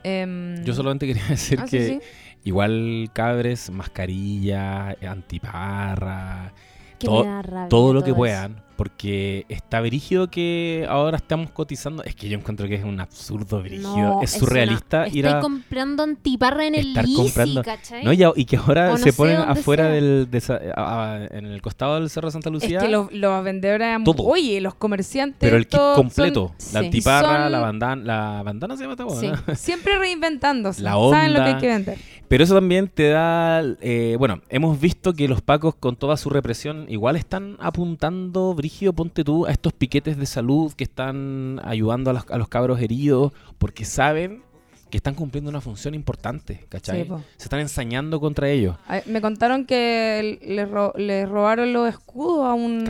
Em, 0.03 0.63
Yo 0.65 0.75
solamente 0.75 1.07
quería 1.07 1.25
decir 1.29 1.59
ah, 1.63 1.67
sí, 1.67 1.79
que 1.79 1.87
sí. 1.87 2.01
igual 2.45 3.09
cabres, 3.13 3.71
mascarilla, 3.71 4.97
antiparra, 5.09 6.53
Que 7.01 7.07
Todo- 7.07 7.25
me 7.25 7.31
da 7.31 7.43
rabia 7.43 7.69
todo 7.71 7.95
lo 7.95 8.03
que 8.05 8.11
eso. 8.11 8.17
puedan, 8.19 8.63
porque 8.77 9.47
está 9.49 9.81
brígido 9.81 10.31
que 10.31 10.87
ahora 10.89 11.17
estamos 11.17 11.51
cotizando. 11.51 12.05
Es 12.05 12.15
que 12.15 12.29
yo 12.29 12.37
encuentro 12.39 12.69
que 12.69 12.75
es 12.75 12.85
un 12.85 13.01
absurdo 13.01 13.63
brígido, 13.63 13.97
No, 13.97 14.23
es 14.23 14.35
una- 14.35 14.41
surrealista 14.41 15.09
ir 15.09 15.25
Estoy 15.25 15.39
a. 15.39 15.41
comprando 15.41 16.03
antiparra 16.03 16.67
en 16.67 16.75
el 16.75 16.89
estar 16.89 17.05
Lisi, 17.07 17.17
comprando- 17.23 17.63
¿cachai? 17.65 18.05
No, 18.05 18.13
y, 18.13 18.23
y 18.37 18.45
que 18.45 18.57
ahora 18.59 18.91
no 18.91 18.99
se 18.99 19.15
ponen 19.15 19.37
afuera 19.39 19.85
sea. 19.85 19.93
del. 19.95 20.31
de 20.31 20.39
esa- 20.39 20.61
a- 20.77 21.15
a- 21.15 21.27
en 21.27 21.47
el 21.47 21.63
costado 21.63 21.95
del 21.99 22.11
Cerro 22.11 22.29
de 22.29 22.33
Santa 22.33 22.51
Es 22.51 22.53
Lucía. 22.53 22.81
que 22.81 22.89
los, 22.89 23.11
los 23.13 23.43
vendedores... 23.45 23.99
Todo. 24.05 24.23
Oye, 24.25 24.61
los 24.61 24.75
comerciantes... 24.75 25.39
pero 25.41 25.57
el 25.57 25.67
kit 25.67 25.81
completo. 25.95 26.53
son- 26.59 26.75
la 26.75 26.81
sí. 26.81 26.87
antiparra, 26.87 27.43
Son- 27.45 27.53
la 27.53 27.59
bandana. 27.61 28.03
La 28.05 28.43
bandana 28.43 28.77
se 28.77 28.87
llama 28.87 28.97
Sí. 29.19 29.31
siempre 29.57 29.99
reinventándose. 29.99 30.83
La 30.83 30.93
Saben 30.93 31.33
lo 31.33 31.39
que 31.39 31.45
onda. 31.45 31.47
hay 31.47 31.57
que 31.61 31.67
vender. 31.69 31.99
Pero 32.31 32.45
eso 32.45 32.55
también 32.55 32.87
te 32.87 33.09
da. 33.09 33.61
eh, 33.81 34.15
bueno, 34.17 34.41
hemos 34.51 34.79
visto 34.81 35.13
que 35.15 35.27
los 35.27 35.43
pacos, 35.43 35.75
con 35.75 35.97
toda 35.97 36.17
su 36.17 36.31
represión, 36.31 36.87
igual 36.89 37.17
están 37.17 37.57
apuntando, 37.59 38.55
Brígido, 38.55 38.93
ponte 38.93 39.25
tú, 39.25 39.47
a 39.47 39.51
estos 39.51 39.73
piquetes 39.73 40.17
de 40.17 40.27
salud 40.27 40.73
que 40.75 40.85
están 40.85 41.61
ayudando 41.65 42.11
a 42.11 42.13
los, 42.13 42.31
a 42.31 42.39
los 42.39 42.47
cabros 42.49 42.81
heridos, 42.81 43.33
porque 43.59 43.85
saben 43.85 44.43
que 44.91 44.97
están 44.97 45.15
cumpliendo 45.17 45.51
una 45.51 45.61
función 45.61 45.95
importante, 45.97 46.67
¿cachai? 46.69 47.03
Sí. 47.05 47.11
Se 47.37 47.45
están 47.45 47.59
ensañando 47.61 48.21
contra 48.21 48.49
ellos. 48.49 48.77
Ay, 48.87 49.03
Me 49.07 49.21
contaron 49.21 49.65
que 49.65 50.39
le, 50.47 50.67
ro- 50.67 50.95
le 50.97 51.27
robaron 51.27 51.73
los 51.73 51.89
escudos 51.89 52.45
a 52.47 52.55
un... 52.55 52.85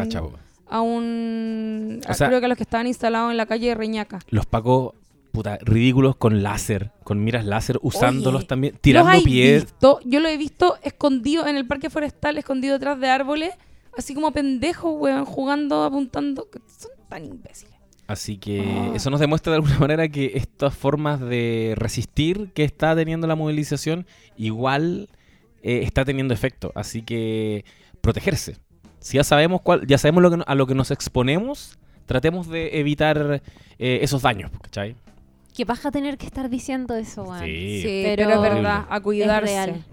A 0.69 0.83
un... 0.83 2.01
O 2.07 2.11
a- 2.11 2.15
sea- 2.15 2.29
creo 2.29 2.41
que 2.41 2.47
a 2.47 2.49
los 2.49 2.57
que 2.59 2.63
estaban 2.65 2.87
instalados 2.87 3.31
en 3.31 3.37
la 3.39 3.47
calle 3.47 3.69
de 3.69 3.75
Reñaca. 3.75 4.19
Los 4.29 4.45
pacos, 4.47 4.93
puta, 5.33 5.59
ridículos 5.63 6.17
con 6.17 6.43
láser, 6.43 6.91
con 7.05 7.23
miras 7.25 7.45
láser, 7.45 7.79
usándolos 7.83 8.41
Oye, 8.41 8.47
también, 8.49 8.73
¿Los 8.75 8.83
tirando 8.83 9.23
pies. 9.25 9.75
Yo 10.05 10.21
lo 10.21 10.29
he 10.29 10.37
visto 10.37 10.77
escondido 10.83 11.47
en 11.47 11.57
el 11.57 11.67
parque 11.67 11.91
forestal, 11.91 12.39
escondido 12.39 12.75
detrás 12.75 12.99
de 13.01 13.09
árboles, 13.09 13.53
así 13.97 14.15
como 14.15 14.33
pendejos, 14.33 14.95
weón, 14.99 15.25
jugando, 15.25 15.85
apuntando. 15.85 16.49
Son 16.79 16.91
tan 17.09 17.25
imbéciles. 17.25 17.75
Así 18.07 18.39
que 18.39 18.61
Ah. 18.61 18.93
eso 18.97 19.09
nos 19.11 19.21
demuestra 19.21 19.53
de 19.53 19.57
alguna 19.57 19.79
manera 19.89 20.09
que 20.09 20.33
estas 20.35 20.75
formas 20.75 21.21
de 21.21 21.75
resistir 21.77 22.51
que 22.55 22.65
está 22.65 22.95
teniendo 22.97 23.27
la 23.29 23.37
movilización 23.37 24.05
igual 24.37 25.09
eh, 25.63 25.83
está 25.85 26.05
teniendo 26.05 26.35
efecto. 26.35 26.73
Así 26.75 27.03
que 27.03 27.65
protegerse. 28.01 28.57
Si 28.99 29.17
ya 29.17 29.25
sabemos 29.25 29.61
cuál, 29.63 29.87
ya 29.87 29.97
sabemos 29.99 30.23
lo 30.23 30.31
que, 30.31 30.37
no- 30.39 30.45
a 30.47 30.55
lo 30.55 30.67
que 30.67 30.75
nos 30.75 30.91
exponemos, 30.91 31.79
tratemos 32.07 32.49
de 32.49 32.81
evitar 32.81 33.43
eh, 33.79 33.99
esos 34.03 34.23
daños, 34.23 34.51
¿cachai? 34.61 34.97
Qué 35.57 35.67
paja 35.67 35.91
tener 35.91 36.17
que 36.19 36.27
estar 36.27 36.49
diciendo 36.49 36.95
eso, 36.95 37.25
weón. 37.25 37.45
Sí. 37.45 37.81
Sí, 37.83 38.03
Pero- 38.05 38.29
pero, 38.29 38.45
es 38.45 38.55
verdad, 38.55 38.87
a 38.89 39.01
cuidarse. 39.01 39.47
real. 39.53 39.85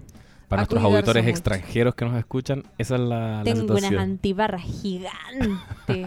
Para 0.47 0.62
A 0.62 0.64
nuestros 0.64 0.82
auditores 0.84 1.24
mucho. 1.24 1.30
extranjeros 1.32 1.93
que 1.95 2.05
nos 2.05 2.18
escuchan, 2.18 2.64
esa 2.78 2.95
es 2.95 3.01
la, 3.01 3.38
la 3.39 3.43
Tengo 3.43 3.64
unas 3.66 3.76
situación. 3.82 3.99
antiparras 4.01 4.62
gigantes. 4.64 5.49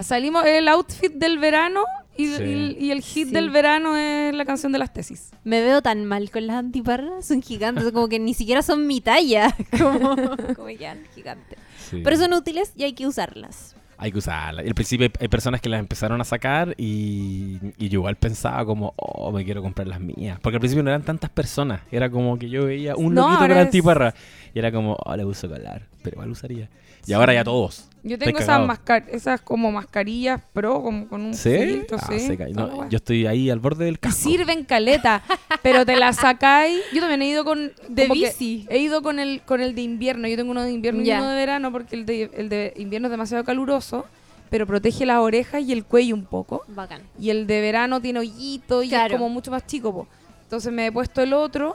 Salimos 0.07 0.45
el 0.47 0.67
outfit 0.69 1.13
del 1.13 1.39
verano 1.39 1.85
y, 2.17 2.27
Sí. 2.29 2.43
y- 2.45 2.87
y 2.87 2.91
el 2.91 3.03
hit 3.03 3.29
Sí. 3.29 3.35
del 3.35 3.51
verano 3.51 3.97
es 3.97 4.35
la 4.35 4.47
canción 4.47 4.73
de 4.73 4.79
las 4.79 4.95
tesis. 4.95 5.33
Me 5.45 5.61
veo 5.61 5.83
tan 5.83 6.07
mal 6.07 6.31
con 6.31 6.47
las 6.47 6.57
antiparras, 6.57 7.27
son 7.27 7.43
gigantes, 7.43 7.93
como 7.93 8.09
que 8.09 8.19
ni 8.19 8.33
siquiera 8.33 8.63
son 8.63 8.87
mi 8.87 9.03
talla, 9.03 9.55
como, 9.79 10.17
como 10.57 10.71
ya, 10.71 10.97
gigantes. 11.15 11.59
Sí. 11.91 12.01
Pero 12.03 12.17
son 12.17 12.33
útiles 12.33 12.73
y 12.77 12.85
hay 12.85 12.95
que 12.95 13.07
usarlas. 13.07 13.77
Hay 14.03 14.11
que 14.13 14.19
usarla. 14.19 14.63
Al 14.63 14.75
principio 14.75 15.07
hay, 15.07 15.13
hay 15.21 15.29
personas 15.29 15.61
que 15.61 15.69
las 15.69 15.79
empezaron 15.79 16.19
a 16.23 16.25
sacar 16.25 16.75
y, 16.79 17.59
y 17.77 17.89
yo 17.91 17.99
igual 18.01 18.17
pensaba 18.17 18.65
como, 18.65 18.95
oh, 18.97 19.31
me 19.31 19.45
quiero 19.45 19.61
comprar 19.63 19.87
las 19.87 20.01
mías. 20.01 20.39
Porque 20.41 20.57
al 20.57 20.61
principio 20.61 20.83
no 20.83 20.89
eran 20.89 21.03
tantas 21.03 21.29
personas. 21.29 21.83
Era 21.93 22.09
como 22.11 22.39
que 22.39 22.49
yo 22.49 22.65
veía 22.65 22.97
un 22.97 23.15
No, 23.15 23.23
loquito 23.23 23.39
con 23.41 23.51
ahora 23.51 23.61
es- 23.61 23.67
antiparra. 23.67 24.15
Y 24.55 24.59
era 24.59 24.73
como, 24.73 24.97
oh, 25.05 25.17
le 25.17 25.25
uso 25.25 25.49
colar. 25.49 25.87
Pero 26.03 26.15
igual 26.17 26.31
usaría. 26.31 26.69
Y 27.07 27.13
ahora 27.13 27.33
ya 27.33 27.45
todos. 27.45 27.87
Yo 28.03 28.19
tengo 28.19 28.39
esas, 28.39 28.67
mascar 28.67 29.05
esas 29.11 29.41
como 29.43 29.71
mascarillas 29.71 30.41
pro, 30.53 30.83
como 30.83 31.07
con 31.09 31.21
un 31.23 31.35
¿Sí? 31.35 31.51
filtro, 31.59 31.99
Ah, 32.01 32.07
sí. 32.11 32.21
seca. 32.21 32.49
Y 32.49 32.53
toda 32.55 32.67
no, 32.67 32.89
yo 32.89 32.97
estoy 32.97 33.27
ahí 33.27 33.51
al 33.51 33.59
borde 33.59 33.85
del 33.85 33.99
casco. 33.99 34.21
sirven 34.29 34.65
caleta, 34.65 35.23
pero 35.63 35.85
te 35.85 35.97
la 35.97 36.13
sacáis. 36.13 36.81
Yo 36.95 37.01
también 37.01 37.23
he 37.23 37.29
ido 37.29 37.45
con. 37.45 37.73
De 37.89 38.09
bici. 38.09 38.67
He 38.71 38.79
ido 38.79 39.03
con 39.03 39.19
el, 39.19 39.43
con 39.43 39.61
el 39.61 39.75
de 39.75 39.83
invierno. 39.83 40.29
Yo 40.29 40.37
tengo 40.37 40.51
uno 40.51 40.63
de 40.63 40.73
invierno 40.73 41.03
y 41.03 41.11
uno 41.11 41.29
de 41.29 41.37
verano 41.37 41.71
porque 41.73 41.97
el 41.97 42.07
de, 42.07 42.31
el 42.35 42.49
de 42.49 42.73
invierno 42.77 43.09
es 43.09 43.11
demasiado 43.13 43.45
caluroso, 43.45 44.07
pero 44.49 44.67
protege 44.67 45.05
las 45.07 45.19
orejas 45.19 45.63
y 45.63 45.73
el 45.73 45.85
cuello 45.85 46.15
un 46.15 46.25
poco. 46.25 46.65
Bacán. 46.69 47.03
Y 47.19 47.29
el 47.31 47.47
de 47.47 47.61
verano 47.61 48.01
tiene 48.01 48.21
hoyito 48.21 48.83
y 48.83 48.89
Claro. 48.89 49.15
es 49.15 49.21
como 49.21 49.29
mucho 49.29 49.51
más 49.51 49.67
chico. 49.67 49.93
po. 49.93 50.07
Entonces 50.45 50.73
me 50.73 50.87
he 50.87 50.93
puesto 50.93 51.23
el 51.23 51.33
otro, 51.35 51.75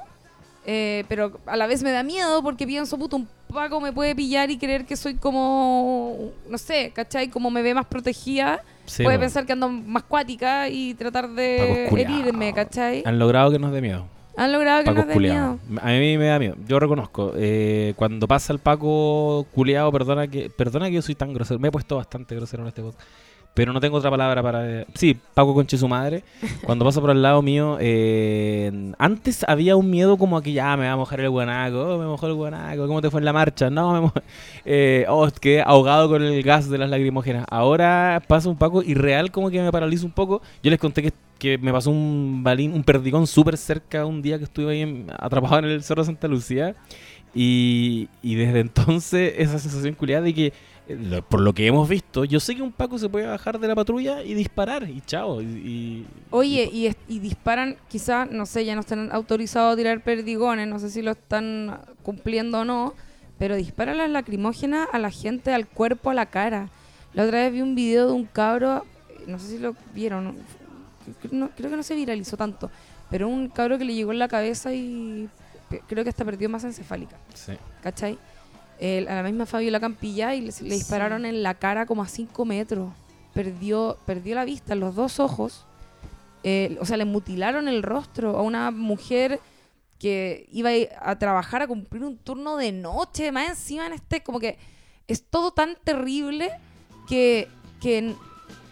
eh, 0.65 1.03
pero 1.07 1.39
a 1.45 1.55
la 1.55 1.67
vez 1.67 1.83
me 1.83 1.91
da 1.91 2.03
miedo 2.03 2.41
porque 2.41 2.65
pienso, 2.65 2.97
puto, 2.97 3.17
un 3.17 3.27
Paco 3.53 3.79
me 3.79 3.93
puede 3.93 4.15
pillar 4.15 4.49
y 4.51 4.57
creer 4.57 4.85
que 4.85 4.97
soy 4.97 5.15
como, 5.15 6.31
no 6.49 6.57
sé, 6.57 6.91
¿cachai? 6.93 7.29
Como 7.29 7.49
me 7.49 7.61
ve 7.61 7.73
más 7.73 7.85
protegida. 7.85 8.61
Sí, 8.85 9.03
puede 9.03 9.17
po. 9.17 9.21
pensar 9.21 9.45
que 9.45 9.53
ando 9.53 9.69
más 9.69 10.03
cuática 10.03 10.67
y 10.69 10.93
tratar 10.93 11.29
de 11.29 11.87
herirme, 11.87 12.53
¿cachai? 12.53 13.03
Han 13.05 13.17
logrado 13.17 13.51
que 13.51 13.59
nos 13.59 13.71
dé 13.71 13.81
miedo. 13.81 14.07
Han 14.37 14.51
logrado 14.51 14.79
que 14.83 14.85
Paco 14.91 15.05
nos 15.05 15.07
dé 15.07 15.19
miedo. 15.19 15.59
A 15.81 15.87
mí 15.87 16.17
me 16.17 16.25
da 16.25 16.39
miedo. 16.39 16.55
Yo 16.67 16.79
reconozco. 16.79 17.31
eh, 17.37 17.93
cuando 17.95 18.27
pasa 18.27 18.51
el 18.51 18.59
Paco 18.59 19.47
culeado, 19.55 19.91
perdona 19.91 20.27
que 20.27 20.49
perdona 20.49 20.87
que 20.87 20.95
yo 20.95 21.01
soy 21.01 21.15
tan 21.15 21.33
grosero. 21.33 21.59
Me 21.59 21.69
he 21.69 21.71
puesto 21.71 21.95
bastante 21.95 22.35
grosero 22.35 22.63
en 22.63 22.67
este 22.67 22.81
podcast. 22.81 23.07
Pero 23.55 23.73
no 23.73 23.79
tengo 23.79 23.97
otra 23.97 24.11
palabra 24.11 24.43
para... 24.43 24.85
Sí, 24.93 25.17
Paco 25.33 25.55
Conche 25.55 25.77
su 25.77 25.87
madre. 25.87 26.23
Cuando 26.65 26.85
pasa 26.85 27.01
por 27.01 27.09
al 27.09 27.21
lado 27.23 27.41
mío, 27.41 27.77
eh, 27.79 28.93
antes 28.99 29.43
había 29.47 29.75
un 29.75 29.89
miedo 29.89 30.17
como 30.17 30.37
a 30.37 30.43
que 30.43 30.53
ya 30.53 30.75
me 30.77 30.85
va 30.85 30.91
a 30.91 30.95
mojar 30.97 31.21
el 31.21 31.29
guanaco, 31.31 31.95
oh, 31.95 31.97
me 31.97 32.05
mojó 32.05 32.27
el 32.27 32.33
guanaco, 32.33 32.85
¿cómo 32.85 33.01
te 33.01 33.09
fue 33.09 33.21
en 33.21 33.25
la 33.25 33.33
marcha? 33.33 33.69
No, 33.71 33.93
me 33.93 34.01
mojó... 34.01 34.13
Eh, 34.67 35.05
oh, 35.09 35.27
quedé 35.39 35.61
ahogado 35.61 36.09
con 36.09 36.21
el 36.23 36.41
gas 36.43 36.69
de 36.69 36.77
las 36.77 36.89
lacrimógenas. 36.89 37.45
Ahora 37.49 38.21
pasa 38.27 38.49
un 38.49 38.57
Paco 38.57 38.81
irreal 38.83 39.31
como 39.31 39.49
que 39.49 39.61
me 39.61 39.71
paraliza 39.71 40.05
un 40.05 40.11
poco. 40.11 40.41
Yo 40.63 40.71
les 40.71 40.79
conté 40.79 41.01
que, 41.03 41.13
que 41.37 41.57
me 41.59 41.71
pasó 41.71 41.91
un 41.91 42.41
balín, 42.43 42.73
un 42.73 42.83
perdigón 42.83 43.27
súper 43.27 43.57
cerca 43.57 44.05
un 44.05 44.21
día 44.21 44.37
que 44.39 44.43
estuve 44.45 44.73
ahí 44.73 44.81
en- 44.81 45.07
atrapado 45.19 45.59
en 45.59 45.65
el 45.65 45.83
Cerro 45.83 46.01
de 46.01 46.07
Santa 46.07 46.27
Lucía. 46.27 46.75
Y, 47.33 48.07
y 48.23 48.35
desde 48.35 48.61
entonces 48.61 49.33
esa 49.37 49.59
sensación 49.59 49.93
culiada 49.95 50.23
de 50.23 50.33
que, 50.33 50.53
lo- 50.87 51.21
por 51.23 51.41
lo 51.41 51.53
que 51.53 51.65
hemos 51.67 51.87
visto, 51.89 52.25
yo 52.25 52.39
sé 52.39 52.55
que 52.55 52.61
un 52.61 52.71
Paco 52.71 52.97
se 52.97 53.09
puede 53.09 53.25
bajar 53.25 53.59
de 53.59 53.67
la 53.67 53.75
patrulla 53.75 54.21
y 54.23 54.33
disparar 54.33 54.89
y 54.89 55.01
chao. 55.01 55.41
Y, 55.41 55.45
y- 55.45 56.07
Oye, 56.31 56.69
y, 56.71 56.87
es- 56.87 56.97
y 57.07 57.19
disparan, 57.19 57.77
quizás, 57.89 58.29
no 58.31 58.45
sé, 58.45 58.65
ya 58.65 58.75
no 58.75 58.81
están 58.81 59.11
autorizados 59.11 59.73
a 59.73 59.77
tirar 59.77 60.01
perdigones, 60.03 60.67
no 60.67 60.79
sé 60.79 60.89
si 60.89 61.01
lo 61.01 61.11
están 61.11 61.79
cumpliendo 62.03 62.59
o 62.59 62.65
no, 62.65 62.93
pero 63.39 63.55
disparan 63.55 63.97
las 63.97 64.09
lacrimógenas 64.09 64.87
a 64.93 64.99
la 64.99 65.11
gente, 65.11 65.53
al 65.53 65.67
cuerpo, 65.67 66.09
a 66.09 66.13
la 66.13 66.27
cara. 66.27 66.69
La 67.13 67.23
otra 67.23 67.39
vez 67.39 67.51
vi 67.53 67.61
un 67.61 67.75
video 67.75 68.07
de 68.07 68.13
un 68.13 68.25
cabro, 68.25 68.85
no 69.27 69.39
sé 69.39 69.47
si 69.47 69.57
lo 69.59 69.75
vieron, 69.93 70.35
no- 71.31 71.49
creo 71.55 71.69
que 71.69 71.77
no 71.77 71.83
se 71.83 71.95
viralizó 71.95 72.37
tanto, 72.37 72.69
pero 73.09 73.27
un 73.27 73.47
cabro 73.49 73.77
que 73.77 73.85
le 73.85 73.93
llegó 73.95 74.11
en 74.11 74.19
la 74.19 74.27
cabeza 74.27 74.73
y 74.73 75.29
creo 75.87 76.03
que 76.03 76.09
hasta 76.09 76.25
perdió 76.25 76.49
masa 76.49 76.67
encefálica. 76.67 77.17
sí. 77.33 77.53
¿cachai? 77.81 78.17
El- 78.79 79.07
a 79.07 79.15
la 79.15 79.23
misma 79.23 79.45
Fabiola 79.45 79.79
Campilla 79.79 80.35
y 80.35 80.39
le, 80.41 80.45
le 80.47 80.51
Sí. 80.51 80.65
dispararon 80.69 81.25
en 81.25 81.43
la 81.43 81.53
cara 81.55 81.85
como 81.85 82.01
a 82.03 82.07
5 82.07 82.45
metros. 82.45 82.91
Perdió, 83.33 83.97
perdió 84.05 84.35
la 84.35 84.45
vista, 84.45 84.75
los 84.75 84.95
dos 84.95 85.19
ojos. 85.19 85.65
Eh, 86.43 86.77
o 86.79 86.85
sea, 86.85 86.97
le 86.97 87.05
mutilaron 87.05 87.67
el 87.67 87.83
rostro 87.83 88.37
a 88.37 88.41
una 88.41 88.71
mujer 88.71 89.39
que 89.99 90.47
iba 90.51 90.69
a, 91.01 91.17
trabajar 91.17 91.61
a 91.61 91.67
cumplir 91.67 92.03
un 92.03 92.17
turno 92.17 92.57
de 92.57 92.71
noche, 92.71 93.31
más 93.31 93.49
encima 93.49 93.87
en 93.87 93.93
este, 93.93 94.21
como 94.23 94.39
que 94.39 94.57
es 95.07 95.23
todo 95.23 95.51
tan 95.51 95.75
terrible 95.83 96.51
que, 97.07 97.47
que 97.81 98.13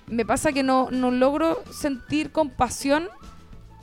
me 0.07 0.25
pasa 0.25 0.51
que 0.51 0.63
no, 0.63 0.89
no 0.91 1.11
logro 1.11 1.63
sentir 1.71 2.31
compasión 2.31 3.07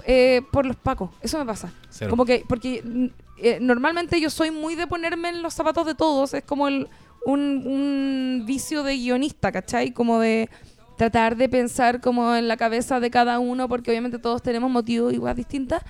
eh, 0.06 0.42
por 0.52 0.66
los 0.66 0.76
pacos. 0.76 1.10
Eso 1.20 1.38
me 1.38 1.46
pasa. 1.46 1.72
Cero. 1.88 2.10
Como 2.10 2.24
que, 2.24 2.44
porque 2.48 3.10
eh, 3.42 3.58
normalmente 3.60 4.20
yo 4.20 4.30
soy 4.30 4.50
muy 4.50 4.74
de 4.74 4.86
ponerme 4.86 5.28
en 5.30 5.42
los 5.42 5.54
zapatos 5.54 5.86
de 5.86 5.94
todos, 5.94 6.34
es 6.34 6.44
como 6.44 6.68
el, 6.68 6.88
un, 7.24 7.62
un 7.66 8.44
vicio 8.46 8.82
de 8.82 8.96
guionista, 8.96 9.52
¿cachai? 9.52 9.92
Como 9.92 10.20
de 10.20 10.48
tratar 10.96 11.36
de 11.36 11.48
pensar 11.48 12.00
como 12.00 12.34
en 12.34 12.46
la 12.46 12.56
cabeza 12.56 13.00
de 13.00 13.10
cada 13.10 13.38
uno, 13.38 13.68
porque 13.68 13.90
obviamente 13.90 14.18
todos 14.18 14.42
tenemos 14.42 14.70
motivos 14.70 15.14
igual 15.14 15.34
distintas, 15.34 15.82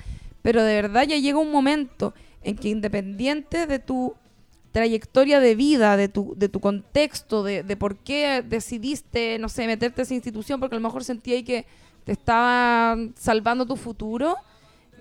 pero 0.43 0.63
de 0.63 0.75
verdad 0.75 1.05
ya 1.05 1.17
llega 1.17 1.39
un 1.39 1.51
momento 1.51 2.15
en 2.43 2.57
que 2.57 2.69
independiente 2.69 3.67
de 3.67 3.79
tu 3.79 4.15
trayectoria 4.73 5.41
de 5.41 5.55
vida, 5.57 5.97
de 5.97 6.09
tu, 6.09 6.35
de 6.37 6.49
tu 6.49 6.61
contexto, 6.61 7.43
de, 7.43 7.63
de 7.65 7.77
por 7.77 7.97
qué 7.97 8.45
decidiste, 8.47 9.39
no 9.41 9.49
sé, 9.49 9.67
meterte 9.67 10.03
a 10.03 10.05
esa 10.05 10.15
institución, 10.15 10.61
porque 10.61 10.77
a 10.77 10.79
lo 10.79 10.87
mejor 10.87 11.03
sentía 11.03 11.43
que 11.45 11.67
te 12.05 12.13
estaba 12.13 12.97
salvando 13.17 13.67
tu 13.67 13.77
futuro, 13.77 14.37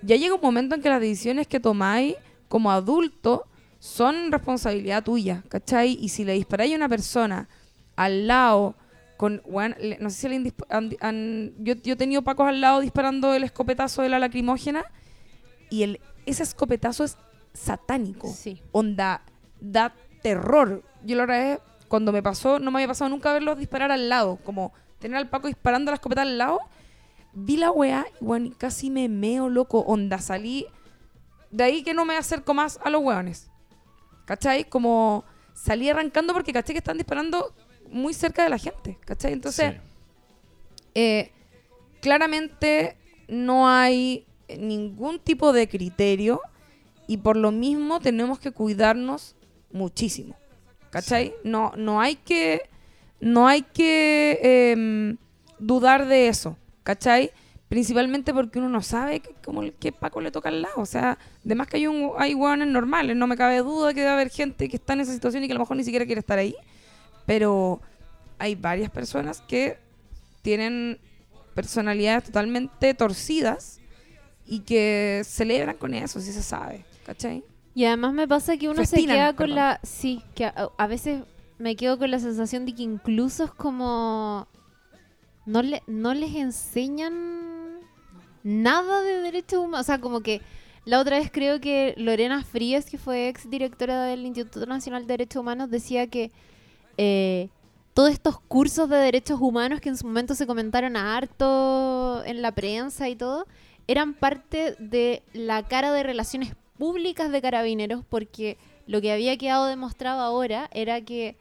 ya 0.02 0.16
llega 0.16 0.34
un 0.34 0.40
momento 0.40 0.74
en 0.74 0.82
que 0.82 0.88
las 0.88 1.00
decisiones 1.00 1.46
que 1.46 1.60
tomáis 1.60 2.16
como 2.50 2.70
adulto 2.70 3.46
son 3.78 4.30
responsabilidad 4.30 5.02
tuya, 5.04 5.42
¿cachai? 5.48 5.96
Y 5.98 6.10
si 6.10 6.24
le 6.24 6.34
disparáis 6.34 6.74
a 6.74 6.76
una 6.76 6.88
persona 6.90 7.48
al 7.96 8.26
lado 8.26 8.74
con, 9.16 9.40
le- 9.78 9.96
no 10.00 10.10
sé 10.10 10.16
si 10.16 10.28
le 10.28 10.52
han 11.00 11.54
yo, 11.58 11.74
yo 11.82 11.92
he 11.94 11.96
tenido 11.96 12.22
pacos 12.22 12.48
al 12.48 12.60
lado 12.60 12.80
disparando 12.80 13.32
el 13.34 13.44
escopetazo 13.44 14.02
de 14.02 14.08
la 14.08 14.18
lacrimógena 14.18 14.84
y 15.70 15.82
el, 15.84 16.00
ese 16.26 16.42
escopetazo 16.42 17.04
es 17.04 17.16
satánico 17.54 18.28
Sí. 18.28 18.60
onda, 18.72 19.22
da 19.60 19.94
terror. 20.22 20.82
Yo 21.04 21.16
la 21.16 21.26
verdad 21.26 21.52
es, 21.52 21.58
cuando 21.88 22.12
me 22.12 22.22
pasó, 22.22 22.58
no 22.58 22.70
me 22.70 22.78
había 22.78 22.88
pasado 22.88 23.08
nunca 23.08 23.32
verlos 23.32 23.58
disparar 23.58 23.90
al 23.92 24.08
lado, 24.08 24.36
como 24.44 24.72
tener 24.98 25.16
al 25.16 25.28
Paco 25.30 25.46
disparando 25.46 25.90
la 25.90 25.94
escopeta 25.96 26.22
al 26.22 26.36
lado. 26.38 26.60
Vi 27.32 27.56
la 27.56 27.70
weá 27.70 28.06
y 28.20 28.50
casi 28.50 28.90
me 28.90 29.08
meo 29.08 29.48
loco, 29.48 29.80
onda, 29.80 30.18
salí. 30.18 30.66
De 31.50 31.64
ahí 31.64 31.82
que 31.82 31.94
no 31.94 32.04
me 32.04 32.16
acerco 32.16 32.54
más 32.54 32.78
a 32.84 32.90
los 32.90 33.02
weones. 33.02 33.50
¿Cachai? 34.24 34.64
Como 34.68 35.24
salí 35.54 35.88
arrancando 35.88 36.32
porque 36.32 36.52
caché 36.52 36.72
que 36.72 36.78
están 36.78 36.96
disparando 36.96 37.52
muy 37.90 38.14
cerca 38.14 38.44
de 38.44 38.48
la 38.50 38.58
gente. 38.58 38.98
¿Cachai? 39.04 39.32
Entonces, 39.32 39.72
Sí. 39.74 39.80
eh, 40.94 41.32
claramente 42.00 42.96
no 43.28 43.68
hay 43.68 44.26
ningún 44.58 45.18
tipo 45.20 45.52
de 45.52 45.68
criterio 45.68 46.40
y 47.06 47.18
por 47.18 47.36
lo 47.36 47.50
mismo 47.50 48.00
tenemos 48.00 48.38
que 48.38 48.52
cuidarnos 48.52 49.36
muchísimo. 49.72 50.36
¿Cachai? 50.90 51.34
No, 51.44 51.72
no 51.76 52.00
hay 52.00 52.16
que, 52.16 52.62
no 53.20 53.46
hay 53.46 53.62
que 53.62 54.70
em, 54.72 55.16
dudar 55.58 56.06
de 56.06 56.28
eso. 56.28 56.56
¿Cachai? 56.82 57.30
Principalmente 57.70 58.34
porque 58.34 58.58
uno 58.58 58.68
no 58.68 58.82
sabe 58.82 59.20
que- 59.20 59.32
como 59.44 59.62
el- 59.62 59.72
qué 59.72 59.92
Paco 59.92 60.20
le 60.20 60.30
toca 60.30 60.50
al 60.50 60.60
lado. 60.60 60.74
O 60.76 60.84
sea, 60.86 61.16
además 61.46 61.66
que 61.68 61.78
hay, 61.78 61.86
un, 61.86 62.10
hay 62.18 62.34
hueones 62.34 62.68
normales. 62.68 63.16
No 63.16 63.26
me 63.26 63.36
cabe 63.36 63.58
duda 63.60 63.94
que 63.94 64.00
debe 64.00 64.12
haber 64.12 64.28
gente 64.28 64.68
que 64.68 64.76
está 64.76 64.92
en 64.92 65.00
esa 65.00 65.12
situación 65.14 65.42
y 65.44 65.46
que 65.46 65.52
a 65.52 65.54
lo 65.54 65.60
mejor 65.60 65.76
ni 65.78 65.84
siquiera 65.84 66.04
quiere 66.04 66.18
estar 66.18 66.38
ahí. 66.38 66.54
Pero 67.26 67.80
hay 68.38 68.54
varias 68.56 68.90
personas 68.90 69.40
que 69.42 69.78
tienen 70.42 70.98
personalidades 71.54 72.24
totalmente 72.24 72.92
torcidas 72.94 73.80
y 74.46 74.60
que 74.60 75.22
celebran 75.24 75.76
con 75.76 75.94
eso, 75.94 76.20
si 76.20 76.32
se 76.32 76.42
sabe, 76.42 76.84
¿cachai? 77.06 77.44
Y 77.74 77.84
además 77.84 78.14
me 78.14 78.26
pasa 78.26 78.56
que 78.56 78.68
uno 78.68 78.76
Festinan, 78.78 79.06
se 79.08 79.12
queda 79.14 79.26
con 79.28 79.36
perdón. 79.46 79.56
la... 79.56 79.80
Sí, 79.84 80.22
que 80.34 80.46
a, 80.46 80.68
a 80.76 80.86
veces 80.88 81.22
me 81.58 81.76
quedo 81.76 81.98
con 81.98 82.10
la 82.10 82.18
sensación 82.18 82.66
de 82.66 82.74
que 82.74 82.82
incluso 82.82 83.44
es 83.44 83.52
como... 83.52 84.48
No, 85.46 85.62
le, 85.62 85.82
no 85.86 86.14
les 86.14 86.34
enseñan 86.34 87.49
nada 88.42 89.02
de 89.02 89.20
derechos 89.20 89.58
humanos. 89.60 89.80
O 89.80 89.84
sea, 89.84 90.00
como 90.00 90.20
que 90.20 90.40
la 90.84 90.98
otra 90.98 91.18
vez 91.18 91.30
creo 91.30 91.60
que 91.60 91.94
Lorena 91.96 92.42
Frías, 92.42 92.86
que 92.86 92.98
fue 92.98 93.28
ex 93.28 93.48
directora 93.50 94.04
del 94.04 94.24
Instituto 94.24 94.66
Nacional 94.66 95.02
de 95.02 95.08
Derechos 95.14 95.40
Humanos, 95.40 95.70
decía 95.70 96.06
que 96.06 96.30
eh, 96.96 97.48
todos 97.94 98.10
estos 98.10 98.40
cursos 98.40 98.88
de 98.88 98.96
derechos 98.96 99.40
humanos 99.40 99.80
que 99.80 99.90
en 99.90 99.96
su 99.96 100.06
momento 100.06 100.34
se 100.34 100.46
comentaron 100.46 100.96
a 100.96 101.16
harto 101.16 102.24
en 102.24 102.40
la 102.40 102.52
prensa 102.52 103.08
y 103.08 103.16
todo, 103.16 103.46
eran 103.86 104.14
parte 104.14 104.74
de 104.78 105.22
la 105.32 105.66
cara 105.66 105.92
de 105.92 106.02
relaciones 106.02 106.54
públicas 106.78 107.30
de 107.30 107.42
carabineros 107.42 108.04
porque 108.08 108.56
lo 108.86 109.00
que 109.00 109.12
había 109.12 109.36
quedado 109.36 109.66
demostrado 109.66 110.22
ahora 110.22 110.70
era 110.72 111.02
que 111.02 111.36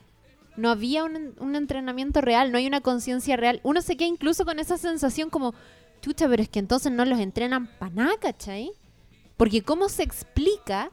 no 0.58 0.70
había 0.70 1.06
un, 1.06 1.34
un 1.40 1.56
entrenamiento 1.56 2.20
real, 2.20 2.52
no 2.52 2.58
hay 2.58 2.68
una 2.68 2.82
conciencia 2.82 3.38
real. 3.38 3.62
Uno 3.64 3.82
se 3.82 3.96
queda 3.96 4.10
incluso 4.10 4.44
con 4.44 4.60
esa 4.60 4.78
sensación 4.78 5.30
como, 5.30 5.54
chucha, 6.00 6.28
pero 6.28 6.42
es 6.42 6.50
que 6.50 6.60
entonces 6.60 6.92
no 6.92 7.06
los 7.06 7.20
entrenan 7.20 7.68
para 7.80 7.94
nada, 7.94 8.12
¿cachai? 8.20 8.72
Porque 9.38 9.62
¿cómo 9.62 9.90
se 9.90 10.04
explica 10.04 10.92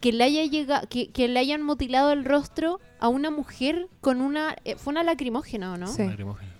que 0.00 0.12
le, 0.12 0.24
haya 0.24 0.44
llega, 0.44 0.82
que, 0.86 1.10
que 1.10 1.28
le 1.28 1.38
hayan 1.38 1.62
mutilado 1.62 2.12
el 2.12 2.24
rostro 2.24 2.80
a 2.98 3.08
una 3.08 3.30
mujer 3.30 3.88
con 4.00 4.20
una... 4.20 4.56
eh, 4.64 4.76
fue 4.76 4.92
una 4.92 5.02
lacrimógena, 5.04 5.72
¿o 5.72 5.76
no? 5.76 5.86
Sí. 5.86 6.04
Lacrimógena. 6.04 6.52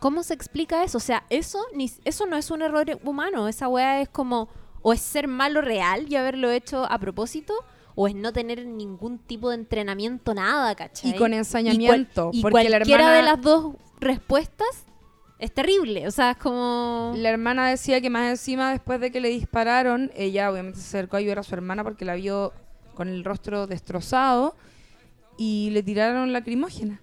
¿Cómo 0.00 0.22
se 0.22 0.32
explica 0.32 0.82
eso? 0.84 0.98
O 0.98 1.00
sea, 1.00 1.24
eso, 1.28 1.58
ni, 1.74 1.90
eso 2.04 2.26
no 2.26 2.36
es 2.36 2.50
un 2.50 2.62
error 2.62 2.86
humano. 3.04 3.48
Esa 3.48 3.68
weá 3.68 4.00
es 4.00 4.08
como, 4.08 4.48
o 4.80 4.92
es 4.92 5.00
ser 5.00 5.26
malo 5.28 5.60
real 5.60 6.06
y 6.08 6.16
haberlo 6.16 6.50
hecho 6.50 6.84
a 6.90 6.98
propósito, 6.98 7.52
o 7.94 8.06
es 8.06 8.14
no 8.14 8.32
tener 8.32 8.64
ningún 8.64 9.18
tipo 9.18 9.48
de 9.50 9.56
entrenamiento, 9.56 10.32
nada, 10.34 10.74
¿cachai? 10.76 11.10
Y 11.10 11.14
con 11.14 11.16
Y, 11.16 11.18
cual- 11.18 11.32
ensañamiento. 11.34 12.30
y 12.32 12.42
porque 12.42 12.68
la 12.68 12.78
cualquiera 12.78 13.02
hermana, 13.04 13.16
de 13.16 13.22
las 13.24 13.42
dos 13.42 13.74
respuestas 14.00 14.68
es 15.38 15.52
terrible. 15.52 16.06
O 16.08 16.10
sea, 16.10 16.32
es 16.32 16.36
como... 16.36 17.12
la 17.16 17.30
hermana 17.30 17.68
decía 17.68 18.00
que 18.00 18.10
más 18.10 18.30
encima, 18.30 18.70
después 18.72 19.00
de 19.00 19.10
que 19.10 19.20
le 19.20 19.28
dispararon, 19.28 20.10
ella 20.14 20.50
obviamente 20.50 20.80
se 20.80 20.86
acercó 20.86 21.16
a 21.16 21.20
ayudar 21.20 21.38
a 21.38 21.42
su 21.42 21.54
hermana 21.54 21.84
porque 21.84 22.04
la 22.04 22.14
vio 22.14 22.52
con 22.94 23.08
el 23.08 23.24
rostro 23.24 23.66
destrozado 23.66 24.56
y 25.36 25.70
le 25.70 25.82
tiraron 25.84 26.32
lacrimógena 26.32 27.00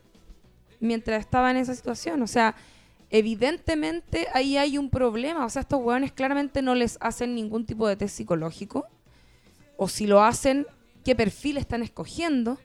mientras 0.82 1.22
estaba 1.22 1.52
en 1.52 1.58
esa 1.58 1.74
situación. 1.74 2.22
O 2.22 2.28
sea, 2.28 2.56
evidentemente 3.10 4.28
ahí 4.34 4.58
hay 4.58 4.78
un 4.78 4.90
problema. 4.90 5.46
O 5.46 5.50
sea, 5.50 5.62
estos 5.62 5.82
hueones 5.82 6.12
claramente 6.12 6.62
no 6.62 6.76
les 6.76 6.98
hacen 7.00 7.34
ningún 7.34 7.66
tipo 7.66 7.88
de 7.88 7.96
test 7.96 8.18
psicológico. 8.18 8.86
O 9.78 9.88
si 9.88 10.08
lo 10.08 10.24
hacen, 10.24 10.68
¿qué 11.04 11.16
perfil 11.16 11.58
están 11.58 11.84
escogiendo? 11.84 12.58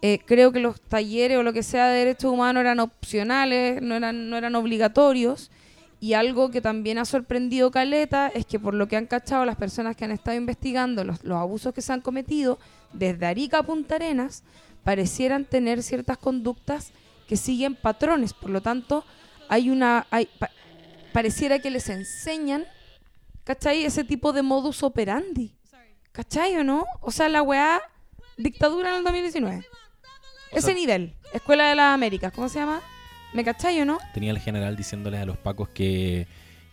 Eh, 0.00 0.20
creo 0.24 0.52
que 0.52 0.60
los 0.60 0.80
talleres 0.80 1.38
o 1.38 1.42
lo 1.42 1.52
que 1.52 1.62
sea 1.62 1.88
de 1.88 1.98
derechos 1.98 2.32
humanos 2.32 2.60
eran 2.60 2.78
opcionales, 2.80 3.82
no 3.82 3.94
eran, 3.96 4.30
no 4.30 4.36
eran 4.36 4.54
obligatorios. 4.54 5.50
Y 6.00 6.12
algo 6.12 6.50
que 6.52 6.60
también 6.60 6.98
ha 6.98 7.04
sorprendido 7.04 7.72
Caleta 7.72 8.28
es 8.28 8.46
que 8.46 8.60
por 8.60 8.74
lo 8.74 8.86
que 8.86 8.96
han 8.96 9.06
cachado 9.06 9.44
las 9.44 9.56
personas 9.56 9.96
que 9.96 10.04
han 10.04 10.12
estado 10.12 10.36
investigando 10.36 11.02
los, 11.02 11.24
los 11.24 11.36
abusos 11.38 11.74
que 11.74 11.82
se 11.82 11.92
han 11.92 12.00
cometido 12.00 12.60
desde 12.92 13.26
Arica 13.26 13.58
a 13.58 13.62
Punta 13.64 13.96
Arenas, 13.96 14.44
parecieran 14.84 15.44
tener 15.44 15.82
ciertas 15.82 16.16
conductas 16.16 16.92
que 17.26 17.36
siguen 17.36 17.74
patrones. 17.74 18.32
Por 18.32 18.50
lo 18.50 18.60
tanto, 18.60 19.04
hay 19.48 19.70
una... 19.70 20.06
Hay, 20.10 20.28
pa- 20.38 20.50
pareciera 21.12 21.58
que 21.58 21.70
les 21.70 21.88
enseñan, 21.88 22.64
¿cachai? 23.42 23.84
Ese 23.84 24.04
tipo 24.04 24.32
de 24.32 24.42
modus 24.42 24.84
operandi. 24.84 25.52
¿Cachai 26.12 26.56
o 26.58 26.64
no? 26.64 26.84
O 27.00 27.10
sea, 27.10 27.28
la 27.28 27.42
weá, 27.42 27.80
dictadura 28.36 28.90
en 28.90 28.96
el 28.98 29.04
2019. 29.04 29.66
O 30.52 30.56
Ese 30.56 30.66
sea- 30.68 30.74
nivel. 30.74 31.14
Escuela 31.32 31.68
de 31.68 31.74
las 31.74 31.94
Américas, 31.94 32.32
¿cómo 32.34 32.48
se 32.48 32.58
llama? 32.58 32.80
¿Me 33.34 33.44
cachai 33.44 33.80
o 33.80 33.84
no? 33.84 33.98
Tenía 34.14 34.30
el 34.30 34.38
general 34.38 34.76
diciéndoles 34.76 35.20
a 35.20 35.26
los 35.26 35.36
pacos 35.36 35.68
que 35.68 36.26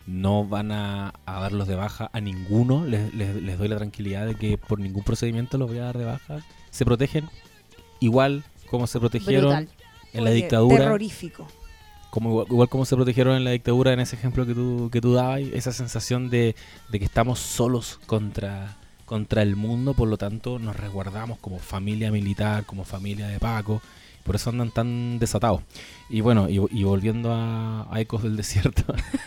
no 0.06 0.46
van 0.46 0.72
a, 0.72 1.12
a 1.26 1.40
darlos 1.40 1.68
de 1.68 1.74
baja 1.74 2.10
a 2.12 2.20
ninguno. 2.20 2.84
Les, 2.86 3.12
les- 3.14 3.34
les 3.42 3.58
doy 3.58 3.68
la 3.68 3.76
tranquilidad 3.76 4.24
de 4.26 4.34
que 4.36 4.56
por 4.56 4.78
ningún 4.80 5.02
procedimiento 5.04 5.58
los 5.58 5.68
voy 5.68 5.78
a 5.78 5.84
dar 5.84 5.98
de 5.98 6.04
baja. 6.06 6.38
Se 6.70 6.84
protegen 6.84 7.28
igual 8.00 8.44
como 8.70 8.86
se 8.86 8.98
protegieron 8.98 9.46
Brutal. 9.66 9.68
en 10.12 10.24
la 10.24 10.30
Oye, 10.30 10.36
dictadura. 10.40 10.76
Terrorífico. 10.78 11.46
como 12.10 12.30
igual, 12.30 12.46
igual 12.48 12.68
como 12.70 12.84
se 12.86 12.96
protegieron 12.96 13.36
en 13.36 13.44
la 13.44 13.50
dictadura 13.50 13.92
en 13.92 14.00
ese 14.00 14.16
ejemplo 14.16 14.46
que 14.46 14.54
tú, 14.54 14.88
que 14.90 15.00
tú 15.02 15.12
dabas, 15.14 15.40
esa 15.40 15.72
sensación 15.72 16.30
de, 16.30 16.56
de 16.88 16.98
que 16.98 17.04
estamos 17.04 17.38
solos 17.40 18.00
contra, 18.06 18.76
contra 19.06 19.40
el 19.42 19.56
mundo, 19.56 19.94
por 19.94 20.08
lo 20.08 20.18
tanto 20.18 20.58
nos 20.58 20.76
resguardamos 20.76 21.38
como 21.38 21.58
familia 21.58 22.10
militar, 22.10 22.66
como 22.66 22.84
familia 22.84 23.28
de 23.28 23.38
Paco, 23.38 23.80
por 24.24 24.36
eso 24.36 24.50
andan 24.50 24.70
tan 24.70 25.18
desatados. 25.18 25.62
Y 26.10 26.20
bueno, 26.20 26.48
y, 26.50 26.60
y 26.70 26.82
volviendo 26.82 27.32
a, 27.32 27.86
a 27.90 28.00
Ecos 28.00 28.22
del 28.24 28.36
Desierto, 28.36 28.82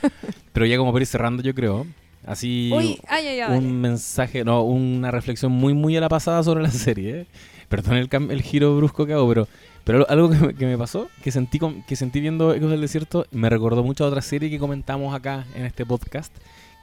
pero 0.54 0.66
ya 0.66 0.78
como 0.78 0.92
para 0.92 1.02
ir 1.02 1.08
cerrando 1.08 1.42
yo 1.42 1.56
creo, 1.56 1.88
así 2.26 2.70
Uy, 2.74 3.00
ay, 3.08 3.28
ay, 3.28 3.40
ay. 3.40 3.58
un 3.58 3.82
mensaje, 3.82 4.44
no, 4.44 4.62
una 4.64 5.10
reflexión 5.10 5.52
muy 5.52 5.74
muy 5.74 5.96
a 5.98 6.02
la 6.02 6.10
pasada 6.10 6.44
sobre 6.44 6.62
la 6.62 6.72
serie. 6.72 7.22
¿eh? 7.22 7.26
Perdón 7.70 7.96
el, 7.98 8.10
el 8.32 8.42
giro 8.42 8.76
brusco 8.76 9.06
que 9.06 9.14
hago, 9.14 9.30
pero, 9.30 9.48
pero 9.84 10.10
algo 10.10 10.30
que 10.30 10.38
me, 10.38 10.54
que 10.56 10.66
me 10.66 10.78
pasó, 10.78 11.08
que 11.24 11.32
sentí, 11.32 11.60
que 11.88 11.96
sentí 11.96 12.20
viendo 12.20 12.54
Ecos 12.54 12.70
del 12.70 12.82
Desierto, 12.82 13.26
me 13.32 13.50
recordó 13.50 13.84
mucho 13.84 14.04
a 14.04 14.08
otra 14.08 14.22
serie 14.22 14.50
que 14.50 14.60
comentamos 14.60 15.16
acá 15.16 15.46
en 15.56 15.66
este 15.66 15.86
podcast, 15.86 16.36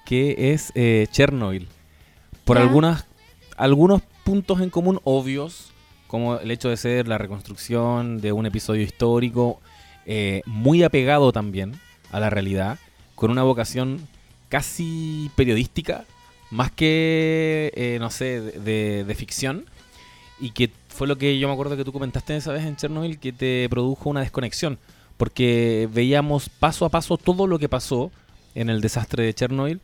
que 0.06 0.52
es 0.52 0.72
eh, 0.76 1.06
Chernobyl. 1.10 1.68
Por 2.46 2.56
algunas, 2.58 3.06
algunos 3.56 4.02
puntos 4.24 4.60
en 4.60 4.70
común 4.70 5.00
obvios, 5.04 5.72
como 6.06 6.38
el 6.38 6.50
hecho 6.50 6.68
de 6.68 6.76
ser 6.76 7.08
la 7.08 7.18
reconstrucción 7.18 8.20
de 8.20 8.32
un 8.32 8.46
episodio 8.46 8.82
histórico, 8.82 9.60
eh, 10.06 10.42
muy 10.46 10.82
apegado 10.82 11.32
también 11.32 11.78
a 12.12 12.20
la 12.20 12.30
realidad, 12.30 12.78
con 13.14 13.30
una 13.30 13.42
vocación 13.42 14.06
casi 14.48 15.30
periodística, 15.34 16.04
más 16.50 16.70
que, 16.70 17.72
eh, 17.74 17.96
no 17.98 18.10
sé, 18.10 18.40
de, 18.40 18.52
de- 18.60 19.04
de 19.04 19.14
ficción. 19.14 19.66
Y 20.38 20.50
que 20.50 20.70
fue 20.88 21.06
lo 21.08 21.16
que 21.18 21.38
yo 21.38 21.48
me 21.48 21.54
acuerdo 21.54 21.76
que 21.76 21.84
tú 21.84 21.92
comentaste 21.92 22.36
esa 22.36 22.52
vez 22.52 22.64
en 22.64 22.76
Chernobyl, 22.76 23.18
que 23.18 23.32
te 23.32 23.66
produjo 23.70 24.10
una 24.10 24.20
desconexión. 24.20 24.78
Porque 25.16 25.88
veíamos 25.92 26.48
paso 26.50 26.84
a 26.84 26.90
paso 26.90 27.16
todo 27.16 27.46
lo 27.46 27.58
que 27.58 27.68
pasó 27.70 28.12
en 28.54 28.68
el 28.70 28.80
desastre 28.82 29.24
de 29.24 29.34
Chernobyl. 29.34 29.80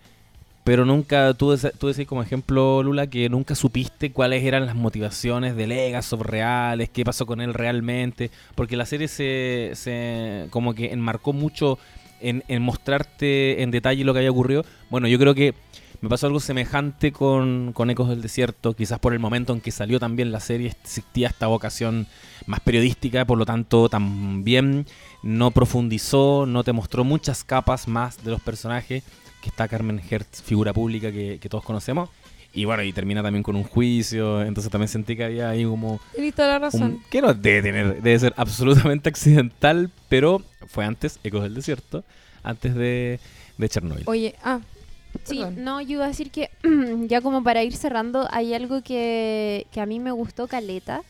Pero 0.65 0.85
nunca, 0.85 1.35
tú, 1.35 1.57
tú 1.79 1.89
decís 1.89 2.07
como 2.07 2.23
ejemplo, 2.23 2.83
Lula, 2.83 3.09
que 3.09 3.29
nunca 3.29 3.55
supiste 3.57 4.13
cuáles 4.13 4.45
eran 4.45 4.65
las 4.65 4.77
motivaciones 4.77 5.57
de 5.57 5.67
Legasov 5.67 6.23
reales, 6.23 6.89
qué 6.89 7.05
pasó 7.05 7.27
con 7.27 7.41
él 7.41 7.53
realmente. 7.53 8.31
Porque 8.55 8.77
la 8.77 8.87
serie 8.87 9.09
se, 9.09 9.73
se 9.75 10.47
como 10.51 10.75
que 10.75 10.93
enmarcó 10.93 11.33
mucho 11.33 11.79
en, 12.21 12.45
en 12.47 12.63
mostrarte 12.63 13.63
en 13.63 13.73
detalle 13.73 14.05
lo 14.05 14.13
que 14.13 14.21
había 14.21 14.31
ocurrido. 14.31 14.65
Bueno, 14.89 15.09
yo 15.09 15.19
creo 15.19 15.35
que 15.35 15.55
me 16.03 16.09
pasó 16.09 16.27
algo 16.27 16.41
semejante 16.41 17.13
con, 17.13 17.73
con 17.73 17.89
Ecos 17.89 18.09
del 18.09 18.23
Desierto. 18.23 18.75
Quizás 18.75 18.99
por 18.99 19.13
el 19.13 19.21
momento 19.21 19.53
en 19.53 19.61
que 19.61 19.71
salió 19.71 20.01
también 20.01 20.33
la 20.33 20.41
serie 20.41 20.69
existía 20.69 21.29
esta 21.29 21.47
vocación 21.47 22.09
más 22.47 22.59
periodística, 22.59 23.25
por 23.25 23.39
lo 23.39 23.47
tanto 23.47 23.89
también 23.89 24.87
no 25.23 25.53
profundizó, 25.53 26.45
no 26.45 26.65
te 26.65 26.73
mostró 26.73 27.05
muchas 27.05 27.45
capas 27.45 27.87
más 27.87 28.23
de 28.25 28.33
los 28.33 28.41
personajes. 28.41 29.05
Que 29.43 29.51
está 29.51 29.69
Carmen 29.69 30.01
Hertz, 30.11 30.41
figura 30.43 30.73
pública 30.73 31.13
que, 31.13 31.39
que 31.39 31.49
todos 31.51 31.63
conocemos. 31.65 32.09
Y 32.55 32.65
bueno, 32.67 32.83
y 32.83 32.93
termina 32.93 33.23
también 33.23 33.43
con 33.43 33.57
un 33.57 33.65
juicio. 33.65 34.43
Entonces 34.43 34.71
también 34.71 34.89
sentí 34.89 35.17
que 35.17 35.25
había 35.25 35.51
ahí 35.51 35.65
como 35.65 36.01
Tienes 36.15 36.35
toda 36.35 36.49
la 36.49 36.59
razón. 36.61 36.83
un- 36.83 37.03
que 37.11 37.21
no 37.21 37.35
debe 37.35 37.63
tener, 37.63 38.03
debe 38.03 38.19
ser 38.19 38.33
absolutamente 38.37 39.09
accidental, 39.11 39.91
pero 40.09 40.43
fue 40.69 40.85
antes, 40.85 41.19
Ecos 41.25 41.43
del 41.43 41.55
Desierto, 41.55 42.05
antes 42.43 42.75
de, 42.75 43.21
de 43.59 43.69
Chernobyl. 43.69 44.05
Oye, 44.07 44.35
ah, 44.45 44.61
Sí, 45.25 45.37
Perdón. 45.39 45.63
no, 45.65 45.81
yo 45.83 45.91
iba 45.97 46.05
a 46.07 46.09
decir 46.09 46.31
que 46.31 46.49
ya 47.09 47.21
como 47.21 47.43
para 47.45 47.63
ir 47.63 47.75
cerrando, 47.77 48.27
hay 48.31 48.55
algo 48.55 48.81
que, 48.83 49.67
que 49.71 49.81
a 49.81 49.85
mí 49.87 49.99
me 50.01 50.11
gustó 50.11 50.47
Caleta, 50.49 51.03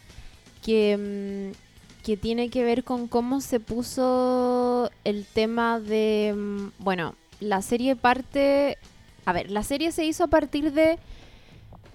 que, 0.65 1.53
mm, 1.53 2.05
que 2.05 2.17
tiene 2.17 2.51
que 2.51 2.65
ver 2.65 2.83
con 2.83 3.07
cómo 3.07 3.41
se 3.41 3.61
puso 3.61 4.91
el 5.05 5.25
tema 5.25 5.79
de, 5.81 6.35
mm, 6.37 6.83
bueno, 6.83 7.15
la 7.43 7.63
serie 7.63 7.97
parte, 7.97 8.79
a 9.25 9.33
ver, 9.33 9.51
la 9.51 9.63
serie 9.63 9.93
se 9.93 10.05
hizo 10.05 10.25
a 10.25 10.29
partir 10.29 10.73
de 10.73 10.99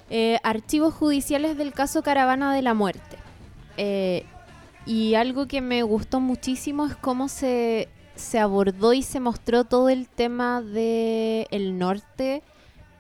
eh, 0.09 0.39
archivos 0.43 0.93
judiciales 0.93 1.57
del 1.57 1.73
caso 1.73 2.03
Caravana 2.03 2.53
de 2.53 2.61
la 2.61 2.73
Muerte. 2.73 3.17
Eh, 3.77 4.25
y 4.85 5.15
algo 5.15 5.47
que 5.47 5.61
me 5.61 5.83
gustó 5.83 6.19
muchísimo 6.19 6.85
es 6.85 6.95
cómo 6.95 7.27
se, 7.27 7.89
se 8.15 8.39
abordó 8.39 8.93
y 8.93 9.03
se 9.03 9.19
mostró 9.19 9.65
todo 9.65 9.89
el 9.89 10.07
tema 10.07 10.61
de 10.61 11.47
el 11.51 11.77
norte, 11.77 12.41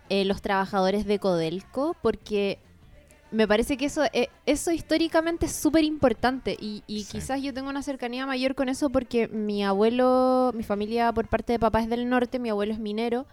eh, 0.09 0.25
los 0.25 0.41
trabajadores 0.41 1.05
de 1.05 1.19
Codelco, 1.19 1.95
porque 2.01 2.59
me 3.31 3.47
parece 3.47 3.75
que 3.77 3.85
eso, 3.85 4.03
eh, 4.13 4.29
eso 4.45 4.71
históricamente 4.71 5.45
es 5.47 5.51
súper 5.55 5.83
importante 5.83 6.55
y, 6.59 6.83
y 6.87 7.03
Sí. 7.03 7.13
quizás 7.13 7.41
yo 7.41 7.53
tengo 7.53 7.69
una 7.69 7.83
cercanía 7.83 8.25
mayor 8.25 8.55
con 8.55 8.69
eso 8.69 8.89
porque 8.89 9.27
mi 9.27 9.63
abuelo, 9.63 10.51
mi 10.55 10.63
familia 10.63 11.11
por 11.11 11.27
parte 11.27 11.53
de 11.53 11.59
papá 11.59 11.81
es 11.81 11.89
del 11.89 12.07
norte, 12.09 12.39
mi 12.39 12.49
abuelo 12.49 12.73
es 12.73 12.79
minero. 12.79 13.25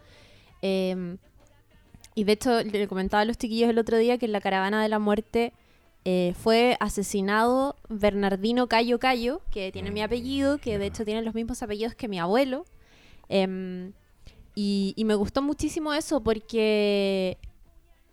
em, 0.61 1.17
y 2.15 2.23
de 2.23 2.31
hecho, 2.33 2.63
le 2.63 2.87
comentaba 2.87 3.21
a 3.21 3.25
los 3.25 3.37
chiquillos 3.37 3.69
el 3.69 3.77
otro 3.77 3.97
día 3.97 4.17
que 4.17 4.25
en 4.25 4.31
la 4.31 4.39
caravana 4.41 4.81
de 4.81 4.89
la 4.89 4.99
muerte 4.99 5.51
eh, 6.05 6.33
fue 6.41 6.77
asesinado 6.79 7.75
Bernardino 7.89 8.67
Cayo 8.67 8.99
Cayo, 8.99 9.41
que 9.51 9.71
tiene 9.71 9.91
mi 9.91 10.01
Mm, 10.01 10.05
apellido, 10.05 10.57
que 10.59 10.77
de 10.77 10.85
hecho 10.85 11.03
tiene 11.03 11.21
los 11.23 11.33
mismos 11.35 11.61
apellidos 11.63 11.95
que 11.95 12.07
mi 12.07 12.19
abuelo. 12.19 12.65
Em, 13.27 13.91
y, 14.55 14.93
y 14.95 15.03
me 15.03 15.15
gustó 15.15 15.41
muchísimo 15.41 15.93
eso 15.93 16.21
porque 16.21 17.37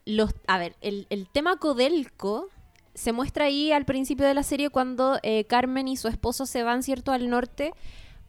los, 0.05 0.35
a 0.47 0.59
ver, 0.59 0.75
el, 0.81 1.07
el 1.11 1.29
tema 1.29 1.57
Codelco 1.57 2.49
se 2.95 3.13
muestra 3.13 3.47
ahí 3.47 3.73
al 3.73 3.85
principio 3.85 4.27
de 4.27 4.35
la 4.35 4.43
serie 4.43 4.69
cuando 4.71 5.19
eh, 5.23 5.45
Carmen 5.45 5.89
y 5.89 5.97
su 5.97 6.09
esposo 6.09 6.45
se 6.47 6.63
van, 6.63 6.83
¿cierto?, 6.83 7.13
al 7.13 7.31
norte 7.31 7.73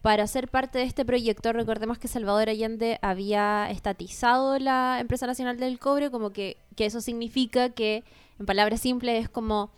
para 0.00 0.26
ser 0.26 0.48
parte 0.48 0.78
de 0.78 0.84
este 0.84 1.04
proyecto. 1.04 1.52
Recordemos 1.52 1.98
que 1.98 2.08
Salvador 2.08 2.48
Allende 2.48 2.98
había 3.02 3.68
estatizado 3.70 4.58
la 4.58 4.98
empresa 5.00 5.26
nacional 5.26 5.58
del 5.58 5.78
cobre, 5.78 6.10
como 6.10 6.30
que, 6.30 6.56
que 6.76 6.86
eso 6.86 7.00
significa 7.00 7.70
que, 7.70 8.04
en 8.38 8.46
palabras 8.46 8.80
simples, 8.80 9.22
es 9.24 9.28
como 9.28 9.70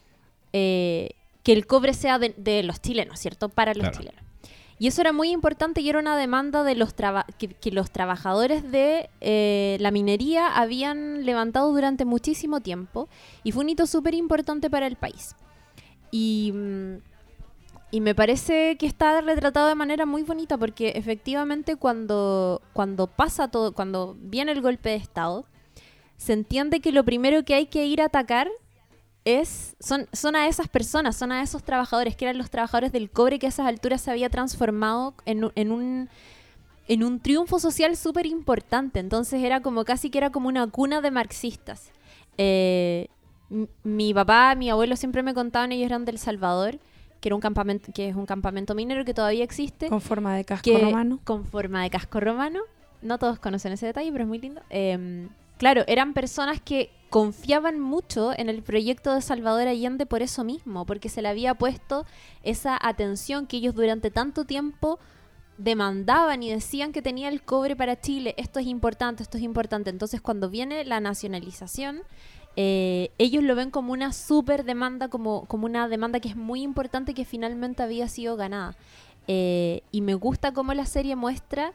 eh, 0.52 1.10
que 1.42 1.52
el 1.52 1.66
cobre 1.66 1.94
sea 1.94 2.18
de, 2.18 2.34
de 2.36 2.62
los 2.62 2.80
chilenos, 2.80 3.18
¿cierto? 3.20 3.48
Para 3.48 3.72
los 3.74 3.88
Claro. 3.88 3.96
chilenos. 3.98 4.25
Y 4.78 4.88
eso 4.88 5.00
era 5.00 5.12
muy 5.12 5.30
importante 5.30 5.80
y 5.80 5.88
era 5.88 5.98
una 5.98 6.16
demanda 6.16 6.62
de 6.62 6.74
los 6.74 6.94
que 7.38 7.70
los 7.70 7.90
trabajadores 7.90 8.70
de 8.70 9.08
eh, 9.20 9.78
la 9.80 9.90
minería 9.90 10.48
habían 10.48 11.24
levantado 11.24 11.72
durante 11.72 12.04
muchísimo 12.04 12.60
tiempo 12.60 13.08
y 13.42 13.52
fue 13.52 13.64
un 13.64 13.70
hito 13.70 13.86
súper 13.86 14.14
importante 14.14 14.68
para 14.68 14.86
el 14.86 14.96
país. 14.96 15.34
Y, 16.10 16.52
mm, 16.54 16.96
y 17.90 18.00
me 18.00 18.14
parece 18.14 18.76
que 18.76 18.86
está 18.86 19.20
retratado 19.22 19.68
de 19.68 19.74
manera 19.74 20.04
muy 20.04 20.22
bonita 20.22 20.58
porque 20.58 20.90
efectivamente 20.96 21.76
cuando, 21.76 22.60
cuando 22.74 23.06
pasa 23.06 23.48
todo, 23.48 23.72
cuando 23.72 24.16
viene 24.20 24.52
el 24.52 24.60
golpe 24.60 24.90
de 24.90 24.96
Estado, 24.96 25.46
se 26.18 26.32
entiende 26.32 26.80
que 26.80 26.92
lo 26.92 27.04
primero 27.04 27.44
que 27.44 27.54
hay 27.54 27.66
que 27.66 27.86
ir 27.86 28.02
a 28.02 28.06
atacar 28.06 28.50
es 29.26 29.76
son, 29.80 30.06
son 30.12 30.36
a 30.36 30.46
esas 30.48 30.68
personas, 30.68 31.16
son 31.16 31.32
a 31.32 31.42
esos 31.42 31.62
trabajadores, 31.62 32.16
que 32.16 32.24
eran 32.24 32.38
los 32.38 32.48
trabajadores 32.48 32.92
del 32.92 33.10
cobre 33.10 33.38
que 33.38 33.46
a 33.46 33.48
esas 33.50 33.66
alturas 33.66 34.00
se 34.00 34.10
había 34.10 34.30
transformado 34.30 35.12
en, 35.26 35.44
un- 35.44 35.52
en 35.56 35.72
un 35.72 36.08
en 36.88 37.02
un 37.02 37.18
triunfo 37.18 37.58
social 37.58 37.96
súper 37.96 38.26
importante. 38.26 39.00
Entonces 39.00 39.42
era 39.42 39.60
como 39.60 39.84
casi 39.84 40.08
que 40.08 40.18
era 40.18 40.30
como 40.30 40.46
una 40.48 40.68
cuna 40.68 41.00
de 41.00 41.10
marxistas. 41.10 41.90
Eh, 42.38 43.08
mi 43.82 44.14
papá, 44.14 44.54
mi 44.54 44.70
abuelo 44.70 44.94
siempre 44.96 45.22
me 45.24 45.34
contaban, 45.34 45.72
ellos 45.72 45.86
eran 45.86 46.04
del 46.04 46.18
Salvador, 46.18 46.78
que 47.20 47.28
era 47.28 47.34
un 47.34 47.40
campamento, 47.40 47.90
que 47.92 48.08
es 48.08 48.14
un 48.14 48.24
campamento 48.26 48.74
minero 48.76 49.04
que 49.04 49.14
todavía 49.14 49.42
existe 49.42 49.88
con 49.88 50.00
forma 50.00 50.36
de 50.36 50.44
casco 50.44 50.62
que- 50.70 50.78
romano. 50.78 51.18
Con 51.24 51.44
forma 51.44 51.82
de 51.82 51.90
casco 51.90 52.20
romano. 52.20 52.60
No 53.02 53.18
todos 53.18 53.40
conocen 53.40 53.72
ese 53.72 53.86
detalle, 53.86 54.12
pero 54.12 54.22
es 54.22 54.28
muy 54.28 54.38
lindo. 54.38 54.60
Eh, 54.70 55.26
claro, 55.58 55.82
eran 55.88 56.12
personas 56.12 56.60
que 56.60 56.90
confiaban 57.10 57.78
mucho 57.78 58.32
en 58.36 58.48
el 58.48 58.62
proyecto 58.62 59.14
de 59.14 59.22
Salvador 59.22 59.68
Allende 59.68 60.06
por 60.06 60.22
eso 60.22 60.44
mismo, 60.44 60.86
porque 60.86 61.08
se 61.08 61.22
le 61.22 61.28
había 61.28 61.54
puesto 61.54 62.04
esa 62.42 62.78
atención 62.80 63.46
que 63.46 63.58
ellos 63.58 63.74
durante 63.74 64.10
tanto 64.10 64.44
tiempo 64.44 64.98
demandaban 65.58 66.42
y 66.42 66.50
decían 66.50 66.92
que 66.92 67.02
tenía 67.02 67.28
el 67.28 67.42
cobre 67.42 67.76
para 67.76 68.00
Chile, 68.00 68.34
esto 68.36 68.58
es 68.58 68.66
importante, 68.66 69.22
esto 69.22 69.38
es 69.38 69.44
importante. 69.44 69.90
Entonces 69.90 70.20
cuando 70.20 70.50
viene 70.50 70.84
la 70.84 71.00
nacionalización, 71.00 72.02
eh, 72.56 73.10
ellos 73.18 73.42
lo 73.42 73.54
ven 73.54 73.70
como 73.70 73.92
una 73.92 74.12
súper 74.12 74.64
demanda, 74.64 75.08
como, 75.08 75.46
como 75.46 75.66
una 75.66 75.88
demanda 75.88 76.20
que 76.20 76.28
es 76.28 76.36
muy 76.36 76.62
importante 76.62 77.14
que 77.14 77.24
finalmente 77.24 77.82
había 77.82 78.08
sido 78.08 78.36
ganada. 78.36 78.76
Eh, 79.28 79.82
y 79.90 80.02
me 80.02 80.14
gusta 80.14 80.52
cómo 80.52 80.72
la 80.74 80.86
serie 80.86 81.16
muestra 81.16 81.72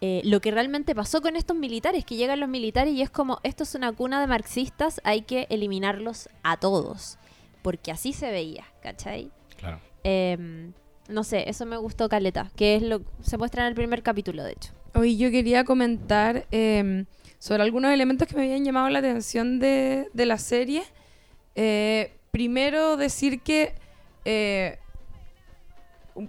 eh, 0.00 0.22
lo 0.24 0.40
que 0.40 0.50
realmente 0.50 0.94
pasó 0.94 1.20
con 1.20 1.36
estos 1.36 1.56
militares, 1.56 2.04
que 2.04 2.16
llegan 2.16 2.40
los 2.40 2.48
militares 2.48 2.94
y 2.94 3.02
es 3.02 3.10
como, 3.10 3.38
esto 3.42 3.64
es 3.64 3.74
una 3.74 3.92
cuna 3.92 4.20
de 4.20 4.26
marxistas, 4.26 5.00
hay 5.04 5.22
que 5.22 5.46
eliminarlos 5.50 6.28
a 6.42 6.56
todos. 6.58 7.18
Porque 7.62 7.90
así 7.90 8.12
se 8.12 8.30
veía, 8.30 8.64
¿cachai? 8.82 9.30
Claro. 9.58 9.78
Em, 10.02 10.72
no 11.08 11.24
sé, 11.24 11.48
eso 11.50 11.66
me 11.66 11.76
gustó 11.76 12.08
Caleta, 12.08 12.50
que 12.56 12.76
es 12.76 12.82
lo 12.82 13.02
se 13.20 13.36
muestra 13.36 13.62
en 13.62 13.68
el 13.68 13.74
primer 13.74 14.02
capítulo, 14.02 14.42
de 14.42 14.52
hecho. 14.52 14.72
Hoy 14.94 15.18
yo 15.18 15.30
quería 15.30 15.64
comentar 15.64 16.46
em, 16.50 17.04
sobre 17.38 17.62
algunos 17.62 17.92
elementos 17.92 18.26
que 18.26 18.34
me 18.34 18.42
habían 18.42 18.64
llamado 18.64 18.88
la 18.88 19.00
atención 19.00 19.58
de, 19.58 20.08
de 20.14 20.26
la 20.26 20.38
serie. 20.38 20.82
Eh, 21.54 22.12
primero 22.30 22.96
decir 22.96 23.42
que, 23.42 23.74
eh, 24.24 24.78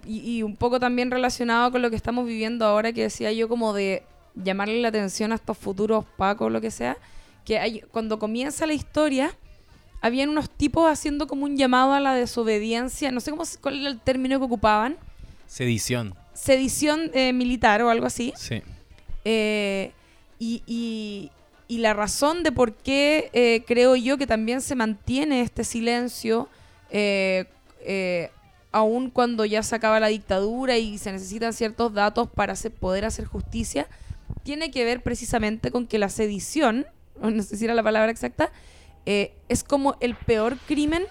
y, 0.06 0.38
y 0.38 0.42
un 0.42 0.56
poco 0.56 0.78
también 0.80 1.10
relacionado 1.10 1.70
con 1.72 1.82
lo 1.82 1.90
que 1.90 1.96
estamos 1.96 2.26
viviendo 2.26 2.64
ahora, 2.64 2.92
que 2.92 3.02
decía 3.02 3.32
yo 3.32 3.48
como 3.48 3.72
de 3.72 4.02
llamarle 4.34 4.80
la 4.80 4.88
atención 4.88 5.32
a 5.32 5.34
estos 5.36 5.58
futuros 5.58 6.04
pacos, 6.16 6.50
lo 6.50 6.60
que 6.60 6.70
sea, 6.70 6.96
que 7.44 7.58
hay- 7.58 7.80
cuando 7.90 8.18
comienza 8.18 8.66
la 8.66 8.74
historia, 8.74 9.34
habían 10.00 10.28
unos 10.30 10.48
tipos 10.50 10.90
haciendo 10.90 11.26
como 11.26 11.44
un 11.44 11.56
llamado 11.56 11.92
a 11.92 12.00
la 12.00 12.14
desobediencia, 12.14 13.10
no 13.12 13.20
sé 13.20 13.30
cómo, 13.30 13.42
cuál 13.60 13.80
era 13.80 13.90
el 13.90 14.00
término 14.00 14.38
que 14.38 14.44
ocupaban, 14.46 14.96
Sedición. 15.46 16.14
sedición 16.32 17.10
eh, 17.14 17.32
militar 17.32 17.82
o 17.82 17.90
algo 17.90 18.06
así. 18.06 18.32
Sí. 18.36 18.62
Eh, 19.24 19.92
y, 20.38 20.62
y- 20.66 21.30
y 21.68 21.78
la 21.78 21.94
razón 21.94 22.42
de 22.42 22.52
por 22.52 22.74
qué 22.74 23.30
eh, 23.32 23.62
creo 23.66 23.96
yo 23.96 24.18
que 24.18 24.26
también 24.26 24.60
se 24.60 24.74
mantiene 24.74 25.40
este 25.42 25.64
silencio, 25.64 26.48
eh, 26.90 27.46
aun 28.72 29.10
cuando 29.10 29.44
ya 29.44 29.62
se 29.62 29.76
acaba 29.76 30.00
la 30.00 30.08
dictadura 30.08 30.78
y 30.78 30.98
se 30.98 31.12
necesitan 31.12 31.52
ciertos 31.52 31.92
datos 31.92 32.28
para 32.28 32.54
poder 32.80 33.04
hacer 33.04 33.26
justicia, 33.26 33.86
tiene 34.42 34.70
que 34.70 34.84
ver 34.84 35.02
precisamente 35.02 35.70
con 35.70 35.86
que 35.86 35.98
la 35.98 36.08
sedición, 36.08 36.86
no 37.22 37.42
sé 37.42 37.56
si 37.56 37.64
era 37.64 37.74
la 37.74 37.82
palabra 37.82 38.10
exacta, 38.10 38.50
eh, 39.04 39.34
es 39.48 39.62
como 39.64 39.96
el 40.00 40.14
peor 40.14 40.56
crimen 40.66 41.04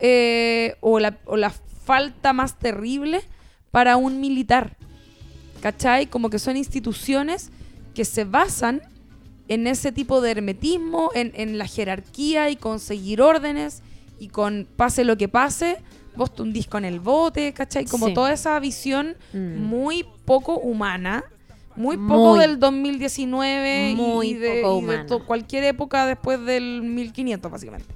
eh, 0.00 0.76
o, 0.80 0.98
la, 0.98 1.18
o 1.26 1.36
la 1.36 1.50
falta 1.84 2.32
más 2.32 2.58
terrible 2.58 3.22
para 3.70 3.96
un 3.96 4.20
militar. 4.20 4.76
¿Cachai? 5.60 6.06
Como 6.06 6.28
que 6.28 6.38
son 6.38 6.56
instituciones 6.56 7.50
que 7.94 8.04
se 8.04 8.24
basan 8.24 8.82
en 9.48 9.66
ese 9.66 9.92
tipo 9.92 10.20
de 10.20 10.32
hermetismo, 10.32 11.10
en, 11.14 11.32
en 11.34 11.58
la 11.58 11.66
jerarquía 11.66 12.50
y 12.50 12.56
conseguir 12.56 13.22
órdenes 13.22 13.82
y 14.18 14.28
con 14.28 14.66
pase 14.76 15.04
lo 15.04 15.16
que 15.16 15.28
pase, 15.28 15.78
vos 16.16 16.34
te 16.34 16.42
hundís 16.42 16.66
con 16.66 16.84
el 16.84 17.00
bote, 17.00 17.52
¿cachai? 17.52 17.84
Como 17.86 18.08
Sí. 18.08 18.14
toda 18.14 18.32
esa 18.32 18.58
visión 18.60 19.16
Mm. 19.32 19.56
muy 19.62 20.04
poco 20.24 20.58
humana, 20.58 21.24
muy 21.76 21.96
poco 21.96 22.36
Muy. 22.36 22.40
del 22.40 22.58
2019 22.58 23.90
y- 23.90 23.94
Muy 23.96 24.28
y, 24.30 24.34
de, 24.34 24.62
poco 24.62 24.82
y 24.92 24.96
de 24.96 25.04
to- 25.04 25.24
cualquier 25.26 25.64
época 25.64 26.06
después 26.06 26.44
del 26.44 26.82
1500, 26.82 27.50
básicamente. 27.50 27.86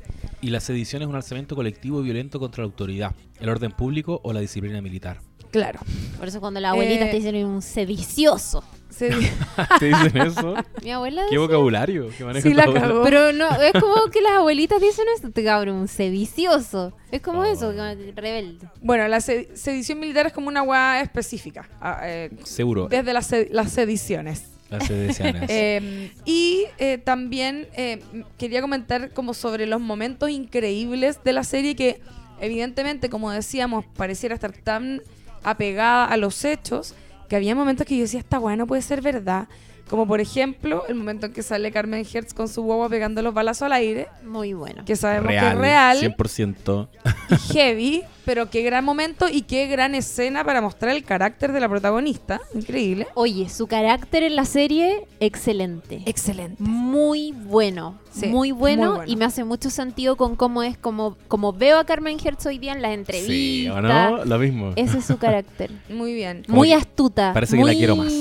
Y 0.41 0.51
la 0.51 0.61
sedición 0.61 1.03
es 1.03 1.09
un 1.09 1.15
alzamiento 1.17 1.57
colectivo 1.57 2.01
violento 2.03 2.39
contra 2.39 2.63
la 2.63 2.67
autoridad, 2.67 3.15
el 3.41 3.49
orden 3.49 3.73
público 3.73 4.21
o 4.23 4.33
la 4.33 4.41
disciplina 4.41 4.81
militar. 4.81 5.21
Claro. 5.51 5.81
Por 6.19 6.29
eso 6.29 6.41
cuando 6.41 6.61
la 6.61 6.71
abuelita 6.71 7.07
Eh, 7.07 7.11
te 7.11 7.17
dicen 7.17 7.45
un 7.47 7.63
sedicioso. 7.63 8.63
Se- 8.91 9.11
¿Te 9.79 9.87
dicen 9.87 10.17
eso? 10.17 10.55
Mi 10.83 10.91
abuela 10.91 11.23
¿Qué 11.31 11.39
vocabulario? 11.39 12.09
¿Qué 12.17 12.25
maneja 12.25 12.49
Sí, 12.49 12.55
la 12.55 12.65
cagó. 12.73 13.03
Pero 13.05 13.33
no, 13.33 13.49
es 13.61 13.73
como 13.75 14.07
que 14.11 14.21
las 14.21 14.33
abuelitas 14.33 14.81
dicen 14.81 15.05
eso, 15.17 15.31
te 15.31 15.45
cabrón, 15.45 15.89
sedicioso. 15.89 16.93
Es 17.13 17.21
como 17.21 17.41
Oh. 17.41 17.45
eso, 17.45 17.73
que 17.73 18.13
rebelde. 18.17 18.67
bueno, 18.83 19.07
la 19.09 19.21
se- 19.21 19.55
sedición 19.57 20.01
militar 20.01 20.27
es 20.27 20.33
como 20.33 20.49
una 20.49 20.63
hueá 20.63 21.01
específica. 21.01 21.69
ah, 21.81 22.01
eh, 22.05 22.31
Seguro. 22.45 22.89
desde 22.89 23.13
las, 23.13 23.27
se- 23.27 23.49
las 23.53 23.71
sediciones. 23.73 24.45
Las 24.71 24.87
sedicianas. 24.87 25.45
Eh, 25.49 26.11
y 26.27 26.65
eh, 26.79 26.99
también 26.99 27.69
eh, 27.75 28.03
quería 28.37 28.61
comentar 28.61 29.13
como 29.13 29.33
sobre 29.33 29.67
los 29.67 29.81
momentos 29.81 30.29
increíbles 30.31 31.21
de 31.25 31.33
la 31.33 31.45
serie 31.45 31.75
que 31.77 32.01
evidentemente, 32.41 33.09
como 33.09 33.31
decíamos, 33.31 33.85
pareciera 33.97 34.35
estar 34.35 34.53
tan 34.53 35.03
apegada 35.43 36.05
a 36.07 36.17
los 36.17 36.45
hechos 36.45 36.95
que 37.29 37.37
había 37.37 37.55
momentos 37.55 37.87
que 37.87 37.97
yo 37.97 38.03
decía, 38.03 38.21
esta 38.21 38.39
weá 38.39 38.57
no 38.57 38.67
puede 38.67 38.83
ser 38.83 39.03
verdad. 39.03 39.49
Como 39.89 40.07
por 40.07 40.21
ejemplo, 40.21 40.85
el 40.89 40.95
momento 40.95 41.27
en 41.27 41.33
que 41.33 41.43
sale 41.43 41.71
Carmen 41.73 42.07
Hertz 42.13 42.35
con 42.35 42.49
su 42.49 42.63
guagua 42.63 42.89
pegando 42.89 43.23
los 43.23 43.33
balazos 43.35 43.63
al 43.63 43.73
aire, 43.73 44.07
Muy 44.25 44.53
bueno. 44.53 44.85
que 44.85 44.97
sabemos 44.97 45.27
real. 45.29 45.45
que 45.45 45.53
es 45.53 45.59
real 45.59 45.99
100%. 46.17 46.89
y 47.31 47.53
heavy, 47.53 48.03
pero 48.25 48.51
qué 48.51 48.63
gran 48.63 48.85
momento 48.85 49.27
y 49.31 49.43
qué 49.43 49.67
gran 49.67 49.95
escena 49.95 50.45
para 50.45 50.61
mostrar 50.61 50.95
el 50.95 51.05
carácter 51.05 51.53
de 51.53 51.61
la 51.61 51.69
protagonista. 51.69 52.41
Increíble. 52.55 53.07
Oye, 53.15 53.49
su 53.49 53.67
carácter 53.67 54.23
en 54.23 54.37
la 54.37 54.45
serie, 54.45 55.07
excelente. 55.21 56.03
Excelente. 56.07 56.63
Muy 56.63 57.33
bueno, 57.33 57.99
Sí, 58.13 58.27
muy, 58.27 58.51
bueno 58.53 58.83
muy 58.91 58.97
bueno. 58.99 59.13
y 59.13 59.17
me 59.17 59.25
hace 59.25 59.45
mucho 59.45 59.71
sentido 59.71 60.17
con 60.17 60.35
cómo 60.37 60.63
es, 60.63 60.77
como, 60.77 61.17
como 61.29 61.53
veo 61.53 61.79
a 61.79 61.85
Carmen 61.85 62.19
Hertz 62.23 62.47
hoy 62.47 62.59
día 62.59 62.73
en 62.73 62.83
las 62.83 62.93
entrevistas. 62.93 63.31
Sí, 63.35 63.69
¿o 63.69 63.81
no? 63.81 64.25
Lo 64.25 64.39
mismo. 64.39 64.73
Ese 64.77 64.99
es 64.99 65.05
su 65.05 65.17
carácter. 65.19 65.71
Muy 65.89 66.13
bien. 66.15 66.43
Muy 66.49 66.73
astuta. 66.73 67.33
parece 67.33 67.57
que 67.57 67.65
la 67.65 67.73
quiero 67.73 67.97
más. 67.97 68.13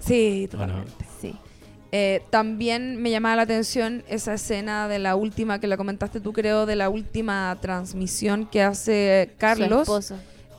Sí, 0.00 0.48
totalmente. 0.50 1.01
Eh, 1.94 2.22
también 2.30 3.00
me 3.02 3.10
llamaba 3.10 3.36
la 3.36 3.42
atención 3.42 4.02
esa 4.08 4.32
escena 4.34 4.88
de 4.88 4.98
la 4.98 5.14
última, 5.14 5.60
que 5.60 5.66
la 5.66 5.76
comentaste 5.76 6.20
tú 6.20 6.32
creo, 6.32 6.64
de 6.64 6.74
la 6.74 6.88
última 6.88 7.56
transmisión 7.60 8.46
que 8.46 8.62
hace 8.62 9.34
Carlos. 9.38 9.88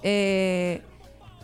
eh, 0.04 0.82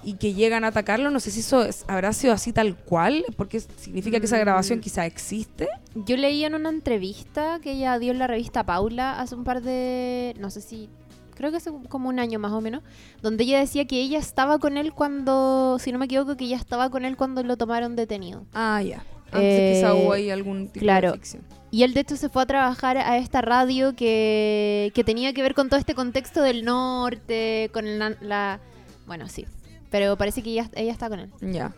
y 0.04 0.14
que 0.14 0.34
llegan 0.34 0.64
a 0.64 0.68
atacarlo. 0.68 1.10
No 1.12 1.20
sé 1.20 1.30
si 1.32 1.42
eso 1.42 1.64
es- 1.66 1.84
habrá 1.88 2.14
sido 2.14 2.34
así 2.34 2.54
tal 2.54 2.76
cual, 2.78 3.26
porque 3.36 3.60
significa 3.60 4.20
que 4.20 4.28
esa 4.28 4.38
Mm. 4.38 4.42
grabación 4.42 4.80
quizá 4.80 5.06
existe. 5.06 5.68
Yo 5.94 6.16
leí 6.18 6.46
en 6.46 6.56
una 6.56 6.70
entrevista 6.70 7.60
que 7.62 7.72
ella 7.74 8.00
dio 8.00 8.12
en 8.12 8.20
la 8.20 8.28
revista 8.28 8.64
Paula 8.66 9.20
hace 9.20 9.36
un 9.36 9.44
par 9.44 9.62
de. 9.62 10.36
No 10.40 10.50
sé 10.52 10.62
si. 10.62 10.90
Creo 11.36 11.52
que 11.52 11.58
hace 11.58 11.72
como 11.90 12.10
un 12.10 12.20
año 12.20 12.38
más 12.40 12.52
o 12.52 12.62
menos. 12.62 12.82
Donde 13.22 13.44
ella 13.46 13.60
decía 13.60 13.86
que 13.86 14.00
ella 14.02 14.20
estaba 14.20 14.60
con 14.60 14.78
él 14.78 14.94
cuando. 14.94 15.78
Si 15.80 15.92
no 15.92 15.98
me 16.00 16.06
equivoco, 16.06 16.36
que 16.38 16.46
ella 16.46 16.58
estaba 16.58 16.90
con 16.90 17.04
él 17.06 17.18
cuando 17.18 17.44
lo 17.44 17.58
tomaron 17.58 17.96
detenido. 17.96 18.46
Ah, 18.54 18.82
ya. 18.82 19.04
Antes 19.32 19.42
Eh, 19.60 19.74
quizá 19.76 19.94
hubo 19.94 20.14
ahí 20.14 20.30
algún 20.30 20.68
tipo 20.68 20.84
claro. 20.84 21.12
de 21.12 21.18
ficción. 21.18 21.44
Y 21.72 21.84
él 21.84 21.94
de 21.94 22.00
hecho 22.02 22.16
se 22.18 22.30
fue 22.30 22.42
a 22.44 22.46
trabajar 22.48 22.98
a 22.98 23.18
esta 23.18 23.42
radio 23.42 23.96
que, 23.96 24.92
que 24.96 25.04
tenía 25.04 25.34
que 25.34 25.42
ver 25.44 25.54
con 25.54 25.70
todo 25.70 25.80
este 25.80 25.94
contexto 25.94 26.42
del 26.42 26.66
norte, 26.66 27.70
con 27.74 28.00
la... 28.00 28.16
la- 28.22 28.60
bueno, 29.06 29.28
sí. 29.30 29.46
Pero 29.92 30.18
parece 30.18 30.42
que 30.44 30.50
ella, 30.52 30.70
ella 30.76 30.92
está 30.92 31.10
con 31.10 31.20
él. 31.20 31.30
Ya. 31.42 31.74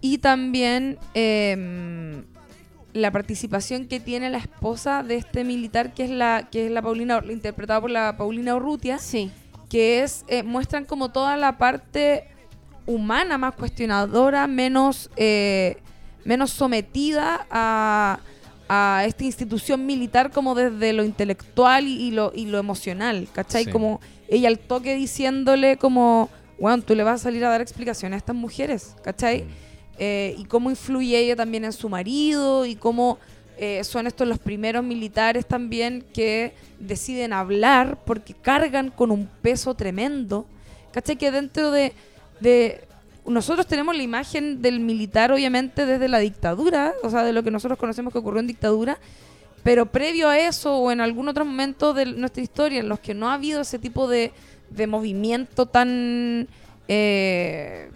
Y 0.00 0.18
también 0.18 0.98
em, 1.14 2.24
la 2.92 3.10
participación 3.10 3.86
que 3.86 3.98
tiene 4.00 4.30
la 4.30 4.38
esposa 4.38 5.02
de 5.02 5.16
este 5.16 5.42
militar, 5.44 5.94
que 5.94 6.04
es 6.04 6.10
la, 6.10 6.48
que 6.50 6.66
es 6.66 6.70
la 6.72 6.82
Paulina, 6.82 7.22
interpretada 7.28 7.80
por 7.80 7.90
la 7.90 8.16
Paulina 8.16 8.54
Urrutia, 8.54 8.98
Sí. 8.98 9.30
que 9.68 10.02
es, 10.02 10.24
eh, 10.28 10.42
muestran 10.42 10.84
como 10.84 11.10
toda 11.10 11.36
la 11.36 11.58
parte 11.58 12.24
humana 12.86 13.38
más 13.38 13.54
cuestionadora, 13.54 14.46
menos, 14.46 15.10
eh, 15.16 15.76
menos 16.24 16.50
sometida 16.50 17.46
a, 17.50 18.18
a 18.68 19.04
esta 19.06 19.24
institución 19.24 19.86
militar 19.86 20.30
como 20.30 20.54
desde 20.54 20.92
lo 20.92 21.04
intelectual 21.04 21.86
y, 21.86 22.08
y 22.08 22.10
lo, 22.10 22.32
y 22.34 22.46
lo 22.46 22.58
emocional, 22.58 23.28
¿cachai? 23.32 23.64
Sí. 23.64 23.70
Como 23.70 24.00
ella 24.28 24.48
al 24.48 24.58
toque 24.58 24.94
diciéndole 24.94 25.76
como, 25.76 26.30
bueno, 26.58 26.82
tú 26.82 26.94
le 26.94 27.02
vas 27.02 27.20
a 27.20 27.24
salir 27.24 27.44
a 27.44 27.50
dar 27.50 27.60
explicaciones 27.60 28.16
a 28.16 28.18
estas 28.18 28.36
mujeres, 28.36 28.96
¿cachai? 29.02 29.44
Eh, 29.98 30.34
y 30.38 30.44
cómo 30.46 30.70
influye 30.70 31.18
ella 31.18 31.36
también 31.36 31.64
en 31.64 31.72
su 31.72 31.88
marido 31.88 32.66
y 32.66 32.74
cómo 32.74 33.18
eh, 33.56 33.84
son 33.84 34.08
estos 34.08 34.26
los 34.26 34.38
primeros 34.38 34.82
militares 34.82 35.46
también 35.46 36.04
que 36.12 36.54
deciden 36.80 37.32
hablar 37.32 37.98
porque 38.04 38.34
cargan 38.34 38.90
con 38.90 39.12
un 39.12 39.28
peso 39.40 39.74
tremendo. 39.74 40.46
¿Cachai? 40.90 41.16
Que 41.16 41.30
dentro 41.30 41.70
de, 41.70 41.92
de... 42.40 42.86
Nosotros 43.26 43.66
tenemos 43.66 43.96
la 43.96 44.02
imagen 44.02 44.60
del 44.60 44.80
militar 44.80 45.32
obviamente 45.32 45.86
desde 45.86 46.08
la 46.08 46.18
dictadura, 46.18 46.92
o 47.02 47.10
sea, 47.10 47.24
de 47.24 47.32
lo 47.32 47.42
que 47.42 47.50
nosotros 47.50 47.78
conocemos 47.78 48.12
que 48.12 48.18
ocurrió 48.18 48.40
en 48.40 48.46
dictadura, 48.46 48.98
pero 49.62 49.86
previo 49.86 50.28
a 50.28 50.38
eso 50.38 50.76
o 50.76 50.90
en 50.92 51.00
algún 51.00 51.28
otro 51.28 51.44
momento 51.44 51.94
de 51.94 52.06
nuestra 52.06 52.42
historia 52.42 52.80
en 52.80 52.88
los 52.88 53.00
que 53.00 53.14
no 53.14 53.30
ha 53.30 53.34
habido 53.34 53.62
ese 53.62 53.78
tipo 53.78 54.08
de, 54.08 54.32
de 54.70 54.86
movimiento 54.86 55.66
tan... 55.66 56.48
eh, 56.88 57.90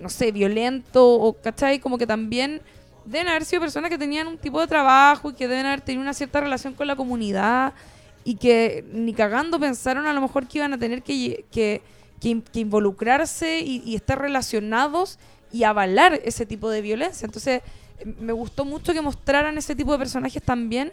no 0.00 0.08
sé, 0.08 0.32
violento, 0.32 1.06
o, 1.06 1.32
¿cachai? 1.34 1.78
Como 1.78 1.98
que 1.98 2.06
también 2.06 2.60
deben 3.04 3.28
haber 3.28 3.44
sido 3.44 3.60
personas 3.60 3.90
que 3.90 3.98
tenían 3.98 4.26
un 4.26 4.38
tipo 4.38 4.60
de 4.60 4.66
trabajo 4.66 5.30
y 5.30 5.34
que 5.34 5.48
deben 5.48 5.66
haber 5.66 5.80
tenido 5.80 6.02
una 6.02 6.14
cierta 6.14 6.40
relación 6.40 6.74
con 6.74 6.86
la 6.86 6.96
comunidad 6.96 7.72
y 8.24 8.36
que 8.36 8.84
ni 8.92 9.12
cagando 9.12 9.58
pensaron 9.60 10.06
a 10.06 10.12
lo 10.12 10.20
mejor 10.20 10.46
que 10.46 10.58
iban 10.58 10.72
a 10.72 10.78
tener 10.78 11.02
que, 11.02 11.44
que, 11.50 11.82
que 12.24 12.30
in- 12.30 12.42
que 12.42 12.60
involucrarse 12.60 13.60
y, 13.60 13.82
y 13.84 13.94
estar 13.96 14.18
relacionados 14.18 15.18
y 15.52 15.64
avalar 15.64 16.18
ese 16.24 16.46
tipo 16.46 16.70
de 16.70 16.80
violencia. 16.80 17.26
Entonces, 17.26 17.60
me 18.18 18.32
gustó 18.32 18.64
mucho 18.64 18.94
que 18.94 19.02
mostraran 19.02 19.58
ese 19.58 19.76
tipo 19.76 19.92
de 19.92 19.98
personajes 19.98 20.42
también. 20.42 20.90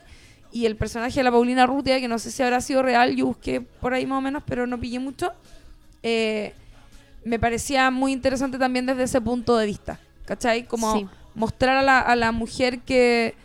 Y 0.52 0.66
el 0.66 0.76
personaje 0.76 1.18
de 1.18 1.24
la 1.24 1.32
Paulina 1.32 1.66
Rutia, 1.66 2.02
que 2.02 2.10
no 2.10 2.20
sé 2.20 2.30
si 2.32 2.44
habrá 2.44 2.60
sido 2.60 2.84
real, 2.84 3.16
yo 3.16 3.26
busqué 3.28 3.62
por 3.62 3.94
ahí 3.94 4.06
más 4.06 4.18
o 4.18 4.22
menos, 4.22 4.44
pero 4.46 4.68
no 4.68 4.78
pillé 4.78 5.00
mucho. 5.00 5.32
eh, 6.04 6.54
me 7.24 7.38
parecía 7.40 7.90
muy 7.92 8.12
interesante 8.12 8.58
también 8.58 8.86
desde 8.86 9.04
ese 9.04 9.22
punto 9.22 9.56
de 9.56 9.66
vista. 9.68 10.00
¿Cachai? 10.26 10.66
Como 10.68 10.98
Sí. 10.98 11.08
mostrar 11.36 11.78
a 11.78 11.82
la, 11.84 12.00
a 12.00 12.16
la 12.16 12.32
mujer 12.32 12.80
que, 12.80 13.36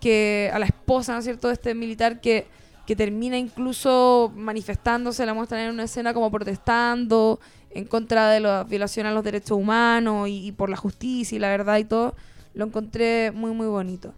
que, 0.00 0.50
a 0.52 0.58
la 0.58 0.66
esposa, 0.66 1.12
¿no 1.12 1.18
es 1.18 1.24
cierto?, 1.24 1.46
de 1.48 1.54
este 1.54 1.74
militar 1.74 2.20
que, 2.20 2.46
que 2.86 2.96
termina 2.96 3.36
incluso 3.36 4.32
manifestándose, 4.34 5.26
la 5.26 5.34
muestran 5.34 5.62
en 5.62 5.70
una 5.70 5.84
escena 5.84 6.14
como 6.14 6.30
protestando 6.30 7.40
en 7.70 7.84
contra 7.84 8.30
de 8.30 8.40
la 8.40 8.64
violación 8.64 9.06
a 9.06 9.12
los 9.12 9.22
derechos 9.24 9.58
humanos 9.58 10.28
y, 10.28 10.46
y 10.46 10.52
por 10.52 10.70
la 10.70 10.76
justicia 10.76 11.36
y 11.36 11.38
la 11.38 11.48
verdad 11.48 11.78
y 11.78 11.84
todo. 11.84 12.14
Lo 12.54 12.64
encontré 12.64 13.32
muy, 13.32 13.50
muy 13.50 13.66
bonito. 13.66 14.14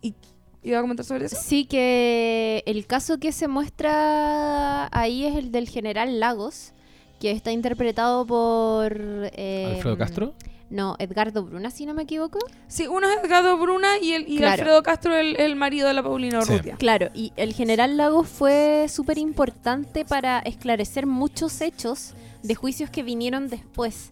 ¿Y 0.00 0.14
iba 0.62 0.78
a 0.78 0.80
comentar 0.80 1.04
sobre 1.04 1.26
eso? 1.26 1.36
Sí, 1.40 1.64
que 1.64 2.62
el 2.66 2.86
caso 2.86 3.18
que 3.18 3.32
se 3.32 3.48
muestra 3.48 4.88
ahí 4.96 5.24
es 5.24 5.34
el 5.36 5.50
del 5.50 5.68
general 5.68 6.20
Lagos, 6.20 6.72
que 7.18 7.32
está 7.32 7.50
interpretado 7.50 8.26
por... 8.26 8.92
eh, 9.32 9.74
Alfredo 9.76 9.98
Castro. 9.98 10.34
No, 10.72 10.96
Edgardo 10.98 11.44
Bruna, 11.44 11.70
si 11.70 11.84
no 11.86 11.92
me 11.94 12.02
equivoco. 12.04 12.38
Sí, 12.66 12.86
uno 12.86 13.06
es 13.10 13.22
Edgardo 13.22 13.58
Bruna 13.58 13.98
y, 14.00 14.12
el, 14.14 14.22
y 14.26 14.38
Claro. 14.38 14.54
Alfredo 14.62 14.82
Castro, 14.82 15.14
el, 15.14 15.38
el 15.38 15.54
marido 15.54 15.86
de 15.86 15.94
la 15.94 16.02
Paulina 16.02 16.40
Sí. 16.42 16.52
Urrutia. 16.54 16.76
Claro, 16.76 17.10
y 17.14 17.32
el 17.36 17.52
general 17.52 17.96
Lagos 17.98 18.26
fue 18.28 18.86
súper 18.88 19.18
importante 19.18 20.04
para 20.06 20.38
esclarecer 20.40 21.06
muchos 21.06 21.60
hechos 21.60 22.14
de 22.42 22.54
juicios 22.54 22.88
que 22.90 23.02
vinieron 23.02 23.48
después. 23.48 24.10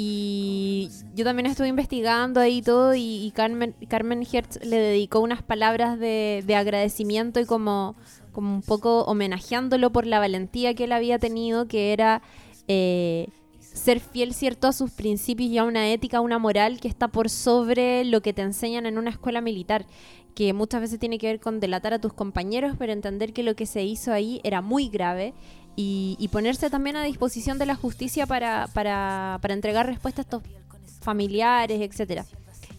Y 0.00 0.90
yo 1.14 1.24
también 1.24 1.46
estuve 1.46 1.66
investigando 1.68 2.40
ahí 2.40 2.62
todo 2.62 2.94
y, 2.94 3.00
y 3.26 3.32
Carmen, 3.32 3.74
Carmen 3.88 4.24
Hertz 4.30 4.64
le 4.64 4.76
dedicó 4.78 5.18
unas 5.20 5.42
palabras 5.42 5.98
de, 5.98 6.44
de 6.46 6.54
agradecimiento 6.54 7.40
y 7.40 7.44
como, 7.46 7.96
como 8.30 8.54
un 8.54 8.62
poco 8.62 9.02
homenajeándolo 9.02 9.90
por 9.90 10.06
la 10.06 10.20
valentía 10.20 10.72
que 10.74 10.84
él 10.84 10.92
había 10.92 11.18
tenido, 11.18 11.66
que 11.66 11.92
era 11.92 12.22
eh, 12.68 13.26
ser 13.78 14.00
fiel, 14.00 14.34
¿cierto?, 14.34 14.66
a 14.66 14.72
sus 14.72 14.90
principios 14.90 15.50
y 15.50 15.58
a 15.58 15.64
una 15.64 15.90
ética, 15.90 16.18
a 16.18 16.20
una 16.20 16.38
moral 16.38 16.80
que 16.80 16.88
está 16.88 17.08
por 17.08 17.30
sobre 17.30 18.04
lo 18.04 18.20
que 18.20 18.32
te 18.32 18.42
enseñan 18.42 18.86
en 18.86 18.98
una 18.98 19.10
escuela 19.10 19.40
militar 19.40 19.86
que 20.34 20.52
muchas 20.52 20.80
veces 20.80 21.00
tiene 21.00 21.18
que 21.18 21.26
ver 21.26 21.40
con 21.40 21.58
delatar 21.58 21.94
a 21.94 22.00
tus 22.00 22.12
compañeros, 22.12 22.76
pero 22.78 22.92
entender 22.92 23.32
que 23.32 23.42
lo 23.42 23.56
que 23.56 23.66
se 23.66 23.82
hizo 23.82 24.12
ahí 24.12 24.40
era 24.44 24.60
muy 24.60 24.88
grave 24.88 25.34
y, 25.74 26.16
y 26.20 26.28
ponerse 26.28 26.70
también 26.70 26.96
a 26.96 27.02
disposición 27.02 27.58
de 27.58 27.66
la 27.66 27.74
justicia 27.74 28.26
para, 28.26 28.68
para, 28.72 29.38
para 29.42 29.54
entregar 29.54 29.86
respuestas 29.86 30.26
a 30.26 30.36
estos 30.36 30.42
familiares, 31.00 31.80
etcétera. 31.80 32.24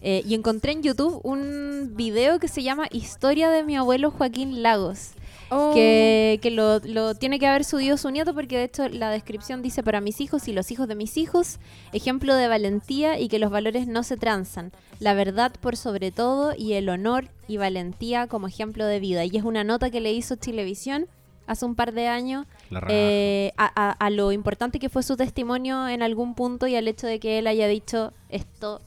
Eh, 0.02 0.22
y 0.26 0.34
encontré 0.34 0.72
en 0.72 0.82
YouTube 0.82 1.20
un 1.22 1.92
video 1.94 2.38
que 2.38 2.48
se 2.48 2.62
llama 2.62 2.86
Historia 2.90 3.50
de 3.50 3.64
mi 3.64 3.76
abuelo 3.76 4.10
Joaquín 4.10 4.62
Lagos, 4.62 5.10
Oh. 5.52 5.72
que, 5.74 6.38
que 6.42 6.50
lo, 6.52 6.78
lo 6.80 7.14
tiene 7.16 7.38
que 7.40 7.46
haber 7.48 7.64
subido 7.64 7.96
su 7.96 8.08
nieto 8.10 8.34
porque 8.34 8.56
de 8.56 8.64
hecho 8.64 8.88
la 8.88 9.10
descripción 9.10 9.62
dice 9.62 9.82
para 9.82 10.00
mis 10.00 10.20
hijos 10.20 10.46
y 10.46 10.52
los 10.52 10.70
hijos 10.70 10.86
de 10.86 10.94
mis 10.94 11.16
hijos, 11.16 11.58
ejemplo 11.92 12.34
de 12.36 12.46
valentía 12.46 13.18
y 13.18 13.26
que 13.28 13.38
los 13.40 13.50
valores 13.50 13.86
no 13.88 14.02
se 14.04 14.16
transan, 14.16 14.70
la 15.00 15.12
verdad 15.14 15.52
por 15.60 15.76
sobre 15.76 16.12
todo 16.12 16.54
y 16.56 16.74
el 16.74 16.88
honor 16.88 17.28
y 17.48 17.56
valentía 17.56 18.28
como 18.28 18.46
ejemplo 18.46 18.86
de 18.86 19.00
vida. 19.00 19.24
Y 19.24 19.36
es 19.36 19.42
una 19.42 19.64
nota 19.64 19.90
que 19.90 20.00
le 20.00 20.12
hizo 20.12 20.36
Chilevisión 20.36 21.06
hace 21.48 21.64
un 21.64 21.74
par 21.74 21.92
de 21.92 22.06
años 22.06 22.46
La 22.70 22.78
raja. 22.78 22.92
eh, 22.94 23.52
a, 23.56 23.72
a- 23.74 23.90
a 23.90 24.10
lo 24.10 24.30
importante 24.30 24.78
que 24.78 24.88
fue 24.88 25.02
su 25.02 25.16
testimonio 25.16 25.88
en 25.88 26.02
algún 26.02 26.36
punto 26.36 26.68
y 26.68 26.76
al 26.76 26.86
hecho 26.86 27.08
de 27.08 27.18
que 27.18 27.40
él 27.40 27.48
haya 27.48 27.66
dicho 27.66 28.12
esto 28.28 28.80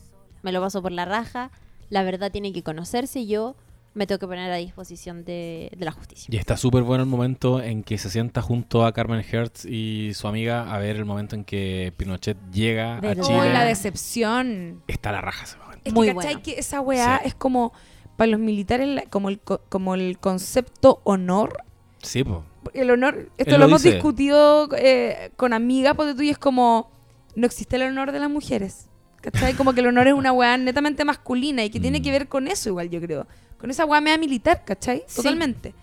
me 0.44 0.54
lo 0.54 0.62
paso 0.62 0.82
por 0.82 0.94
la 0.94 1.04
raja, 1.04 1.52
la 1.90 2.04
verdad 2.04 2.32
tiene 2.32 2.54
que 2.54 2.64
conocerse 2.64 3.20
y 3.20 3.28
yo 3.28 3.56
me 3.96 4.08
tengo 4.08 4.18
que 4.20 4.28
poner 4.28 4.52
a 4.52 4.56
disposición 4.58 5.24
de, 5.24 5.72
de 5.78 5.86
la 5.86 5.92
justicia. 5.92 6.28
Y 6.34 6.38
está 6.38 6.58
súper 6.58 6.82
bueno 6.84 7.04
el 7.04 7.10
momento 7.10 7.62
en 7.62 7.84
que 7.84 7.98
se 7.98 8.10
sienta 8.10 8.42
junto 8.42 8.86
a 8.86 8.92
Carmen 8.94 9.24
Hertz 9.30 9.66
y 9.66 10.12
su 10.16 10.28
amiga 10.28 10.74
a 10.74 10.80
ver 10.80 10.96
el 10.96 11.06
momento 11.06 11.36
en 11.36 11.44
que 11.44 11.94
Pinochet 11.98 12.38
llega 12.52 12.98
a 12.98 13.02
¿Verdad? 13.02 13.24
Chile. 13.24 13.40
Oh, 13.40 13.46
la 13.46 13.64
decepción. 13.66 14.82
Está 14.88 15.12
la 15.12 15.22
raja 15.22 15.44
ese 15.46 15.58
momento. 15.58 15.82
Es 15.86 15.94
Muy 15.94 16.08
que, 16.08 16.16
¿cachai? 16.16 16.34
bueno. 16.34 16.44
Que 16.44 16.60
esa 16.60 16.82
weá 16.82 17.20
Sí. 17.22 17.28
es 17.30 17.36
como, 17.36 17.72
para 18.18 18.32
los 18.32 18.40
militares, 18.40 19.04
como 19.10 19.30
el, 19.30 19.40
co- 19.40 19.62
como 19.70 19.96
el 19.96 20.18
concepto 20.20 21.02
honor. 21.04 21.58
Sí, 22.02 22.24
po. 22.24 22.44
El 22.74 22.90
honor, 22.92 23.30
esto 23.38 23.56
Él 23.56 23.60
lo, 23.62 23.66
lo 23.66 23.66
hemos 23.66 23.84
dice. 23.84 23.96
discutido 23.96 24.70
eh, 24.78 25.32
con 25.36 25.54
amigas, 25.54 25.96
porque 25.96 26.14
tú 26.16 26.22
y 26.24 26.30
es 26.30 26.38
como, 26.40 26.90
no 27.36 27.46
existe 27.46 27.76
el 27.76 27.84
honor 27.84 28.12
de 28.12 28.20
las 28.20 28.30
mujeres. 28.30 28.90
¿Cachai? 29.22 29.54
Como 29.54 29.74
que 29.74 29.80
el 29.80 29.88
honor 29.88 30.08
es 30.08 30.14
una 30.14 30.34
weá 30.34 30.58
netamente 30.58 31.06
masculina 31.06 31.64
y 31.64 31.70
que 31.70 31.80
tiene 31.80 32.00
Mm. 32.00 32.04
que 32.04 32.12
ver 32.12 32.28
con 32.28 32.48
eso 32.48 32.70
igual, 32.70 32.90
yo 32.90 33.00
creo. 33.00 33.26
Con 33.64 33.72
esa 33.72 33.86
weá 33.86 34.02
mea 34.02 34.18
militar, 34.18 34.66
¿cachai? 34.66 35.06
Sí. 35.08 35.16
Totalmente. 35.16 35.74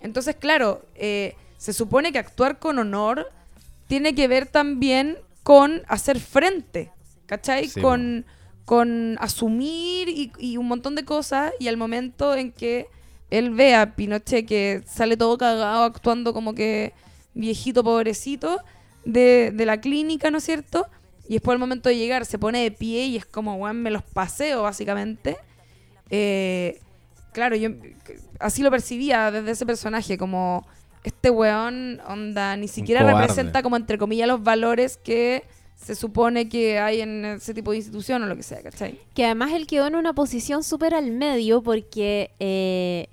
Entonces, 0.00 0.34
claro, 0.34 0.84
eh, 0.96 1.36
se 1.58 1.72
supone 1.72 2.10
que 2.10 2.18
actuar 2.18 2.58
con 2.58 2.76
honor 2.80 3.30
tiene 3.86 4.16
que 4.16 4.26
ver 4.26 4.48
también 4.48 5.18
con 5.44 5.82
hacer 5.86 6.18
frente, 6.18 6.90
¿cachai? 7.26 7.68
Sí, 7.68 7.80
con, 7.80 8.26
con 8.64 9.16
asumir 9.20 10.08
y, 10.08 10.32
y 10.40 10.56
un 10.56 10.66
montón 10.66 10.96
de 10.96 11.04
cosas 11.04 11.52
y 11.60 11.68
al 11.68 11.76
momento 11.76 12.34
en 12.34 12.50
que 12.50 12.88
él 13.30 13.50
ve 13.50 13.76
a 13.76 13.94
Pinochet 13.94 14.44
que 14.44 14.82
sale 14.84 15.16
todo 15.16 15.38
cagado 15.38 15.84
actuando 15.84 16.34
como 16.34 16.52
que 16.52 16.94
viejito 17.32 17.84
pobrecito 17.84 18.60
de, 19.04 19.52
de 19.54 19.66
la 19.66 19.80
clínica, 19.80 20.32
¿no 20.32 20.38
es 20.38 20.44
cierto? 20.44 20.88
Y 21.28 21.34
después 21.34 21.54
al 21.54 21.60
momento 21.60 21.90
de 21.90 21.96
llegar 21.96 22.26
se 22.26 22.40
pone 22.40 22.60
de 22.64 22.72
pie 22.72 23.06
y 23.06 23.16
es 23.16 23.24
como, 23.24 23.54
weón, 23.54 23.82
me 23.82 23.92
los 23.92 24.02
paseo 24.02 24.64
básicamente. 24.64 25.36
Eh, 26.10 26.80
claro, 27.34 27.56
yo 27.56 27.70
así 28.38 28.62
lo 28.62 28.70
percibía 28.70 29.30
desde 29.30 29.50
ese 29.50 29.66
personaje, 29.66 30.16
como 30.16 30.66
este 31.02 31.28
weón, 31.28 32.00
onda, 32.08 32.56
ni 32.56 32.68
siquiera 32.68 33.02
representa 33.02 33.62
como 33.62 33.76
entre 33.76 33.98
comillas 33.98 34.26
los 34.26 34.42
valores 34.42 34.96
que 34.96 35.44
se 35.76 35.94
supone 35.94 36.48
que 36.48 36.78
hay 36.78 37.02
en 37.02 37.24
ese 37.26 37.52
tipo 37.52 37.72
de 37.72 37.78
institución 37.78 38.22
o 38.22 38.26
lo 38.26 38.36
que 38.36 38.42
sea, 38.42 38.62
¿cachai? 38.62 38.98
Que 39.12 39.26
además 39.26 39.52
él 39.52 39.66
quedó 39.66 39.86
en 39.86 39.96
una 39.96 40.14
posición 40.14 40.62
súper 40.62 40.94
al 40.94 41.10
medio 41.10 41.62
porque 41.62 42.30
eh, 42.40 43.08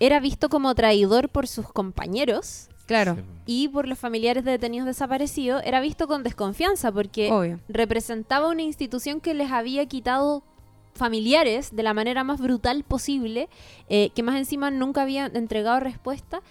era 0.00 0.20
visto 0.20 0.48
como 0.48 0.74
traidor 0.74 1.28
por 1.28 1.46
sus 1.46 1.70
compañeros 1.70 2.70
Claro, 2.86 3.14
Sí, 3.14 3.22
y 3.46 3.68
por 3.68 3.88
los 3.88 3.98
familiares 3.98 4.44
de 4.44 4.52
detenidos 4.52 4.86
desaparecidos. 4.86 5.62
Era 5.64 5.80
visto 5.80 6.06
con 6.06 6.22
desconfianza 6.22 6.92
porque 6.92 7.30
obvio. 7.30 7.60
representaba 7.68 8.48
una 8.48 8.62
institución 8.62 9.20
que 9.20 9.34
les 9.34 9.50
había 9.50 9.86
quitado 9.86 10.42
familiares 10.94 11.74
de 11.74 11.82
la 11.82 11.94
manera 11.94 12.24
más 12.24 12.40
brutal 12.40 12.84
posible, 12.84 13.48
eh, 13.88 14.10
que 14.14 14.22
más 14.22 14.36
encima 14.36 14.70
nunca 14.70 15.02
habían 15.02 15.36
entregado 15.36 15.80
respuesta. 15.80 16.42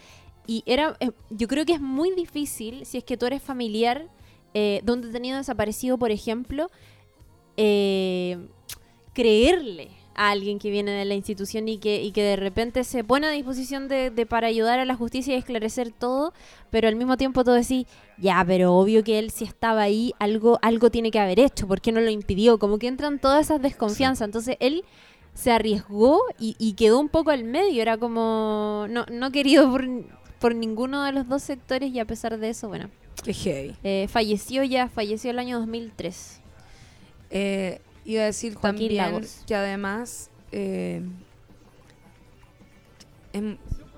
Y 0.45 0.63
era, 0.65 0.97
eh, 0.99 1.11
yo 1.29 1.47
creo 1.47 1.65
que 1.65 1.73
es 1.73 1.81
muy 1.81 2.11
difícil, 2.13 2.85
si 2.85 2.97
es 2.97 3.03
que 3.03 3.17
tú 3.17 3.25
eres 3.25 3.41
familiar 3.41 4.09
eh, 4.53 4.81
de 4.83 4.91
un 4.91 5.01
detenido 5.01 5.37
desaparecido, 5.37 5.97
por 5.97 6.11
ejemplo, 6.11 6.69
eh, 7.57 8.37
creerle 9.13 9.89
a 10.15 10.30
alguien 10.31 10.60
que 10.60 10.69
viene 10.69 10.91
de 10.91 11.06
la 11.06 11.14
institución 11.15 11.68
y 11.68 11.77
que, 11.77 12.02
y 12.02 12.11
que 12.11 12.22
de 12.23 12.35
repente 12.35 12.84
se 12.84 13.03
pone 13.03 13.27
a 13.27 13.31
disposición 13.31 13.88
de, 13.88 14.10
de 14.10 14.26
para 14.26 14.48
ayudar 14.48 14.80
a 14.80 14.85
la 14.85 14.95
justicia 14.95 15.34
y 15.35 15.38
esclarecer 15.38 15.91
todo, 15.91 16.34
pero 16.69 16.88
al 16.88 16.95
mismo 16.95 17.18
tiempo 17.18 17.44
tú 17.44 17.52
decís, 17.52 17.85
ya, 18.18 18.44
pero 18.45 18.73
obvio 18.76 19.03
que 19.03 19.19
él 19.19 19.31
si 19.31 19.44
estaba 19.44 19.81
ahí, 19.81 20.14
algo, 20.19 20.60
algo 20.61 20.90
tiene 20.91 21.11
que 21.11 21.19
haber 21.19 21.40
hecho, 21.40 21.68
¿por 21.68 21.81
qué 21.81 21.91
no 21.91 21.99
lo 22.02 22.10
impidió? 22.10 22.60
Como 22.60 22.77
que 22.80 22.88
entran 22.88 23.19
todas 23.19 23.45
esas 23.45 23.61
desconfianzas. 23.61 24.26
Entonces 24.27 24.57
él 24.60 24.84
se 25.34 25.52
arriesgó 25.52 26.19
y, 26.40 26.56
y 26.60 26.73
quedó 26.73 26.99
un 26.99 27.10
poco 27.10 27.31
al 27.31 27.44
medio, 27.44 27.81
era 27.81 27.98
como 27.98 28.85
no, 28.90 29.06
no 29.11 29.31
querido 29.31 29.69
por, 29.72 29.85
por 30.40 30.53
ninguno 30.53 31.03
de 31.03 31.11
los 31.11 31.27
dos 31.27 31.41
sectores 31.41 31.91
y 31.91 31.99
a 31.99 32.06
pesar 32.06 32.38
de 32.38 32.49
eso, 32.49 32.68
bueno, 32.68 32.90
Qué 33.23 33.34
heavy. 33.34 33.76
eh, 33.84 34.07
falleció 34.10 34.64
ya, 34.64 34.90
falleció 34.90 35.31
el 35.31 35.40
año 35.40 35.57
2003. 35.60 36.40
Eh, 37.31 37.81
iba 38.05 38.23
a 38.23 38.25
decir 38.25 38.53
Joaquín 38.55 38.88
también 38.89 38.97
Lagos. 39.13 39.43
que 39.47 39.55
además 39.55 40.30
eh, 40.51 41.01
es 43.34 43.43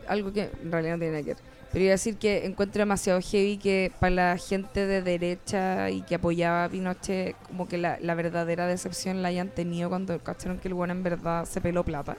algo 0.07 0.32
que 0.32 0.49
en 0.64 0.72
realidad 0.72 0.94
no 0.95 0.99
tiene 0.99 1.11
nada 1.14 1.23
que 1.23 1.34
ver. 1.34 1.44
Pero 1.72 1.84
iba 1.86 1.91
a 1.91 1.95
decir 1.99 2.15
que 2.15 2.45
encuentro 2.45 2.80
demasiado 2.80 3.19
heavy 3.22 3.57
que 3.57 3.91
para 3.99 4.10
la 4.11 4.38
gente 4.38 4.86
de 4.88 5.02
derecha 5.02 5.90
y 5.90 6.03
que 6.03 6.15
apoyaba 6.15 6.65
a 6.65 6.69
Pinochet, 6.69 7.36
como 7.48 7.68
que 7.68 7.77
la, 7.77 7.98
la 7.99 8.15
verdadera 8.15 8.65
decepción 8.65 9.22
la 9.22 9.27
hayan 9.27 9.49
tenido 9.49 9.90
cuando 9.90 10.18
cacharon 10.19 10.57
que 10.60 10.69
el 10.69 10.73
bueno 10.73 10.94
en 10.94 11.03
verdad 11.03 11.45
se 11.45 11.61
peló 11.61 11.84
plata. 11.84 12.15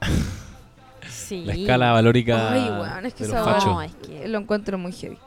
Sí. 1.10 1.44
La 1.44 1.54
escala 1.54 1.92
valórica 1.92 2.52
Ay, 2.52 2.60
weón, 2.70 3.06
es 3.06 3.14
que 3.14 3.24
de 3.26 3.32
los. 3.34 3.66
No, 3.66 3.82
es 3.82 3.92
que- 3.96 4.28
Lo 4.28 4.38
encuentro 4.38 4.78
muy 4.78 4.92
heavy. 4.92 5.18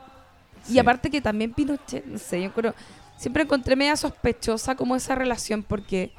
Y 0.68 0.78
aparte 0.78 1.10
que 1.10 1.20
también 1.20 1.52
Pinochet, 1.52 2.04
no 2.06 2.18
sé, 2.18 2.42
yo 2.42 2.52
creo, 2.52 2.74
siempre 3.16 3.42
encontré 3.44 3.76
media 3.76 3.96
sospechosa 3.96 4.74
como 4.76 4.96
esa 4.96 5.14
relación 5.14 5.62
porque 5.62 6.12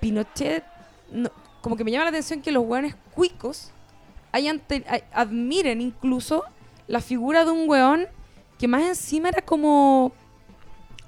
Pinochet, 0.00 0.64
no- 1.12 1.30
como 1.60 1.76
que 1.76 1.84
me 1.84 1.90
llama 1.90 2.04
la 2.04 2.10
atención 2.10 2.40
que 2.40 2.52
los 2.52 2.64
hueones 2.64 2.94
cuicos 3.14 3.70
hayan 4.32 4.60
te- 4.60 4.84
admiren 5.12 5.80
incluso 5.80 6.44
la 6.86 7.00
figura 7.00 7.44
de 7.44 7.50
un 7.50 7.68
hueón 7.68 8.06
que 8.58 8.68
más 8.68 8.82
encima 8.82 9.28
era 9.28 9.42
como 9.42 10.12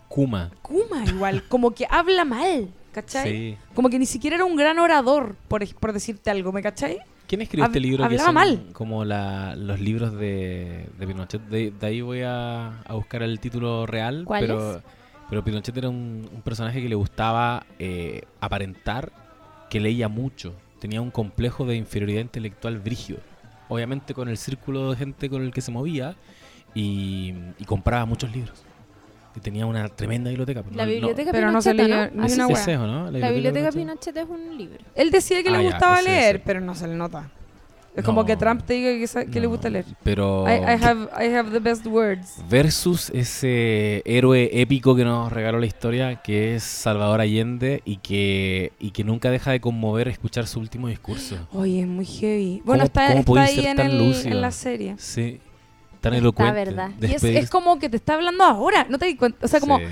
Kuma. 0.08 0.50
Kuma 0.60 1.04
igual, 1.06 1.42
como 1.48 1.70
que 1.70 1.86
habla 1.88 2.24
mal, 2.24 2.68
¿cachai? 2.92 3.30
Sí. 3.30 3.58
Como 3.74 3.88
que 3.88 3.98
ni 3.98 4.06
siquiera 4.06 4.36
era 4.36 4.44
un 4.44 4.56
gran 4.56 4.78
orador, 4.78 5.36
por, 5.48 5.66
por 5.76 5.92
decirte 5.94 6.30
algo, 6.30 6.52
¿me 6.52 6.62
cachai? 6.62 6.98
¿Quién 7.26 7.40
escribió 7.40 7.64
Hab- 7.64 7.68
este 7.68 7.80
libro? 7.80 7.98
que 8.02 8.04
hablaba 8.06 8.24
son 8.26 8.34
mal. 8.34 8.66
Como 8.74 9.06
la, 9.06 9.56
los 9.56 9.80
libros 9.80 10.12
de, 10.12 10.86
de 10.98 11.06
Pinochet. 11.06 11.40
De, 11.42 11.70
de 11.70 11.86
ahí 11.86 12.02
voy 12.02 12.20
a, 12.22 12.80
a 12.82 12.92
buscar 12.94 13.22
el 13.22 13.40
título 13.40 13.86
real. 13.86 14.24
¿Cuál 14.26 14.40
pero, 14.42 14.82
Pero 15.32 15.42
Pinochet 15.42 15.74
era 15.78 15.88
un, 15.88 16.28
un 16.30 16.42
personaje 16.42 16.82
que 16.82 16.90
le 16.90 16.94
gustaba 16.94 17.64
eh, 17.78 18.20
aparentar 18.38 19.10
que 19.70 19.80
leía 19.80 20.06
mucho. 20.06 20.52
Tenía 20.78 21.00
un 21.00 21.10
complejo 21.10 21.64
de 21.64 21.74
inferioridad 21.76 22.20
intelectual 22.20 22.78
brígido. 22.80 23.18
Obviamente 23.70 24.12
con 24.12 24.28
el 24.28 24.36
círculo 24.36 24.90
de 24.90 24.96
gente 24.98 25.30
con 25.30 25.40
el 25.42 25.50
que 25.50 25.62
se 25.62 25.70
movía 25.70 26.16
y, 26.74 27.32
y 27.58 27.64
compraba 27.64 28.04
muchos 28.04 28.30
libros. 28.30 28.62
Y 29.34 29.40
tenía 29.40 29.64
una 29.64 29.88
tremenda 29.88 30.28
biblioteca. 30.28 30.62
pero 30.62 30.76
La 30.76 30.82
no- 30.84 30.88
no- 30.90 30.92
biblioteca 30.96 31.30
Pero 31.32 31.50
no 31.50 31.62
se 31.62 31.70
Pinochet, 31.70 31.90
leía 31.90 32.10
¿no? 32.12 32.20
ni 32.20 32.26
Así 32.26 32.34
una 32.34 32.46
se- 32.48 32.52
¿Es 32.52 32.68
eso, 32.68 32.86
no? 32.86 33.10
La 33.10 33.30
biblioteca 33.30 33.70
Pinochet. 33.70 34.12
Pinochet 34.12 34.16
es 34.18 34.28
un 34.28 34.58
libro. 34.58 34.84
Él 34.94 35.10
decía 35.10 35.42
que 35.42 35.48
Ah, 35.48 35.52
le 35.52 35.58
ya, 35.64 35.70
gustaba 35.70 36.00
ese, 36.00 36.10
leer, 36.10 36.36
ese. 36.36 36.44
pero 36.44 36.60
no 36.60 36.74
se 36.74 36.86
le 36.88 36.94
nota. 36.94 37.30
Es 37.94 38.02
No. 38.04 38.06
como 38.06 38.24
que 38.24 38.36
Trump 38.38 38.62
te 38.64 38.72
diga 38.72 38.90
que, 38.92 39.06
sa- 39.06 39.26
que 39.26 39.38
le 39.38 39.42
No, 39.42 39.50
gusta 39.50 39.68
leer. 39.68 39.84
Pero... 40.02 40.46
I, 40.48 40.52
I 40.62 40.82
have, 40.82 41.08
I 41.22 41.28
have 41.34 41.50
the 41.50 41.58
best 41.58 41.84
words. 41.86 42.36
Versus 42.48 43.10
ese 43.10 44.02
héroe 44.06 44.48
épico 44.62 44.96
que 44.96 45.04
nos 45.04 45.30
regaló 45.30 45.58
la 45.58 45.66
historia, 45.66 46.16
que 46.22 46.54
es 46.54 46.62
Salvador 46.62 47.20
Allende 47.20 47.82
y 47.84 47.98
que, 47.98 48.72
y 48.80 48.92
que 48.92 49.04
nunca 49.04 49.30
deja 49.30 49.50
de 49.50 49.60
conmover 49.60 50.08
escuchar 50.08 50.46
su 50.46 50.58
último 50.58 50.88
discurso. 50.88 51.36
Oye, 51.52 51.82
es 51.82 51.86
muy 51.86 52.06
heavy. 52.06 52.62
Bueno, 52.64 52.84
¿Cómo- 52.84 52.86
está, 52.86 53.12
está 53.12 53.42
ahí 53.42 53.66
en, 53.66 53.78
el- 53.78 54.26
en 54.26 54.40
la 54.40 54.50
serie. 54.52 54.94
Sí, 54.96 55.38
tan 56.00 56.14
Está 56.14 56.18
elocuente. 56.18 56.54
verdad. 56.64 56.90
Y 57.00 57.12
es, 57.12 57.22
es 57.22 57.50
como 57.50 57.78
que 57.78 57.90
te 57.90 57.96
está 57.98 58.14
hablando 58.14 58.42
ahora, 58.44 58.86
¿no 58.88 58.98
te 58.98 59.04
di 59.04 59.16
cuenta? 59.16 59.44
O 59.44 59.48
sea, 59.48 59.60
como, 59.60 59.78
Sí, 59.78 59.84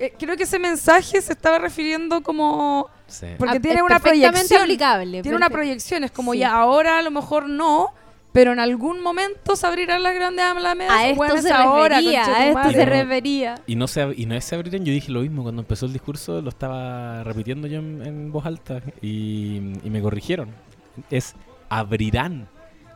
eh, 0.00 0.12
creo 0.18 0.36
que 0.36 0.42
ese 0.44 0.58
mensaje 0.58 1.20
se 1.20 1.32
estaba 1.32 1.58
refiriendo 1.58 2.22
como... 2.22 2.88
sí. 3.06 3.26
Porque 3.38 3.58
Ah, 3.58 3.60
tiene 3.60 3.76
es 3.78 3.82
una 3.82 4.00
perfectamente 4.00 4.30
proyección. 4.30 4.62
aplicable. 4.62 5.22
Tiene 5.22 5.36
una 5.36 5.50
proyección, 5.50 6.04
es 6.04 6.10
como 6.10 6.32
Sí. 6.32 6.38
ya 6.40 6.52
ahora 6.52 6.98
a 6.98 7.02
lo 7.02 7.10
mejor 7.10 7.48
no, 7.48 7.88
pero 8.32 8.52
en 8.52 8.60
algún 8.60 9.02
momento 9.02 9.56
se 9.56 9.66
abrirán 9.66 10.02
las 10.02 10.14
grandes 10.14 10.44
alamedas. 10.44 10.92
A 10.92 11.08
esto 11.08 11.38
se 11.42 11.52
ahora, 11.52 11.96
refería, 11.98 12.24
a 12.24 12.46
esto 12.48 12.70
se 12.70 12.84
refería. 12.84 13.54
Y 13.66 13.74
no, 13.76 13.86
se, 13.88 14.06
y 14.16 14.26
no 14.26 14.34
es 14.36 14.44
se 14.44 14.54
abrirán, 14.54 14.84
yo 14.84 14.92
dije 14.92 15.10
lo 15.12 15.20
mismo 15.20 15.42
cuando 15.42 15.62
empezó 15.62 15.86
el 15.86 15.92
discurso, 15.92 16.40
lo 16.40 16.48
estaba 16.48 17.22
repitiendo 17.24 17.66
yo 17.68 17.78
en, 17.80 18.02
en 18.06 18.32
voz 18.32 18.46
alta 18.46 18.80
y, 19.02 19.56
y 19.84 19.90
me 19.90 20.00
corrigieron. 20.00 20.48
Es 21.10 21.34
abrirán 21.68 22.48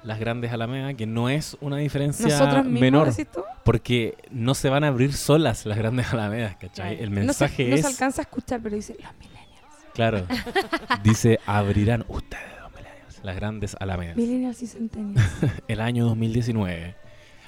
las 0.05 0.21
grandes 0.21 0.53
alamedas, 0.53 0.95
que 0.95 1.07
no 1.07 1.29
es 1.29 1.57
una 1.61 1.79
diferencia 1.79 2.27
Nosotros 2.29 2.65
mismos, 2.65 2.81
menor, 2.81 3.09
decís 3.11 3.27
tú. 3.33 3.41
porque 3.65 4.17
no 4.31 4.55
se 4.55 4.69
van 4.69 4.85
a 4.85 4.89
abrir 4.89 5.13
solas 5.15 5.65
las 5.67 5.79
grandes 5.79 6.13
alamedas, 6.13 6.57
¿cachai? 6.57 7.03
El 7.03 7.11
No 7.11 7.21
se, 7.21 7.27
mensaje 7.27 7.69
no 7.71 7.77
se 7.77 7.81
es... 7.81 7.87
alcanza 7.87 8.23
a 8.23 8.25
escuchar, 8.25 8.61
pero 8.63 8.77
dice 8.77 8.95
los 9.03 9.13
millennials. 9.19 9.45
Claro. 9.95 10.27
Dice, 11.05 11.39
abrirán 11.47 12.05
ustedes, 12.09 12.43
los 12.61 12.71
millennials, 12.73 13.21
las 13.23 13.37
grandes 13.37 13.77
alamedas. 13.81 14.17
Millennials 14.17 14.63
y 14.63 14.67
centennials. 14.67 15.27
El 15.69 15.81
año 15.81 16.05
2019. 16.07 16.95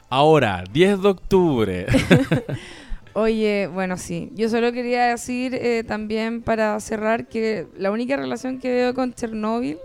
Ahora, 0.08 0.62
10 0.72 1.02
de 1.02 1.08
octubre. 1.08 1.86
Oye, 3.14 3.68
bueno, 3.72 3.96
sí. 3.96 4.30
Yo 4.34 4.48
solo 4.48 4.72
quería 4.72 5.06
decir 5.06 5.54
eh, 5.54 5.84
también 5.84 6.42
para 6.42 6.78
cerrar 6.80 7.26
que 7.26 7.66
la 7.78 7.90
única 7.90 8.16
relación 8.16 8.58
que 8.60 8.70
veo 8.70 8.94
con 8.94 9.14
Chernóbil 9.14 9.78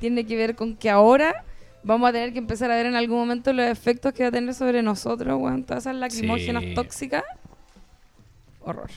tiene 0.00 0.26
que 0.26 0.36
ver 0.36 0.56
con 0.56 0.74
que 0.76 0.90
ahora 0.90 1.44
vamos 1.84 2.08
a 2.08 2.12
tener 2.12 2.32
que 2.32 2.38
empezar 2.38 2.70
a 2.70 2.76
ver 2.76 2.86
en 2.86 2.94
algún 2.96 3.18
momento 3.18 3.52
los 3.52 3.66
efectos 3.66 4.12
que 4.12 4.24
va 4.24 4.30
a 4.30 4.32
tener 4.32 4.54
sobre 4.54 4.82
nosotros, 4.82 5.38
weón. 5.40 5.64
Todas 5.64 5.84
esas 5.84 5.94
lacrimógenas 5.96 6.62
Sí. 6.64 6.74
tóxicas. 6.74 7.22
Horror. 8.62 8.90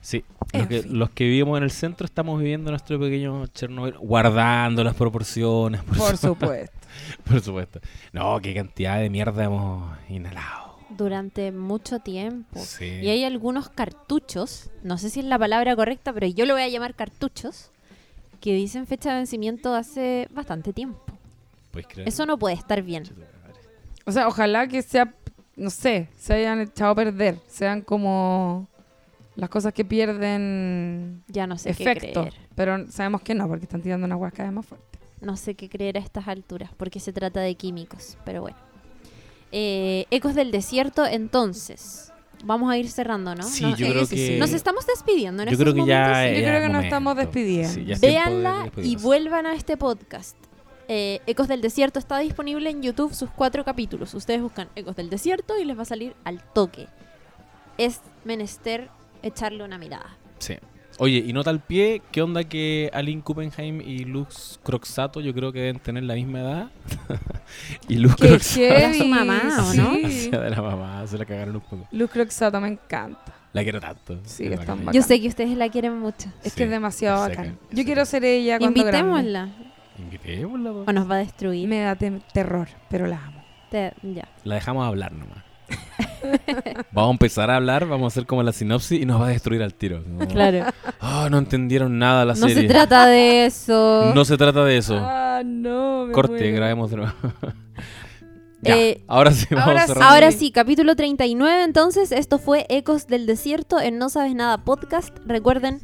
Sí, 0.00 0.22
los 0.52 0.66
que, 0.68 0.82
fin. 0.82 0.98
los 0.98 1.10
que 1.10 1.24
vivimos 1.24 1.56
en 1.56 1.64
el 1.64 1.70
centro 1.70 2.04
estamos 2.04 2.38
viviendo 2.38 2.70
nuestro 2.70 3.00
pequeño 3.00 3.46
Chernobyl, 3.48 3.96
guardando 3.98 4.84
las 4.84 4.94
proporciones, 4.94 5.82
por, 5.82 5.96
Por 5.96 6.16
su- 6.18 6.28
supuesto. 6.28 6.76
por 7.24 7.40
supuesto. 7.40 7.80
No, 8.12 8.38
qué 8.40 8.54
cantidad 8.54 8.98
de 9.00 9.08
mierda 9.08 9.44
hemos 9.44 9.96
inhalado. 10.10 10.74
Durante 10.90 11.50
mucho 11.52 12.00
tiempo. 12.00 12.60
Sí. 12.60 12.84
Y 12.84 13.08
hay 13.08 13.24
algunos 13.24 13.70
cartuchos, 13.70 14.70
no 14.82 14.98
sé 14.98 15.08
si 15.08 15.20
es 15.20 15.26
la 15.26 15.38
palabra 15.38 15.74
correcta, 15.74 16.12
pero 16.12 16.26
yo 16.26 16.44
lo 16.44 16.52
voy 16.52 16.62
a 16.62 16.68
llamar 16.68 16.94
cartuchos, 16.94 17.70
que 18.40 18.52
dicen 18.54 18.86
fecha 18.86 19.08
de 19.10 19.16
vencimiento 19.16 19.74
hace 19.74 20.28
bastante 20.32 20.74
tiempo. 20.74 21.02
¿Puedes 21.74 21.86
creer? 21.88 22.08
Eso 22.08 22.24
no 22.24 22.38
puede 22.38 22.54
estar 22.54 22.80
bien. 22.82 23.04
O 24.06 24.12
sea, 24.12 24.26
ojalá 24.28 24.66
que 24.66 24.80
sea, 24.80 25.14
no 25.56 25.68
sé, 25.70 26.08
se 26.16 26.32
hayan 26.34 26.60
echado 26.60 26.92
a 26.92 26.94
perder. 26.94 27.38
Sean 27.48 27.82
como 27.82 28.66
las 29.36 29.50
cosas 29.50 29.74
que 29.74 29.84
pierden 29.84 31.22
Ya 31.28 31.46
no 31.46 31.58
sé 31.58 31.70
efecto. 31.70 32.00
qué 32.00 32.12
creer. 32.12 32.34
Pero 32.54 32.88
sabemos 32.90 33.20
que 33.22 33.34
no, 33.34 33.46
porque 33.48 33.64
están 33.64 33.82
tirando 33.82 34.06
una 34.06 34.16
huasca 34.16 34.50
más 34.50 34.64
fuerte. 34.64 34.98
No 35.20 35.36
sé 35.36 35.54
qué 35.54 35.68
creer 35.68 35.96
a 35.96 36.00
estas 36.00 36.28
alturas, 36.28 36.70
porque 36.76 37.00
se 37.00 37.12
trata 37.12 37.40
de 37.40 37.54
químicos, 37.54 38.16
pero 38.24 38.42
bueno. 38.42 38.56
Eh, 39.52 40.06
Ecos 40.10 40.34
del 40.34 40.50
desierto, 40.50 41.06
entonces. 41.06 42.10
Vamos 42.44 42.70
a 42.70 42.76
ir 42.76 42.90
cerrando, 42.90 43.34
¿no? 43.34 43.42
Sí, 43.44 43.62
Nos- 43.64 43.78
yo 43.78 43.86
eh, 43.86 43.90
creo 43.90 44.04
sí, 44.06 44.16
que... 44.16 44.26
sí. 44.34 44.38
Nos 44.38 44.52
estamos 44.52 44.86
despidiendo 44.86 45.42
en 45.44 45.48
Yo 45.48 45.52
estos 45.52 45.64
creo 45.72 45.74
que 45.84 45.88
ya... 45.88 46.08
momentos. 46.08 46.34
Yo 46.36 46.40
ya 46.42 46.48
creo 46.48 46.60
es 46.60 46.66
que 46.66 46.72
nos 46.72 46.84
estamos 46.84 47.14
momento. 47.14 47.32
despidiendo. 47.32 47.94
Sí, 47.94 48.00
Véanla 48.00 48.70
y 48.76 48.96
vuelvan 48.96 49.46
a 49.46 49.54
este 49.54 49.76
podcast. 49.78 50.36
Eh, 50.88 51.20
Ecos 51.26 51.48
del 51.48 51.60
Desierto 51.60 51.98
está 51.98 52.18
disponible 52.18 52.68
en 52.70 52.82
YouTube 52.82 53.14
sus 53.14 53.30
cuatro 53.30 53.64
capítulos. 53.64 54.14
Ustedes 54.14 54.42
buscan 54.42 54.68
Ecos 54.76 54.96
del 54.96 55.10
Desierto 55.10 55.58
y 55.58 55.64
les 55.64 55.76
va 55.78 55.82
a 55.82 55.86
salir 55.86 56.14
al 56.24 56.42
toque. 56.42 56.88
Es 57.78 58.00
menester 58.24 58.88
echarle 59.22 59.64
una 59.64 59.78
mirada. 59.78 60.16
Sí. 60.38 60.56
Oye, 60.98 61.24
y 61.26 61.32
nota 61.32 61.50
al 61.50 61.58
pie, 61.60 62.02
¿qué 62.12 62.22
onda 62.22 62.44
que 62.44 62.88
Aline 62.92 63.20
Kuppenheim 63.20 63.80
y 63.80 64.04
Luz 64.04 64.60
Croxato 64.62 65.20
yo 65.20 65.34
creo 65.34 65.52
que 65.52 65.58
deben 65.58 65.80
tener 65.80 66.04
la 66.04 66.14
misma 66.14 66.40
edad? 66.40 66.70
y 67.88 67.96
Luz 67.96 68.14
Qué 68.14 68.28
Croxato 68.28 68.62
Era 68.62 68.94
su 68.94 69.04
mamá, 69.06 69.42
¿o 69.58 69.74
no? 69.74 69.94
Sí. 70.08 70.30
de 70.30 70.50
la 70.50 70.62
mamá, 70.62 71.04
se 71.06 71.18
la 71.18 71.24
cagaron 71.24 71.56
un 71.56 71.62
poco. 71.62 71.88
Luz 71.90 72.10
Croxato 72.10 72.60
me 72.60 72.68
encanta. 72.68 73.34
La 73.52 73.62
quiero 73.62 73.80
tanto. 73.80 74.20
Sí, 74.24 74.46
es 74.46 74.64
tan 74.64 74.80
bacán. 74.84 74.94
Yo 74.94 75.02
sé 75.02 75.20
que 75.20 75.28
ustedes 75.28 75.56
la 75.56 75.68
quieren 75.68 75.98
mucho. 75.98 76.28
Es 76.44 76.52
Sí, 76.52 76.58
que 76.58 76.64
es 76.64 76.70
demasiado 76.70 77.20
bacán. 77.20 77.58
Yo 77.72 77.84
quiero 77.84 78.04
ser 78.04 78.24
ella 78.24 78.58
cuando 78.58 78.84
grande. 78.84 79.50
O 80.86 80.92
nos 80.92 81.10
va 81.10 81.16
a 81.16 81.18
destruir. 81.18 81.68
Me 81.68 81.80
da 81.80 81.94
te- 81.96 82.20
terror, 82.32 82.68
pero 82.88 83.06
la 83.06 83.24
amo. 83.24 83.42
Te- 83.70 83.92
ya. 84.02 84.28
La 84.44 84.56
dejamos 84.56 84.86
hablar 84.86 85.12
nomás. 85.12 85.38
vamos 86.92 87.08
a 87.08 87.12
empezar 87.12 87.50
a 87.50 87.56
hablar, 87.56 87.86
vamos 87.86 88.04
a 88.04 88.08
hacer 88.08 88.26
como 88.26 88.42
la 88.42 88.52
sinopsis 88.52 89.00
y 89.00 89.06
nos 89.06 89.20
va 89.20 89.26
a 89.26 89.30
destruir 89.30 89.62
al 89.62 89.74
tiro. 89.74 90.02
Como, 90.04 90.26
Claro. 90.28 90.66
"Ah, 91.00 91.28
no 91.30 91.38
entendieron 91.38 91.98
nada 91.98 92.24
la 92.24 92.34
No 92.34 92.46
serie. 92.48 92.62
se 92.62 92.68
trata 92.68 93.06
de 93.06 93.46
eso. 93.46 94.12
No 94.14 94.24
se 94.24 94.36
trata 94.36 94.64
de 94.64 94.76
eso. 94.76 94.98
Ah, 95.00 95.42
no. 95.44 96.06
me 96.06 96.12
Corte, 96.12 96.34
muero. 96.38 96.56
grabemos 96.56 96.90
de 96.90 96.96
nuevo. 96.98 97.12
ya, 98.62 98.76
Eh, 98.76 99.04
ahora 99.08 99.32
sí 99.32 99.46
vamos 99.50 99.68
ahora 99.68 99.82
a 99.82 99.86
cerrar. 99.86 100.02
Ahora 100.12 100.30
sí, 100.32 100.50
capítulo 100.52 100.94
39. 100.96 101.64
Entonces, 101.64 102.12
esto 102.12 102.38
fue 102.38 102.66
Ecos 102.68 103.06
del 103.06 103.26
Desierto 103.26 103.80
en 103.80 103.98
No 103.98 104.08
Sabes 104.08 104.34
Nada 104.34 104.64
Podcast. 104.64 105.16
Recuerden, 105.26 105.80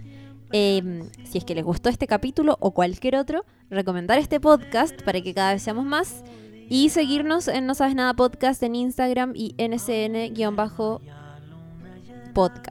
eh, 0.53 1.03
si 1.25 1.39
es 1.39 1.45
que 1.45 1.55
les 1.55 1.65
gustó 1.65 1.89
este 1.89 2.07
capítulo 2.07 2.57
o 2.61 2.73
cualquier 2.73 3.17
otro, 3.17 3.45
recomendar 3.71 4.19
este 4.19 4.41
podcast 4.41 5.01
para 5.03 5.21
que 5.21 5.35
cada 5.35 5.53
vez 5.55 5.63
seamos 5.63 5.85
más. 5.85 6.23
Y 6.69 6.91
seguirnos 6.91 7.49
en 7.49 7.67
No 7.67 7.75
Sabes 7.75 7.97
Nada 7.97 8.15
Podcast 8.15 8.63
en 8.63 8.77
Instagram 8.77 9.33
y 9.35 9.55
nsn-podcast. 9.59 11.01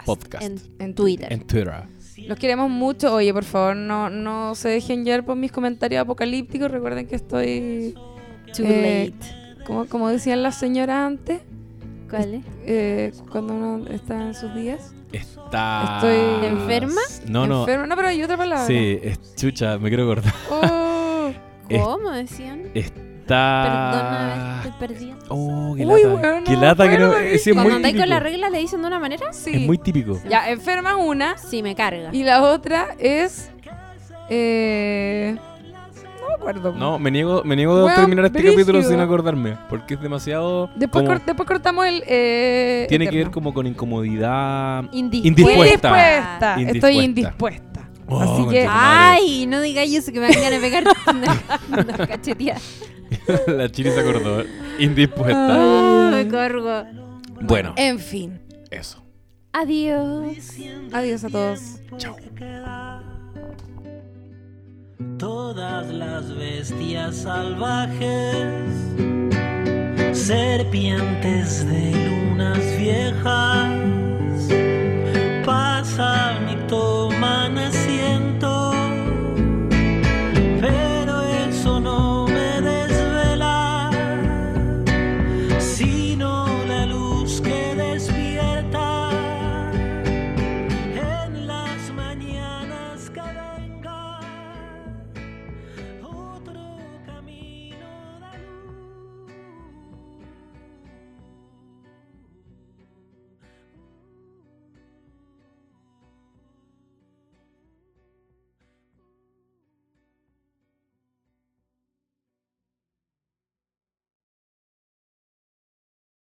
Podcast. 0.06 0.41
En 0.43 0.56
En 0.80 0.95
Twitter. 0.95 1.31
En 1.34 1.45
Twitter. 1.45 1.84
Los 2.27 2.38
queremos 2.38 2.69
mucho. 2.69 3.14
Oye, 3.14 3.34
por 3.34 3.43
favor, 3.43 3.76
no, 3.76 4.10
no 4.10 4.56
se 4.56 4.69
dejen 4.69 5.03
llevar 5.06 5.26
por 5.26 5.35
mis 5.35 5.51
comentarios 5.51 6.01
apocalípticos. 6.01 6.72
Recuerden 6.72 7.07
que 7.07 7.15
estoy, 7.15 7.93
Too 8.56 8.64
Eh, 8.65 9.14
late. 9.18 9.64
como, 9.65 9.85
como 9.85 10.10
decían 10.10 10.43
las 10.43 10.56
señoras 10.57 11.07
antes, 11.07 11.41
¿Cuál 12.10 12.34
es? 12.36 12.45
eh, 12.65 13.11
cuando 13.31 13.53
uno 13.53 13.88
está 13.90 14.15
en 14.27 14.34
sus 14.36 14.53
días. 14.56 14.94
Está. 15.11 15.95
Estoy- 16.02 16.48
¿Enferma? 16.48 17.02
No, 17.27 17.48
no. 17.48 17.61
Enfermo. 17.61 17.86
No, 17.88 17.95
pero 17.95 18.07
hay 18.10 18.22
otra 18.23 18.38
palabra. 18.38 18.65
Sí, 18.65 18.99
es 19.02 19.36
chucha, 19.36 19.77
me 19.77 19.90
quiero 19.90 20.06
cortar. 20.07 20.34
Oh. 20.52 21.31
¿Cómo 21.69 22.10
decían? 22.11 22.64
Está. 22.73 23.61
Perdona, 23.64 24.61
estoy 24.65 24.88
perdida. 24.88 25.15
Oh, 25.30 25.76
qué 25.77 25.86
Uy, 25.86 26.02
lata. 26.03 26.15
weón, 26.15 26.44
qué 26.44 26.56
lata 26.56 26.90
que 26.90 26.98
no. 26.98 27.14
eh, 27.15 27.38
sí, 27.38 27.52
es 27.52 27.53
Cuando 27.56 27.64
muy 27.69 27.73
andáis 27.76 27.94
típico. 27.94 28.03
con 28.03 28.10
la 28.10 28.19
regla 28.19 28.49
le 28.49 28.57
dicen 28.57 28.81
de 28.81 28.88
una 28.88 28.99
manera, 28.99 29.31
Sí. 29.34 29.52
Es 29.53 29.61
muy 29.68 29.77
típico. 29.77 30.19
Ya, 30.27 30.49
enferma 30.49 30.95
una. 30.98 31.38
sí 31.38 31.61
me 31.61 31.76
carga. 31.76 32.10
Y 32.11 32.23
la 32.23 32.41
otra 32.41 32.95
es. 32.98 33.52
Eh, 34.31 35.38
me 36.30 36.34
acuerdo. 36.35 36.73
No, 36.73 36.97
me 36.99 37.11
niego, 37.11 37.43
me 37.43 37.56
niego 37.56 37.73
a 37.77 37.84
Weón, 37.85 37.95
terminar 37.95 38.26
este 38.26 38.39
brígido. 38.39 38.56
capítulo 38.56 38.84
sin 38.84 38.99
acordarme. 38.99 39.57
Porque 39.69 39.95
es 39.95 40.01
demasiado. 40.01 40.69
Después, 40.76 41.03
como- 41.03 41.18
cor- 41.18 41.26
después 41.26 41.47
cortamos 41.47 41.85
el. 41.85 42.03
eh, 42.07 42.85
tiene 42.89 43.07
que 43.10 43.18
ver 43.18 43.31
como 43.31 43.53
con 43.53 43.68
incomodidad. 43.68 44.85
Indispuesta. 44.91 45.27
Indispuesta. 45.27 46.56
Indispuesta. 46.57 46.72
Estoy 46.72 46.99
Indispuesta. 47.06 47.89
Oh, 48.07 48.19
Así 48.22 48.47
que-. 48.49 48.65
Ay, 48.68 49.45
no 49.47 49.61
digáis 49.61 49.93
eso 49.95 50.11
que 50.11 50.19
me 50.19 50.27
van 50.30 50.53
a 50.53 50.60
pegar 50.60 50.84
una, 51.14 51.38
una 51.84 52.07
cacheteada. 52.07 52.60
la 53.47 53.69
chili 53.69 53.91
se 53.91 53.99
acordó. 53.99 54.43
Indispuesta. 54.80 55.57
Oh, 55.60 56.10
me 56.11 56.27
corgo. 56.27 56.84
Bueno, 57.41 57.73
En 57.77 57.99
fin. 57.99 58.39
eso. 58.72 59.03
Adiós. 59.53 60.38
Adiós 60.91 61.23
a 61.23 61.30
todos. 61.30 61.60
Chao. 61.97 62.15
Todas 65.17 65.88
las 65.93 66.35
bestias 66.35 67.15
salvajes, 67.19 68.65
serpientes 70.11 71.65
de 71.65 71.91
lunas 71.91 72.59
viejas, 72.77 73.69
pasan 75.45 76.49
y 76.49 76.67
toman 76.67 77.57
asiento. 77.57 78.69